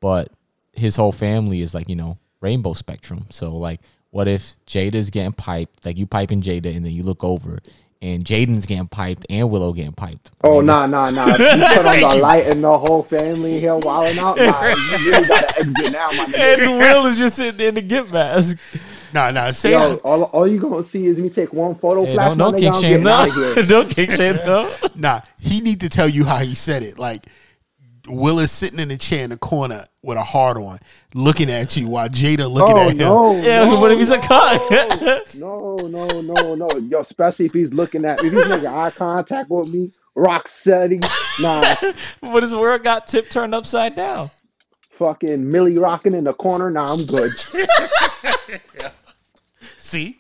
But 0.01 0.33
his 0.73 0.97
whole 0.97 1.13
family 1.13 1.61
is 1.61 1.75
like 1.75 1.89
you 1.89 1.97
know 1.97 2.19
rainbow 2.41 2.73
spectrum. 2.73 3.27
So 3.31 3.57
like, 3.57 3.81
what 4.11 4.29
if 4.29 4.55
Jada's 4.67 5.11
getting 5.11 5.33
piped, 5.33 5.85
like 5.85 5.97
you 5.97 6.07
piping 6.07 6.43
Jada, 6.43 6.75
and 6.75 6.85
then 6.85 6.93
you 6.93 7.03
look 7.03 7.23
over 7.23 7.59
and 8.03 8.25
Jaden's 8.25 8.67
getting 8.67 8.89
piped 8.89 9.27
and 9.29 9.51
Willow 9.51 9.73
getting 9.73 9.93
piped. 9.93 10.31
Oh 10.43 10.61
nah 10.61 10.87
nah 10.87 11.11
nah! 11.11 11.27
You 11.27 11.33
put 11.37 11.87
on 11.87 12.01
the 12.01 12.19
light 12.23 12.47
and 12.47 12.65
the 12.65 12.79
whole 12.79 13.03
family 13.03 13.61
here 13.61 13.77
wilding 13.77 14.19
out. 14.19 14.39
Nah, 14.39 14.69
you 14.97 15.11
really 15.11 15.29
gotta 15.29 15.59
exit 15.59 15.93
now, 15.93 16.09
my 16.09 16.25
nigga. 16.29 16.39
And 16.39 16.79
Will 16.79 17.07
is 17.07 17.19
just 17.19 17.37
sitting 17.37 17.59
there 17.59 17.69
in 17.69 17.75
the 17.75 17.83
gift 17.83 18.13
mask. 18.13 18.57
Nah, 19.13 19.31
nah. 19.31 19.51
Say 19.51 19.73
Yo, 19.73 19.97
all, 20.05 20.25
all 20.25 20.47
you 20.47 20.61
gonna 20.61 20.83
see 20.83 21.07
is 21.07 21.19
me 21.19 21.31
take 21.31 21.53
one 21.53 21.75
photo 21.75 22.05
Hey, 22.05 22.15
flash. 22.15 22.29
don't 22.37 22.39
don't 22.39 22.53
my 22.53 22.59
kick 22.59 22.69
nigga, 22.69 22.75
I'm 22.77 22.81
shame 22.81 22.91
getting 22.91 23.07
outta 23.09 23.33
though. 23.33 23.55
here. 23.55 23.65
don't 23.69 23.91
kick 23.91 24.11
shame 24.11 24.37
though. 24.45 24.75
Nah, 24.95 25.21
he 25.41 25.61
need 25.61 25.81
to 25.81 25.89
tell 25.89 26.09
you 26.09 26.25
how 26.25 26.37
he 26.39 26.55
said 26.55 26.83
it. 26.83 26.99
Like 26.99 27.25
Will 28.09 28.39
is 28.41 28.51
sitting 28.51 28.81
in 28.81 28.89
the 28.89 28.97
chair 28.97 29.25
in 29.25 29.31
the 29.31 29.37
corner 29.37 29.85
with 30.03 30.17
a 30.19 30.23
heart 30.23 30.57
on, 30.57 30.79
looking 31.15 31.51
at 31.51 31.77
you 31.77 31.87
while 31.89 32.09
Jada 32.09 32.51
looking 32.51 32.77
Oh 32.77 32.89
at 32.89 32.93
him. 32.93 32.99
no! 32.99 33.37
Yeah, 33.43 33.65
no, 33.67 33.79
what 33.81 33.93
if 33.93 33.99
he's 33.99 34.11
a 34.11 34.19
cunt? 34.19 35.39
No, 35.39 35.77
no, 35.77 36.21
no, 36.21 36.55
no. 36.55 36.69
Yo, 36.79 37.01
especially 37.01 37.47
if 37.47 37.53
he's 37.53 37.73
looking 37.75 38.05
at 38.05 38.23
if 38.25 38.33
he's 38.33 38.49
making 38.49 38.67
eye 38.67 38.91
contact 38.91 39.51
with 39.51 39.73
me, 39.73 39.91
rock 40.17 40.49
steady. 40.49 41.01
Nah, 41.41 41.75
but 42.23 42.43
his 42.43 42.55
world 42.57 42.83
got 42.85 43.07
tip 43.07 43.29
turned 43.31 43.55
upside 43.55 43.95
down. 43.95 44.31
fucking 44.93 45.49
Milly 45.49 45.79
rocking 45.79 46.15
in 46.15 46.25
the 46.25 46.35
corner. 46.35 46.71
Nah, 46.71 46.93
I'm 46.95 47.05
good. 47.07 47.33
See, 49.81 50.19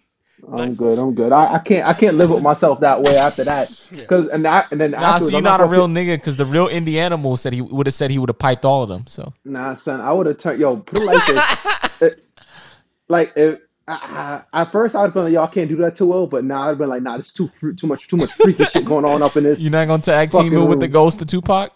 I'm 0.52 0.74
good. 0.74 0.98
I'm 0.98 1.14
good. 1.14 1.32
I, 1.32 1.54
I 1.54 1.58
can't. 1.58 1.86
I 1.86 1.92
can't 1.92 2.16
live 2.16 2.30
with 2.30 2.42
myself 2.42 2.80
that 2.80 3.02
way 3.02 3.16
after 3.16 3.44
that. 3.44 3.68
Cause 4.08 4.26
and 4.28 4.44
that 4.44 4.70
and 4.72 4.80
then 4.80 4.92
Nah, 4.92 4.98
afterwards, 4.98 5.24
so 5.26 5.30
you're 5.30 5.38
I'm 5.38 5.44
not 5.44 5.60
a 5.60 5.64
gonna 5.64 5.72
real 5.72 5.88
nigga 5.88 6.16
because 6.16 6.36
the 6.36 6.44
real 6.46 6.68
indie 6.68 6.94
animal 6.94 7.36
said 7.36 7.52
he 7.52 7.60
would 7.60 7.86
have 7.86 7.94
said 7.94 8.10
he 8.10 8.18
would 8.18 8.28
have 8.30 8.38
piped 8.38 8.64
all 8.64 8.82
of 8.82 8.88
them. 8.88 9.06
So 9.06 9.32
Nah, 9.44 9.74
son. 9.74 10.00
I 10.00 10.12
would 10.12 10.26
have 10.26 10.38
turned. 10.38 10.60
Yo, 10.60 10.78
put 10.78 10.98
it 10.98 11.04
like 11.04 11.26
this. 11.26 11.44
It's- 12.00 12.30
like 13.08 13.32
if. 13.36 13.60
I, 13.88 14.42
I, 14.54 14.60
at 14.60 14.70
first, 14.70 14.94
I'd 14.94 15.02
have 15.02 15.14
been 15.14 15.24
like, 15.24 15.32
"Y'all 15.32 15.48
can't 15.48 15.68
do 15.68 15.74
that 15.78 15.96
too 15.96 16.06
well," 16.06 16.28
but 16.28 16.44
now 16.44 16.60
I've 16.60 16.78
been 16.78 16.88
like, 16.88 17.02
"Nah, 17.02 17.14
there's 17.14 17.32
too 17.32 17.50
too 17.76 17.88
much 17.88 18.06
too 18.06 18.18
much 18.18 18.30
freaky 18.34 18.62
shit 18.64 18.84
going 18.84 19.04
on 19.04 19.20
up 19.20 19.36
in 19.36 19.42
this." 19.42 19.60
you're 19.62 19.72
not 19.72 19.86
gonna 19.88 20.00
tag 20.00 20.30
team 20.30 20.44
Fucking 20.52 20.68
with 20.68 20.78
the 20.78 20.86
ghost 20.86 21.20
of 21.20 21.26
Tupac. 21.26 21.72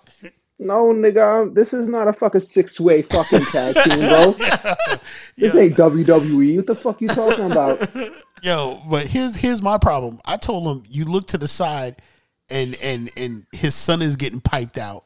No, 0.58 0.86
nigga, 0.92 1.20
I'm- 1.40 1.54
this 1.54 1.72
is 1.74 1.88
not 1.88 2.06
a 2.08 2.12
fucking 2.12 2.40
six 2.40 2.78
way 2.80 3.02
fucking 3.02 3.44
tag 3.46 3.74
team, 3.84 3.98
bro. 4.08 4.36
This 5.36 5.56
ain't 5.56 5.76
WWE. 5.76 6.56
What 6.56 6.66
the 6.66 6.74
fuck 6.76 7.00
you 7.00 7.08
talking 7.08 7.50
about? 7.50 7.88
yo, 8.42 8.80
but 8.88 9.06
here's 9.06 9.34
here's 9.36 9.60
my 9.60 9.78
problem. 9.78 10.20
I 10.24 10.36
told 10.36 10.66
him 10.66 10.84
you 10.88 11.04
look 11.04 11.26
to 11.28 11.38
the 11.38 11.48
side, 11.48 11.96
and 12.50 12.76
and 12.82 13.10
and 13.16 13.46
his 13.52 13.74
son 13.74 14.00
is 14.00 14.14
getting 14.16 14.40
piped 14.40 14.78
out, 14.78 15.04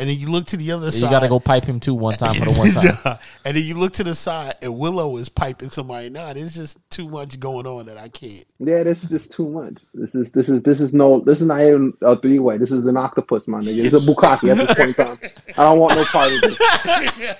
and 0.00 0.08
then 0.08 0.18
you 0.18 0.30
look 0.30 0.46
to 0.46 0.56
the 0.56 0.72
other 0.72 0.86
You 0.86 0.90
side. 0.92 1.00
You 1.02 1.10
gotta 1.10 1.28
go 1.28 1.38
pipe 1.38 1.64
him 1.64 1.78
too 1.78 1.94
one 1.94 2.14
time 2.14 2.32
for 2.32 2.46
the 2.46 2.52
one 2.58 2.70
time. 2.72 2.98
Nah. 3.04 3.16
and 3.44 3.56
then 3.56 3.62
you 3.64 3.78
look 3.78 3.92
to 3.94 4.04
the 4.04 4.14
side, 4.14 4.54
and 4.62 4.78
Willow 4.78 5.16
is 5.18 5.28
piping 5.28 5.68
somebody. 5.68 6.08
Nah, 6.08 6.32
there's 6.32 6.54
just 6.54 6.78
too 6.90 7.06
much 7.08 7.38
going 7.38 7.66
on 7.66 7.84
that 7.86 7.98
I 7.98 8.08
can't. 8.08 8.44
Yeah, 8.58 8.82
this 8.82 9.04
is 9.04 9.10
just 9.10 9.32
too 9.34 9.48
much. 9.48 9.82
This 9.92 10.14
is 10.14 10.32
this 10.32 10.48
is 10.48 10.62
this 10.62 10.80
is 10.80 10.94
no. 10.94 11.20
This 11.20 11.42
is 11.42 11.46
not 11.48 11.60
even 11.60 11.92
a 12.00 12.16
three 12.16 12.38
way. 12.38 12.56
This 12.56 12.72
is 12.72 12.86
an 12.86 12.96
octopus, 12.96 13.46
my 13.46 13.60
nigga. 13.60 13.84
It's 13.84 13.94
a 13.94 14.00
bukkake 14.00 14.50
at 14.50 14.56
this 14.56 14.74
point 14.74 14.88
in 14.88 14.94
time. 14.94 15.18
I 15.58 15.64
don't 15.64 15.78
want 15.78 15.96
no 15.96 16.04
part 16.06 16.32
of 16.32 16.40
this. 16.40 16.56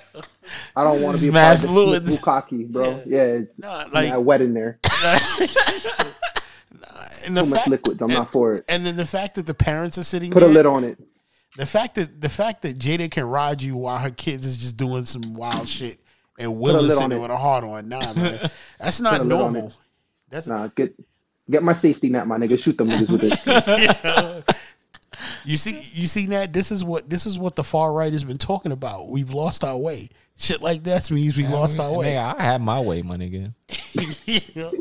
I 0.75 0.83
don't 0.83 1.01
want 1.01 1.17
to 1.17 1.23
be 1.23 1.29
a 1.29 1.31
Mad 1.31 1.59
part 1.59 1.95
of 1.95 2.05
this 2.05 2.21
bukkake, 2.21 2.67
bro. 2.69 3.01
Yeah, 3.07 3.23
it's, 3.23 3.57
Nah, 3.57 3.81
it's 3.81 3.93
like- 3.93 4.09
mad 4.09 4.17
wet 4.19 4.41
in 4.41 4.53
there. 4.53 4.79
And 7.23 7.37
the 7.37 7.43
Too 7.43 7.49
much 7.49 7.59
fact, 7.59 7.69
liquids. 7.69 8.01
I'm 8.01 8.09
and, 8.09 8.17
not 8.17 8.31
for 8.31 8.53
it. 8.53 8.65
and 8.67 8.83
then 8.85 8.95
the 8.95 9.05
fact 9.05 9.35
that 9.35 9.45
the 9.45 9.53
parents 9.53 9.97
are 9.99 10.03
sitting 10.03 10.31
Put 10.31 10.41
a 10.43 10.47
lid 10.47 10.65
on 10.65 10.83
it. 10.83 10.97
The 11.57 11.65
fact 11.65 11.95
that 11.95 12.21
the 12.21 12.29
fact 12.29 12.61
that 12.61 12.77
Jada 12.77 13.09
can 13.09 13.25
ride 13.25 13.61
you 13.61 13.75
while 13.75 13.97
her 13.97 14.11
kids 14.11 14.45
is 14.45 14.57
just 14.57 14.77
doing 14.77 15.05
some 15.05 15.33
wild 15.33 15.67
shit, 15.67 15.99
and 16.39 16.59
Will 16.59 16.77
a 16.77 16.83
is 16.83 16.93
sitting 16.93 17.09
there 17.09 17.19
it. 17.19 17.21
with 17.21 17.31
a 17.31 17.37
heart 17.37 17.63
on. 17.63 17.89
Nah, 17.89 18.13
man, 18.13 18.49
that's 18.79 19.01
not 19.01 19.19
a 19.19 19.23
lid 19.23 19.33
on 19.33 19.53
normal. 19.53 19.73
That's 20.29 20.47
Nah, 20.47 20.67
get 20.67 20.95
get 21.49 21.63
my 21.63 21.73
safety 21.73 22.09
net, 22.09 22.27
my 22.27 22.37
nigga. 22.37 22.61
Shoot 22.61 22.77
them 22.77 22.89
niggas 22.89 23.11
with 23.11 23.21
it. 23.23 24.55
you 25.45 25.57
see, 25.57 25.81
you 25.93 26.07
see 26.07 26.25
that 26.27 26.53
this 26.53 26.71
is 26.71 26.83
what 26.83 27.09
this 27.09 27.25
is 27.25 27.37
what 27.37 27.55
the 27.55 27.63
far 27.63 27.91
right 27.93 28.13
has 28.13 28.23
been 28.23 28.37
talking 28.37 28.71
about. 28.71 29.09
We've 29.09 29.33
lost 29.33 29.63
our 29.63 29.77
way. 29.77 30.09
Shit 30.37 30.61
like 30.61 30.83
that 30.83 31.11
means 31.11 31.37
we 31.37 31.47
lost 31.47 31.79
our 31.79 31.93
way. 31.93 32.13
Nigga, 32.13 32.39
I 32.39 32.41
had 32.41 32.61
my 32.61 32.79
way, 32.79 33.01
my 33.01 33.17
nigga. 33.17 33.53
You 34.25 34.61
know? 34.61 34.71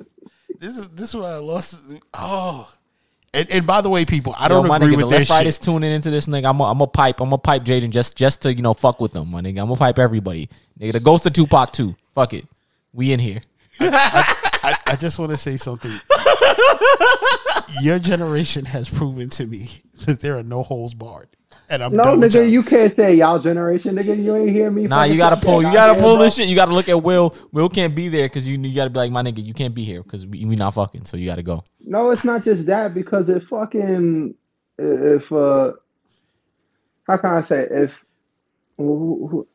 This 0.59 0.77
is 0.79 0.89
this 0.91 1.09
is 1.11 1.16
where 1.16 1.33
I 1.33 1.37
lost. 1.37 1.79
Oh, 2.14 2.71
and, 3.33 3.51
and 3.51 3.66
by 3.66 3.81
the 3.81 3.89
way, 3.89 4.05
people, 4.05 4.35
I 4.39 4.49
don't 4.49 4.66
my 4.66 4.76
agree 4.76 4.89
nigga, 4.89 4.99
the 5.01 5.07
with 5.07 5.11
this 5.11 5.18
left 5.20 5.31
right 5.31 5.39
shit. 5.39 5.47
is 5.49 5.59
tuning 5.59 5.93
into 5.93 6.11
this 6.11 6.26
nigga. 6.26 6.49
I'm 6.49 6.61
a, 6.61 6.64
I'm 6.64 6.81
a 6.81 6.87
pipe. 6.87 7.20
I'm 7.20 7.33
a 7.33 7.39
pipe 7.39 7.62
Jaden 7.64 7.91
just 7.91 8.16
just 8.16 8.43
to 8.43 8.55
you 8.55 8.62
know 8.62 8.74
fuck 8.74 9.01
with 9.01 9.12
them, 9.12 9.31
my 9.31 9.41
nigga. 9.41 9.61
I'm 9.61 9.66
gonna 9.68 9.76
pipe 9.76 9.99
everybody. 9.99 10.49
Nigga, 10.78 10.93
the 10.93 11.01
ghost 11.01 11.26
of 11.26 11.33
Tupac 11.33 11.72
too. 11.72 11.95
Fuck 12.14 12.35
it, 12.35 12.45
we 12.93 13.12
in 13.12 13.20
here. 13.20 13.43
I, 13.83 14.76
I 14.87 14.97
just 14.97 15.18
want 15.18 15.31
to 15.31 15.37
say 15.37 15.57
something. 15.57 15.93
Your 17.83 17.99
generation 17.99 18.64
has 18.66 18.91
proven 18.91 19.31
to 19.31 19.47
me 19.47 19.68
that 20.07 20.20
there 20.20 20.37
are 20.37 20.43
no 20.43 20.62
holes 20.62 20.93
barred, 20.93 21.28
and 21.71 21.83
I'm 21.83 21.93
No, 21.93 22.05
done 22.05 22.21
nigga, 22.21 22.51
y'all. 22.53 22.62
can't 22.62 22.93
say 22.93 23.14
y'all 23.14 23.39
generation, 23.39 23.97
nigga. 23.97 24.23
You 24.23 24.37
ain't 24.37 24.51
hear 24.51 24.71
me. 24.71 24.87
Nah, 24.87 25.05
you 25.05 25.16
gotta 25.16 25.37
pull. 25.37 25.62
that 25.62 25.68
You 25.68 25.75
gotta 25.75 26.01
pull 26.01 26.16
this 26.18 26.35
shit. 26.35 26.49
You 26.49 26.57
gotta 26.57 26.75
look 26.75 26.89
at 26.89 27.03
Will. 27.03 27.35
Will 27.53 27.68
can't 27.68 27.95
be 27.95 28.09
there 28.09 28.27
because 28.29 28.47
you 28.47 28.59
you 28.59 28.75
gotta 28.75 28.91
be 28.91 28.99
like 28.99 29.12
my 29.12 29.23
nigga. 29.23 29.45
You 29.45 29.55
can't 29.55 29.75
be 29.75 29.85
here 29.85 30.03
because 30.03 30.27
we, 30.27 30.45
we 30.45 30.57
not 30.57 30.75
fucking. 30.75 31.07
So 31.07 31.16
you 31.16 31.27
gotta 31.27 31.43
go. 31.43 31.64
No, 31.85 32.11
it's 32.11 32.25
not 32.25 32.45
just 32.45 32.66
that 32.66 32.93
because 32.93 33.29
it 33.31 33.43
fucking 33.43 34.35
if 34.79 35.33
uh 35.33 35.73
how 37.07 37.16
can 37.16 37.31
I 37.31 37.41
say 37.41 37.66
if 37.71 38.05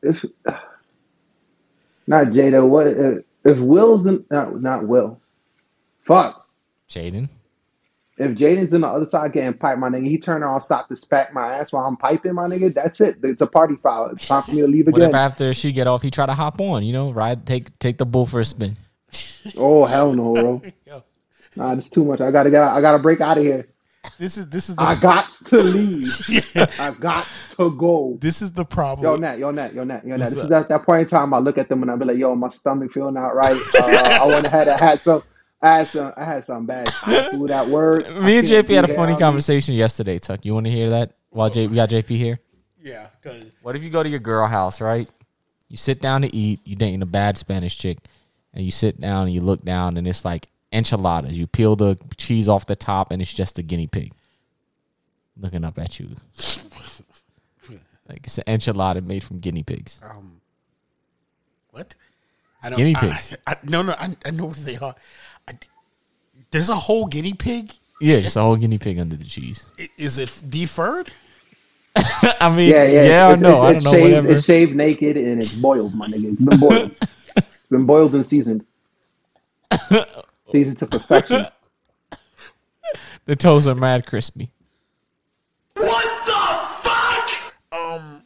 if 0.02 0.24
not 2.06 2.26
Jada 2.28 2.66
what 2.66 2.86
if, 2.86 3.24
if 3.44 3.58
Will's 3.60 4.06
in, 4.06 4.24
not 4.30 4.60
not 4.60 4.86
Will 4.88 5.20
fuck 6.04 6.46
Jaden. 6.88 7.28
If 8.18 8.32
Jaden's 8.32 8.72
in 8.72 8.80
the 8.80 8.88
other 8.88 9.06
side 9.06 9.32
getting 9.34 9.52
piped, 9.52 9.78
my 9.78 9.90
nigga, 9.90 10.08
he 10.08 10.16
turn 10.18 10.42
around, 10.42 10.60
stop 10.62 10.88
to 10.88 10.96
spat 10.96 11.34
my 11.34 11.56
ass 11.56 11.70
while 11.72 11.84
I'm 11.84 11.98
piping, 11.98 12.32
my 12.34 12.46
nigga. 12.46 12.72
That's 12.72 12.98
it. 13.02 13.16
It's 13.22 13.42
a 13.42 13.46
party 13.46 13.76
foul. 13.82 14.06
It's 14.10 14.26
time 14.26 14.42
for 14.42 14.52
me 14.52 14.62
to 14.62 14.66
leave 14.66 14.86
What 14.86 15.02
if 15.02 15.08
again. 15.08 15.14
after 15.14 15.52
she 15.52 15.70
get 15.70 15.86
off, 15.86 16.00
he 16.00 16.10
try 16.10 16.24
to 16.24 16.32
hop 16.32 16.58
on? 16.60 16.82
You 16.82 16.94
know, 16.94 17.10
ride, 17.10 17.44
take 17.46 17.78
take 17.78 17.98
the 17.98 18.06
bull 18.06 18.24
for 18.26 18.40
a 18.40 18.44
spin. 18.44 18.76
Oh 19.56 19.84
hell 19.84 20.12
no, 20.12 20.32
bro. 20.34 20.62
Nah, 21.54 21.72
it's 21.74 21.88
too 21.88 22.04
much. 22.04 22.20
I 22.20 22.30
gotta 22.32 22.50
get. 22.50 22.62
I 22.62 22.80
gotta 22.80 22.98
break 23.00 23.20
out 23.20 23.38
of 23.38 23.44
here. 23.44 23.68
this 24.18 24.36
is 24.36 24.48
this 24.48 24.68
is 24.68 24.74
the 24.76 24.82
I 24.82 24.94
got 24.98 25.28
to 25.46 25.56
leave. 25.62 26.10
I 26.80 26.92
got 26.98 27.26
to 27.56 27.70
go. 27.76 28.18
this 28.20 28.42
is 28.42 28.50
the 28.52 28.64
problem. 28.64 29.04
Yo, 29.06 29.16
Nat, 29.16 29.38
yo, 29.38 29.50
Nat, 29.52 29.72
yo, 29.72 29.84
Nat, 29.84 30.04
yo, 30.06 30.16
Nat. 30.16 30.30
This 30.30 30.38
is 30.44 30.50
at 30.52 30.68
that 30.68 30.82
point 30.84 31.02
in 31.02 31.08
time. 31.08 31.32
I 31.32 31.38
look 31.38 31.58
at 31.58 31.68
them 31.68 31.82
and 31.82 31.90
I 31.92 31.96
be 31.96 32.04
like, 32.06 32.18
yo, 32.18 32.34
my 32.34 32.48
stomach 32.48 32.90
feeling 32.92 33.14
not 33.14 33.34
right. 33.36 33.60
Uh, 33.78 34.18
I 34.22 34.26
went 34.26 34.46
ahead. 34.48 34.68
I 34.68 34.78
had 34.84 35.00
some. 35.02 35.22
I 35.62 35.78
had 35.78 35.86
some. 35.88 36.12
I 36.16 36.24
had 36.24 36.44
some 36.44 36.66
bad 36.66 36.92
food 37.30 37.50
at 37.50 37.66
work. 37.68 38.08
Me 38.20 38.38
and 38.38 38.46
JP 38.46 38.74
had 38.74 38.84
a 38.84 38.94
funny 38.94 39.12
there. 39.12 39.18
conversation 39.20 39.74
yesterday, 39.74 40.18
Tuck. 40.18 40.44
You 40.44 40.54
want 40.54 40.66
to 40.66 40.70
hear 40.72 40.90
that? 40.90 41.12
While 41.30 41.50
J- 41.50 41.66
we 41.66 41.74
got 41.76 41.88
JP 41.88 42.08
here. 42.08 42.38
yeah. 42.82 43.08
What 43.62 43.74
if 43.74 43.82
you 43.82 43.90
go 43.90 44.02
to 44.02 44.08
your 44.08 44.20
girl 44.20 44.46
house, 44.46 44.80
right? 44.80 45.08
You 45.68 45.76
sit 45.76 46.00
down 46.00 46.22
to 46.22 46.34
eat. 46.34 46.60
You 46.64 46.76
dating 46.76 47.02
a 47.02 47.06
bad 47.06 47.36
Spanish 47.38 47.76
chick, 47.78 47.98
and 48.54 48.64
you 48.64 48.70
sit 48.70 49.00
down 49.00 49.24
and 49.24 49.32
you 49.32 49.40
look 49.40 49.64
down, 49.64 49.96
and 49.96 50.06
it's 50.06 50.24
like 50.24 50.48
enchiladas. 50.72 51.38
You 51.38 51.46
peel 51.46 51.74
the 51.74 51.98
cheese 52.16 52.48
off 52.48 52.66
the 52.66 52.76
top, 52.76 53.10
and 53.10 53.20
it's 53.22 53.32
just 53.34 53.58
a 53.58 53.62
guinea 53.62 53.86
pig 53.86 54.12
looking 55.38 55.64
up 55.64 55.78
at 55.78 55.98
you. 55.98 56.10
like 58.08 58.20
it's 58.24 58.38
an 58.38 58.44
enchilada 58.46 59.04
made 59.04 59.24
from 59.24 59.40
guinea 59.40 59.62
pigs. 59.62 60.00
Um, 60.02 60.40
what? 61.70 61.94
I 62.62 62.68
don't. 62.70 62.76
Guinea 62.78 62.94
I- 62.96 63.00
pigs. 63.00 63.36
I, 63.46 63.56
no, 63.64 63.82
no, 63.82 63.92
I, 63.98 64.16
I 64.24 64.30
know 64.30 64.46
what 64.46 64.56
they 64.58 64.76
are. 64.76 64.94
I, 66.56 66.58
there's 66.58 66.68
a 66.70 66.74
whole 66.76 67.06
guinea 67.06 67.34
pig. 67.34 67.72
Yeah, 68.00 68.20
just 68.20 68.36
a 68.36 68.40
whole 68.40 68.56
guinea 68.56 68.78
pig 68.78 68.98
under 68.98 69.16
the 69.16 69.24
cheese. 69.24 69.66
I- 69.78 69.88
Is 69.96 70.18
it 70.18 70.42
deferred? 70.48 71.10
I 71.96 72.54
mean, 72.54 72.70
Yeah, 72.70 72.84
yeah, 72.84 73.04
yeah. 73.04 73.26
I 73.28 73.32
it's, 73.32 73.42
know. 73.42 73.56
It's, 73.56 73.64
I 73.64 73.72
don't 73.72 73.84
know. 73.84 73.90
shaved. 73.92 74.02
Whatever. 74.02 74.30
It's 74.32 74.44
shaved 74.44 74.76
naked 74.76 75.16
and 75.16 75.40
it's 75.42 75.52
boiled, 75.54 75.94
my 75.94 76.06
nigga. 76.08 76.32
It's 76.32 76.42
been 76.42 76.58
boiled. 76.60 76.90
it's 77.36 77.58
been 77.70 77.86
boiled 77.86 78.14
and 78.14 78.26
seasoned. 78.26 78.64
Seasoned 80.48 80.78
to 80.78 80.86
perfection. 80.86 81.46
the 83.24 83.34
toes 83.34 83.66
are 83.66 83.74
mad 83.74 84.06
crispy. 84.06 84.50
What 85.74 86.26
the 86.26 86.88
fuck? 86.88 87.30
Um 87.72 88.22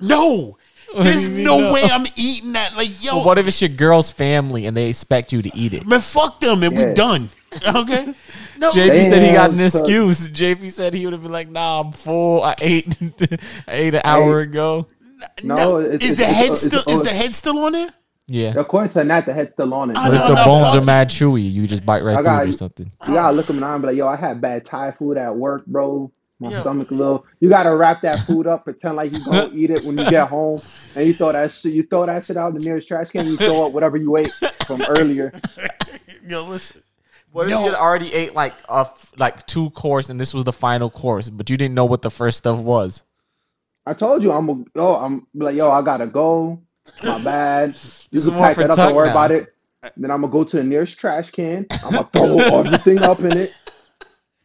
no. 0.00 0.56
Do 0.96 1.04
There's 1.04 1.28
no, 1.28 1.58
no? 1.60 1.72
way 1.72 1.82
I'm 1.84 2.06
eating 2.16 2.52
that. 2.52 2.76
Like, 2.76 3.02
yo, 3.04 3.12
But 3.18 3.26
what 3.26 3.38
if 3.38 3.48
it's 3.48 3.60
your 3.60 3.68
girl's 3.70 4.10
family 4.10 4.66
and 4.66 4.76
they 4.76 4.88
expect 4.88 5.32
you 5.32 5.42
to 5.42 5.56
eat 5.56 5.74
it? 5.74 5.86
man, 5.86 6.00
fuck 6.00 6.40
them 6.40 6.62
and 6.62 6.76
we 6.76 6.84
done. 6.94 7.28
Okay. 7.74 8.14
No. 8.58 8.70
JP 8.70 9.08
said 9.10 9.26
he 9.28 9.32
got 9.34 9.50
an 9.50 9.58
Damn, 9.58 9.68
son. 9.68 9.82
excuse. 9.82 10.30
JP 10.30 10.70
said 10.70 10.94
he 10.94 11.04
would 11.04 11.12
have 11.12 11.22
been 11.22 11.32
like, 11.32 11.50
"Nah, 11.50 11.80
I'm 11.80 11.92
full. 11.92 12.42
I 12.42 12.54
ate. 12.62 12.96
I 13.68 13.72
ate 13.74 13.94
an 13.94 14.00
hour 14.04 14.40
ago." 14.40 14.86
No, 15.42 15.78
it's- 15.80 16.02
is 16.02 16.12
it's- 16.12 16.16
the 16.16 16.22
it's- 16.22 16.34
head 16.36 16.44
it's- 16.44 16.60
still 16.62 16.82
is 16.94 17.02
the 17.02 17.10
head 17.10 17.34
still 17.34 17.58
on 17.58 17.72
there? 17.72 17.88
Yeah. 18.26 18.54
According 18.56 18.90
to 18.92 19.04
Nat, 19.04 19.26
the 19.26 19.34
head's 19.34 19.52
still 19.52 19.74
on 19.74 19.90
it. 19.90 19.94
But 19.94 20.14
if 20.14 20.26
the 20.26 20.34
bones 20.46 20.74
are 20.74 20.82
mad 20.82 21.10
chewy, 21.10 21.52
you 21.52 21.66
just 21.66 21.84
bite 21.84 22.02
right 22.02 22.12
I 22.14 22.16
through 22.18 22.24
got 22.24 22.46
it 22.46 22.48
or 22.48 22.52
something. 22.52 22.90
You 23.06 23.14
gotta 23.14 23.36
look 23.36 23.46
them 23.46 23.60
down 23.60 23.74
and 23.74 23.82
be 23.82 23.88
like, 23.88 23.96
yo, 23.96 24.06
I 24.08 24.16
had 24.16 24.40
bad 24.40 24.64
Thai 24.64 24.92
food 24.92 25.18
at 25.18 25.36
work, 25.36 25.66
bro. 25.66 26.10
My 26.42 26.50
Yeah. 26.50 26.60
stomach 26.60 26.90
a 26.90 26.94
little. 26.94 27.24
You 27.40 27.48
gotta 27.48 27.74
wrap 27.76 28.02
that 28.02 28.18
food 28.26 28.46
up, 28.48 28.64
pretend 28.64 28.96
like 28.96 29.16
you 29.16 29.24
gonna 29.24 29.50
eat 29.54 29.70
it 29.70 29.84
when 29.84 29.96
you 29.96 30.10
get 30.10 30.28
home, 30.28 30.60
and 30.96 31.06
you 31.06 31.14
throw 31.14 31.30
that 31.32 31.52
shit. 31.52 31.72
You 31.72 31.84
throw 31.84 32.04
that 32.06 32.24
shit 32.24 32.36
out 32.36 32.48
in 32.54 32.60
the 32.60 32.64
nearest 32.66 32.88
trash 32.88 33.10
can. 33.10 33.26
You 33.26 33.36
throw 33.36 33.66
up 33.66 33.72
whatever 33.72 33.96
you 33.96 34.16
ate 34.16 34.32
from 34.66 34.82
earlier. 34.88 35.32
Yo, 36.26 36.44
listen. 36.46 36.82
What 37.30 37.46
if 37.46 37.52
No. 37.52 37.60
you 37.60 37.66
had 37.66 37.74
already 37.76 38.12
ate 38.12 38.34
like 38.34 38.54
a 38.68 38.80
f- 38.80 39.12
like 39.16 39.46
two 39.46 39.70
course 39.70 40.10
and 40.10 40.20
this 40.20 40.34
was 40.34 40.44
the 40.44 40.52
final 40.52 40.90
course, 40.90 41.30
but 41.30 41.48
you 41.48 41.56
didn't 41.56 41.74
know 41.74 41.84
what 41.84 42.02
the 42.02 42.10
first 42.10 42.38
stuff 42.38 42.58
was? 42.58 43.04
I 43.86 43.94
told 43.94 44.22
you 44.22 44.32
I'm 44.32 44.48
a, 44.48 44.64
yo. 44.74 44.94
I'm 44.96 45.26
like 45.34 45.54
yo. 45.56 45.70
I 45.70 45.82
gotta 45.82 46.06
go. 46.06 46.60
My 47.04 47.22
bad. 47.22 47.70
You 48.10 48.18
This 48.18 48.24
is 48.24 48.28
can 48.28 48.36
more 48.36 48.46
pack 48.48 48.54
for 48.56 48.62
that 48.62 48.70
up. 48.70 48.76
Tuck 48.76 48.86
Don't 48.88 48.96
worry 48.96 49.06
now. 49.06 49.12
about 49.12 49.30
it. 49.30 49.54
Then 49.96 50.10
I'm 50.10 50.20
gonna 50.20 50.32
go 50.32 50.44
to 50.44 50.56
the 50.56 50.62
nearest 50.64 50.98
trash 51.00 51.30
can. 51.30 51.66
I'm 51.84 51.92
gonna 51.92 52.04
throw 52.12 52.36
everything 52.58 52.98
up 52.98 53.20
in 53.20 53.36
it, 53.36 53.52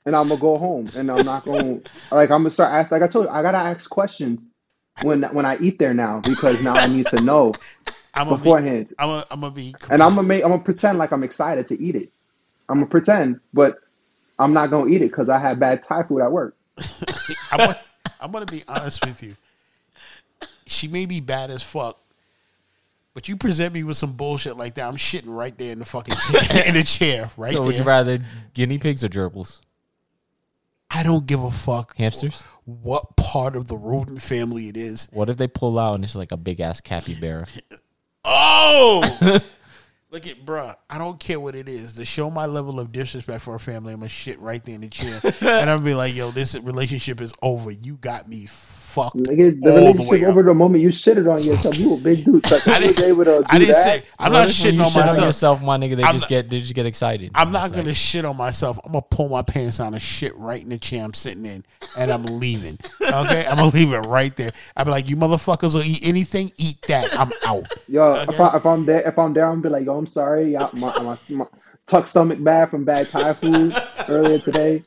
and 0.07 0.15
I'm 0.15 0.29
gonna 0.29 0.39
go 0.39 0.57
home. 0.57 0.89
And 0.95 1.11
I'm 1.11 1.25
not 1.25 1.43
going 1.43 1.81
to 1.81 1.89
like 2.11 2.31
I'm 2.31 2.39
gonna 2.39 2.49
start 2.49 2.73
asking. 2.73 2.99
Like 2.99 3.09
I 3.09 3.11
told 3.11 3.25
you, 3.25 3.31
I 3.31 3.41
gotta 3.41 3.57
ask 3.57 3.89
questions 3.89 4.47
when 5.01 5.21
when 5.23 5.45
I 5.45 5.57
eat 5.59 5.77
there 5.77 5.93
now 5.93 6.21
because 6.21 6.63
now 6.63 6.73
I 6.75 6.87
need 6.87 7.05
to 7.07 7.21
know 7.21 7.53
I'm 8.13 8.29
gonna 8.29 8.37
be. 8.37 8.43
beforehand. 8.43 8.93
I'm 8.97 9.09
gonna, 9.09 9.25
I'm 9.29 9.41
gonna 9.41 9.53
be. 9.53 9.75
And 9.91 10.01
I'm 10.01 10.15
gonna 10.15 10.27
make 10.27 10.43
I'm 10.43 10.51
gonna 10.51 10.63
pretend 10.63 10.97
like 10.97 11.11
I'm 11.11 11.23
excited 11.23 11.67
to 11.67 11.79
eat 11.79 11.95
it. 11.95 12.09
I'm 12.69 12.77
gonna 12.77 12.87
pretend, 12.87 13.41
but 13.53 13.79
I'm 14.39 14.53
not 14.53 14.69
gonna 14.69 14.89
eat 14.89 15.01
it 15.01 15.09
because 15.09 15.27
I 15.27 15.39
had 15.39 15.59
bad 15.59 15.83
Thai 15.83 16.03
food 16.03 16.21
at 16.21 16.31
work. 16.31 16.55
I'm 17.51 17.57
gonna, 17.57 17.79
I'm 18.21 18.31
gonna 18.31 18.45
be 18.45 18.63
honest 18.65 19.05
with 19.05 19.21
you. 19.21 19.35
She 20.65 20.87
may 20.87 21.05
be 21.05 21.19
bad 21.19 21.49
as 21.49 21.61
fuck, 21.63 21.97
but 23.13 23.27
you 23.27 23.35
present 23.35 23.73
me 23.73 23.83
with 23.83 23.97
some 23.97 24.13
bullshit 24.13 24.55
like 24.55 24.75
that, 24.75 24.87
I'm 24.87 24.95
shitting 24.95 25.35
right 25.35 25.57
there 25.57 25.73
in 25.73 25.79
the 25.79 25.85
fucking 25.85 26.15
chair, 26.15 26.63
in 26.67 26.75
the 26.75 26.83
chair, 26.83 27.29
right 27.35 27.53
So 27.53 27.63
would 27.63 27.75
you 27.75 27.83
rather 27.83 28.19
guinea 28.53 28.77
pigs 28.77 29.03
or 29.03 29.09
gerbils? 29.09 29.61
I 30.89 31.03
don't 31.03 31.25
give 31.27 31.43
a 31.43 31.51
fuck 31.51 31.95
Hamsters? 31.97 32.43
what 32.65 33.15
part 33.17 33.55
of 33.55 33.67
the 33.67 33.77
rodent 33.77 34.21
family 34.21 34.67
it 34.67 34.77
is. 34.77 35.07
What 35.11 35.29
if 35.29 35.37
they 35.37 35.47
pull 35.47 35.77
out 35.77 35.95
and 35.95 36.03
it's 36.03 36.15
like 36.15 36.31
a 36.31 36.37
big 36.37 36.59
ass 36.59 36.81
capybara? 36.81 37.47
Oh, 38.29 39.01
look 40.11 40.27
at 40.27 40.45
bruh. 40.45 40.75
I 40.89 40.97
don't 40.97 41.17
care 41.17 41.39
what 41.39 41.55
it 41.55 41.69
is. 41.69 41.93
To 41.93 42.03
show 42.03 42.29
my 42.29 42.45
level 42.45 42.77
of 42.77 42.91
disrespect 42.91 43.41
for 43.41 43.55
a 43.55 43.59
family, 43.59 43.93
I'm 43.93 43.99
gonna 43.99 44.09
shit 44.09 44.37
right 44.41 44.61
there 44.65 44.75
in 44.75 44.81
the 44.81 44.89
chair, 44.89 45.21
and 45.23 45.69
I'm 45.69 45.77
gonna 45.77 45.81
be 45.81 45.93
like, 45.93 46.13
"Yo, 46.13 46.31
this 46.31 46.53
relationship 46.55 47.21
is 47.21 47.33
over. 47.41 47.71
You 47.71 47.95
got 47.95 48.27
me 48.27 48.45
fucked 49.03 49.17
Nigga, 49.17 49.61
the 49.61 49.71
all 49.87 49.93
the 49.93 50.07
way 50.09 50.25
over 50.25 50.39
up." 50.41 50.45
the 50.47 50.53
moment 50.53 50.81
you 50.83 50.89
shitted 50.89 51.31
on 51.31 51.43
yourself. 51.43 51.77
You 51.77 51.93
a 51.95 51.97
big 51.97 52.25
dude. 52.25 52.45
So 52.47 52.57
I 52.65 52.79
you 52.79 52.87
was 52.87 52.95
didn't, 52.95 53.09
able 53.09 53.25
to 53.25 53.31
do 53.39 53.43
I 53.47 53.57
didn't 53.59 53.73
that. 53.73 53.83
say 53.83 54.03
I'm 54.19 54.31
What 54.33 54.39
not 54.39 54.47
if 54.49 54.53
shitting 54.55 54.79
on 54.83 54.91
shit 54.91 55.05
myself. 55.05 55.25
yourself, 55.25 55.61
my 55.61 55.77
nigga. 55.77 55.95
They 55.97 56.03
I'm 56.03 56.13
just 56.15 56.23
not- 56.25 56.29
get 56.29 56.49
they 56.49 56.59
just 56.61 56.73
get 56.73 56.85
excited. 56.85 57.31
I'm 57.35 57.51
not 57.51 57.71
gonna 57.71 57.83
like, 57.87 57.95
shit 57.95 58.25
on 58.25 58.35
myself. 58.37 58.79
I'm 58.85 58.91
gonna 58.91 59.03
pull 59.03 59.29
my 59.29 59.41
pants 59.43 59.77
down 59.77 59.93
and 59.93 60.01
shit 60.01 60.35
right 60.37 60.61
in 60.61 60.69
the 60.69 60.77
chair 60.77 61.03
I'm 61.03 61.13
sitting 61.13 61.45
in, 61.45 61.63
and 61.97 62.11
I'm 62.11 62.23
leaving. 62.23 62.77
Okay, 63.01 63.45
I'm 63.45 63.57
gonna 63.57 63.65
leave 63.75 63.93
it 63.93 63.99
right 64.07 64.35
there. 64.35 64.51
I'll 64.75 64.85
be 64.85 64.91
like, 64.91 65.07
"You 65.09 65.15
motherfuckers 65.15 65.75
will 65.75 65.83
eat 65.83 65.99
anything, 66.07 66.51
eat 66.57 66.81
that. 66.87 67.17
I'm 67.19 67.31
out." 67.45 67.65
Yo, 67.87 68.13
if, 68.27 68.39
I, 68.39 68.57
if 68.57 68.65
I'm 68.65 68.85
there, 68.85 69.07
if 69.07 69.17
I'm 69.19 69.33
there, 69.33 69.45
I'm 69.45 69.61
be 69.61 69.69
like, 69.69 69.85
yo, 69.85 69.97
I'm 69.97 70.07
sorry. 70.07 70.53
Yeah, 70.53 70.69
my, 70.73 70.97
my, 71.01 71.17
my 71.29 71.45
tuck 71.85 72.05
stomach 72.07 72.43
bad 72.43 72.69
from 72.69 72.83
bad 72.83 73.09
Thai 73.09 73.33
food 73.33 73.75
earlier 74.09 74.39
today. 74.39 74.83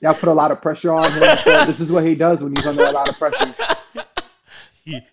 Y'all 0.00 0.14
put 0.14 0.28
a 0.28 0.32
lot 0.32 0.50
of 0.50 0.62
pressure 0.62 0.92
on 0.92 1.10
him. 1.12 1.36
So 1.38 1.64
this 1.66 1.80
is 1.80 1.92
what 1.92 2.04
he 2.04 2.14
does 2.14 2.42
when 2.42 2.54
he's 2.56 2.66
under 2.66 2.84
a 2.84 2.92
lot 2.92 3.08
of 3.08 3.18
pressure. 3.18 3.54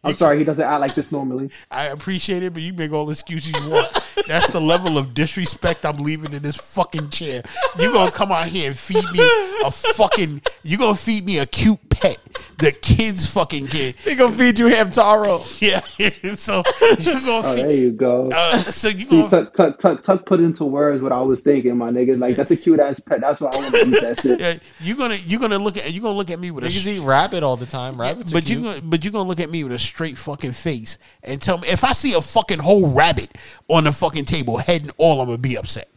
I'm 0.04 0.16
sorry, 0.16 0.38
he 0.40 0.44
doesn't 0.44 0.64
act 0.64 0.80
like 0.82 0.96
this 0.96 1.12
normally. 1.12 1.50
I 1.72 1.86
appreciate 1.86 2.44
it, 2.44 2.54
but 2.54 2.62
you 2.62 2.74
make 2.74 2.92
all 2.92 3.06
the 3.06 3.12
excuses 3.14 3.54
you 3.62 3.70
want. 3.70 3.98
That's 4.28 4.50
the 4.50 4.62
level 4.62 4.98
of 4.98 5.14
disrespect 5.14 5.86
I'm 5.86 5.98
leaving 5.98 6.34
in 6.34 6.42
this 6.44 6.58
fucking 6.58 7.10
chair. 7.10 7.42
You 7.80 7.92
gonna 7.92 8.12
come 8.12 8.32
out 8.32 8.48
here 8.48 8.68
and 8.70 8.78
feed 8.78 9.06
me 9.12 9.20
a 9.66 9.72
fucking? 9.72 10.42
You 10.64 10.78
gonna 10.78 10.96
feed 10.96 11.26
me 11.26 11.40
a 11.40 11.46
cute 11.46 11.80
pet? 11.90 12.18
The 12.60 12.72
kids 12.72 13.32
fucking 13.32 13.68
kid. 13.68 13.96
They 14.04 14.16
gonna 14.16 14.36
feed 14.36 14.58
you 14.60 14.66
Hamtaro. 14.68 15.38
Yeah. 15.62 15.80
so 16.36 16.64
you 17.00 17.26
gonna 17.26 17.48
Oh, 17.48 17.56
feed? 17.56 17.64
there 17.66 17.72
you 17.72 17.92
go. 17.92 18.30
Uh, 18.34 18.64
so 18.64 18.88
you 18.90 19.06
See, 19.06 19.22
gonna? 19.22 19.30
Tuck, 19.30 19.54
Tuck, 19.54 19.80
Tuck, 19.80 20.04
Tuck 20.04 20.26
put 20.26 20.40
into 20.40 20.66
words 20.66 21.02
what 21.02 21.12
I 21.12 21.22
was 21.22 21.42
thinking, 21.44 21.78
my 21.78 21.90
nigga. 21.92 22.20
Like 22.20 22.36
that's 22.36 22.52
a 22.52 22.58
cute 22.58 22.80
ass 22.80 23.00
pet. 23.00 23.22
That's 23.22 23.40
why 23.42 23.50
I 23.54 23.58
want 23.58 23.74
to 23.76 23.88
eat 23.88 24.02
that 24.02 24.20
shit. 24.22 24.40
Yeah, 24.40 24.56
you 24.80 24.96
gonna 24.96 25.16
you 25.16 25.40
gonna 25.40 25.60
look 25.60 25.78
at 25.78 25.94
you 25.94 26.02
gonna 26.02 26.18
look 26.18 26.32
at 26.32 26.40
me 26.40 26.52
with 26.52 26.64
a 26.64 26.68
Niggas 26.68 26.88
eat 26.88 27.00
rabbit 27.02 27.44
all 27.44 27.56
the 27.58 27.66
time. 27.66 28.00
Rabbits, 28.00 28.32
but 28.32 28.50
you 28.50 28.62
cute. 28.62 28.64
gonna 28.64 28.82
but 28.84 29.06
you 29.06 29.12
gonna 29.12 29.28
look 29.30 29.40
at 29.40 29.50
me 29.50 29.64
with 29.68 29.76
a 29.76 29.80
straight 29.80 30.18
fucking 30.18 30.54
face 30.54 30.98
and 31.24 31.42
tell 31.42 31.58
me 31.58 31.68
if 31.68 31.84
I 31.84 31.92
see 31.94 32.14
a 32.14 32.22
fucking 32.22 32.60
whole 32.60 32.92
rabbit 32.94 33.30
on 33.68 33.84
the 33.84 33.92
fucking 33.92 34.26
table, 34.26 34.58
head 34.58 34.82
and 34.84 34.92
all, 34.98 35.22
I'm 35.22 35.28
gonna 35.28 35.38
be 35.38 35.58
upset. 35.58 35.88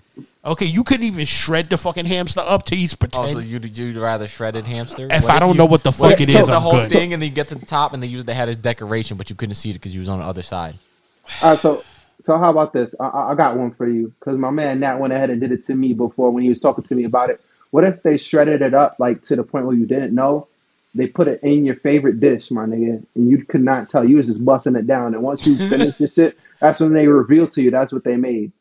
Okay, 0.43 0.65
you 0.65 0.85
couldn't 0.85 1.05
even 1.05 1.27
shred 1.27 1.69
the 1.69 1.77
fucking 1.77 2.07
hamster 2.07 2.41
up 2.43 2.65
to 2.67 2.75
he's 2.75 2.95
oh, 2.95 2.97
pretend. 2.97 3.27
Also, 3.27 3.41
you'd, 3.41 3.77
you'd 3.77 3.97
rather 3.99 4.27
shredded 4.27 4.67
hamster? 4.67 5.07
If 5.11 5.23
What 5.25 5.31
I 5.33 5.39
don't 5.39 5.51
you- 5.51 5.59
know 5.59 5.67
what 5.67 5.85
the 5.85 5.93
fuck 5.93 6.13
if 6.13 6.21
it 6.23 6.31
you 6.31 6.39
is, 6.39 6.47
the 6.47 6.55
I'm 6.55 6.63
whole 6.63 6.73
good. 6.73 6.89
thing 6.91 7.13
and 7.13 7.21
then 7.21 7.29
you 7.29 7.35
get 7.35 7.49
to 7.49 7.55
the 7.55 7.67
top 7.67 7.93
and 7.93 8.03
they 8.03 8.07
use 8.07 8.25
they 8.25 8.35
had 8.35 8.49
his 8.49 8.57
decoration, 8.57 9.17
but 9.19 9.29
you 9.31 9.37
couldn't 9.37 9.55
see 9.57 9.71
it 9.71 9.75
because 9.75 9.95
you 9.95 10.01
was 10.01 10.09
on 10.09 10.19
the 10.19 10.25
other 10.25 10.43
side. 10.43 10.75
All 11.43 11.51
right, 11.51 11.59
so 11.59 11.85
so 12.25 12.39
how 12.39 12.51
about 12.51 12.73
this? 12.73 12.95
I- 12.99 13.09
I, 13.09 13.33
I 13.33 13.35
got 13.35 13.57
one 13.57 13.71
for 13.73 13.87
you 13.89 14.13
because 14.19 14.39
my 14.39 14.51
man 14.51 14.81
Nat 14.81 14.97
went 14.97 15.13
ahead 15.13 15.31
and 15.31 15.41
did 15.41 15.53
it 15.53 15.67
to 15.67 15.75
me 15.75 15.93
before 15.93 16.31
when 16.31 16.43
he 16.43 16.49
was 16.49 16.61
talking 16.61 16.85
to 16.85 16.95
me 16.95 17.05
about 17.05 17.29
it. 17.31 17.41
What 17.71 17.85
if 17.85 18.03
they 18.03 18.17
shredded 18.17 18.63
it 18.63 18.75
up 18.75 18.99
like 18.99 19.23
to 19.25 19.37
the 19.37 19.43
point 19.45 19.67
where 19.67 19.77
you 19.77 19.87
didn't 19.87 20.15
know? 20.15 20.49
They 20.95 21.07
put 21.07 21.29
it 21.29 21.41
in 21.43 21.65
your 21.65 21.77
favorite 21.77 22.19
dish, 22.19 22.51
my 22.51 22.65
nigga, 22.65 23.05
and 23.15 23.31
you 23.31 23.45
could 23.45 23.63
not 23.63 23.91
tell. 23.91 24.05
You 24.05 24.17
was 24.17 24.27
just 24.27 24.45
busting 24.45 24.75
it 24.77 24.87
down, 24.87 25.15
and 25.15 25.23
once 25.23 25.47
you 25.47 25.57
finish 25.69 26.01
your 26.01 26.09
shit, 26.09 26.39
that's 26.61 26.81
when 26.81 26.93
they 26.93 27.07
reveal 27.07 27.47
to 27.49 27.63
you 27.63 27.71
that's 27.71 27.93
what 27.93 28.05
they 28.05 28.17
made. 28.17 28.53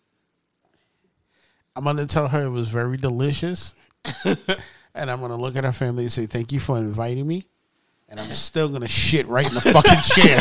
I'm 1.76 1.84
gonna 1.84 2.06
tell 2.06 2.27
her 2.27 2.45
it 2.45 2.49
was 2.49 2.69
very 2.69 2.97
delicious, 2.97 3.73
and 4.26 5.10
I'm 5.10 5.22
gonna 5.22 5.38
look 5.38 5.56
at 5.56 5.64
her 5.64 5.72
family 5.72 6.03
and 6.03 6.11
say 6.11 6.26
thank 6.26 6.51
you 6.51 6.60
for 6.60 6.77
inviting 6.77 7.27
me, 7.27 7.45
and 8.10 8.19
I'm 8.19 8.31
still 8.34 8.69
gonna 8.69 8.88
shit 8.88 9.27
right 9.27 9.48
in 9.48 9.53
the 9.53 9.61
fucking 9.61 10.02
chair, 10.02 10.40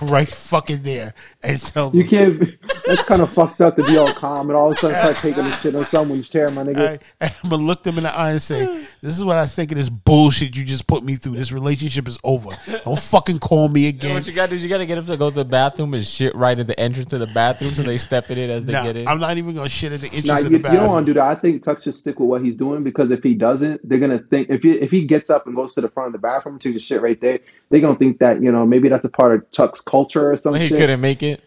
right 0.02 0.28
fucking 0.28 0.82
there, 0.82 1.12
and 1.42 1.60
tell 1.60 1.90
them 1.90 2.00
You 2.00 2.08
can't. 2.08 2.56
That's 2.86 3.04
kind 3.04 3.22
of 3.22 3.32
fucked 3.32 3.60
up 3.60 3.76
to 3.76 3.84
be 3.84 3.96
all 3.96 4.12
calm 4.12 4.48
and 4.48 4.56
all 4.56 4.70
of 4.70 4.76
a 4.76 4.80
sudden 4.80 4.96
start 4.96 5.16
taking 5.16 5.44
a 5.44 5.52
shit 5.58 5.74
on 5.74 5.84
someone's 5.84 6.28
chair, 6.28 6.50
my 6.50 6.64
nigga. 6.64 7.00
I, 7.20 7.26
I'm 7.44 7.50
gonna 7.50 7.62
look 7.62 7.82
them 7.82 7.96
in 7.98 8.04
the 8.04 8.14
eye 8.14 8.32
and 8.32 8.42
say, 8.42 8.64
"This 9.00 9.16
is 9.18 9.24
what 9.24 9.36
I 9.38 9.46
think 9.46 9.70
of 9.72 9.78
this 9.78 9.88
bullshit 9.88 10.56
you 10.56 10.64
just 10.64 10.86
put 10.86 11.04
me 11.04 11.14
through. 11.14 11.34
This 11.36 11.52
relationship 11.52 12.08
is 12.08 12.18
over. 12.24 12.50
Don't 12.84 12.98
fucking 12.98 13.38
call 13.38 13.68
me 13.68 13.86
And 13.86 13.94
again." 13.94 14.14
what 14.14 14.26
you 14.26 14.32
got 14.32 14.50
to 14.50 14.56
do 14.56 14.62
you 14.62 14.68
got 14.68 14.78
to 14.78 14.86
get 14.86 14.96
them 14.96 15.06
to 15.06 15.16
go 15.16 15.30
to 15.30 15.36
the 15.36 15.44
bathroom 15.44 15.94
and 15.94 16.04
shit 16.04 16.34
right 16.34 16.58
at 16.58 16.66
the 16.66 16.78
entrance 16.78 17.08
to 17.10 17.18
the 17.18 17.26
bathroom 17.28 17.70
so 17.72 17.82
they 17.82 17.98
step 17.98 18.30
in 18.30 18.38
it 18.38 18.50
as 18.50 18.64
they 18.64 18.72
Nah, 18.72 18.84
get 18.84 18.96
in. 18.96 19.06
I'm 19.08 19.20
not 19.20 19.36
even 19.36 19.54
gonna 19.54 19.68
shit 19.68 19.92
at 19.92 20.00
the 20.00 20.06
entrance 20.06 20.26
Nah, 20.26 20.36
of 20.46 20.52
you, 20.52 20.58
the 20.58 20.70
you 20.70 20.76
don't 20.78 20.88
want 20.88 21.06
to 21.06 21.12
do 21.12 21.20
that. 21.20 21.26
I 21.26 21.34
think 21.34 21.62
Tuck 21.62 21.82
should 21.82 21.94
stick 21.94 22.18
with 22.18 22.28
what 22.28 22.42
he's 22.44 22.56
doing 22.56 22.82
because 22.82 23.10
if 23.10 23.22
he 23.22 23.34
doesn't, 23.34 23.86
they're 23.88 23.98
gonna 24.00 24.18
think 24.18 24.48
if 24.50 24.62
he 24.62 24.70
if 24.72 24.90
he 24.90 25.04
gets 25.04 25.30
up 25.30 25.46
and 25.46 25.54
goes 25.54 25.74
to 25.74 25.80
the 25.80 25.90
front 25.90 26.08
of 26.08 26.12
the 26.12 26.18
bathroom 26.18 26.58
to 26.60 26.72
the 26.72 26.78
shit 26.80 27.01
right 27.02 27.20
there, 27.20 27.40
they're 27.68 27.80
gonna 27.80 27.98
think 27.98 28.18
that 28.20 28.40
you 28.40 28.50
know 28.52 28.64
maybe 28.66 28.88
that's 28.88 29.04
a 29.06 29.10
part 29.10 29.34
of 29.34 29.50
Tuck's 29.50 29.80
culture 29.80 30.30
or 30.32 30.36
something. 30.36 30.62
he 30.62 30.68
shit. 30.68 30.78
couldn't 30.78 31.00
make 31.00 31.22
it. 31.22 31.42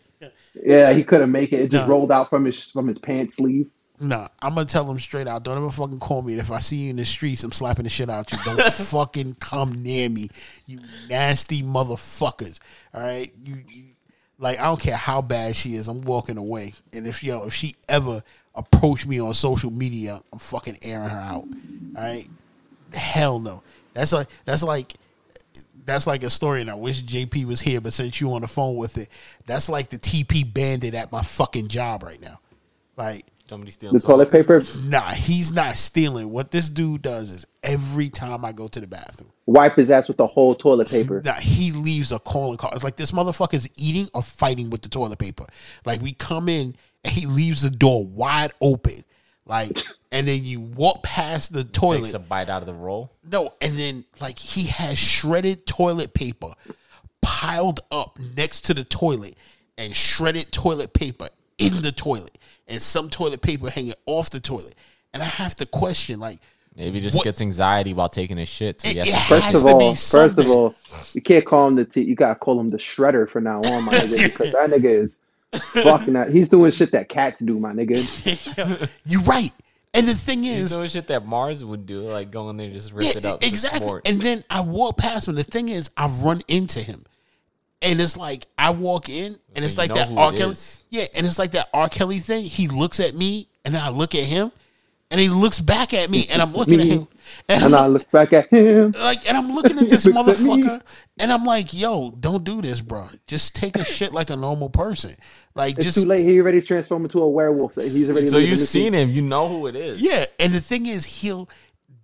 Yeah, 0.63 0.93
he 0.93 1.03
couldn't 1.03 1.31
make 1.31 1.51
it. 1.51 1.59
It 1.61 1.71
just 1.71 1.87
Nah. 1.87 1.93
rolled 1.93 2.11
out 2.11 2.29
from 2.29 2.45
his 2.45 2.71
from 2.71 2.87
his 2.87 2.97
pants 2.97 3.35
sleeve. 3.35 3.67
Nah, 3.99 4.27
I'm 4.41 4.53
gonna 4.55 4.65
tell 4.65 4.89
him 4.89 4.99
straight 4.99 5.27
out. 5.27 5.43
Don't 5.43 5.57
ever 5.57 5.69
fucking 5.71 5.99
call 5.99 6.21
me. 6.21 6.33
And 6.33 6.41
if 6.41 6.51
I 6.51 6.59
see 6.59 6.75
you 6.77 6.89
in 6.89 6.95
the 6.97 7.05
streets, 7.05 7.43
I'm 7.43 7.51
slapping 7.51 7.83
the 7.83 7.89
shit 7.89 8.09
out 8.09 8.31
you. 8.31 8.37
Don't 8.43 8.61
fucking 8.73 9.35
come 9.39 9.81
near 9.83 10.09
me, 10.09 10.27
you 10.65 10.79
nasty 11.09 11.61
motherfuckers. 11.63 12.59
All 12.93 13.01
right, 13.01 13.31
you, 13.45 13.55
you 13.69 13.83
like 14.39 14.59
I 14.59 14.63
don't 14.63 14.79
care 14.79 14.95
how 14.97 15.21
bad 15.21 15.55
she 15.55 15.75
is. 15.75 15.87
I'm 15.87 15.99
walking 16.01 16.37
away. 16.37 16.73
And 16.93 17.07
if 17.07 17.23
yo, 17.23 17.45
if 17.45 17.53
she 17.53 17.75
ever 17.87 18.21
approach 18.53 19.05
me 19.05 19.19
on 19.21 19.33
social 19.33 19.71
media, 19.71 20.19
I'm 20.33 20.39
fucking 20.39 20.77
airing 20.81 21.09
her 21.09 21.17
out. 21.17 21.43
All 21.97 22.01
right, 22.03 22.27
hell 22.93 23.39
no. 23.39 23.61
That's 23.93 24.11
like 24.13 24.27
that's 24.45 24.63
like 24.63 24.93
that's 25.85 26.07
like 26.07 26.23
a 26.23 26.29
story, 26.29 26.61
and 26.61 26.69
I 26.69 26.75
wish 26.75 27.03
JP 27.03 27.45
was 27.45 27.61
here, 27.61 27.79
but 27.81 27.93
since 27.93 28.19
you 28.19 28.33
on 28.33 28.41
the 28.41 28.47
phone 28.47 28.75
with 28.75 28.97
it, 28.97 29.09
that's 29.45 29.69
like 29.69 29.89
the 29.89 29.97
TP 29.97 30.51
bandit 30.51 30.93
at 30.93 31.11
my 31.11 31.21
fucking 31.21 31.67
job 31.67 32.03
right 32.03 32.21
now. 32.21 32.39
Like 32.97 33.25
Somebody 33.47 33.71
steal 33.71 33.93
The 33.93 33.99
toilet 33.99 34.31
paper, 34.31 34.63
Nah, 34.87 35.11
he's 35.11 35.51
not 35.51 35.75
stealing. 35.75 36.31
What 36.31 36.49
this 36.49 36.67
dude 36.67 37.03
does 37.03 37.29
is 37.31 37.47
every 37.61 38.09
time 38.09 38.43
I 38.43 38.51
go 38.51 38.67
to 38.67 38.79
the 38.81 38.87
bathroom, 38.87 39.31
wipe 39.45 39.75
his 39.75 39.91
ass 39.91 40.07
with 40.07 40.17
the 40.17 40.25
whole 40.25 40.55
toilet 40.55 40.89
paper. 40.89 41.21
nah, 41.23 41.33
he 41.33 41.71
leaves 41.71 42.11
a 42.11 42.17
calling 42.17 42.57
card. 42.57 42.73
It's 42.73 42.83
like 42.83 42.95
this 42.95 43.11
motherfucker's 43.11 43.69
eating 43.75 44.09
or 44.15 44.23
fighting 44.23 44.71
with 44.71 44.81
the 44.81 44.89
toilet 44.89 45.19
paper. 45.19 45.45
Like 45.85 46.01
we 46.01 46.13
come 46.13 46.49
in 46.49 46.75
and 47.03 47.13
he 47.13 47.27
leaves 47.27 47.61
the 47.61 47.69
door 47.69 48.03
wide 48.07 48.51
open. 48.61 49.03
Like, 49.47 49.77
and 50.11 50.27
then 50.27 50.43
you 50.43 50.59
walk 50.59 51.03
past 51.03 51.53
the 51.53 51.63
toilet. 51.63 52.03
Takes 52.03 52.13
a 52.15 52.19
bite 52.19 52.49
out 52.49 52.61
of 52.61 52.65
the 52.65 52.73
roll. 52.73 53.11
No, 53.29 53.53
and 53.61 53.77
then 53.77 54.05
like 54.19 54.39
he 54.39 54.65
has 54.67 54.97
shredded 54.97 55.65
toilet 55.65 56.13
paper 56.13 56.53
piled 57.21 57.79
up 57.91 58.17
next 58.35 58.61
to 58.61 58.73
the 58.73 58.83
toilet 58.83 59.35
and 59.77 59.95
shredded 59.95 60.51
toilet 60.51 60.93
paper 60.93 61.27
in 61.57 61.81
the 61.81 61.91
toilet 61.91 62.37
and 62.67 62.81
some 62.81 63.09
toilet 63.09 63.41
paper 63.41 63.69
hanging 63.69 63.93
off 64.05 64.29
the 64.29 64.39
toilet. 64.39 64.75
And 65.13 65.21
I 65.21 65.27
have 65.27 65.55
to 65.55 65.65
question 65.65 66.19
like 66.19 66.39
Maybe 66.75 66.99
he 66.99 67.03
just 67.03 67.15
What- 67.15 67.23
gets 67.23 67.39
anxiety 67.39 67.93
while 67.93 68.09
taking 68.09 68.35
his 68.35 68.49
shit. 68.49 68.81
So 68.81 68.89
It- 68.89 68.95
yes, 68.97 69.07
it 69.07 69.15
First 69.29 69.55
of 69.55 69.65
all, 69.65 69.95
first 69.95 70.37
of 70.37 70.49
all, 70.49 70.75
you 71.13 71.21
can't 71.21 71.45
call 71.45 71.67
him 71.67 71.75
the 71.75 71.85
T. 71.85 72.01
You 72.01 72.15
gotta 72.15 72.35
call 72.35 72.59
him 72.59 72.69
the 72.69 72.77
shredder 72.77 73.29
from 73.29 73.45
now 73.45 73.61
on, 73.61 73.83
my 73.85 73.93
nigga, 73.93 74.23
because 74.23 74.51
that 74.51 74.69
nigga 74.69 75.03
is 75.03 75.17
fucking 75.73 76.13
that. 76.13 76.31
He's 76.31 76.49
doing 76.49 76.71
shit 76.71 76.91
that 76.91 77.09
cats 77.09 77.39
do, 77.39 77.59
my 77.59 77.71
nigga. 77.71 78.89
You're 79.05 79.21
right. 79.21 79.53
And 79.93 80.07
the 80.07 80.13
thing 80.13 80.43
is, 80.43 80.51
he's 80.51 80.63
is, 80.63 80.75
doing 80.75 80.89
shit 80.89 81.07
that 81.07 81.25
Mars 81.25 81.63
would 81.63 81.85
do, 81.85 82.01
like 82.01 82.29
go 82.29 82.49
in 82.49 82.57
there 82.57 82.65
and 82.65 82.73
just 82.73 82.91
rip 82.91 83.05
yeah, 83.05 83.17
it 83.17 83.25
up. 83.25 83.43
exactly. 83.43 83.87
sport. 83.87 84.07
And 84.07 84.21
then 84.21 84.43
I 84.49 84.59
walk 84.59 84.97
past 84.97 85.27
him. 85.27 85.35
The 85.35 85.43
thing 85.43 85.69
is, 85.69 85.89
I 85.95 86.07
run 86.21 86.41
into 86.49 86.81
him, 86.81 87.05
and 87.81 88.01
it's 88.01 88.17
like 88.17 88.45
I 88.57 88.71
walk 88.71 89.07
in, 89.07 89.37
and 89.55 89.59
So 89.59 89.63
it's 89.63 89.77
like 89.77 89.93
that 89.93 90.09
who 90.09 90.17
R. 90.17 90.33
Kelly. 90.33 90.51
is. 90.51 90.83
Yeah, 90.89 91.05
and 91.15 91.25
it's 91.25 91.39
like 91.39 91.51
that 91.51 91.69
R. 91.73 91.87
Kelly 91.87 92.19
thing. 92.19 92.43
He 92.43 92.67
looks 92.67 92.99
at 92.99 93.15
me, 93.15 93.47
and 93.63 93.77
I 93.77 93.89
look 93.89 94.15
at 94.15 94.25
him, 94.25 94.51
and 95.11 95.19
he 95.19 95.29
looks 95.29 95.61
back 95.61 95.93
at 95.93 96.09
me, 96.09 96.25
and 96.31 96.41
I'm 96.41 96.53
looking 96.53 96.79
at 96.79 96.87
him, 96.87 97.07
and 97.47 97.59
I'm 97.59 97.65
And 97.65 97.75
I 97.75 97.87
look 97.87 98.09
back 98.11 98.33
at 98.33 98.49
him. 98.49 98.91
like, 98.91 99.27
and 99.27 99.37
I'm 99.37 99.49
looking 99.55 99.77
at 99.77 99.89
this 99.89 100.03
He 100.03 100.11
looks 100.11 100.29
at 100.29 100.35
motherfucker, 100.37 100.81
and 101.19 101.31
I'm 101.31 101.45
like, 101.45 101.73
"Yo, 101.73 102.11
don't 102.11 102.43
do 102.43 102.61
this, 102.61 102.81
bro. 102.81 103.07
Just 103.27 103.55
take 103.55 103.75
a 103.77 103.85
shit 103.85 104.13
like 104.13 104.29
a 104.29 104.35
normal 104.35 104.69
person. 104.69 105.11
Like, 105.53 105.75
It's 105.77 105.85
just 105.85 106.01
too 106.01 106.05
late. 106.05 106.25
He 106.25 106.39
already 106.41 106.61
transformed 106.61 107.05
into 107.05 107.21
a 107.21 107.29
werewolf. 107.29 107.75
He's 107.75 108.09
already. 108.09 108.27
So 108.27 108.37
you've 108.37 108.57
seen 108.57 108.91
scene. 108.91 108.93
him. 108.93 109.09
You 109.11 109.21
know 109.21 109.47
who 109.47 109.67
it 109.67 109.75
is. 109.75 110.01
Yeah, 110.01 110.25
and 110.39 110.53
the 110.53 110.61
thing 110.61 110.85
is, 110.85 111.05
he'll 111.05 111.49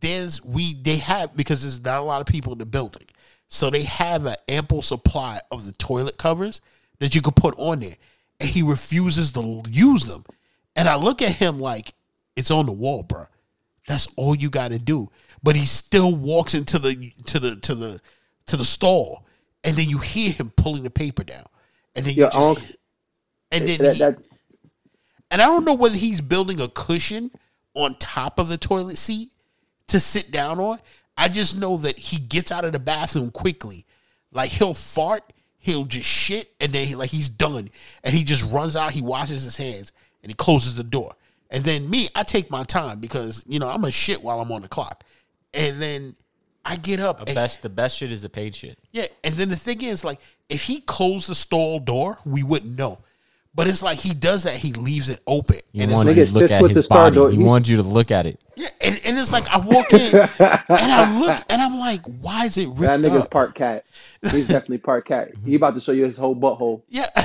there's 0.02 0.44
we 0.44 0.74
they 0.76 0.98
have 0.98 1.36
because 1.36 1.62
there's 1.64 1.84
not 1.84 2.00
a 2.00 2.04
lot 2.04 2.22
of 2.22 2.28
people 2.28 2.54
in 2.54 2.60
the 2.60 2.66
building, 2.66 3.08
so 3.48 3.70
they 3.70 3.84
have 3.84 4.26
an 4.26 4.36
ample 4.48 4.82
supply 4.82 5.40
of 5.52 5.66
the 5.66 5.72
toilet 5.74 6.18
covers 6.18 6.62
that 7.00 7.16
you 7.16 7.22
could 7.22 7.36
put 7.36 7.56
on 7.58 7.80
there, 7.80 7.96
and 8.40 8.50
he 8.50 8.62
refuses 8.62 9.32
to 9.32 9.64
use 9.70 10.06
them. 10.06 10.24
And 10.76 10.88
I 10.88 10.96
look 10.96 11.22
at 11.22 11.32
him 11.32 11.60
like 11.60 11.94
it's 12.36 12.52
on 12.52 12.66
the 12.66 12.72
wall, 12.72 13.04
bro. 13.04 13.26
That's 13.88 14.08
all 14.16 14.36
you 14.36 14.50
got 14.50 14.72
to 14.72 14.80
do. 14.80 15.10
But 15.44 15.56
he 15.56 15.66
still 15.66 16.16
walks 16.16 16.54
into 16.54 16.80
the 16.80 17.12
to 17.26 17.40
the 17.40 17.56
to 17.58 17.76
the 17.76 18.02
to 18.48 18.58
the 18.58 18.66
stall, 18.66 19.26
and 19.64 19.76
then 19.76 19.90
you 19.90 19.98
hear 19.98 20.32
him 20.32 20.52
pulling 20.56 20.84
the 20.84 20.90
paper 20.92 21.24
down, 21.24 21.46
and 21.96 22.06
then 22.06 22.14
you 22.14 22.24
Yeah, 22.24 22.30
just 22.30 22.78
and 23.52 23.68
then 23.68 23.80
That, 23.80 23.94
he, 23.94 24.00
that, 24.00 24.18
and 25.32 25.42
I 25.42 25.46
don't 25.46 25.66
know 25.66 25.74
whether 25.74 25.96
he's 25.96 26.22
building 26.22 26.62
a 26.62 26.68
cushion 26.68 27.32
on 27.74 27.96
top 27.96 28.38
of 28.38 28.50
the 28.50 28.58
toilet 28.58 28.98
seat 28.98 29.32
to 29.88 30.00
sit 30.00 30.32
down 30.32 30.60
on. 30.60 30.80
I 31.18 31.28
just 31.28 31.58
know 31.58 31.78
that 31.78 31.98
he 31.98 32.18
gets 32.18 32.52
out 32.52 32.66
of 32.66 32.74
the 32.74 32.80
bathroom 32.80 33.32
quickly. 33.32 33.86
Like 34.32 34.50
he'll 34.50 34.74
fart, 34.74 35.34
he'll 35.60 35.86
just 35.86 36.08
shit, 36.08 36.50
and 36.60 36.72
then 36.72 36.86
he, 36.86 36.96
like 36.96 37.10
he's 37.10 37.30
done. 37.30 37.70
And 38.04 38.14
he 38.14 38.24
just 38.24 38.52
runs 38.52 38.76
out, 38.76 38.92
he 38.92 39.02
washes 39.02 39.44
his 39.44 39.58
hands, 39.58 39.92
and 40.22 40.30
he 40.30 40.36
closes 40.36 40.76
the 40.76 40.84
door. 40.84 41.14
And 41.52 41.64
then 41.64 41.90
me, 41.90 42.08
I 42.16 42.24
take 42.24 42.50
my 42.50 42.64
time 42.64 43.00
because, 43.00 43.44
you 43.48 43.60
know, 43.60 43.70
I'm 43.70 43.84
a 43.84 43.92
shit 43.92 44.24
while 44.24 44.40
I'm 44.40 44.52
on 44.52 44.62
the 44.62 44.70
clock. 44.70 45.04
And 45.54 45.82
then 45.82 46.16
I 46.64 46.78
get 46.78 47.00
up. 47.02 47.18
The 47.20 47.24
and- 47.28 47.36
best, 47.36 47.62
the 47.62 47.70
best 47.70 47.98
shit 47.98 48.12
is 48.12 48.22
the 48.22 48.30
paid 48.30 48.56
shit. 48.56 48.80
yeah, 48.92 49.08
and 49.24 49.34
then 49.36 49.50
the 49.50 49.56
thing 49.58 49.82
is, 49.82 50.04
like, 50.06 50.20
if 50.50 50.64
he 50.64 50.80
closed 50.82 51.30
the 51.30 51.36
stall 51.36 51.80
door, 51.80 52.18
we 52.26 52.42
wouldn't 52.44 52.78
know. 52.78 53.00
But 53.54 53.68
it's 53.68 53.84
like 53.84 53.98
he 54.00 54.14
does 54.14 54.44
that; 54.44 54.54
he 54.54 54.72
leaves 54.72 55.10
it 55.10 55.20
open, 55.28 55.58
You 55.74 55.82
and 55.84 55.92
it's 55.92 55.96
want 55.98 56.08
like, 56.08 56.16
you 56.16 56.26
to 56.26 56.32
look 56.34 56.52
at 56.52 56.70
his 56.72 56.88
body. 56.88 57.16
door. 57.16 57.30
He 57.32 57.36
He's- 57.36 57.50
wants 57.50 57.68
you 57.68 57.76
to 57.76 57.84
look 57.84 58.10
at 58.10 58.26
it. 58.26 58.40
yeah, 58.56 58.70
and, 58.80 58.96
and 59.06 59.20
it's 59.20 59.34
like 59.34 59.46
I 59.50 59.58
walk 59.58 59.92
in 59.92 60.16
and 60.16 60.32
I 60.70 61.20
look 61.20 61.38
and 61.50 61.62
I'm 61.62 61.78
like, 61.78 62.02
why 62.06 62.46
is 62.46 62.58
it 62.58 62.70
ripped 62.70 62.84
up? 62.84 63.02
that 63.02 63.10
nigga's 63.12 63.26
up? 63.26 63.32
part 63.32 63.54
cat. 63.56 63.84
He's 64.22 64.48
definitely 64.48 64.78
part 64.78 65.04
cat. 65.06 65.32
He 65.46 65.56
about 65.56 65.74
to 65.74 65.82
show 65.82 65.92
you 65.92 66.06
his 66.06 66.18
whole 66.18 66.34
butthole. 66.34 66.84
yeah, 66.88 67.08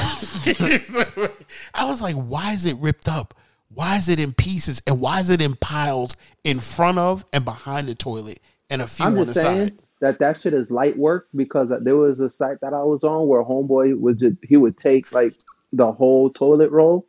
I 1.74 1.85
was 1.85 2.03
like, 2.03 2.16
why 2.16 2.55
is 2.55 2.66
it 2.66 2.77
ripped 2.78 3.09
up? 3.09 3.35
Why 3.77 3.98
is 3.98 4.09
it 4.09 4.19
in 4.19 4.32
pieces? 4.32 4.81
And 4.86 5.01
why 5.03 5.20
is 5.20 5.28
it 5.28 5.43
in 5.43 5.55
piles 5.57 6.16
in 6.44 6.61
front 6.61 6.97
of 6.98 7.27
and 7.35 7.44
behind 7.44 7.89
the 7.89 7.94
toilet 7.94 8.40
and 8.70 8.81
a 8.81 8.86
few 8.86 9.05
I'm 9.05 9.19
on 9.19 9.27
just 9.27 9.35
the 9.35 9.40
saying 9.43 9.69
side? 9.69 9.82
that 10.01 10.19
that 10.20 10.39
shit 10.39 10.55
is 10.55 10.70
light 10.70 10.97
work 10.97 11.28
because 11.36 11.70
there 11.82 11.97
was 11.97 12.20
a 12.20 12.31
site 12.31 12.59
that 12.62 12.73
I 12.73 12.82
was 12.82 13.05
on 13.05 13.28
where 13.28 13.44
homeboy 13.44 13.98
would 13.98 14.19
just 14.19 14.36
he 14.43 14.57
would 14.57 14.78
take 14.78 15.12
like 15.12 15.35
the 15.74 15.93
whole 15.93 16.31
toilet 16.31 16.70
roll, 16.70 17.07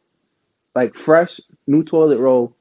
like 0.75 0.93
fresh 0.95 1.39
new 1.67 1.83
toilet 1.83 2.19
roll, 2.19 2.53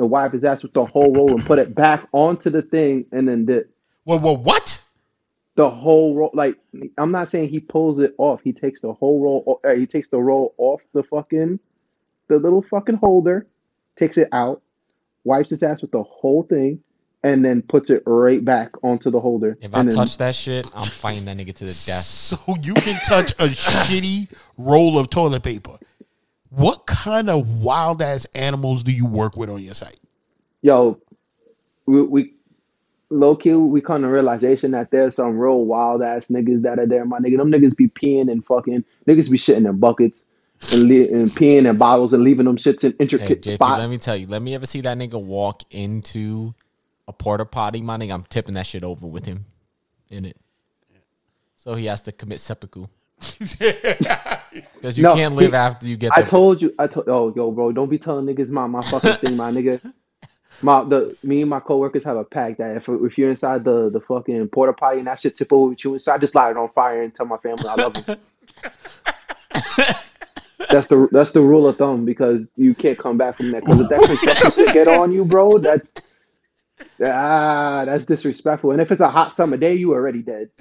and 0.00 0.10
wipe 0.10 0.32
his 0.32 0.44
ass 0.44 0.64
with 0.64 0.72
the 0.72 0.84
whole 0.84 1.12
roll 1.14 1.30
and 1.30 1.46
put 1.46 1.60
it 1.60 1.76
back 1.76 2.08
onto 2.10 2.50
the 2.50 2.62
thing 2.62 3.06
and 3.12 3.28
then 3.28 3.44
dip 3.46 3.72
Well, 4.04 4.18
well, 4.18 4.36
what? 4.36 4.82
the 5.54 5.70
whole 5.70 6.16
roll. 6.16 6.30
Like 6.34 6.56
I'm 6.98 7.12
not 7.12 7.28
saying 7.28 7.50
he 7.50 7.60
pulls 7.60 8.00
it 8.00 8.16
off. 8.18 8.40
He 8.42 8.52
takes 8.52 8.80
the 8.80 8.92
whole 8.92 9.20
roll. 9.22 9.60
He 9.76 9.86
takes 9.86 10.08
the 10.08 10.20
roll 10.20 10.56
off 10.58 10.82
the 10.92 11.04
fucking 11.04 11.60
the 12.28 12.38
little 12.38 12.62
fucking 12.62 12.96
holder, 12.96 13.46
takes 13.96 14.18
it 14.18 14.28
out, 14.32 14.62
wipes 15.24 15.50
his 15.50 15.62
ass 15.62 15.82
with 15.82 15.92
the 15.92 16.02
whole 16.02 16.42
thing, 16.44 16.80
and 17.22 17.44
then 17.44 17.62
puts 17.62 17.90
it 17.90 18.02
right 18.06 18.44
back 18.44 18.72
onto 18.82 19.10
the 19.10 19.20
holder. 19.20 19.56
If 19.60 19.74
I 19.74 19.82
then, 19.82 19.92
touch 19.94 20.18
that 20.18 20.34
shit, 20.34 20.66
I'm 20.74 20.84
fighting 20.84 21.24
that 21.26 21.36
nigga 21.36 21.54
to 21.54 21.64
the 21.64 21.82
death. 21.86 22.02
So 22.02 22.38
you 22.62 22.74
can 22.74 23.00
touch 23.06 23.32
a 23.32 23.48
shitty 23.48 24.28
roll 24.58 24.98
of 24.98 25.10
toilet 25.10 25.42
paper. 25.42 25.78
What 26.50 26.86
kind 26.86 27.28
of 27.30 27.62
wild 27.62 28.00
ass 28.00 28.26
animals 28.34 28.84
do 28.84 28.92
you 28.92 29.06
work 29.06 29.36
with 29.36 29.50
on 29.50 29.62
your 29.62 29.74
site? 29.74 29.98
yo, 30.64 30.98
we, 31.84 32.02
we 32.02 32.34
low 33.10 33.36
key 33.36 33.52
we 33.54 33.82
come 33.82 34.00
to 34.00 34.08
realization 34.08 34.70
that 34.70 34.90
there's 34.90 35.14
some 35.14 35.38
real 35.38 35.66
wild 35.66 36.02
ass 36.02 36.28
niggas 36.28 36.62
that 36.62 36.78
are 36.78 36.86
there, 36.86 37.04
my 37.04 37.18
nigga. 37.18 37.36
Them 37.36 37.52
niggas 37.52 37.76
be 37.76 37.86
peeing 37.86 38.32
and 38.32 38.44
fucking 38.44 38.82
niggas 39.06 39.30
be 39.30 39.36
shitting 39.36 39.68
in 39.68 39.78
buckets 39.78 40.26
and, 40.72 40.88
le- 40.88 41.16
and 41.18 41.30
peeing 41.34 41.68
in 41.68 41.76
bottles 41.78 42.12
and 42.12 42.22
leaving 42.24 42.46
them 42.46 42.56
shits 42.56 42.84
in 42.84 42.90
Hey, 42.92 42.96
intricate 43.00 43.42
JP, 43.42 43.54
spots. 43.54 43.78
let 43.80 43.90
me 43.90 43.96
tell 43.98 44.16
you. 44.16 44.26
Let 44.26 44.42
me 44.42 44.54
ever 44.54 44.66
see 44.66 44.80
that 44.82 44.96
nigga 44.98 45.20
walk 45.22 45.62
into 45.70 46.54
a 47.08 47.12
porta 47.12 47.44
potty, 47.44 47.80
my 47.82 47.96
nigga. 47.96 48.14
I'm 48.14 48.24
tipping 48.24 48.54
that 48.54 48.66
shit 48.66 48.82
over 48.82 49.06
with 49.06 49.26
him 49.26 49.46
in 50.10 50.24
it. 50.24 50.36
So 51.56 51.74
he 51.74 51.86
has 51.86 52.02
to 52.02 52.12
commit 52.12 52.40
seppuku. 52.40 52.86
Because 54.76 54.96
you 54.96 55.02
No, 55.02 55.14
can't 55.16 55.34
live 55.34 55.50
he- 55.50 55.56
after 55.56 55.88
you 55.88 55.96
get. 55.96 56.12
I 56.14 56.22
told 56.22 56.62
you. 56.62 56.72
I 56.78 56.86
told. 56.86 57.08
Oh, 57.08 57.32
yo, 57.34 57.50
bro, 57.50 57.72
don't 57.72 57.88
be 57.88 57.98
telling 57.98 58.24
niggas 58.24 58.50
my 58.50 58.66
my 58.68 58.82
fucking 58.82 59.16
thing, 59.16 59.36
my 59.36 59.50
nigga. 59.50 59.80
My 60.62 60.84
the 60.84 61.16
me 61.24 61.40
and 61.40 61.50
my 61.50 61.58
coworkers 61.58 62.04
have 62.04 62.16
a 62.16 62.22
pact 62.24 62.58
that 62.58 62.76
if 62.76 62.88
if 62.88 63.18
you're 63.18 63.28
inside 63.30 63.64
the 63.64 63.90
the 63.90 64.00
fucking 64.00 64.48
porta 64.48 64.72
potty 64.72 64.98
and 64.98 65.08
that 65.08 65.18
shit 65.18 65.36
tip 65.36 65.52
over 65.52 65.70
with 65.70 65.82
you 65.84 65.94
inside, 65.94 66.20
just 66.20 66.34
light 66.36 66.52
it 66.52 66.56
on 66.56 66.68
fire 66.68 67.02
and 67.02 67.12
tell 67.12 67.26
my 67.26 67.36
family 67.38 67.68
I 67.68 67.74
love 67.74 67.94
them. 67.94 68.16
That's 70.70 70.88
the 70.88 71.08
that's 71.10 71.32
the 71.32 71.40
rule 71.40 71.68
of 71.68 71.76
thumb 71.76 72.04
because 72.04 72.48
you 72.56 72.74
can't 72.74 72.98
come 72.98 73.18
back 73.18 73.36
from 73.36 73.50
that. 73.52 73.64
Because 73.64 73.80
if 73.80 73.88
that 73.88 74.02
construction 74.06 74.52
shit 74.52 74.74
get 74.74 74.88
on 74.88 75.12
you, 75.12 75.24
bro, 75.24 75.58
that 75.58 75.82
ah, 77.04 77.84
that's 77.86 78.06
disrespectful. 78.06 78.70
And 78.70 78.80
if 78.80 78.90
it's 78.90 79.00
a 79.00 79.08
hot 79.08 79.32
summer 79.32 79.56
day, 79.56 79.74
you 79.74 79.92
already 79.92 80.22
dead. 80.22 80.50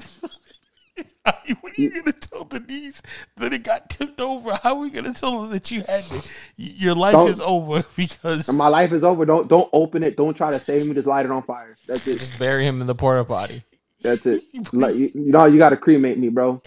what 1.23 1.35
are 1.77 1.81
you 1.81 1.89
gonna 1.89 2.11
tell 2.11 2.43
Denise 2.43 3.01
that 3.37 3.53
it 3.53 3.63
got 3.63 3.89
tipped 3.89 4.19
over? 4.19 4.57
How 4.61 4.75
are 4.75 4.79
we 4.79 4.89
gonna 4.89 5.13
tell 5.13 5.41
her 5.43 5.47
that 5.49 5.71
you 5.71 5.81
had 5.81 6.03
to, 6.05 6.21
your 6.57 6.95
life 6.95 7.13
Don't- 7.13 7.29
is 7.29 7.39
over 7.39 7.83
because 7.95 8.51
my 8.51 8.67
life 8.67 8.91
is 8.91 9.03
over. 9.03 9.25
Don't 9.25 9.47
don't 9.47 9.69
open 9.73 10.03
it. 10.03 10.17
Don't 10.17 10.35
try 10.35 10.51
to 10.51 10.59
save 10.59 10.87
me. 10.87 10.93
Just 10.93 11.07
light 11.07 11.25
it 11.25 11.31
on 11.31 11.43
fire. 11.43 11.77
That's 11.87 12.07
it. 12.07 12.19
Just 12.19 12.39
bury 12.39 12.65
him 12.65 12.81
in 12.81 12.87
the 12.87 12.95
porta 12.95 13.23
potty. 13.23 13.63
That's 14.01 14.25
it. 14.25 14.43
Like 14.73 14.95
you, 14.95 15.11
you 15.13 15.31
know, 15.31 15.45
you 15.45 15.57
got 15.57 15.69
to 15.69 15.77
cremate 15.77 16.17
me, 16.17 16.27
bro. 16.27 16.61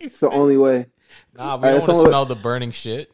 It's 0.00 0.20
the 0.20 0.30
only 0.30 0.56
way. 0.56 0.86
Nah, 1.36 1.56
we 1.56 1.62
don't 1.68 1.80
want 1.80 1.90
to 1.90 2.08
smell 2.08 2.24
the 2.24 2.34
burning 2.34 2.70
shit. 2.70 3.10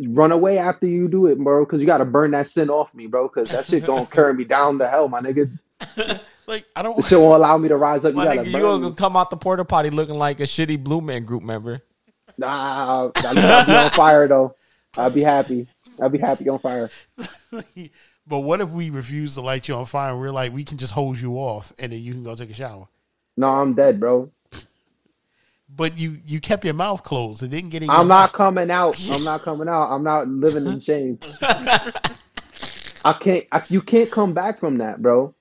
Run 0.00 0.32
away 0.32 0.58
after 0.58 0.86
you 0.86 1.08
do 1.08 1.26
it, 1.26 1.38
bro, 1.38 1.64
because 1.64 1.80
you 1.80 1.86
got 1.86 1.98
to 1.98 2.04
burn 2.04 2.30
that 2.30 2.46
sin 2.46 2.70
off 2.70 2.92
me, 2.94 3.06
bro. 3.06 3.28
Because 3.28 3.50
that 3.50 3.66
shit 3.66 3.84
gonna 3.84 4.06
carry 4.06 4.32
me 4.32 4.44
down 4.44 4.78
to 4.78 4.88
hell, 4.88 5.08
my 5.08 5.20
nigga. 5.20 5.58
like 6.46 6.64
I 6.74 6.82
don't. 6.82 6.96
This 6.96 7.08
shit 7.08 7.18
won't 7.18 7.36
allow 7.36 7.58
me 7.58 7.68
to 7.68 7.76
rise 7.76 8.04
up. 8.04 8.12
You 8.12 8.16
My 8.16 8.24
gotta 8.24 8.40
nigga, 8.40 8.52
you 8.52 8.60
gonna 8.60 8.94
come 8.94 9.16
out 9.16 9.30
the 9.30 9.36
porta 9.36 9.64
potty 9.64 9.90
looking 9.90 10.16
like 10.18 10.40
a 10.40 10.44
shitty 10.44 10.82
Blue 10.82 11.00
Man 11.00 11.24
Group 11.24 11.42
member. 11.42 11.82
Nah, 12.38 13.10
I'll 13.14 13.34
be 13.34 13.40
on 13.40 13.90
fire 13.90 14.28
though. 14.28 14.54
I'll 14.96 15.10
be 15.10 15.22
happy. 15.22 15.66
I'll 16.00 16.08
be 16.08 16.18
happy 16.18 16.48
on 16.48 16.58
fire. 16.58 16.90
but 18.26 18.40
what 18.40 18.60
if 18.60 18.70
we 18.70 18.90
refuse 18.90 19.34
to 19.34 19.40
light 19.40 19.68
you 19.68 19.74
on 19.74 19.84
fire 19.84 20.12
and 20.12 20.20
we're 20.20 20.30
like, 20.30 20.52
we 20.52 20.64
can 20.64 20.78
just 20.78 20.92
hose 20.92 21.20
you 21.20 21.34
off 21.34 21.72
and 21.78 21.92
then 21.92 22.00
you 22.00 22.12
can 22.12 22.24
go 22.24 22.34
take 22.34 22.50
a 22.50 22.54
shower? 22.54 22.88
No, 23.36 23.48
I'm 23.48 23.74
dead, 23.74 24.00
bro. 24.00 24.30
But 25.76 25.98
you 25.98 26.18
you 26.24 26.40
kept 26.40 26.64
your 26.64 26.74
mouth 26.74 27.02
closed. 27.02 27.42
It 27.42 27.50
didn't 27.50 27.70
get 27.70 27.82
in. 27.82 27.90
I'm 27.90 27.96
your 27.96 28.06
not 28.06 28.32
coming 28.32 28.70
out. 28.70 28.98
I'm 29.10 29.24
not 29.24 29.42
coming 29.42 29.68
out. 29.68 29.90
I'm 29.90 30.02
not 30.02 30.26
living 30.28 30.66
in 30.66 30.80
shame. 30.80 31.18
I 31.42 33.12
can't. 33.12 33.46
I, 33.52 33.62
you 33.68 33.82
can't 33.82 34.10
come 34.10 34.32
back 34.32 34.58
from 34.58 34.78
that, 34.78 35.02
bro. 35.02 35.34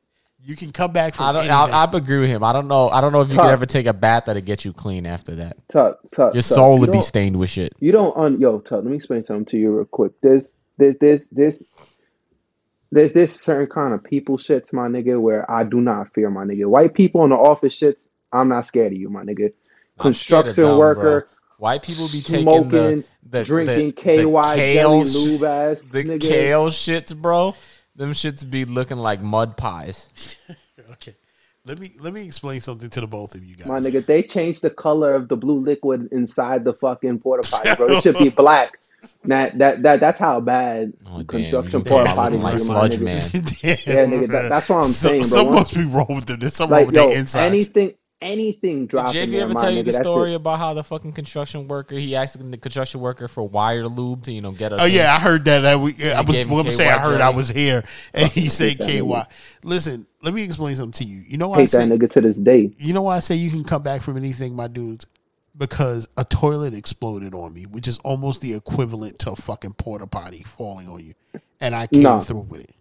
You 0.43 0.55
can 0.55 0.71
come 0.71 0.91
back 0.91 1.15
from 1.15 1.25
I 1.25 1.31
don't. 1.31 1.49
I, 1.49 1.83
I 1.83 1.97
agree 1.97 2.19
with 2.19 2.29
him. 2.29 2.43
I 2.43 2.53
don't 2.53 2.67
know. 2.67 2.89
I 2.89 3.01
don't 3.01 3.11
know 3.11 3.21
if 3.21 3.29
you 3.29 3.35
Tough. 3.35 3.45
could 3.45 3.53
ever 3.53 3.65
take 3.65 3.87
a 3.87 3.93
bath 3.93 4.25
that'll 4.25 4.43
get 4.43 4.63
you 4.65 4.73
clean 4.73 5.07
after 5.07 5.35
that. 5.35 5.57
Tuck, 5.69 5.99
tuck. 6.11 6.33
Your 6.35 6.43
tuck. 6.43 6.55
soul 6.55 6.75
You 6.75 6.81
would 6.81 6.91
be 6.91 7.01
stained 7.01 7.37
with 7.39 7.49
shit. 7.49 7.73
You 7.79 7.91
don't 7.91 8.15
un 8.15 8.39
yo, 8.39 8.59
Tuck, 8.59 8.83
let 8.83 8.85
me 8.85 8.97
explain 8.97 9.23
something 9.23 9.45
to 9.45 9.57
you 9.57 9.75
real 9.75 9.85
quick. 9.85 10.11
There's 10.21 10.53
there's 10.77 10.95
there's 10.99 11.27
this 11.27 11.67
there's 12.91 13.13
this 13.13 13.39
certain 13.39 13.67
kind 13.67 13.93
of 13.93 14.03
people 14.03 14.37
shits, 14.37 14.71
my 14.71 14.87
nigga, 14.87 15.19
where 15.19 15.49
I 15.49 15.63
do 15.63 15.81
not 15.81 16.13
fear 16.13 16.29
my 16.29 16.43
nigga. 16.43 16.67
White 16.67 16.93
people 16.93 17.23
in 17.23 17.31
the 17.31 17.35
office 17.35 17.79
shits, 17.79 18.09
I'm 18.31 18.49
not 18.49 18.67
scared 18.67 18.91
of 18.91 18.99
you, 18.99 19.09
my 19.09 19.23
nigga. 19.23 19.51
I'm 19.99 20.13
scared 20.13 20.39
of 20.47 20.55
Construction 20.55 20.77
worker, 20.77 21.21
bro. 21.21 21.29
White 21.57 21.83
people 21.83 22.05
be 22.11 22.19
taking 22.19 22.41
smoking, 22.43 22.69
the, 22.71 23.05
the 23.29 23.43
drinking 23.45 23.87
the, 23.87 23.91
KY 23.93 24.15
the 24.15 24.23
jelly 24.23 24.57
kale, 24.57 25.03
sh- 25.05 25.15
lube 25.15 25.43
ass 25.43 25.89
the 25.89 26.03
nigga. 26.03 26.21
kale 26.21 26.69
shits, 26.69 27.15
bro. 27.15 27.55
Them 27.95 28.11
shits 28.11 28.49
be 28.49 28.65
looking 28.65 28.97
like 28.97 29.21
mud 29.21 29.55
pies. 29.55 30.09
okay. 30.91 31.15
Let 31.65 31.79
me 31.79 31.93
let 32.01 32.13
me 32.13 32.25
explain 32.25 32.59
something 32.59 32.89
to 32.89 33.01
the 33.01 33.07
both 33.07 33.35
of 33.35 33.43
you 33.43 33.55
guys. 33.55 33.67
My 33.67 33.79
nigga, 33.79 34.05
they 34.05 34.21
changed 34.21 34.61
the 34.61 34.69
color 34.69 35.15
of 35.15 35.29
the 35.29 35.37
blue 35.37 35.57
liquid 35.59 36.09
inside 36.11 36.65
the 36.65 36.73
fucking 36.73 37.19
porta 37.19 37.49
potty, 37.49 37.73
bro. 37.75 37.87
It 37.87 38.03
should 38.03 38.17
be 38.17 38.29
black. 38.43 38.77
That 39.23 39.57
that 39.59 39.81
that 39.83 39.99
that's 40.01 40.19
how 40.19 40.41
bad 40.41 40.91
Oh, 41.07 41.23
construction 41.23 41.79
You 41.79 41.85
porta 41.85 42.09
come 42.09 42.19
out 42.19 42.31
potties 42.33 42.41
like 42.41 42.53
are, 42.53 42.57
my 42.57 42.57
sludge 42.57 42.97
nigga. 42.97 43.01
man. 43.01 43.77
Damn, 43.85 44.11
Yeah, 44.11 44.17
nigga, 44.19 44.31
that- 44.31 44.49
that's 44.49 44.69
what 44.69 44.77
I'm 44.77 44.83
So- 44.91 45.07
saying, 45.07 45.21
bro. 45.21 45.27
Something 45.29 45.53
must 45.55 45.73
be 45.75 45.83
wrong 45.85 46.07
with 46.15 46.25
them. 46.25 46.39
There's 46.39 46.55
something 46.55 46.75
wrong 46.77 46.85
with 46.87 46.95
yo, 46.95 47.09
their 47.09 47.17
insides. 47.19 47.53
anything 47.53 47.93
anything 48.21 48.81
Did 48.81 48.89
dropping 48.89 49.21
JV 49.27 49.31
there, 49.31 49.41
ever 49.43 49.53
my 49.53 49.61
tell 49.61 49.71
you 49.71 49.81
nigga, 49.83 49.85
the 49.85 49.91
story 49.93 50.33
it. 50.33 50.35
about 50.35 50.59
how 50.59 50.73
the 50.73 50.83
fucking 50.83 51.13
construction 51.13 51.67
worker 51.67 51.95
he 51.95 52.15
asked 52.15 52.37
the 52.39 52.57
construction 52.57 53.01
worker 53.01 53.27
for 53.27 53.47
wire 53.47 53.87
lube 53.87 54.23
to 54.23 54.31
you 54.31 54.41
know 54.41 54.51
get 54.51 54.71
a 54.71 54.81
Oh 54.81 54.85
yeah, 54.85 55.13
I 55.13 55.19
heard 55.19 55.45
that. 55.45 55.59
that 55.61 55.79
we, 55.79 55.93
I 56.11 56.21
was 56.21 56.35
gave 56.35 56.47
him 56.47 56.53
going 56.53 56.65
to 56.65 56.73
say 56.73 56.89
I 56.89 56.97
heard 56.99 57.21
I 57.21 57.29
was 57.29 57.49
here, 57.49 57.83
and 58.13 58.31
he 58.31 58.49
said 58.49 58.77
that 58.79 58.87
KY. 58.87 59.35
Listen, 59.63 60.07
let 60.21 60.33
me 60.33 60.43
explain 60.43 60.75
something 60.75 61.05
to 61.05 61.11
you. 61.11 61.23
You 61.27 61.37
know 61.37 61.49
why 61.49 61.57
I 61.57 61.61
hate 61.61 61.71
that 61.71 61.87
say 61.89 61.97
nigga 61.97 62.09
to 62.11 62.21
this 62.21 62.37
day. 62.37 62.71
you 62.77 62.93
know 62.93 63.03
why 63.03 63.17
I 63.17 63.19
say 63.19 63.35
you 63.35 63.49
can 63.51 63.63
come 63.63 63.83
back 63.83 64.01
from 64.01 64.17
anything, 64.17 64.55
my 64.55 64.67
dudes? 64.67 65.05
Because 65.57 66.07
a 66.17 66.25
toilet 66.25 66.73
exploded 66.73 67.33
on 67.33 67.53
me, 67.53 67.63
which 67.65 67.87
is 67.87 67.97
almost 67.99 68.41
the 68.41 68.53
equivalent 68.55 69.19
to 69.19 69.31
a 69.31 69.35
fucking 69.37 69.73
porta 69.73 70.05
potty 70.05 70.43
falling 70.43 70.89
on 70.89 70.99
you, 71.05 71.13
and 71.61 71.73
I 71.73 71.87
came 71.87 72.03
No. 72.03 72.19
through 72.19 72.41
with 72.41 72.61
it. 72.61 72.71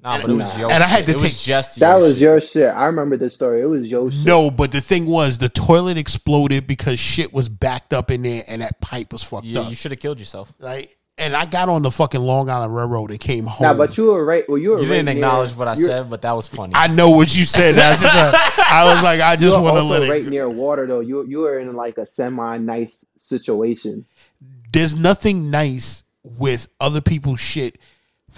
Nah, 0.00 0.20
but 0.20 0.30
it 0.30 0.34
was 0.34 0.46
Nah. 0.54 0.60
your 0.60 0.72
And 0.72 0.82
I 0.82 0.86
had 0.86 1.06
shit. 1.06 1.18
to 1.18 1.24
it 1.24 1.28
take- 1.28 1.38
just 1.38 1.78
That 1.80 1.90
your 1.94 1.98
was 2.02 2.12
shit. 2.14 2.20
your 2.22 2.40
shit. 2.40 2.68
I 2.68 2.86
remember 2.86 3.16
this 3.16 3.34
story. 3.34 3.62
It 3.62 3.66
was 3.66 3.88
your 3.88 4.10
shit. 4.12 4.24
No, 4.24 4.50
but 4.50 4.70
the 4.70 4.80
thing 4.80 5.06
was, 5.06 5.38
the 5.38 5.48
toilet 5.48 5.98
exploded 5.98 6.66
because 6.68 7.00
shit 7.00 7.32
was 7.32 7.48
backed 7.48 7.92
up 7.92 8.10
in 8.12 8.22
there, 8.22 8.44
and 8.46 8.62
that 8.62 8.80
pipe 8.80 9.12
was 9.12 9.24
fucked 9.24 9.46
Yeah, 9.46 9.60
up. 9.62 9.70
you 9.70 9.74
should 9.74 9.90
have 9.90 9.98
killed 10.00 10.20
yourself. 10.20 10.52
Like, 10.60 10.94
and 11.20 11.34
I 11.34 11.46
got 11.46 11.68
on 11.68 11.82
the 11.82 11.90
fucking 11.90 12.20
Long 12.20 12.48
Island 12.48 12.76
Railroad 12.76 13.10
and 13.10 13.18
came 13.18 13.44
home. 13.46 13.64
Nah, 13.66 13.74
but 13.74 13.96
you 13.98 14.12
were 14.12 14.24
right. 14.24 14.48
Well, 14.48 14.56
you 14.56 14.70
were 14.70 14.76
You 14.76 14.84
right 14.84 14.88
didn't 14.98 15.06
near- 15.06 15.14
acknowledge 15.16 15.50
what 15.56 15.66
I 15.66 15.74
said, 15.74 16.08
but 16.08 16.22
that 16.22 16.30
was 16.36 16.46
funny. 16.46 16.74
I 16.76 16.86
know 16.86 17.10
what 17.10 17.36
you 17.36 17.44
said. 17.44 17.76
I 17.76 17.96
just, 17.96 18.14
uh, 18.14 18.32
I 18.68 18.84
was 18.94 19.02
like, 19.02 19.20
I 19.20 19.34
just 19.34 19.60
want 19.60 19.74
to 19.78 19.80
also 19.82 19.92
let 19.94 20.02
it. 20.04 20.10
right 20.10 20.24
near 20.24 20.48
water 20.48 20.86
though. 20.86 21.00
You 21.00 21.26
you 21.26 21.38
were 21.38 21.58
in 21.58 21.74
like 21.74 21.98
a 21.98 22.06
semi 22.06 22.58
nice 22.58 23.04
situation. 23.16 24.04
There's 24.72 24.94
nothing 24.94 25.50
nice 25.50 26.04
with 26.22 26.68
other 26.80 27.00
people's 27.00 27.40
shit 27.40 27.78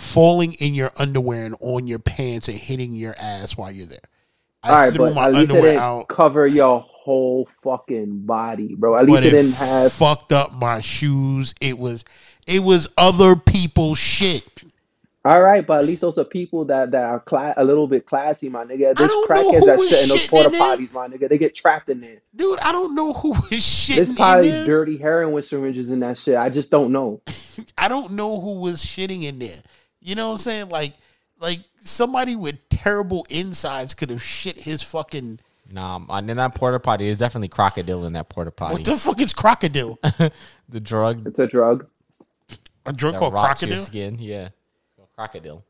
falling 0.01 0.55
in 0.55 0.75
your 0.75 0.91
underwear 0.97 1.45
and 1.47 1.57
on 1.61 1.87
your 1.87 1.99
pants 1.99 2.49
and 2.49 2.57
hitting 2.57 2.93
your 2.93 3.15
ass 3.19 3.57
while 3.57 3.71
you're 3.71 3.87
there. 3.87 3.99
I 4.63 4.69
All 4.69 4.75
right, 4.77 4.95
threw 4.95 5.07
but 5.07 5.15
my 5.15 5.27
at 5.27 5.35
least 5.35 5.51
it 5.51 5.51
underwear 5.51 5.73
didn't 5.73 5.83
out, 5.83 6.09
cover 6.09 6.47
your 6.47 6.81
whole 6.81 7.49
fucking 7.63 8.21
body, 8.27 8.75
bro. 8.75 8.97
At 8.97 9.07
least 9.07 9.25
it 9.25 9.29
it 9.29 9.31
didn't 9.31 9.53
have. 9.55 9.93
fucked 9.93 10.33
up 10.33 10.53
my 10.53 10.81
shoes. 10.81 11.55
It 11.61 11.79
was, 11.79 12.05
it 12.47 12.63
was 12.63 12.89
other 12.99 13.37
people's 13.37 13.99
shit. 13.99 14.45
All 15.23 15.43
right, 15.43 15.67
but 15.67 15.81
at 15.81 15.87
least 15.87 16.01
those 16.01 16.17
are 16.17 16.25
people 16.25 16.65
that 16.67 16.93
that 16.93 17.05
are 17.05 17.21
cla- 17.21 17.53
a 17.59 17.65
little 17.65 17.87
bit 17.87 18.07
classy, 18.07 18.49
my 18.49 18.65
nigga. 18.65 18.97
There's 18.97 19.11
crackheads 19.29 19.67
that 19.67 19.79
shit 19.87 20.03
in 20.05 20.09
those 20.09 20.27
porta 20.27 20.49
potties, 20.49 20.95
my 20.95 21.09
nigga. 21.09 21.29
They 21.29 21.37
get 21.37 21.55
trapped 21.55 21.91
in 21.91 22.01
there. 22.01 22.23
Dude, 22.35 22.59
I 22.61 22.73
don't 22.73 22.95
know 22.95 23.13
who 23.13 23.29
was 23.33 23.51
shitting 23.51 23.97
There's 23.97 24.11
in 24.11 24.17
probably 24.17 24.51
there. 24.51 24.65
dirty 24.67 24.97
heroin 24.97 25.43
syringes 25.43 25.91
in 25.91 26.01
that 26.01 26.17
shit. 26.17 26.37
I 26.37 26.49
just 26.49 26.71
don't 26.71 26.91
know. 26.91 27.21
I 27.79 27.89
don't 27.89 28.13
know 28.13 28.41
who 28.41 28.61
was 28.61 28.83
shitting 28.83 29.25
in 29.25 29.39
there. 29.41 29.59
You 30.03 30.15
know 30.15 30.29
what 30.29 30.33
I'm 30.35 30.39
saying? 30.39 30.69
Like, 30.71 30.95
like 31.41 31.61
somebody 31.83 32.37
with 32.37 32.57
terrible 32.69 33.27
insides 33.31 33.95
could 33.95 34.11
have 34.11 34.23
shit 34.23 34.61
his 34.61 34.83
fucking. 34.83 35.41
Nah, 35.73 35.99
man, 36.01 36.29
in 36.29 36.37
that 36.39 36.55
porta 36.55 36.81
potty, 36.81 37.05
there's 37.05 37.19
definitely 37.19 37.49
crocodile 37.49 38.05
in 38.07 38.13
that 38.15 38.29
porta 38.29 38.51
potty. 38.51 38.75
What 38.75 38.85
the 38.85 38.97
fuck 38.97 39.21
is 39.21 39.33
crocodile? 39.33 39.99
the 40.69 40.81
drug 40.81 41.27
It's 41.29 41.39
a 41.39 41.47
drug. 41.47 41.87
A 42.87 42.93
drug 42.93 43.13
that 43.15 43.19
called 43.21 43.35
rots 43.35 43.63
your 43.63 43.69
crocodile? 43.69 43.87
skin. 43.87 44.17
Yeah, 44.19 44.47
It's 44.47 44.97
called 44.97 45.09
crocodile. 45.15 45.65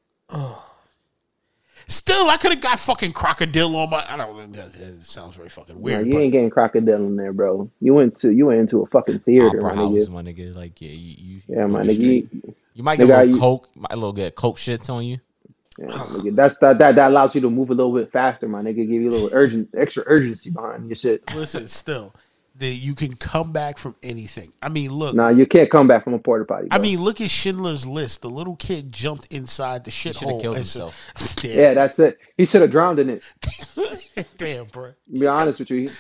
Still, 1.87 2.29
I 2.29 2.37
could 2.37 2.53
have 2.53 2.61
got 2.61 2.79
fucking 2.79 3.13
crocodile 3.13 3.75
on 3.75 3.91
my. 3.91 4.05
I 4.09 4.17
don't. 4.17 4.53
That, 4.53 4.73
that 4.75 5.03
sounds 5.03 5.35
very 5.35 5.49
fucking 5.49 5.75
Nah, 5.75 5.81
weird. 5.81 6.07
you 6.07 6.13
but 6.13 6.19
ain't 6.21 6.33
getting 6.33 6.51
crocodile 6.51 6.95
in 7.05 7.17
there, 7.17 7.33
bro. 7.33 7.69
You 7.81 7.95
went 7.95 8.15
to 8.17 8.33
you 8.33 8.47
went 8.47 8.61
into 8.61 8.83
a 8.83 8.87
fucking 8.87 9.19
theater, 9.21 9.59
Opera 9.59 9.63
my 9.63 9.75
house, 9.75 9.91
nigga. 9.91 10.09
my 10.11 10.23
nigga. 10.23 10.55
Like, 10.55 10.81
yeah, 10.81 10.91
you, 10.91 11.17
you 11.19 11.41
Yeah, 11.49 11.67
my 11.67 11.83
nigga. 11.83 12.01
You, 12.33 12.55
You 12.75 12.83
might 12.85 12.97
get 12.97 13.09
Nigga, 13.09 13.15
a 13.15 13.19
little 13.25 13.35
you- 13.35 13.41
coke, 13.41 13.69
a 13.91 13.97
little 13.97 14.13
get 14.13 14.35
coke 14.35 14.57
shits 14.59 14.89
on 14.91 15.05
you. 15.05 15.19
yeah, 15.79 15.87
nigga. 15.87 16.35
That's 16.35 16.59
that, 16.61 16.79
that 16.79 16.95
that 16.95 17.11
allows 17.11 17.35
you 17.35 17.41
to 17.43 17.51
move 17.51 17.71
a 17.71 17.75
little 17.75 17.93
bit 17.95 18.13
faster, 18.13 18.49
my 18.49 18.63
nigga. 18.63 18.77
Give 18.77 18.91
you 18.91 19.09
a 19.09 19.13
little 19.13 19.31
urgent, 19.33 19.71
extra 19.77 20.03
urgency 20.07 20.51
behind 20.51 20.89
your 20.89 20.97
shit. 20.97 21.35
listen, 21.35 21.67
still, 21.69 22.15
that 22.57 22.67
you 22.75 22.95
can 22.95 23.15
come 23.15 23.53
back 23.53 23.79
from 23.79 23.97
anything. 24.03 24.53
I 24.63 24.69
mean, 24.69 24.93
look. 24.93 25.15
Nah, 25.15 25.29
you 25.31 25.47
can't 25.47 25.71
come 25.71 25.89
back 25.89 26.05
from 26.05 26.15
a 26.15 26.19
porta 26.19 26.45
potty. 26.45 26.69
I 26.71 26.79
mean, 26.79 27.01
look 27.01 27.21
at 27.21 27.31
Schindler's 27.31 27.87
List. 27.87 28.23
The 28.23 28.31
little 28.31 28.57
kid 28.57 28.93
jumped 28.93 29.33
inside 29.33 29.85
the 29.85 29.91
shoulda 29.91 30.19
shithole. 30.19 30.41
killed 30.41 30.57
himself. 30.57 31.13
Damn, 31.37 31.59
yeah, 31.59 31.75
that's 31.75 31.99
it. 31.99 32.19
He 32.37 32.45
should 32.45 32.61
have 32.61 32.71
drowned 32.71 32.99
in 32.99 33.09
it. 33.11 33.23
damn, 34.37 34.67
bro. 34.67 34.93
Be 35.11 35.27
honest 35.27 35.59
with 35.61 35.71
you, 35.71 35.91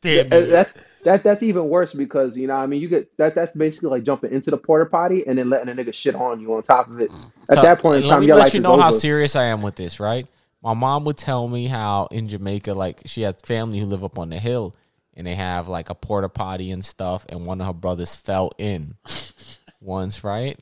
Damn, 0.00 0.28
that 0.28 0.72
that 1.04 1.22
that's 1.24 1.42
even 1.42 1.68
worse 1.68 1.94
because 1.94 2.36
you 2.36 2.46
know 2.48 2.54
what 2.56 2.62
I 2.62 2.66
mean 2.66 2.80
you 2.82 2.88
get 2.88 3.16
that 3.18 3.34
that's 3.34 3.56
basically 3.56 3.90
like 3.90 4.04
jumping 4.04 4.32
into 4.32 4.50
the 4.50 4.58
porta 4.58 4.86
potty 4.86 5.26
and 5.26 5.38
then 5.38 5.50
letting 5.50 5.68
a 5.70 5.76
nigga 5.76 5.94
shit 5.94 6.14
on 6.16 6.40
you 6.40 6.54
on 6.54 6.62
top 6.62 6.88
of 6.90 7.00
it. 7.00 7.12
At 7.50 7.60
So, 7.60 7.62
that 7.62 7.80
point 7.80 7.98
in 7.98 8.04
time, 8.04 8.22
let 8.22 8.26
me 8.26 8.26
your 8.26 8.36
let 8.36 8.38
life 8.38 8.54
you 8.54 8.60
know 8.60 8.74
over. 8.74 8.76
how 8.76 8.90
serious 8.90 9.36
I 9.36 9.44
am 9.46 9.62
with 9.62 9.76
this, 9.76 10.00
right? 10.00 10.26
My 10.62 10.74
mom 10.74 11.04
would 11.04 11.18
tell 11.18 11.48
me 11.48 11.68
how 11.68 12.08
in 12.10 12.28
Jamaica, 12.28 12.74
like 12.74 13.02
she 13.06 13.22
has 13.22 13.36
family 13.44 13.80
who 13.80 13.86
live 13.86 14.04
up 14.04 14.18
on 14.18 14.30
the 14.30 14.38
hill, 14.40 14.76
and 15.14 15.26
they 15.26 15.36
have 15.36 15.68
like 15.68 15.90
a 15.90 15.94
porta 15.94 16.28
potty 16.28 16.70
and 16.70 16.84
stuff, 16.84 17.26
and 17.28 17.46
one 17.46 17.60
of 17.60 17.66
her 17.68 17.72
brothers 17.74 18.16
fell 18.16 18.52
in 18.58 18.96
once, 19.80 20.24
right? 20.24 20.58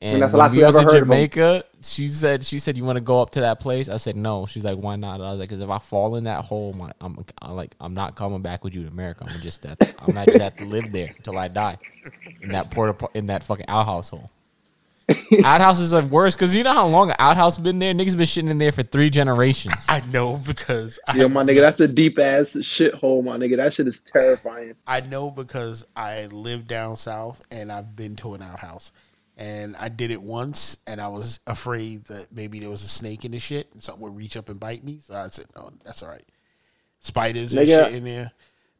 And 0.00 0.22
that's 0.22 0.32
the 0.32 0.38
when 0.38 0.38
last 0.38 0.52
we 0.52 0.58
we 0.58 0.64
was 0.64 0.76
in 0.78 0.84
heard 0.84 1.02
of 1.02 1.10
'em. 1.10 1.20
Jamaica, 1.20 1.64
she 1.82 2.06
said, 2.08 2.44
"She 2.46 2.58
said 2.60 2.76
you 2.76 2.84
want 2.84 2.96
to 2.96 3.00
go 3.00 3.20
up 3.20 3.30
to 3.30 3.40
that 3.40 3.58
place." 3.58 3.88
I 3.88 3.96
said, 3.96 4.16
"No." 4.16 4.46
She's 4.46 4.62
like, 4.64 4.78
"Why 4.78 4.94
not?" 4.96 5.20
I 5.20 5.30
was 5.30 5.40
like, 5.40 5.48
"Cause 5.48 5.60
if 5.60 5.68
I 5.68 5.78
fall 5.78 6.14
in 6.16 6.24
that 6.24 6.44
hole, 6.44 6.72
my, 6.72 6.90
I'm, 7.00 7.24
I'm 7.42 7.56
like, 7.56 7.74
I'm 7.80 7.94
not 7.94 8.14
coming 8.14 8.40
back 8.40 8.62
with 8.62 8.74
you 8.74 8.84
to 8.84 8.88
America. 8.88 9.26
I'm 9.28 9.40
just 9.40 9.62
that 9.62 9.78
I'm 10.00 10.14
not 10.14 10.26
just 10.26 10.40
have 10.40 10.56
to 10.58 10.64
live 10.64 10.92
there 10.92 11.10
until 11.16 11.36
I 11.36 11.48
die 11.48 11.78
in 12.40 12.50
that 12.50 12.70
porta 12.70 13.08
in 13.14 13.26
that 13.26 13.42
fucking 13.42 13.66
outhouse 13.68 14.10
hole." 14.10 14.30
Outhouses 15.42 15.94
are 15.94 16.04
worse 16.04 16.34
because 16.34 16.54
you 16.54 16.62
know 16.62 16.74
how 16.74 16.86
long 16.86 17.08
an 17.08 17.16
outhouse 17.18 17.56
been 17.56 17.78
there. 17.78 17.94
Niggas 17.94 18.14
been 18.14 18.26
shitting 18.26 18.50
in 18.50 18.58
there 18.58 18.72
for 18.72 18.82
three 18.82 19.08
generations. 19.08 19.86
I 19.88 20.02
know 20.12 20.36
because 20.46 20.98
I, 21.08 21.16
Yo, 21.16 21.28
my 21.28 21.42
nigga, 21.42 21.60
that's 21.60 21.80
a 21.80 21.88
deep 21.88 22.18
ass 22.18 22.56
shithole, 22.56 23.24
my 23.24 23.38
nigga. 23.38 23.56
That 23.56 23.72
shit 23.72 23.88
is 23.88 24.00
terrifying. 24.00 24.74
I 24.86 25.00
know 25.00 25.30
because 25.30 25.86
I 25.96 26.26
live 26.26 26.68
down 26.68 26.96
south 26.96 27.42
and 27.50 27.72
I've 27.72 27.96
been 27.96 28.16
to 28.16 28.34
an 28.34 28.42
outhouse. 28.42 28.92
And 29.38 29.76
I 29.76 29.88
did 29.88 30.10
it 30.10 30.20
once 30.20 30.78
and 30.88 31.00
I 31.00 31.06
was 31.06 31.38
afraid 31.46 32.06
that 32.06 32.26
maybe 32.32 32.58
there 32.58 32.68
was 32.68 32.82
a 32.82 32.88
snake 32.88 33.24
in 33.24 33.30
the 33.30 33.38
shit 33.38 33.68
and 33.72 33.80
something 33.80 34.02
would 34.02 34.16
reach 34.16 34.36
up 34.36 34.48
and 34.48 34.58
bite 34.58 34.82
me. 34.82 34.98
So 35.00 35.14
I 35.14 35.28
said, 35.28 35.46
no, 35.54 35.70
that's 35.84 36.02
all 36.02 36.08
right. 36.08 36.24
Spiders 36.98 37.54
and 37.54 37.66
Nigga. 37.66 37.84
shit 37.84 37.94
in 37.94 38.04
there. 38.04 38.32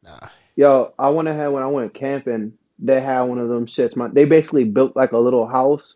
Nah. 0.03 0.27
Yo, 0.57 0.93
I 0.99 1.09
went 1.11 1.29
ahead 1.29 1.49
when 1.51 1.63
I 1.63 1.67
went 1.67 1.93
camping. 1.93 2.53
They 2.77 2.99
had 2.99 3.21
one 3.21 3.39
of 3.39 3.47
them 3.47 3.67
shits. 3.67 3.95
My, 3.95 4.09
they 4.09 4.25
basically 4.25 4.65
built 4.65 4.97
like 4.97 5.13
a 5.13 5.17
little 5.17 5.47
house 5.47 5.95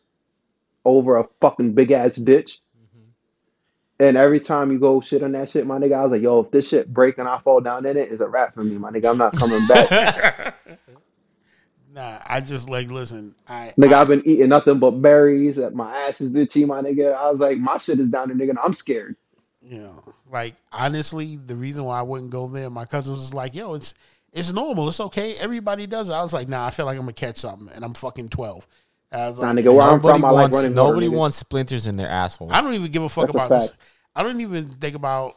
over 0.86 1.18
a 1.18 1.28
fucking 1.42 1.74
big 1.74 1.92
ass 1.92 2.16
ditch. 2.16 2.62
Mm-hmm. 2.78 4.06
And 4.06 4.16
every 4.18 4.40
time 4.40 4.72
you 4.72 4.80
go 4.80 5.02
shit 5.02 5.24
on 5.24 5.34
that 5.34 5.50
shit, 5.50 5.68
my 5.68 5.78
nigga, 5.78 5.96
I 5.96 6.04
was 6.04 6.12
like, 6.14 6.22
yo, 6.22 6.40
if 6.40 6.52
this 6.52 6.70
shit 6.70 6.94
break 6.94 7.18
and 7.18 7.28
I 7.28 7.40
fall 7.40 7.60
down 7.60 7.86
in 7.86 7.98
it, 7.98 8.14
it's 8.14 8.22
a 8.22 8.28
wrap 8.28 8.54
for 8.54 8.64
me, 8.64 8.78
my 8.78 8.92
nigga. 8.92 9.10
I'm 9.10 9.18
not 9.18 9.36
coming 9.36 9.68
back. 9.68 10.56
Nah, 11.94 12.18
I 12.28 12.42
just 12.42 12.70
like 12.70 12.90
listen. 12.90 13.36
I 13.48 13.72
nigga, 13.78 13.94
I, 13.94 14.02
I've 14.02 14.08
been 14.08 14.24
eating 14.28 14.50
nothing 14.50 14.80
but 14.80 14.92
berries. 14.92 15.58
That 15.58 15.76
My 15.76 15.96
ass 16.08 16.22
is 16.22 16.36
itchy, 16.36 16.66
my 16.66 16.82
nigga. 16.82 17.14
I 17.16 17.30
was 17.30 17.40
like, 17.40 17.58
my 17.60 17.78
shit 17.78 18.00
is 18.00 18.08
down 18.10 18.30
there, 18.30 18.38
nigga. 18.38 18.52
and 18.52 18.60
I'm 18.64 18.74
scared. 18.74 19.16
you 19.62 19.80
know, 19.80 20.04
like 20.32 20.56
honestly, 20.72 21.36
the 21.38 21.56
reason 21.56 21.84
why 21.84 22.00
I 22.00 22.02
wouldn't 22.02 22.32
go 22.32 22.48
there, 22.48 22.70
my 22.72 22.86
cousin 22.86 23.14
was 23.14 23.34
like, 23.34 23.54
"Yo, 23.54 23.76
it's 23.76 23.94
it's 24.32 24.52
normal, 24.52 24.90
it's 24.90 25.00
okay, 25.00 25.36
everybody 25.36 25.86
does 25.86 26.10
it." 26.10 26.14
I 26.14 26.24
was 26.24 26.34
like, 26.34 26.50
"Nah, 26.50 26.66
I 26.66 26.72
feel 26.72 26.86
like 26.88 26.96
I'm 26.98 27.04
gonna 27.04 27.14
catch 27.14 27.38
something," 27.38 27.70
and 27.76 27.86
I'm 27.86 27.94
fucking 27.94 28.30
twelve. 28.30 28.66
I 29.12 29.30
was 29.30 29.40
Nah, 29.40 29.52
like, 29.52 29.58
nigga, 29.64 29.72
where 29.74 29.84
I'm 29.84 29.92
Nobody 29.98 30.20
from, 30.20 30.26
I 30.26 30.30
like 30.32 30.42
wants 30.42 30.58
running. 30.58 30.74
nobody 30.74 31.08
nigga. 31.08 31.12
wants 31.18 31.38
splinters 31.38 31.86
in 31.86 31.98
their 31.98 32.10
asshole. 32.10 32.52
I 32.52 32.62
don't 32.62 32.74
even 32.74 32.92
give 32.92 33.04
a 33.04 33.10
fuck 33.10 33.26
That's 33.28 33.36
a 33.36 33.38
about 33.46 33.50
this. 33.62 33.72
I 34.16 34.24
don't 34.24 34.42
even 34.42 34.70
think 34.70 34.96
about. 34.96 35.36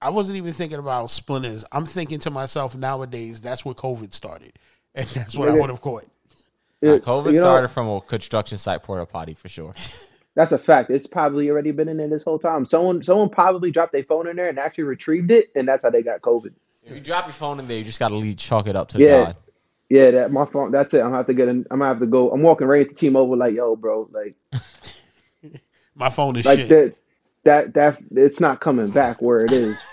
I 0.00 0.08
wasn't 0.08 0.38
even 0.38 0.54
thinking 0.54 0.78
about 0.78 1.10
splinters. 1.10 1.62
I'm 1.72 1.84
thinking 1.84 2.18
to 2.20 2.30
myself 2.30 2.74
nowadays. 2.74 3.38
That's 3.42 3.66
where 3.66 3.74
COVID 3.74 4.14
started, 4.14 4.52
and 4.94 5.06
that's 5.08 5.36
what 5.36 5.48
I 5.48 5.52
would 5.52 5.70
have 5.70 5.80
caught. 5.80 6.04
Nah, 6.82 6.94
It- 6.94 7.04
COVID 7.04 7.26
you 7.32 7.38
know, 7.40 7.44
started 7.44 7.68
from 7.68 7.88
a 7.88 8.00
construction 8.00 8.58
site 8.58 8.82
porta 8.82 9.06
potty 9.06 9.34
for 9.34 9.48
sure. 9.48 9.74
That's 10.36 10.52
a 10.52 10.58
fact. 10.58 10.90
It's 10.90 11.08
probably 11.08 11.50
already 11.50 11.72
been 11.72 11.88
in 11.88 11.96
there 11.96 12.08
this 12.08 12.22
whole 12.22 12.38
time. 12.38 12.64
Someone, 12.64 13.02
someone 13.02 13.28
probably 13.30 13.72
dropped 13.72 13.92
their 13.92 14.04
phone 14.04 14.28
in 14.28 14.36
there 14.36 14.48
and 14.48 14.60
actually 14.60 14.84
retrieved 14.84 15.32
it, 15.32 15.46
and 15.56 15.66
that's 15.66 15.82
how 15.82 15.90
they 15.90 16.02
got 16.02 16.20
COVID. 16.22 16.52
If 16.84 16.94
you 16.94 17.00
drop 17.00 17.26
your 17.26 17.32
phone 17.32 17.58
in 17.58 17.66
there, 17.66 17.76
you 17.78 17.84
just 17.84 17.98
gotta 17.98 18.14
leave, 18.16 18.36
chalk 18.36 18.68
it 18.68 18.76
up 18.76 18.88
to 18.90 18.98
Yeah. 18.98 19.24
God. 19.24 19.36
Yeah, 19.90 20.10
that 20.12 20.30
my 20.30 20.46
phone. 20.46 20.70
That's 20.70 20.94
it. 20.94 20.98
I'm 20.98 21.06
gonna 21.06 21.16
have 21.18 21.26
to 21.26 21.34
get. 21.34 21.48
An, 21.48 21.66
I'm 21.68 21.80
gonna 21.80 21.88
have 21.90 21.98
to 21.98 22.06
go. 22.06 22.30
I'm 22.30 22.42
walking 22.42 22.68
right 22.68 22.82
into 22.82 22.94
T-Mobile, 22.94 23.36
like, 23.36 23.54
yo, 23.54 23.74
bro, 23.74 24.08
like, 24.12 24.36
My 25.96 26.08
phone 26.10 26.36
is 26.36 26.46
like 26.46 26.60
shit. 26.60 26.68
that, 26.68 26.94
that, 27.74 27.74
that. 27.74 27.98
It's 28.12 28.38
not 28.40 28.60
coming 28.60 28.90
back 28.90 29.20
where 29.20 29.44
it 29.44 29.50
is. 29.52 29.82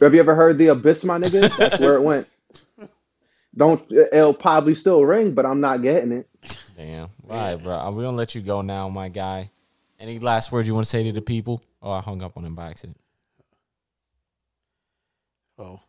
Have 0.00 0.14
you 0.14 0.20
ever 0.20 0.36
heard 0.36 0.56
the 0.56 0.68
abyss, 0.68 1.04
my 1.04 1.18
nigga? 1.18 1.54
That's 1.58 1.80
where 1.80 1.96
it 1.96 2.02
went. 2.02 2.28
Don't. 3.56 3.82
It'll 3.90 4.34
probably 4.34 4.74
still 4.74 5.04
ring, 5.04 5.34
but 5.34 5.44
I'm 5.44 5.60
not 5.60 5.82
getting 5.82 6.12
it. 6.12 6.28
Damn. 6.76 7.08
All 7.28 7.36
right, 7.36 7.62
bro. 7.62 7.90
We're 7.90 8.04
gonna 8.04 8.16
let 8.16 8.34
you 8.34 8.40
go 8.40 8.62
now, 8.62 8.88
my 8.88 9.08
guy. 9.08 9.50
Any 10.00 10.18
last 10.18 10.50
words 10.50 10.66
you 10.66 10.74
want 10.74 10.86
to 10.86 10.90
say 10.90 11.02
to 11.04 11.12
the 11.12 11.20
people? 11.22 11.62
Oh, 11.80 11.92
I 11.92 12.00
hung 12.00 12.22
up 12.22 12.36
on 12.36 12.44
him 12.44 12.54
by 12.54 12.70
accident. 12.70 12.98
Oh, 15.58 15.80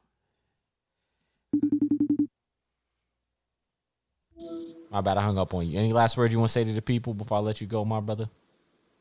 My 4.94 5.02
bad, 5.02 5.18
I 5.18 5.23
hung 5.23 5.40
up 5.40 5.56
on 5.56 5.68
you. 5.68 5.80
Any 5.80 5.91
last 5.91 6.18
words 6.18 6.31
you 6.31 6.38
want 6.38 6.49
to 6.49 6.53
say 6.53 6.64
to 6.64 6.72
the 6.72 6.81
people 6.81 7.15
before 7.15 7.38
I 7.38 7.41
let 7.41 7.60
you 7.60 7.65
go, 7.65 7.84
my 7.84 7.99
brother? 7.99 8.30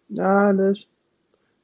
Nah, 0.08 0.52
this, 0.52 0.86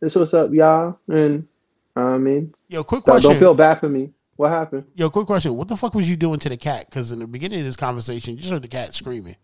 this 0.00 0.14
what's 0.14 0.34
up, 0.34 0.52
y'all, 0.52 0.98
and 1.08 1.48
I 1.96 2.18
mean, 2.18 2.54
yo, 2.68 2.84
quick 2.84 3.00
so 3.00 3.12
question. 3.12 3.30
don't 3.30 3.40
feel 3.40 3.54
bad 3.54 3.76
for 3.76 3.88
me. 3.88 4.10
What 4.39 4.51
happened? 4.51 4.86
Yo, 4.94 5.10
quick 5.10 5.27
question. 5.27 5.56
What 5.56 5.66
the 5.66 5.77
fuck 5.77 5.94
was 5.94 6.09
you 6.09 6.15
doing 6.15 6.39
to 6.39 6.48
the 6.48 6.56
cat? 6.56 6.86
Because 6.89 7.10
in 7.10 7.19
the 7.19 7.27
beginning 7.27 7.59
of 7.59 7.65
this 7.65 7.74
conversation, 7.74 8.35
you 8.35 8.40
just 8.40 8.52
heard 8.52 8.62
the 8.62 8.69
cat 8.69 8.94
screaming. 8.94 9.35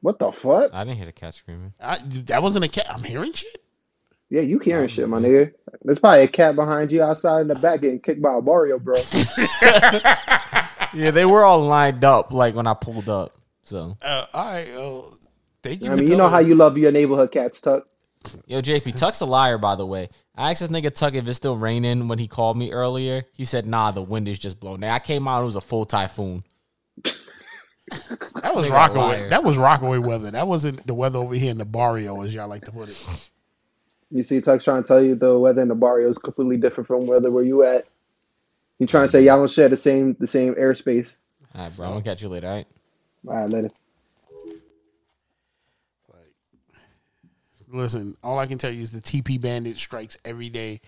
What 0.00 0.18
the 0.18 0.32
fuck? 0.32 0.72
I 0.72 0.84
didn't 0.84 0.96
hear 0.96 1.04
the 1.04 1.12
cat 1.12 1.34
screaming. 1.34 1.74
I, 1.78 1.98
that 2.24 2.42
wasn't 2.42 2.64
a 2.64 2.68
cat. 2.68 2.86
I'm 2.88 3.04
hearing 3.04 3.34
shit. 3.34 3.62
Yeah, 4.30 4.40
you 4.40 4.58
hearing 4.58 4.88
shit, 4.88 5.06
my 5.06 5.18
nigga. 5.18 5.52
There's 5.82 5.98
probably 5.98 6.22
a 6.22 6.28
cat 6.28 6.56
behind 6.56 6.92
you 6.92 7.02
outside 7.02 7.42
in 7.42 7.48
the 7.48 7.56
back 7.56 7.82
getting 7.82 8.00
kicked 8.00 8.22
by 8.22 8.38
a 8.38 8.40
Mario, 8.40 8.78
bro. 8.78 8.96
Yeah, 10.94 11.10
they 11.10 11.24
were 11.26 11.44
all 11.44 11.62
lined 11.66 12.04
up 12.04 12.32
like 12.32 12.54
when 12.54 12.66
I 12.66 12.74
pulled 12.74 13.08
up. 13.08 13.36
So, 13.64 13.98
Uh, 14.00 14.26
all 14.32 14.44
right. 14.46 14.68
Oh, 14.76 15.12
thank 15.62 15.82
you. 15.82 15.90
I 15.90 15.96
mean, 15.96 16.08
you 16.08 16.16
know 16.16 16.28
how 16.28 16.38
you 16.38 16.54
love 16.54 16.78
your 16.78 16.92
neighborhood 16.92 17.32
cats, 17.32 17.60
Tuck. 17.60 17.86
yo, 18.46 18.62
JP, 18.62 18.96
Tuck's 18.96 19.20
a 19.20 19.26
liar, 19.26 19.58
by 19.58 19.74
the 19.74 19.84
way. 19.84 20.08
I 20.36 20.50
asked 20.50 20.60
this 20.60 20.70
nigga 20.70 20.92
Tuck 20.92 21.14
if 21.14 21.28
it's 21.28 21.36
still 21.36 21.56
raining 21.56 22.08
when 22.08 22.18
he 22.18 22.26
called 22.26 22.56
me 22.56 22.72
earlier. 22.72 23.24
He 23.32 23.44
said, 23.44 23.66
nah, 23.66 23.92
the 23.92 24.02
wind 24.02 24.26
is 24.28 24.38
just 24.38 24.58
blowing. 24.58 24.80
Now, 24.80 24.94
I 24.94 24.98
came 24.98 25.28
out, 25.28 25.42
it 25.42 25.46
was 25.46 25.56
a 25.56 25.60
full 25.60 25.84
typhoon. 25.84 26.42
That 28.42 28.54
was 28.54 28.68
Rockaway. 28.68 29.28
That 29.28 29.44
was 29.44 29.56
Rockaway 29.56 29.98
weather. 29.98 30.30
That 30.30 30.48
wasn't 30.48 30.86
the 30.86 30.94
weather 30.94 31.18
over 31.18 31.34
here 31.34 31.50
in 31.50 31.58
the 31.58 31.64
barrio, 31.64 32.22
as 32.22 32.34
y'all 32.34 32.48
like 32.48 32.64
to 32.64 32.72
put 32.72 32.88
it. 32.88 33.06
You 34.10 34.22
see, 34.22 34.40
Tuck's 34.40 34.64
trying 34.64 34.82
to 34.82 34.86
tell 34.86 35.02
you 35.02 35.14
the 35.14 35.38
weather 35.38 35.62
in 35.62 35.68
the 35.68 35.74
barrio 35.74 36.08
is 36.08 36.18
completely 36.18 36.56
different 36.56 36.86
from 36.86 37.06
weather 37.06 37.30
where 37.30 37.44
you 37.44 37.62
at. 37.62 37.86
You 38.78 38.86
trying 38.86 39.06
to 39.06 39.10
say 39.10 39.22
y'all 39.22 39.38
don't 39.38 39.50
share 39.50 39.68
the 39.68 39.76
same 39.76 40.16
the 40.18 40.26
same 40.26 40.54
airspace? 40.56 41.20
All 41.54 41.62
right, 41.62 41.76
bro. 41.76 41.86
I'm 41.86 41.92
going 41.92 42.02
to 42.02 42.10
catch 42.10 42.22
you 42.22 42.28
later, 42.28 42.48
all 42.48 42.54
right? 42.54 42.66
All 43.28 43.34
right, 43.34 43.50
later. 43.50 43.70
Listen, 47.74 48.16
all 48.22 48.38
I 48.38 48.46
can 48.46 48.58
tell 48.58 48.70
you 48.70 48.82
is 48.82 48.90
the 48.90 49.00
TP 49.00 49.40
Bandit 49.40 49.76
strikes 49.76 50.16
every 50.24 50.48
day 50.48 50.80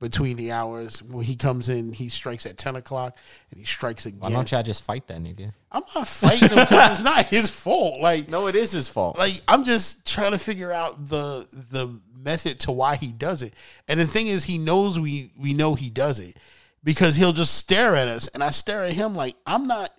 between 0.00 0.36
the 0.36 0.52
hours. 0.52 1.02
When 1.02 1.24
he 1.24 1.34
comes 1.34 1.68
in, 1.68 1.92
he 1.92 2.08
strikes 2.08 2.46
at 2.46 2.56
ten 2.56 2.76
o'clock, 2.76 3.16
and 3.50 3.58
he 3.58 3.66
strikes 3.66 4.04
Why 4.06 4.10
again. 4.28 4.32
don't 4.32 4.50
y'all 4.52 4.62
just 4.62 4.84
fight 4.84 5.08
that 5.08 5.18
nigga? 5.20 5.52
I'm 5.72 5.82
not 5.94 6.06
fighting 6.06 6.48
him 6.50 6.58
because 6.64 6.92
it's 6.92 7.04
not 7.04 7.26
his 7.26 7.50
fault. 7.50 8.00
Like, 8.00 8.28
No, 8.28 8.46
it 8.46 8.54
is 8.54 8.70
his 8.72 8.88
fault. 8.88 9.18
like 9.18 9.42
I'm 9.48 9.64
just 9.64 10.06
trying 10.06 10.32
to 10.32 10.38
figure 10.38 10.72
out 10.72 11.08
the 11.08 11.46
the 11.70 12.00
method 12.16 12.60
to 12.60 12.72
why 12.72 12.96
he 12.96 13.10
does 13.12 13.42
it. 13.42 13.54
And 13.88 13.98
the 13.98 14.06
thing 14.06 14.28
is, 14.28 14.44
he 14.44 14.58
knows 14.58 15.00
we 15.00 15.32
we 15.36 15.52
know 15.54 15.74
he 15.74 15.90
does 15.90 16.20
it 16.20 16.36
because 16.84 17.16
he'll 17.16 17.32
just 17.32 17.54
stare 17.54 17.96
at 17.96 18.06
us, 18.06 18.28
and 18.28 18.44
I 18.44 18.50
stare 18.50 18.84
at 18.84 18.92
him 18.92 19.16
like 19.16 19.34
I'm 19.46 19.66
not. 19.66 19.92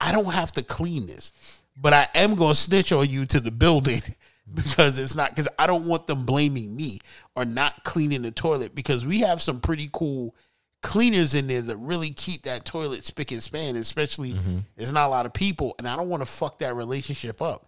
I 0.00 0.10
don't 0.12 0.32
have 0.32 0.50
to 0.52 0.64
clean 0.64 1.06
this, 1.06 1.32
but 1.76 1.92
I 1.92 2.08
am 2.14 2.34
going 2.36 2.54
to 2.54 2.58
snitch 2.60 2.92
on 2.92 3.08
you 3.08 3.24
to 3.26 3.38
the 3.40 3.50
building 3.52 4.00
because 4.54 4.98
it's 4.98 5.14
not 5.14 5.30
because 5.30 5.48
I 5.58 5.66
don't 5.66 5.86
want 5.86 6.06
them 6.06 6.24
blaming 6.24 6.74
me 6.74 6.98
or 7.36 7.44
not 7.44 7.84
cleaning 7.84 8.22
the 8.22 8.30
toilet 8.30 8.74
because 8.74 9.06
we 9.06 9.20
have 9.20 9.40
some 9.40 9.60
pretty 9.60 9.88
cool 9.92 10.34
cleaners 10.82 11.34
in 11.34 11.46
there 11.46 11.62
that 11.62 11.76
really 11.76 12.10
keep 12.10 12.42
that 12.42 12.64
toilet 12.64 13.04
spick 13.04 13.30
and 13.30 13.42
span, 13.42 13.76
especially 13.76 14.34
there's 14.76 14.92
not 14.92 15.06
a 15.06 15.10
lot 15.10 15.26
of 15.26 15.32
people, 15.32 15.74
and 15.78 15.86
I 15.88 15.96
don't 15.96 16.08
want 16.08 16.22
to 16.22 16.26
fuck 16.26 16.58
that 16.58 16.74
relationship 16.74 17.40
up 17.40 17.66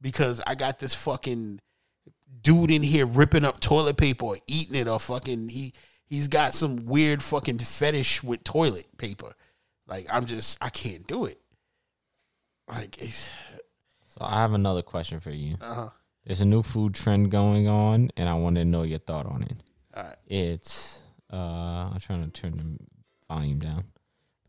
because 0.00 0.40
I 0.46 0.54
got 0.54 0.78
this 0.78 0.94
fucking 0.94 1.60
dude 2.40 2.70
in 2.70 2.82
here 2.82 3.06
ripping 3.06 3.44
up 3.44 3.60
toilet 3.60 3.96
paper 3.96 4.24
or 4.24 4.36
eating 4.46 4.76
it 4.76 4.88
or 4.88 4.98
fucking 5.00 5.48
he 5.48 5.72
he's 6.06 6.28
got 6.28 6.54
some 6.54 6.84
weird 6.86 7.22
fucking 7.22 7.58
fetish 7.58 8.22
with 8.22 8.44
toilet 8.44 8.86
paper. 8.98 9.32
Like 9.86 10.06
I'm 10.12 10.26
just 10.26 10.58
I 10.62 10.68
can't 10.68 11.06
do 11.06 11.26
it. 11.26 11.38
Like 12.68 13.00
it's 13.00 13.34
So 14.08 14.18
I 14.22 14.40
have 14.40 14.52
another 14.52 14.82
question 14.82 15.20
for 15.20 15.30
you. 15.30 15.56
uh 15.60 15.88
There's 16.26 16.40
a 16.40 16.44
new 16.46 16.62
food 16.62 16.94
trend 16.94 17.30
going 17.30 17.68
on, 17.68 18.10
and 18.16 18.28
I 18.28 18.34
want 18.34 18.56
to 18.56 18.64
know 18.64 18.82
your 18.82 18.98
thought 18.98 19.26
on 19.26 19.42
it. 19.42 19.58
Alright. 19.96 20.16
It's 20.26 21.02
uh, 21.32 21.90
I'm 21.92 21.98
trying 22.00 22.24
to 22.24 22.30
turn 22.30 22.56
the 22.56 23.34
volume 23.34 23.58
down. 23.58 23.84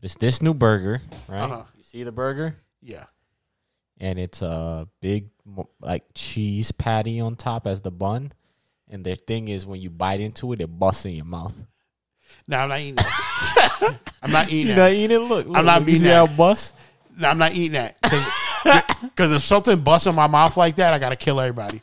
It's 0.02 0.16
this 0.16 0.40
new 0.40 0.54
burger, 0.54 1.02
right? 1.28 1.40
Uh-huh. 1.40 1.64
You 1.76 1.82
see 1.82 2.02
the 2.02 2.12
burger, 2.12 2.56
yeah. 2.80 3.04
and 3.98 4.18
it's 4.18 4.42
a 4.42 4.88
big 5.00 5.30
like 5.80 6.04
cheese 6.14 6.72
patty 6.72 7.20
on 7.20 7.36
top 7.36 7.66
as 7.66 7.80
the 7.80 7.90
bun, 7.90 8.32
and 8.88 9.04
the 9.04 9.16
thing 9.16 9.48
is 9.48 9.66
when 9.66 9.80
you 9.80 9.90
bite 9.90 10.20
into 10.20 10.52
it, 10.52 10.60
it 10.60 10.66
busts 10.66 11.04
in 11.06 11.12
your 11.12 11.24
mouth. 11.24 11.64
No, 12.46 12.58
I'm 12.58 12.68
not 12.68 12.80
eating 12.80 12.96
that. 12.96 13.98
I'm 14.22 14.32
not 14.32 14.48
eating 14.48 14.68
You 14.68 14.74
that. 14.74 14.76
not 14.76 14.92
eating 14.92 15.16
it? 15.16 15.20
Look, 15.20 15.46
look 15.46 15.56
I'm 15.56 15.64
not 15.64 15.88
eating 15.88 16.02
that. 16.02 16.36
busts? 16.36 16.72
No, 17.18 17.28
I'm 17.28 17.38
not 17.38 17.52
eating 17.52 17.72
that. 17.72 17.96
Because 19.02 19.32
if 19.32 19.42
something 19.42 19.80
busts 19.80 20.06
in 20.06 20.14
my 20.14 20.26
mouth 20.26 20.56
like 20.56 20.76
that, 20.76 20.92
I 20.94 20.98
gotta 20.98 21.16
kill 21.16 21.40
everybody. 21.40 21.82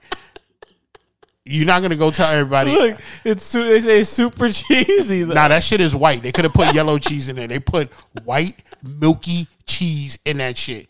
You're 1.46 1.66
not 1.66 1.82
gonna 1.82 1.98
go 1.98 2.10
tell 2.10 2.32
everybody. 2.32 2.72
Look, 2.72 3.02
it's 3.26 3.46
su- 3.46 3.68
they 3.68 3.82
say 3.82 4.00
it's 4.00 4.10
super 4.10 4.50
cheesy. 4.50 5.26
Nah, 5.26 5.50
that 5.50 5.62
shit 5.62 5.82
is 5.82 5.94
white. 5.94 6.24
They 6.24 6.32
could 6.32 6.46
have 6.46 6.54
put 6.54 6.74
yellow 6.74 6.98
cheese 6.98 7.28
in 7.28 7.36
there. 7.36 7.48
They 7.48 7.60
put 7.60 7.92
white, 8.24 8.64
milky 8.82 9.48
cheese 9.66 10.18
in 10.24 10.38
that 10.38 10.56
shit. 10.56 10.88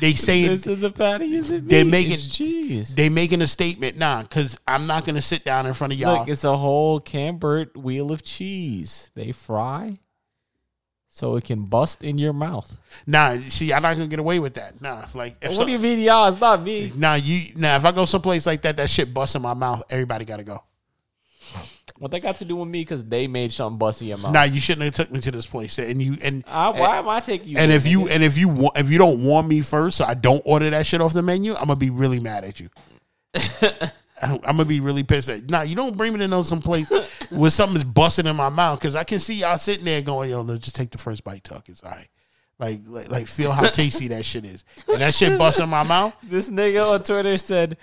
They 0.00 0.12
say 0.12 0.48
this 0.48 0.66
is 0.66 0.80
the 0.80 0.90
patty. 0.90 1.34
Is 1.34 1.50
it? 1.50 1.66
They 1.66 1.82
make 1.82 2.08
It's 2.08 2.28
cheese. 2.28 2.94
they 2.94 3.08
making 3.08 3.40
a 3.40 3.46
statement. 3.46 3.96
Nah, 3.96 4.20
because 4.20 4.58
I'm 4.68 4.86
not 4.86 5.06
gonna 5.06 5.22
sit 5.22 5.44
down 5.44 5.64
in 5.66 5.72
front 5.72 5.94
of 5.94 5.98
y'all. 5.98 6.18
Look, 6.18 6.28
it's 6.28 6.44
a 6.44 6.56
whole 6.56 7.00
Camembert 7.00 7.74
wheel 7.74 8.12
of 8.12 8.22
cheese. 8.22 9.10
They 9.14 9.32
fry. 9.32 9.98
So 11.16 11.36
it 11.36 11.44
can 11.44 11.64
bust 11.64 12.04
in 12.04 12.18
your 12.18 12.34
mouth. 12.34 12.76
Nah, 13.06 13.38
see, 13.38 13.72
I'm 13.72 13.80
not 13.80 13.96
gonna 13.96 14.06
get 14.06 14.18
away 14.18 14.38
with 14.38 14.52
that. 14.54 14.82
Nah, 14.82 15.06
like 15.14 15.36
if 15.40 15.48
what 15.48 15.56
some- 15.56 15.66
do 15.66 15.72
you 15.72 15.78
mean, 15.78 15.98
y'all? 16.00 16.28
It's 16.28 16.38
not 16.38 16.60
me. 16.60 16.92
Nah, 16.94 17.14
you 17.14 17.54
nah. 17.56 17.76
If 17.76 17.86
I 17.86 17.92
go 17.92 18.04
someplace 18.04 18.44
like 18.44 18.60
that, 18.62 18.76
that 18.76 18.90
shit 18.90 19.14
busts 19.14 19.34
in 19.34 19.40
my 19.40 19.54
mouth. 19.54 19.82
Everybody 19.88 20.26
got 20.26 20.36
to 20.36 20.44
go. 20.44 20.62
What 21.98 22.10
they 22.10 22.20
got 22.20 22.36
to 22.36 22.44
do 22.44 22.56
with 22.56 22.68
me? 22.68 22.82
Because 22.82 23.02
they 23.02 23.28
made 23.28 23.50
something 23.50 23.78
bust 23.78 24.02
in 24.02 24.08
your 24.08 24.18
mouth. 24.18 24.32
Nah, 24.32 24.42
you 24.42 24.60
shouldn't 24.60 24.84
have 24.84 24.94
took 24.94 25.10
me 25.10 25.20
to 25.22 25.30
this 25.30 25.46
place. 25.46 25.78
And 25.78 26.02
you 26.02 26.18
and 26.22 26.44
ah, 26.48 26.74
I, 26.74 26.78
why 26.78 26.98
am 26.98 27.08
I 27.08 27.20
taking 27.20 27.48
you? 27.48 27.56
and 27.56 27.72
if 27.72 27.88
you 27.88 28.08
and 28.08 28.22
if 28.22 28.36
you 28.36 28.50
wa- 28.50 28.72
if 28.76 28.90
you 28.90 28.98
don't 28.98 29.24
warn 29.24 29.48
me 29.48 29.62
first, 29.62 29.96
so 29.96 30.04
I 30.04 30.12
don't 30.12 30.42
order 30.44 30.68
that 30.68 30.84
shit 30.84 31.00
off 31.00 31.14
the 31.14 31.22
menu, 31.22 31.54
I'm 31.54 31.68
gonna 31.68 31.76
be 31.76 31.88
really 31.88 32.20
mad 32.20 32.44
at 32.44 32.60
you. 32.60 32.68
I'm 34.22 34.40
gonna 34.40 34.64
be 34.64 34.80
really 34.80 35.02
pissed 35.02 35.28
at. 35.28 35.50
Nah, 35.50 35.62
you 35.62 35.76
don't 35.76 35.96
bring 35.96 36.12
me 36.12 36.20
to 36.20 36.28
know 36.28 36.42
some 36.42 36.62
place 36.62 36.90
where 37.30 37.50
something's 37.50 37.84
busting 37.84 38.26
in 38.26 38.36
my 38.36 38.48
mouth 38.48 38.78
because 38.78 38.94
I 38.94 39.04
can 39.04 39.18
see 39.18 39.34
y'all 39.34 39.58
sitting 39.58 39.84
there 39.84 40.00
going, 40.02 40.30
"Yo, 40.30 40.42
no, 40.42 40.56
just 40.56 40.74
take 40.74 40.90
the 40.90 40.98
first 40.98 41.24
bite, 41.24 41.44
Tuck. 41.44 41.68
It's 41.68 41.82
all 41.82 41.90
right." 41.90 42.08
Like, 42.58 42.80
like, 42.86 43.10
like, 43.10 43.26
feel 43.26 43.52
how 43.52 43.68
tasty 43.68 44.08
that 44.08 44.24
shit 44.24 44.46
is, 44.46 44.64
and 44.88 45.02
that 45.02 45.14
shit 45.14 45.38
busts 45.38 45.60
in 45.60 45.68
my 45.68 45.82
mouth. 45.82 46.14
this 46.22 46.48
nigga 46.48 46.92
on 46.92 47.02
Twitter 47.02 47.36
said, 47.36 47.76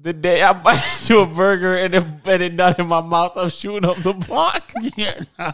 "The 0.00 0.14
day 0.14 0.42
I 0.42 0.54
bite 0.54 0.82
into 1.02 1.18
a 1.20 1.26
burger 1.26 1.76
and 1.76 1.94
it, 1.94 2.04
and 2.24 2.42
it 2.42 2.54
nut 2.54 2.78
in 2.78 2.86
my 2.86 3.02
mouth, 3.02 3.32
I'm 3.36 3.50
shooting 3.50 3.88
up 3.88 3.96
the 3.98 4.14
block." 4.14 4.64
Yeah, 4.96 5.20
nah, 5.38 5.52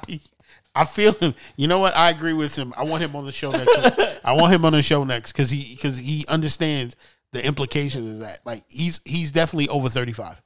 I 0.77 0.85
feel 0.85 1.13
him. 1.15 1.35
You 1.57 1.67
know 1.67 1.81
what? 1.81 1.97
I 1.97 2.11
agree 2.11 2.35
with 2.35 2.55
him. 2.55 2.73
I 2.77 2.85
want 2.85 3.03
him 3.03 3.17
on 3.17 3.27
the 3.27 3.33
show 3.33 3.51
next. 3.51 3.77
I 4.25 4.33
want 4.35 4.53
him 4.53 4.65
on 4.65 4.73
the 4.73 4.83
show 4.83 5.03
next 5.03 5.33
because 5.33 5.51
he 5.51 5.75
because 5.75 5.99
he 5.99 6.25
understands 6.29 6.95
the 7.33 7.45
implication 7.45 8.07
is 8.07 8.21
that. 8.21 8.41
Like 8.45 8.63
he's 8.69 9.01
he's 9.05 9.33
definitely 9.33 9.69
over 9.69 9.89
thirty 9.89 10.13
five. 10.13 10.41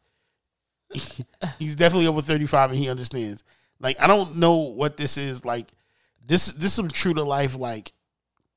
he's 1.59 1.77
definitely 1.77 2.07
over 2.07 2.21
thirty 2.21 2.47
five, 2.47 2.71
and 2.71 2.79
he 2.79 2.89
understands. 2.89 3.45
Like 3.81 4.01
I 4.01 4.07
don't 4.07 4.37
know 4.37 4.57
what 4.57 4.97
this 4.97 5.17
is. 5.17 5.45
Like 5.45 5.69
this 6.25 6.47
this 6.53 6.67
is 6.67 6.73
some 6.73 6.89
true 6.89 7.15
to 7.15 7.23
life 7.23 7.57
like 7.57 7.93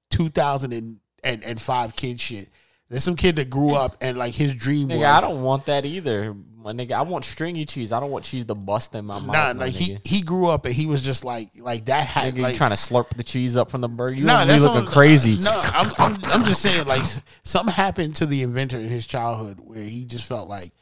two 0.10 0.30
thousand 0.30 0.74
and 0.74 1.00
and, 1.24 1.44
and 1.44 1.60
five 1.60 1.96
kid 1.96 2.20
shit. 2.20 2.50
There's 2.90 3.04
some 3.04 3.18
kid 3.18 3.36
that 3.36 3.50
grew 3.50 3.74
up 3.74 3.98
and 4.02 4.18
like 4.18 4.34
his 4.34 4.56
dream 4.56 4.88
Nigga, 4.88 5.00
was 5.00 5.04
I 5.06 5.22
don't 5.22 5.44
want 5.44 5.66
that 5.66 5.86
either. 5.86 6.34
My 6.68 6.74
nigga, 6.74 6.92
I 6.92 7.02
want 7.04 7.24
stringy 7.24 7.64
cheese. 7.66 7.94
I 7.94 8.02
don't 8.02 8.12
want 8.12 8.26
cheese 8.26 8.44
to 8.44 8.54
bust 8.56 8.94
in 8.94 9.06
my 9.06 9.20
mouth. 9.20 9.28
nah 9.28 9.54
my 9.54 9.66
like 9.68 9.74
he 9.74 9.98
he 10.04 10.22
grew 10.22 10.48
up 10.48 10.66
and 10.66 10.76
he 10.76 10.86
was 10.86 11.02
just 11.02 11.24
like 11.24 11.50
like 11.62 11.86
that 11.86 12.06
had 12.06 12.34
Nigga, 12.36 12.42
like 12.42 12.52
you 12.54 12.58
trying 12.58 12.72
to 12.72 12.76
slurp 12.76 13.16
the 13.16 13.24
cheese 13.24 13.56
up 13.56 13.70
from 13.70 13.80
the 13.80 13.88
burger? 13.88 14.18
You 14.18 14.26
Nah, 14.26 14.44
really 14.44 14.60
looking 14.60 14.84
what- 14.84 14.92
crazy. 14.92 15.42
No, 15.42 15.52
I'm, 15.54 15.90
I'm 15.98 16.14
I'm 16.26 16.44
just 16.46 16.62
saying 16.62 16.86
like 16.86 17.04
something 17.44 17.74
happened 17.74 18.18
to 18.18 18.26
the 18.26 18.42
inventor 18.42 18.78
in 18.80 18.90
his 18.90 19.08
childhood 19.08 19.60
where 19.64 19.82
he 19.82 20.04
just 20.04 20.28
felt 20.28 20.50
like 20.50 20.74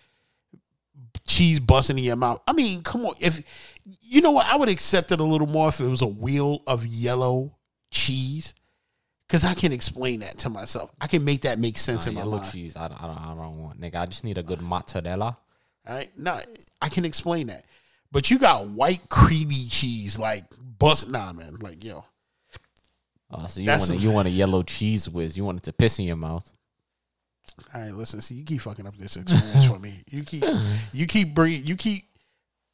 cheese 1.27 1.59
busting 1.59 1.99
in 1.99 2.03
your 2.03 2.15
mouth. 2.15 2.41
I 2.47 2.53
mean, 2.53 2.81
come 2.81 3.05
on, 3.05 3.13
if 3.19 3.43
you 4.01 4.21
know 4.21 4.31
what, 4.31 4.47
I 4.47 4.55
would 4.55 4.69
accept 4.69 5.11
it 5.11 5.19
a 5.19 5.23
little 5.23 5.45
more 5.45 5.69
if 5.69 5.79
it 5.79 5.87
was 5.87 6.01
a 6.01 6.07
wheel 6.07 6.63
of 6.65 6.85
yellow 6.85 7.55
cheese. 7.91 8.55
Cause 9.27 9.43
I 9.43 9.55
can 9.55 9.73
explain 9.73 10.19
that 10.21 10.37
to 10.39 10.49
myself. 10.49 10.91
I 11.01 11.07
can 11.07 11.23
make 11.25 11.41
that 11.41 11.57
make 11.57 11.77
sense 11.79 12.05
Nah, 12.05 12.09
in 12.09 12.15
my 12.15 12.21
yellow 12.21 12.37
mind. 12.37 12.51
cheese. 12.51 12.75
I 12.75 12.87
don't, 12.87 13.03
I 13.03 13.07
don't. 13.07 13.17
I 13.17 13.33
don't 13.35 13.57
want. 13.63 13.81
Nigga, 13.81 13.95
I 13.95 14.05
just 14.05 14.23
need 14.23 14.37
a 14.37 14.43
good 14.43 14.61
mozzarella. 14.61 15.37
All 15.87 15.95
right, 15.95 16.09
no, 16.17 16.39
I 16.81 16.89
can 16.89 17.05
explain 17.05 17.47
that. 17.47 17.65
But 18.11 18.31
you 18.31 18.39
got 18.39 18.67
white 18.69 19.09
creamy 19.09 19.65
cheese, 19.69 20.17
like 20.17 20.43
bust. 20.79 21.09
Nah, 21.09 21.33
man, 21.33 21.57
like 21.59 21.83
yo, 21.83 22.05
Oh, 23.31 23.47
so 23.47 23.59
you 23.59 23.67
want 23.67 23.91
a, 23.91 23.95
you 23.97 24.11
want 24.11 24.27
a 24.27 24.31
yellow 24.31 24.63
cheese 24.63 25.09
whiz? 25.09 25.35
You 25.35 25.43
want 25.45 25.57
it 25.57 25.63
to 25.63 25.73
piss 25.73 25.99
in 25.99 26.05
your 26.05 26.15
mouth? 26.15 26.49
All 27.73 27.81
right, 27.81 27.93
listen. 27.93 28.21
See, 28.21 28.35
you 28.35 28.43
keep 28.43 28.61
fucking 28.61 28.85
up 28.85 28.95
this 28.97 29.15
experience 29.15 29.67
for 29.67 29.79
me. 29.79 30.03
You 30.09 30.23
keep, 30.23 30.43
you 30.93 31.05
keep 31.07 31.33
bringing, 31.33 31.65
you 31.65 31.75
keep. 31.75 32.05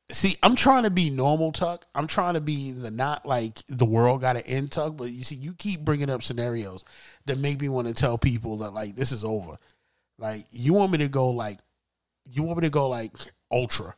See, 0.09 0.35
I'm 0.43 0.55
trying 0.55 0.83
to 0.83 0.89
be 0.89 1.09
normal, 1.09 1.53
Tuck. 1.53 1.85
I'm 1.95 2.05
trying 2.05 2.33
to 2.33 2.41
be 2.41 2.71
the 2.71 2.91
not 2.91 3.25
like 3.25 3.59
the 3.69 3.85
world 3.85 4.21
got 4.21 4.33
to 4.33 4.45
end, 4.45 4.71
Tuck. 4.71 4.97
But 4.97 5.05
you 5.05 5.23
see, 5.23 5.35
you 5.35 5.53
keep 5.53 5.81
bringing 5.81 6.09
up 6.09 6.21
scenarios 6.21 6.83
that 7.25 7.38
make 7.38 7.61
me 7.61 7.69
want 7.69 7.88
to 7.88 7.93
tell 7.93 8.17
people 8.17 8.57
that 8.57 8.71
like 8.71 8.95
this 8.95 9.11
is 9.11 9.23
over. 9.23 9.55
Like 10.17 10.45
you 10.51 10.73
want 10.73 10.91
me 10.91 10.97
to 10.99 11.07
go 11.07 11.29
like, 11.29 11.59
you 12.30 12.43
want 12.43 12.60
me 12.60 12.68
to 12.68 12.72
go 12.72 12.88
like 12.89 13.11
ultra, 13.52 13.95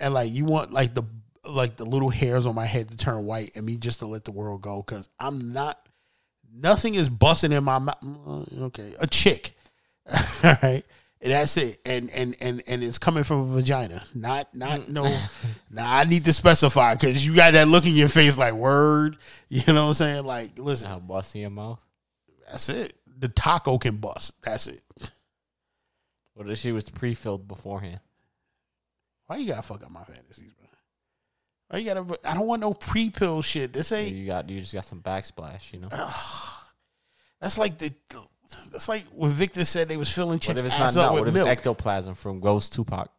and 0.00 0.14
like 0.14 0.32
you 0.32 0.44
want 0.44 0.72
like 0.72 0.94
the 0.94 1.04
like 1.48 1.76
the 1.76 1.84
little 1.84 2.08
hairs 2.10 2.46
on 2.46 2.54
my 2.54 2.66
head 2.66 2.88
to 2.90 2.96
turn 2.96 3.24
white, 3.26 3.56
and 3.56 3.66
me 3.66 3.76
just 3.76 4.00
to 4.00 4.06
let 4.06 4.24
the 4.24 4.32
world 4.32 4.62
go 4.62 4.82
because 4.82 5.08
I'm 5.18 5.52
not. 5.52 5.78
Nothing 6.56 6.94
is 6.94 7.08
busting 7.08 7.50
in 7.50 7.64
my 7.64 7.80
mouth. 7.80 8.00
Mm, 8.00 8.60
okay, 8.62 8.92
a 9.00 9.06
chick. 9.08 9.56
All 10.44 10.56
right. 10.62 10.84
And 11.20 11.32
that's 11.32 11.56
it. 11.56 11.78
And 11.86 12.10
and 12.10 12.36
and 12.40 12.62
and 12.66 12.84
it's 12.84 12.98
coming 12.98 13.24
from 13.24 13.40
a 13.40 13.46
vagina. 13.46 14.04
Not 14.14 14.54
not 14.54 14.80
mm. 14.80 14.88
no 14.90 15.04
now 15.70 15.92
I 15.92 16.04
need 16.04 16.26
to 16.26 16.32
specify 16.32 16.94
because 16.94 17.26
you 17.26 17.34
got 17.34 17.54
that 17.54 17.66
look 17.66 17.86
in 17.86 17.94
your 17.94 18.08
face 18.08 18.36
like 18.36 18.54
word. 18.54 19.16
You 19.48 19.72
know 19.72 19.82
what 19.84 19.88
I'm 19.88 19.94
saying? 19.94 20.24
Like, 20.24 20.58
listen, 20.58 20.88
Now 20.88 20.98
bust 20.98 21.34
in 21.36 21.42
your 21.42 21.50
mouth. 21.50 21.78
that's 22.50 22.68
it. 22.68 22.96
The 23.18 23.28
taco 23.28 23.78
can 23.78 23.96
bust. 23.98 24.34
That's 24.42 24.66
it. 24.66 24.82
What 26.34 26.50
if 26.50 26.58
she 26.58 26.72
was 26.72 26.88
pre-filled 26.90 27.46
beforehand? 27.48 28.00
Why 29.26 29.36
you 29.36 29.48
gotta 29.48 29.62
fuck 29.62 29.82
up 29.84 29.90
my 29.90 30.04
fantasies, 30.04 30.52
bro? 30.52 30.66
Why 31.70 31.78
you 31.78 31.86
gotta 31.86 32.18
I 32.28 32.34
don't 32.34 32.46
want 32.46 32.60
no 32.60 32.72
pre 32.72 33.10
pill 33.10 33.40
shit. 33.42 33.72
This 33.72 33.90
ain't 33.92 34.14
You 34.14 34.26
got 34.26 34.48
you 34.50 34.60
just 34.60 34.74
got 34.74 34.84
some 34.84 35.00
backsplash. 35.00 35.72
You 35.72 35.80
know. 35.80 35.88
that's 37.40 37.56
like 37.58 37.78
the 37.78 37.92
that's 38.70 38.88
like 38.88 39.04
when 39.14 39.30
Victor 39.32 39.64
said 39.64 39.88
they 39.88 39.96
was 39.96 40.10
filling 40.12 40.34
What 40.34 40.42
chicks 40.42 40.60
if 40.60 40.66
it's 40.66 40.74
ass 40.74 40.96
not? 40.96 41.02
up 41.06 41.06
No, 41.08 41.12
what 41.14 41.20
with 41.22 41.28
if 41.28 41.34
milk. 41.34 41.48
it's 41.48 41.60
ectoplasm 41.60 42.14
from 42.14 42.40
Ghost 42.40 42.72
Tupac? 42.74 43.10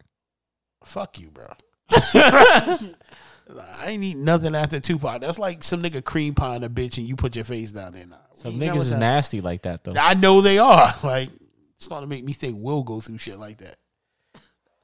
Fuck 0.84 1.18
you, 1.18 1.30
bro. 1.30 1.46
I 1.90 3.86
ain't 3.86 4.02
eat 4.04 4.16
nothing 4.16 4.54
after 4.54 4.80
Tupac. 4.80 5.20
That's 5.20 5.38
like 5.38 5.62
some 5.62 5.82
nigga 5.82 6.04
cream 6.04 6.34
pie 6.34 6.56
in 6.56 6.64
a 6.64 6.68
bitch 6.70 6.98
and 6.98 7.06
you 7.06 7.14
put 7.16 7.36
your 7.36 7.44
face 7.44 7.72
down 7.72 7.92
there. 7.94 8.06
Nah, 8.06 8.16
Some 8.34 8.54
niggas 8.58 8.76
is 8.76 8.90
that. 8.90 8.98
nasty 9.00 9.40
like 9.40 9.62
that 9.62 9.84
though. 9.84 9.94
I 9.96 10.14
know 10.14 10.40
they 10.40 10.58
are. 10.58 10.88
Like, 11.02 11.30
starting 11.78 12.08
to 12.08 12.14
make 12.14 12.24
me 12.24 12.32
think 12.32 12.56
we'll 12.58 12.82
go 12.82 13.00
through 13.00 13.18
shit 13.18 13.38
like 13.38 13.58
that. 13.58 13.76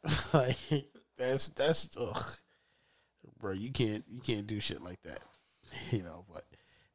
like, 0.32 0.86
that's 1.16 1.48
that's 1.48 1.96
ugh. 1.98 2.24
bro. 3.38 3.52
You 3.52 3.70
can't 3.70 4.04
you 4.08 4.20
can't 4.20 4.46
do 4.46 4.60
shit 4.60 4.82
like 4.82 5.02
that. 5.02 5.20
You 5.90 6.02
know, 6.02 6.26
but 6.30 6.44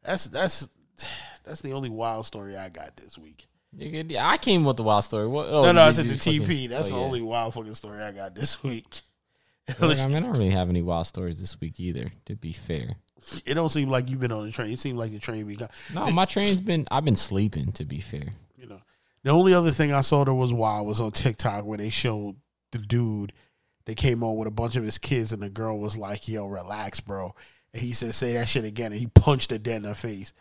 that's 0.04 0.26
that's 0.26 0.70
that's 1.44 1.62
the 1.62 1.74
only 1.74 1.90
wild 1.90 2.26
story 2.26 2.56
I 2.56 2.70
got 2.70 2.96
this 2.96 3.18
week. 3.18 3.48
Nigga, 3.76 4.18
I 4.18 4.38
came 4.38 4.64
with 4.64 4.78
the 4.78 4.84
wild 4.84 5.04
story. 5.04 5.28
What, 5.28 5.48
oh, 5.50 5.64
no, 5.64 5.72
no, 5.72 5.82
at 5.82 5.98
you 5.98 6.04
the 6.04 6.18
fucking- 6.18 6.42
TP. 6.44 6.70
That's 6.70 6.88
oh, 6.88 6.92
the 6.92 6.98
yeah. 6.98 7.04
only 7.04 7.22
wild 7.22 7.54
fucking 7.54 7.76
story 7.76 8.02
I 8.02 8.12
got 8.12 8.36
this 8.36 8.64
week. 8.64 8.86
Well, 9.82 9.92
I 9.92 10.08
mean, 10.08 10.16
I 10.16 10.20
don't 10.22 10.32
really 10.32 10.52
have 10.52 10.70
any 10.70 10.82
wild 10.82 11.08
stories 11.08 11.42
this 11.42 11.60
week 11.60 11.78
either. 11.82 12.10
To 12.28 12.38
be 12.38 12.54
fair, 12.54 12.96
it 13.46 13.56
don't 13.56 13.68
seem 13.68 13.90
like 13.90 14.10
you've 14.10 14.22
been 14.22 14.32
on 14.32 14.46
the 14.46 14.52
train. 14.54 14.72
It 14.72 14.80
seems 14.80 14.98
like 14.98 15.12
the 15.12 15.20
train 15.20 15.46
be 15.46 15.58
gone. 15.58 15.68
no, 15.94 16.06
my 16.06 16.24
train's 16.24 16.62
been. 16.62 16.88
I've 16.90 17.04
been 17.04 17.18
sleeping. 17.18 17.74
To 17.74 17.84
be 17.84 18.00
fair, 18.00 18.28
the 19.28 19.34
only 19.34 19.54
other 19.54 19.72
thing 19.72 19.92
I 19.92 20.02
saw 20.02 20.24
that 20.24 20.34
was 20.34 20.54
wild 20.54 20.88
was 20.88 21.02
on 21.02 21.12
TikTok 21.12 21.66
where 21.66 21.78
they 21.78 21.90
showed 21.90 22.38
the 22.72 22.78
dude. 22.78 23.34
They 23.86 23.94
came 23.94 24.24
on 24.24 24.38
with 24.38 24.48
a 24.48 24.52
bunch 24.52 24.78
of 24.78 24.84
his 24.84 24.98
kids, 24.98 25.34
and 25.34 25.42
the 25.42 25.50
girl 25.50 25.78
was 25.78 25.98
like, 25.98 26.30
"Yo, 26.30 26.48
relax, 26.48 27.02
bro." 27.02 27.36
And 27.74 27.82
he 27.82 27.92
said, 27.92 28.14
"Say 28.14 28.34
that 28.34 28.48
shit 28.48 28.64
again," 28.64 28.94
and 28.94 29.02
he 29.02 29.08
punched 29.08 29.52
her 29.52 29.58
dead 29.58 29.84
in 29.84 29.84
her 29.84 29.96
face. 29.96 30.34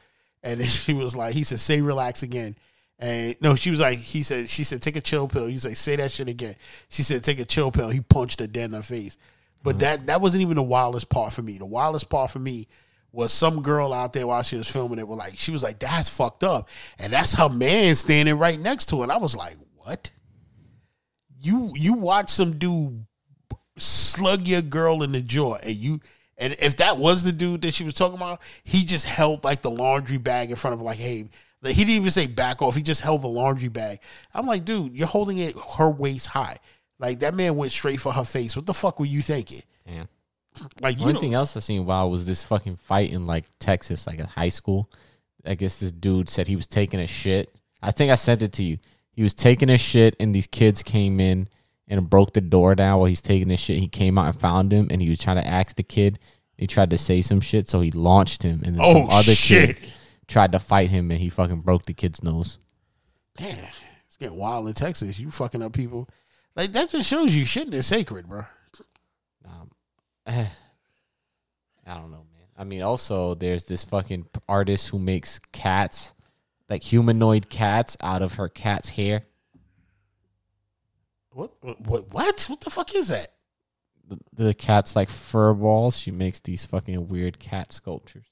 And 0.45 0.61
then 0.61 0.69
she 0.69 0.95
was 0.95 1.17
like, 1.17 1.35
"He 1.35 1.43
said, 1.43 1.59
say 1.59 1.81
relax 1.81 2.23
again." 2.23 2.57
And 2.99 3.37
no, 3.41 3.57
she 3.57 3.71
was 3.71 3.81
like, 3.81 3.99
he 3.99 4.23
said, 4.23 4.49
she 4.49 4.65
said, 4.65 4.81
take 4.81 4.97
a 4.97 5.03
chill 5.03 5.29
pill. 5.29 5.49
He's 5.49 5.67
like, 5.67 5.77
say 5.77 5.97
that 5.97 6.11
shit 6.11 6.31
again. 6.31 6.55
She 6.89 7.03
said, 7.03 7.23
take 7.23 7.39
a 7.39 7.45
chill 7.45 7.71
pill. 7.71 7.91
He 7.91 8.01
punched 8.01 8.41
her 8.41 8.47
dead 8.47 8.71
in 8.71 8.73
her 8.73 8.81
face. 8.81 9.19
But 9.63 9.73
mm-hmm. 9.73 9.81
that 9.81 10.07
that 10.07 10.21
wasn't 10.23 10.41
even 10.41 10.57
the 10.57 10.63
wildest 10.63 11.11
part 11.11 11.35
for 11.35 11.43
me. 11.43 11.59
The 11.59 11.67
wildest 11.67 12.09
part 12.09 12.31
for 12.31 12.39
me 12.39 12.69
was 13.13 13.33
some 13.33 13.63
girl 13.63 13.93
out 13.93 14.13
there 14.13 14.27
while 14.27 14.43
she 14.43 14.57
was 14.57 14.71
filming 14.71 14.99
it. 14.99 15.09
Was 15.09 15.19
like, 15.19 15.35
she 15.37 15.51
was 15.51 15.63
like, 15.63 15.79
that's 15.79 16.09
fucked 16.09 16.45
up, 16.45 16.69
and 16.99 17.13
that's 17.13 17.35
her 17.35 17.49
man 17.49 17.95
standing 17.95 18.39
right 18.39 18.59
next 18.59 18.87
to 18.87 18.99
her. 18.99 19.03
And 19.05 19.13
I 19.13 19.17
was 19.17 19.37
like, 19.37 19.57
what? 19.77 20.11
You 21.41 21.73
you 21.75 21.95
watch 21.95 22.31
some 22.31 22.59
dude 22.59 23.07
slug 23.77 24.47
your 24.47 24.63
girl 24.63 25.03
in 25.03 25.13
the 25.13 25.21
jaw, 25.21 25.57
and 25.57 25.75
you. 25.75 26.01
And 26.39 26.55
if 26.61 26.77
that 26.77 26.99
was 26.99 27.23
the 27.23 27.33
dude 27.33 27.63
that 27.63 27.73
she 27.73 27.83
was 27.83 27.95
talking 27.95 28.17
about, 28.17 28.43
he 28.63 28.85
just 28.85 29.07
held 29.07 29.43
like 29.43 29.63
the 29.63 29.71
laundry 29.71 30.19
bag 30.19 30.51
in 30.51 30.57
front 30.57 30.75
of 30.75 30.81
her, 30.81 30.85
like, 30.85 30.99
hey, 30.99 31.31
like, 31.63 31.75
he 31.75 31.85
didn't 31.85 32.01
even 32.01 32.11
say 32.11 32.27
back 32.27 32.61
off. 32.61 32.77
He 32.77 32.83
just 32.83 33.01
held 33.01 33.23
the 33.23 33.29
laundry 33.29 33.69
bag. 33.69 34.01
I'm 34.35 34.45
like, 34.45 34.67
dude, 34.67 34.95
you're 34.95 35.09
holding 35.09 35.39
it 35.39 35.57
her 35.79 35.91
waist 35.91 36.27
high. 36.27 36.59
Like 36.99 37.21
that 37.21 37.35
man 37.35 37.57
went 37.57 37.73
straight 37.73 38.01
for 38.01 38.13
her 38.13 38.25
face. 38.25 38.57
What 38.57 38.67
the 38.67 38.75
fuck 38.75 38.99
were 39.01 39.07
you 39.07 39.21
thinking? 39.21 39.63
damn. 39.87 40.09
Like 40.81 40.99
you 40.99 41.05
One 41.07 41.17
thing 41.17 41.35
else 41.35 41.57
I 41.57 41.61
seen 41.61 41.85
wild 41.87 42.11
was 42.11 42.27
this 42.27 42.45
fucking 42.45 42.77
fight 42.77 43.11
in 43.13 43.27
like 43.27 43.45
Texas, 43.59 44.07
like 44.07 44.19
a 44.21 44.27
high 44.27 44.49
school. 44.49 44.91
I 45.45 45.55
guess 45.55 45.77
this 45.77 45.93
dude 45.93 46.29
said 46.29 46.47
he 46.49 46.57
was 46.57 46.67
taking 46.67 47.01
a 47.01 47.07
shit. 47.07 47.55
I 47.83 47.91
think 47.91 48.11
I 48.11 48.15
sent 48.17 48.43
it 48.43 48.53
to 48.55 48.63
you. 48.65 48.79
He 49.13 49.23
was 49.23 49.35
taking 49.35 49.71
a 49.71 49.79
shit, 49.79 50.17
and 50.21 50.35
these 50.35 50.47
kids 50.47 50.83
came 50.83 51.21
in 51.21 51.49
and 51.89 52.11
broke 52.11 52.33
the 52.33 52.41
door 52.41 52.75
down 52.75 52.99
while 52.99 53.07
he's 53.07 53.21
taking 53.21 53.51
a 53.51 53.57
shit. 53.57 53.79
He 53.79 53.89
came 53.89 54.19
out 54.19 54.27
and 54.27 54.41
found 54.41 54.73
him, 54.73 54.89
and 54.91 55.01
he 55.01 55.09
was 55.09 55.21
trying 55.21 55.37
to 55.37 55.47
ask 55.47 55.77
the 55.77 55.83
kid. 55.83 56.19
He 56.59 56.67
tried 56.67 56.91
to 56.91 56.99
say 56.99 57.23
some 57.23 57.41
shit, 57.41 57.69
so 57.69 57.81
he 57.81 57.91
launched 57.93 58.43
him, 58.43 58.63
and 58.65 58.75
then 58.77 58.81
Oh, 58.85 58.95
some 58.95 59.11
other 59.11 59.33
shit. 59.35 59.77
kid 59.77 59.93
tried 60.27 60.53
to 60.53 60.59
fight 60.59 60.91
him, 60.91 61.11
and 61.11 61.21
he 61.21 61.29
fucking 61.29 61.61
broke 61.61 61.87
the 61.87 61.95
kid's 61.95 62.23
nose. 62.23 62.59
damn, 63.37 63.69
it's 64.07 64.17
getting 64.19 64.37
wild 64.37 64.67
in 64.69 64.75
Texas. 64.75 65.19
You 65.19 65.31
fucking 65.31 65.63
up 65.63 65.73
people. 65.73 66.09
Like 66.57 66.73
that 66.73 66.89
just 66.91 67.09
shows 67.09 67.37
you 67.37 67.45
shit 67.45 67.73
is 67.73 67.87
sacred, 67.87 68.27
bro. 68.27 68.45
I 71.87 71.95
don't 71.95 72.11
know, 72.11 72.27
man. 72.33 72.49
I 72.59 72.65
mean, 72.65 72.83
also 72.83 73.35
there's 73.35 73.65
this 73.65 73.85
fucking 73.85 74.27
artist 74.49 74.89
who 74.89 74.99
makes 74.99 75.39
cats, 75.53 76.13
like 76.69 76.83
humanoid 76.83 77.49
cats, 77.49 77.97
out 78.01 78.23
of 78.23 78.35
her 78.35 78.49
cat's 78.49 78.91
hair. 78.91 79.23
What? 81.33 81.53
What? 81.61 82.11
What? 82.13 82.45
What, 82.49 82.61
the 82.61 82.71
fuck 82.71 82.95
is 82.95 83.09
that? 83.09 83.29
The, 84.09 84.19
the 84.33 84.55
cat's 84.55 84.97
like 84.97 85.11
fur 85.11 85.53
balls. 85.53 85.99
She 85.99 86.11
makes 86.11 86.41
these 86.41 86.65
fucking 86.65 87.09
weird 87.09 87.39
cat 87.39 87.73
sculptures. 87.73 88.27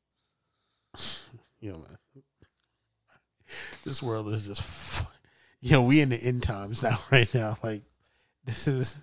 Know, 1.63 1.79
man. 1.79 1.97
This 3.85 4.03
world 4.03 4.29
is 4.29 4.47
just, 4.47 4.61
fu- 4.61 5.07
you 5.61 5.71
know, 5.73 5.83
we 5.83 6.03
in 6.03 6.11
the 6.11 6.23
end 6.23 6.43
times 6.43 6.83
now, 6.83 6.99
right 7.11 7.33
now. 7.35 7.57
Like, 7.63 7.85
this 8.45 8.69
is, 8.69 8.99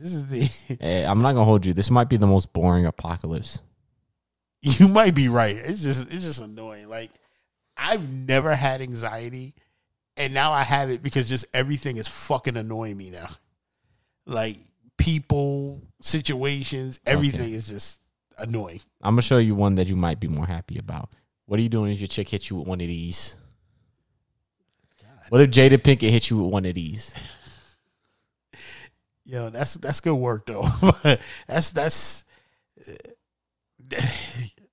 this 0.00 0.14
is 0.14 0.26
the. 0.28 0.76
Eh, 0.80 1.04
I'm 1.06 1.20
not 1.22 1.34
gonna 1.34 1.44
hold 1.44 1.66
you. 1.66 1.74
This 1.74 1.90
might 1.90 2.08
be 2.08 2.16
the 2.16 2.26
most 2.26 2.52
boring 2.52 2.86
apocalypse. 2.86 3.62
You 4.62 4.88
might 4.88 5.14
be 5.14 5.28
right. 5.28 5.56
It's 5.56 5.82
just, 5.82 6.12
it's 6.12 6.24
just 6.24 6.40
annoying. 6.42 6.88
Like, 6.88 7.10
I've 7.76 8.06
never 8.10 8.54
had 8.54 8.82
anxiety, 8.82 9.54
and 10.16 10.34
now 10.34 10.52
I 10.52 10.62
have 10.62 10.90
it 10.90 11.02
because 11.02 11.28
just 11.28 11.46
everything 11.54 11.96
is 11.96 12.08
fucking 12.08 12.56
annoying 12.56 12.96
me 12.96 13.10
now. 13.10 13.28
Like 14.26 14.58
people, 14.98 15.80
situations, 16.02 17.00
everything 17.06 17.52
is 17.52 17.68
just 17.68 18.00
annoying. 18.38 18.80
I'm 19.02 19.14
gonna 19.14 19.22
show 19.22 19.38
you 19.38 19.54
one 19.54 19.76
that 19.76 19.86
you 19.86 19.96
might 19.96 20.20
be 20.20 20.28
more 20.28 20.46
happy 20.46 20.78
about. 20.78 21.10
What 21.46 21.58
are 21.58 21.62
you 21.62 21.68
doing 21.68 21.92
if 21.92 22.00
your 22.00 22.08
chick 22.08 22.28
hits 22.28 22.50
you 22.50 22.56
with 22.56 22.68
one 22.68 22.80
of 22.80 22.86
these? 22.86 23.36
What 25.30 25.40
if 25.40 25.50
Jada 25.50 25.78
Pinkett 25.78 26.10
hit 26.10 26.28
you 26.30 26.38
with 26.38 26.52
one 26.52 26.64
of 26.64 26.74
these? 26.74 27.14
Yo, 29.30 29.48
that's 29.48 29.74
that's 29.74 30.00
good 30.00 30.14
work 30.14 30.44
though. 30.46 30.66
that's 31.46 31.70
that's. 31.70 32.24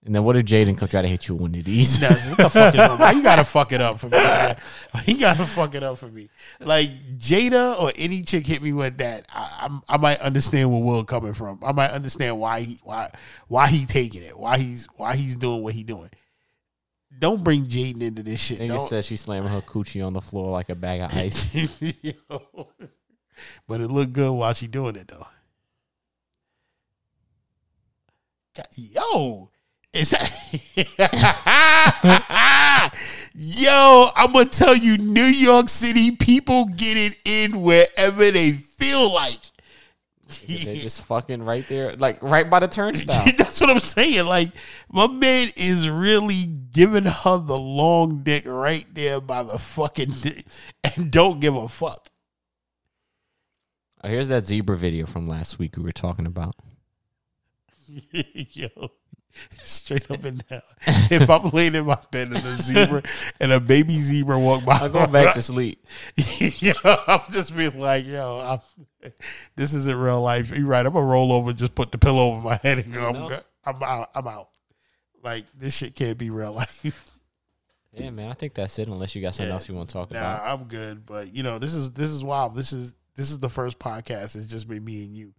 And 0.04 0.16
then 0.16 0.24
what 0.24 0.36
if 0.36 0.46
Jaden 0.46 0.78
come 0.78 0.88
try 0.88 1.02
to 1.04 1.08
hit 1.08 1.28
you 1.28 1.36
with 1.36 1.42
one 1.42 1.56
of 1.56 1.64
these? 1.64 2.02
Nah, 2.02 2.08
what 2.08 2.38
the 2.38 2.50
fuck 2.50 2.74
is 2.74 2.80
wrong? 2.80 2.98
Why 2.98 3.12
you 3.18 3.22
gotta 3.22 3.44
fuck 3.44 3.72
it 3.72 3.82
up 3.82 4.00
for 4.00 4.08
me? 4.08 4.18
Man? 4.18 4.58
You 5.06 5.20
gotta 5.20 5.44
fuck 5.44 5.76
it 5.76 5.84
up 5.84 5.98
for 6.00 6.08
me? 6.08 6.30
Like 6.60 6.90
Jada 7.18 7.80
or 7.80 7.92
any 7.96 8.24
chick 8.24 8.48
hit 8.48 8.64
me 8.64 8.74
with 8.74 8.98
that, 8.98 9.26
I, 9.32 9.58
I'm, 9.64 9.82
I 9.88 9.98
might 9.98 10.20
understand 10.22 10.72
where 10.72 10.82
Will 10.82 11.04
coming 11.04 11.34
from. 11.34 11.60
I 11.62 11.72
might 11.72 11.92
understand 11.92 12.40
why 12.40 12.62
he 12.62 12.80
why 12.84 13.12
why 13.48 13.68
he 13.68 13.86
taking 13.86 14.24
it, 14.24 14.40
why 14.40 14.58
he's 14.58 14.88
why 14.96 15.16
he's 15.16 15.36
doing 15.36 15.62
what 15.62 15.74
he 15.74 15.84
doing. 15.84 16.10
Don't 17.20 17.44
bring 17.44 17.66
Jaden 17.66 18.02
into 18.02 18.24
this 18.24 18.40
shit. 18.40 18.60
Nigga 18.60 18.90
Don't- 18.90 19.06
she 19.06 19.18
slamming 19.18 19.50
her 19.50 19.62
coochie 19.62 20.06
on 20.06 20.14
the 20.14 20.22
floor 20.22 20.52
like 20.52 20.70
a 20.70 20.76
bag 20.76 21.02
of 21.02 21.14
ice. 21.16 21.54
But 23.68 23.82
it 23.82 23.90
looked 23.90 24.14
good 24.14 24.32
while 24.32 24.54
she 24.54 24.68
doing 24.68 24.96
it 24.96 25.08
though. 25.08 25.28
Yo, 28.76 29.50
is 29.94 30.12
that? 30.12 30.34
Yo, 33.36 34.10
I'm 34.16 34.34
gonna 34.34 34.46
tell 34.46 34.76
you, 34.76 34.98
New 34.98 35.22
York 35.22 35.70
City 35.70 36.12
people 36.12 36.66
get 36.66 36.98
it 36.98 37.18
in 37.26 37.62
wherever 37.62 38.32
they 38.32 38.54
feel 38.54 39.14
like. 39.14 39.38
They're 40.48 40.76
just 40.76 41.06
fucking 41.06 41.44
right 41.44 41.66
there, 41.68 41.96
like 41.96 42.22
right 42.22 42.50
by 42.50 42.60
the 42.60 42.68
turnstile. 42.68 43.26
That's 43.38 43.62
what 43.62 43.70
I'm 43.70 43.80
saying. 43.80 44.26
Like, 44.26 44.50
my 44.92 45.08
man 45.08 45.52
is 45.56 45.90
really 45.90 46.46
giving 46.72 47.06
her 47.06 47.38
the 47.38 47.58
long 47.58 48.24
dick 48.24 48.44
right 48.46 48.86
there 48.94 49.22
by 49.22 49.44
the 49.44 49.58
fucking 49.58 50.10
dick 50.22 50.46
and 50.84 51.12
don't 51.12 51.40
give 51.40 51.56
a 51.56 51.68
fuck. 51.68 52.10
Oh, 54.04 54.08
here's 54.10 54.28
that 54.28 54.46
zebra 54.46 54.78
video 54.78 55.06
from 55.06 55.28
last 55.28 55.60
week 55.60 55.76
we 55.78 55.84
were 55.84 55.92
talking 55.92 56.28
about. 56.28 56.56
Yo, 58.12 58.70
straight 59.54 60.10
up 60.12 60.24
and 60.24 60.46
down. 60.48 60.62
If 60.86 61.30
I'm 61.30 61.50
laying 61.54 61.74
in 61.76 61.86
my 61.86 61.98
bed 62.12 62.28
and 62.28 62.38
a 62.38 62.58
zebra 62.58 63.02
and 63.40 63.52
a 63.52 63.60
baby 63.60 63.94
zebra 63.94 64.38
walk 64.38 64.66
by, 64.66 64.78
I'm 64.78 64.92
going 64.92 65.12
back 65.12 65.34
to 65.36 65.42
sleep. 65.42 65.84
yo, 66.16 66.74
I'm 66.86 67.22
just 67.32 67.56
being 67.56 67.80
like, 67.80 68.06
yo, 68.06 68.62
I'm, 69.04 69.12
this 69.56 69.74
isn't 69.74 69.98
real 70.00 70.22
life. 70.22 70.56
You're 70.56 70.68
right. 70.68 70.86
I'm 70.86 70.94
gonna 70.94 71.06
roll 71.06 71.32
over, 71.32 71.54
just 71.54 71.76
put 71.76 71.92
the 71.92 71.98
pillow 71.98 72.32
over 72.34 72.42
my 72.42 72.58
head 72.58 72.80
and 72.80 72.94
go. 72.94 73.08
I'm, 73.08 73.14
know? 73.14 73.40
I'm 73.66 73.84
out. 73.84 74.10
I'm 74.14 74.28
out. 74.28 74.50
Like 75.24 75.46
this 75.58 75.76
shit 75.76 75.96
can't 75.96 76.18
be 76.18 76.30
real 76.30 76.54
life. 76.54 77.12
Yeah, 77.94 78.12
man, 78.12 78.30
I 78.30 78.34
think 78.34 78.54
that's 78.54 78.78
it. 78.78 78.90
Unless 78.90 79.16
you 79.16 79.24
got 79.24 79.34
something 79.34 79.50
Yeah. 79.50 79.54
else 79.56 79.68
you 79.68 79.74
want 79.74 79.90
to 79.90 79.94
talk 79.94 80.12
about. 80.12 80.22
Nah, 80.22 80.36
about. 80.36 80.60
I'm 80.60 80.68
good. 80.68 81.06
But 81.06 81.34
you 81.36 81.42
know, 81.42 81.58
this 81.58 81.74
is 81.74 81.94
this 81.94 82.12
is 82.12 82.24
wild. 82.24 82.56
This 82.56 82.72
is 82.72 82.94
this 83.18 83.32
is 83.32 83.40
the 83.40 83.50
first 83.50 83.80
podcast. 83.80 84.38
It's 84.38 84.46
just 84.46 84.70
been 84.70 84.86
me 84.86 85.04
and 85.04 85.14
you. 85.14 85.34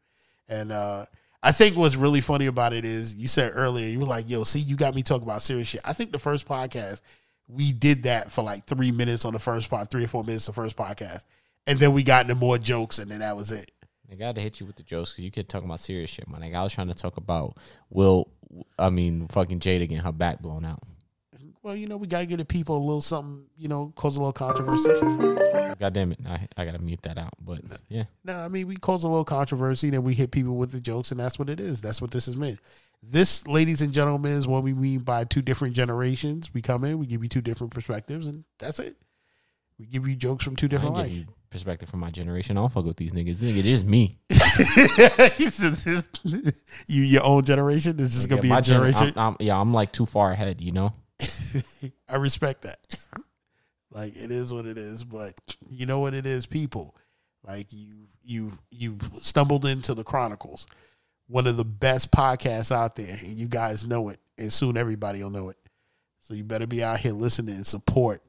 And 0.49 0.71
uh 0.71 1.07
I 1.43 1.53
think 1.53 1.77
what's 1.77 1.97
really 1.97 2.21
funny 2.21 2.47
about 2.47 2.73
it 2.73 2.85
is 2.85 3.15
you 3.15 3.29
said 3.29 3.53
earlier, 3.55 3.87
you 3.87 4.01
were 4.01 4.07
like, 4.07 4.29
yo, 4.29 4.43
see, 4.43 4.59
you 4.59 4.77
got 4.77 4.95
me 4.95 5.03
talking 5.03 5.23
about 5.23 5.41
serious 5.41 5.69
shit. 5.69 5.81
I 5.85 5.93
think 5.93 6.11
the 6.11 6.19
first 6.19 6.49
podcast, 6.49 7.01
we 7.47 7.73
did 7.73 8.03
that 8.03 8.33
for 8.33 8.43
like 8.43 8.67
three 8.67 8.91
minutes 8.91 9.25
on 9.25 9.35
the 9.35 9.39
first 9.39 9.71
part, 9.71 9.89
three 9.89 10.05
or 10.05 10.09
four 10.09 10.25
minutes 10.25 10.47
the 10.47 10.53
first 10.53 10.77
podcast. 10.77 11.25
And 11.67 11.79
then 11.79 11.93
we 11.93 12.03
got 12.03 12.23
into 12.23 12.35
more 12.35 12.59
jokes 12.59 12.99
and 12.99 13.11
then 13.11 13.21
that 13.21 13.37
was 13.37 13.53
it. 13.53 13.71
I 14.11 14.17
got 14.17 14.35
to 14.35 14.41
hit 14.41 14.59
you 14.59 14.67
with 14.67 14.77
the 14.77 14.83
jokes 14.83 15.13
because 15.13 15.25
you 15.25 15.31
kept 15.31 15.49
talking 15.49 15.69
about 15.69 15.81
serious 15.81 16.11
shit, 16.11 16.29
man. 16.29 16.41
Like 16.41 16.55
I 16.55 16.63
was 16.63 16.73
trying 16.73 16.89
to 16.89 16.95
talk 16.95 17.19
about 17.19 17.57
Will. 17.91 18.29
I 18.79 18.91
mean, 18.91 19.29
fucking 19.29 19.61
Jade 19.61 19.81
getting 19.83 20.03
her 20.03 20.13
back 20.13 20.41
blown 20.41 20.65
out. 20.65 20.81
Well, 21.69 21.77
you 21.77 21.87
know, 21.87 21.99
we 21.99 22.07
gotta 22.07 22.25
give 22.25 22.39
the 22.39 22.47
people 22.47 22.79
a 22.79 22.81
little 22.81 23.03
something, 23.03 23.45
you 23.59 23.69
know, 23.69 23.93
cause 23.95 24.17
a 24.17 24.21
little 24.21 24.33
controversy. 24.33 24.89
God 25.79 25.93
damn 25.93 26.13
it, 26.13 26.21
I 26.27 26.49
I 26.57 26.65
gotta 26.65 26.79
mute 26.79 27.03
that 27.03 27.19
out. 27.19 27.35
But 27.45 27.61
yeah, 27.91 28.05
No, 28.25 28.39
I 28.43 28.49
mean 28.49 28.67
we 28.67 28.77
cause 28.77 29.05
a 29.05 29.07
little 29.07 29.23
controversy, 29.27 29.89
and 29.89 29.95
then 29.97 30.03
we 30.03 30.15
hit 30.15 30.31
people 30.31 30.57
with 30.57 30.73
the 30.73 30.81
jokes, 30.81 31.11
and 31.11 31.21
that's 31.21 31.39
what 31.39 31.51
it 31.51 31.61
is. 31.61 31.83
That's 31.83 32.01
what 32.01 32.11
this 32.11 32.27
is 32.27 32.39
meant. 32.39 32.59
This, 33.03 33.47
ladies 33.47 33.83
and 33.83 33.93
gentlemen, 33.93 34.33
is 34.33 34.49
what 34.49 34.63
we 34.63 34.73
mean 34.73 35.01
by 35.01 35.25
two 35.25 35.43
different 35.43 35.75
generations. 35.75 36.55
We 36.55 36.63
come 36.63 36.85
in, 36.85 36.99
we 36.99 37.05
give 37.07 37.23
you 37.23 37.29
two 37.29 37.43
different 37.43 37.75
perspectives, 37.75 38.27
and 38.27 38.45
that's 38.59 38.79
it. 38.79 38.97
We 39.79 39.85
give 39.85 40.09
you 40.09 40.17
jokes 40.17 40.47
from 40.47 40.57
two 40.57 40.69
different 40.69 40.97
lives. 40.97 41.27
perspective 41.51 41.91
from 41.91 42.01
my 42.01 42.09
generation. 42.09 42.57
I 42.57 42.63
don't 42.63 42.73
fuck 42.73 42.87
with 42.87 42.97
these 42.97 43.13
niggas. 43.13 43.43
Nigga, 43.43 43.63
just 43.63 43.85
me. 43.85 44.17
You 46.87 47.03
your 47.03 47.25
own 47.25 47.45
generation. 47.45 48.01
Is 48.01 48.27
gonna 48.27 48.39
Yeah, 48.39 48.43
be 48.43 48.49
my 48.49 48.59
a 48.59 48.63
gen- 48.63 48.75
generation. 48.77 49.13
I'm, 49.17 49.33
I'm, 49.33 49.37
yeah, 49.41 49.61
I'm 49.61 49.75
like 49.75 49.93
too 49.93 50.07
far 50.07 50.33
ahead. 50.33 50.63
You 50.63 50.73
know. 50.73 50.93
I 52.09 52.17
respect 52.17 52.63
that. 52.63 52.79
like 53.91 54.17
it 54.17 54.31
is 54.31 54.53
what 54.53 54.67
it 54.67 54.79
is, 54.79 55.05
but 55.05 55.35
you 55.71 55.87
know 55.87 56.01
what 56.01 56.15
it 56.15 56.27
is, 56.27 56.47
people. 56.47 56.95
Like 57.45 57.67
you 57.71 58.07
you 58.25 58.53
you 58.71 58.99
stumbled 59.23 59.65
into 59.65 59.95
the 59.95 60.05
Chronicles, 60.05 60.67
one 61.27 61.47
of 61.47 61.57
the 61.57 61.65
best 61.65 62.11
podcasts 62.11 62.71
out 62.73 62.97
there, 62.97 63.17
and 63.25 63.37
you 63.37 63.49
guys 63.49 63.87
know 63.87 64.09
it, 64.11 64.19
and 64.37 64.53
soon 64.53 64.77
everybody 64.77 65.23
will 65.23 65.31
know 65.31 65.49
it. 65.49 65.57
So 66.21 66.35
you 66.35 66.45
better 66.45 66.67
be 66.67 66.83
out 66.83 66.99
here 66.99 67.13
listening 67.13 67.55
and 67.55 67.67
support. 67.67 68.23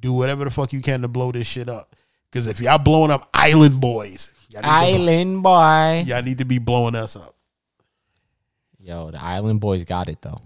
Do 0.00 0.12
whatever 0.12 0.44
the 0.44 0.50
fuck 0.50 0.72
you 0.72 0.80
can 0.82 1.02
to 1.02 1.08
blow 1.08 1.30
this 1.30 1.46
shit 1.46 1.68
up. 1.68 1.94
Because 2.30 2.48
if 2.48 2.60
y'all 2.60 2.78
blowing 2.78 3.10
up 3.12 3.28
Island 3.32 3.80
Boys, 3.80 4.32
y'all 4.50 4.62
need, 4.62 4.66
To, 4.68 4.72
Island 4.74 5.42
boy. 5.44 6.02
y'all 6.06 6.22
need 6.22 6.38
to 6.38 6.44
be 6.44 6.58
blowing 6.58 6.96
us 6.96 7.14
up. 7.14 7.36
Yo, 8.80 9.12
the 9.12 9.22
Island 9.22 9.60
Boys 9.60 9.84
got 9.84 10.08
it 10.08 10.20
though. 10.22 10.40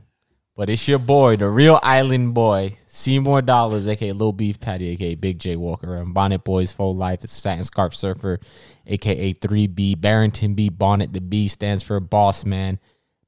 But 0.57 0.70
it's 0.70 0.89
your 0.89 0.99
boy, 0.99 1.37
the 1.37 1.51
real 1.51 1.78
Island 1.83 2.33
Boy, 2.33 2.78
Seymour 2.87 3.43
Dollars, 3.43 3.87
aka 3.87 4.12
Lil 4.12 4.33
Beef 4.33 4.59
Patty, 4.59 4.89
aka 4.89 5.15
Big 5.15 5.39
J 5.39 5.57
Walker, 5.57 5.97
and 5.97 6.15
Bonnet 6.15 6.45
Boys 6.45 6.73
Full 6.73 6.97
Life. 6.97 7.23
It's 7.24 7.35
Satin 7.35 7.62
Scarf 7.62 7.95
Surfer, 7.95 8.41
aka 8.87 9.35
3B. 9.35 10.01
Barrington 10.01 10.55
B. 10.55 10.70
Bonnet, 10.70 11.12
the 11.12 11.20
B 11.20 11.49
stands 11.49 11.83
for 11.83 12.01
Boss 12.01 12.47
Man. 12.47 12.78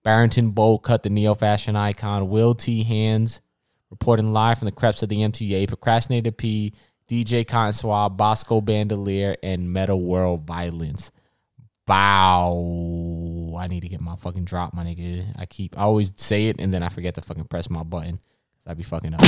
Barrington 0.02 0.52
Bowl 0.52 0.78
Cut, 0.78 1.02
the 1.02 1.10
neo 1.10 1.34
fashion 1.34 1.76
icon. 1.76 2.30
Will 2.30 2.54
T. 2.54 2.82
Hands, 2.82 3.42
reporting 3.90 4.32
live 4.32 4.58
from 4.58 4.66
the 4.66 4.72
creps 4.72 5.02
of 5.02 5.10
the 5.10 5.18
MTA. 5.18 5.68
Procrastinator 5.68 6.32
P. 6.32 6.72
DJ 7.10 7.46
Cotton 7.46 7.74
Swab, 7.74 8.16
Bosco 8.16 8.62
Bandolier, 8.62 9.36
and 9.42 9.70
Metal 9.70 10.00
World 10.00 10.46
Violence. 10.46 11.10
Bow. 11.86 13.37
I 13.58 13.66
need 13.66 13.80
to 13.80 13.88
get 13.88 14.00
my 14.00 14.16
fucking 14.16 14.44
drop, 14.44 14.72
my 14.74 14.84
nigga. 14.84 15.26
I 15.36 15.46
keep, 15.46 15.76
I 15.78 15.82
always 15.82 16.12
say 16.16 16.48
it 16.48 16.56
and 16.58 16.72
then 16.72 16.82
I 16.82 16.88
forget 16.88 17.14
to 17.16 17.20
fucking 17.20 17.44
press 17.44 17.68
my 17.70 17.82
button. 17.82 18.16
'Cause 18.18 18.66
I 18.70 18.74
be 18.74 18.82
fucking 18.82 19.14
up. 19.14 19.20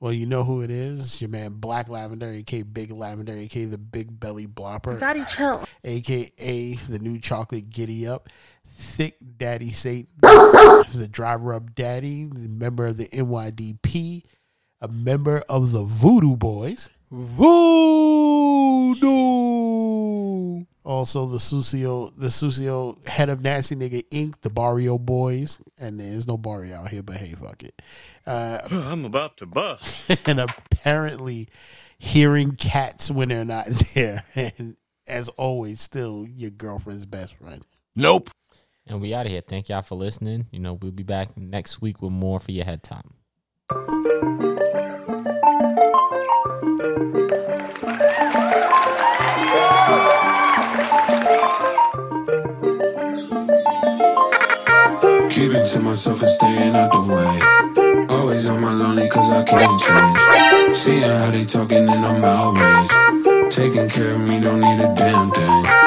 Well, 0.00 0.12
you 0.14 0.24
know 0.24 0.44
who 0.44 0.62
it 0.62 0.70
is. 0.70 1.00
It's 1.00 1.20
your 1.20 1.28
man 1.28 1.52
Black 1.54 1.90
Lavender, 1.90 2.26
aka 2.30 2.62
Big 2.62 2.90
Lavender, 2.90 3.34
aka 3.34 3.66
the 3.66 3.76
Big 3.76 4.18
Belly 4.18 4.46
Blopper. 4.46 4.98
Daddy, 4.98 5.24
chill. 5.26 5.62
aka 5.84 6.74
the 6.88 6.98
new 6.98 7.18
chocolate 7.18 7.68
giddy 7.68 8.06
up, 8.06 8.30
thick 8.66 9.16
daddy 9.36 9.68
Satan, 9.68 10.08
the 10.22 11.06
driver 11.10 11.52
up 11.52 11.74
daddy, 11.74 12.24
the 12.24 12.48
member 12.48 12.86
of 12.86 12.96
the 12.96 13.08
NYDP, 13.08 14.22
a 14.80 14.88
member 14.88 15.42
of 15.50 15.72
the 15.72 15.82
Voodoo 15.82 16.34
Boys, 16.34 16.88
Voodoo. 17.10 17.50
Also 20.90 21.26
the 21.26 21.38
Sucio, 21.38 22.12
the 22.16 22.26
Sucio 22.26 23.06
head 23.06 23.28
of 23.28 23.42
Nasty 23.42 23.76
Nigga 23.76 24.02
Inc., 24.10 24.40
the 24.40 24.50
Barrio 24.50 24.98
Boys, 24.98 25.60
and 25.78 26.00
there's 26.00 26.26
no 26.26 26.36
Barrio 26.36 26.78
out 26.78 26.88
here, 26.88 27.02
but 27.02 27.16
hey, 27.16 27.32
fuck 27.32 27.62
it. 27.62 27.80
Uh, 28.26 28.58
I'm 28.70 29.04
about 29.04 29.36
to 29.36 29.46
bust. 29.46 30.10
and 30.28 30.40
apparently 30.40 31.48
hearing 31.96 32.56
cats 32.56 33.08
when 33.08 33.28
they're 33.28 33.44
not 33.44 33.66
there, 33.94 34.24
and 34.34 34.76
as 35.06 35.28
always, 35.30 35.80
still 35.80 36.26
your 36.28 36.50
girlfriend's 36.50 37.06
best 37.06 37.34
friend. 37.36 37.64
Nope. 37.94 38.30
And 38.86 39.00
we 39.00 39.14
out 39.14 39.26
of 39.26 39.32
here. 39.32 39.42
Thank 39.42 39.68
y'all 39.68 39.82
for 39.82 39.94
listening. 39.94 40.46
You 40.50 40.58
know, 40.58 40.72
we'll 40.74 40.90
be 40.90 41.04
back 41.04 41.36
next 41.36 41.80
week 41.80 42.02
with 42.02 42.12
more 42.12 42.40
for 42.40 42.50
your 42.50 42.64
head 42.64 42.82
time. 42.82 43.14
Keeping 55.50 55.66
to 55.66 55.80
myself 55.80 56.22
and 56.22 56.30
staying 56.30 56.76
out 56.76 56.92
the 56.92 57.12
way. 57.12 58.06
Always 58.08 58.46
on 58.48 58.60
my 58.60 58.72
lonely 58.72 59.08
cause 59.08 59.32
I 59.32 59.42
can't 59.42 59.80
change. 59.80 60.76
Seeing 60.76 61.02
how 61.02 61.32
they 61.32 61.44
talking 61.44 61.88
and 61.88 62.06
I'm 62.06 62.22
outraged. 62.22 63.52
Taking 63.52 63.88
care 63.88 64.14
of 64.14 64.20
me, 64.20 64.38
don't 64.38 64.60
need 64.60 64.78
a 64.78 64.94
damn 64.94 65.32
thing. 65.32 65.79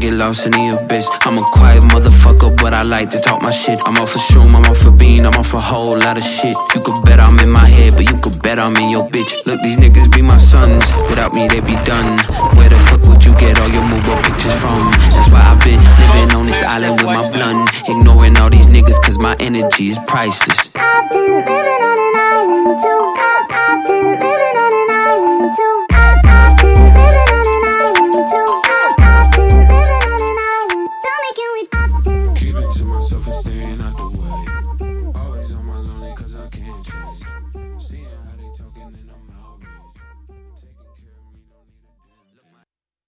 Get 0.00 0.14
lost 0.16 0.46
in 0.46 0.52
the 0.52 0.72
abyss. 0.72 1.06
I'm 1.28 1.36
a 1.36 1.44
quiet 1.52 1.84
motherfucker, 1.92 2.56
but 2.56 2.72
I 2.72 2.82
like 2.82 3.10
to 3.10 3.20
talk 3.20 3.42
my 3.42 3.50
shit. 3.50 3.80
I'm 3.84 4.00
off 4.00 4.12
for 4.12 4.18
shroom, 4.18 4.48
I'm 4.56 4.64
off 4.64 4.80
for 4.80 4.90
bean, 4.90 5.26
I'm 5.26 5.36
off 5.36 5.52
a 5.52 5.60
whole 5.60 5.92
lot 6.00 6.16
of 6.16 6.24
shit. 6.24 6.56
You 6.74 6.80
could 6.80 7.04
bet 7.04 7.20
I'm 7.20 7.38
in 7.38 7.50
my 7.50 7.68
head, 7.68 7.92
but 7.94 8.08
you 8.08 8.16
could 8.16 8.40
bet 8.42 8.58
I'm 8.58 8.74
in 8.76 8.90
your 8.90 9.06
bitch. 9.12 9.44
Look, 9.44 9.60
these 9.60 9.76
niggas 9.76 10.10
be 10.12 10.22
my 10.22 10.38
sons, 10.38 10.84
without 11.08 11.34
me 11.34 11.46
they 11.46 11.60
be 11.60 11.76
done. 11.84 12.08
Where 12.56 12.72
the 12.72 12.80
fuck 12.88 13.04
would 13.12 13.22
you 13.22 13.36
get 13.36 13.60
all 13.60 13.68
your 13.68 13.86
mobile 13.92 14.16
pictures 14.24 14.56
from? 14.56 14.80
That's 15.12 15.28
why 15.28 15.44
I've 15.44 15.60
been 15.60 15.80
living 16.00 16.32
on 16.34 16.46
this 16.46 16.62
island 16.64 16.96
with 17.04 17.12
my 17.12 17.28
blunt. 17.30 17.60
Ignoring 17.86 18.36
all 18.40 18.48
these 18.48 18.66
niggas, 18.72 18.96
cause 19.04 19.18
my 19.20 19.36
energy 19.38 19.88
is 19.88 19.98
priceless. 20.08 20.70
Keeping 21.12 21.44
to 21.44 22.10
myself 22.16 22.48
and 22.48 22.80
staying 22.80 23.46
out 23.52 23.86
the 23.86 24.24
way. 24.24 24.29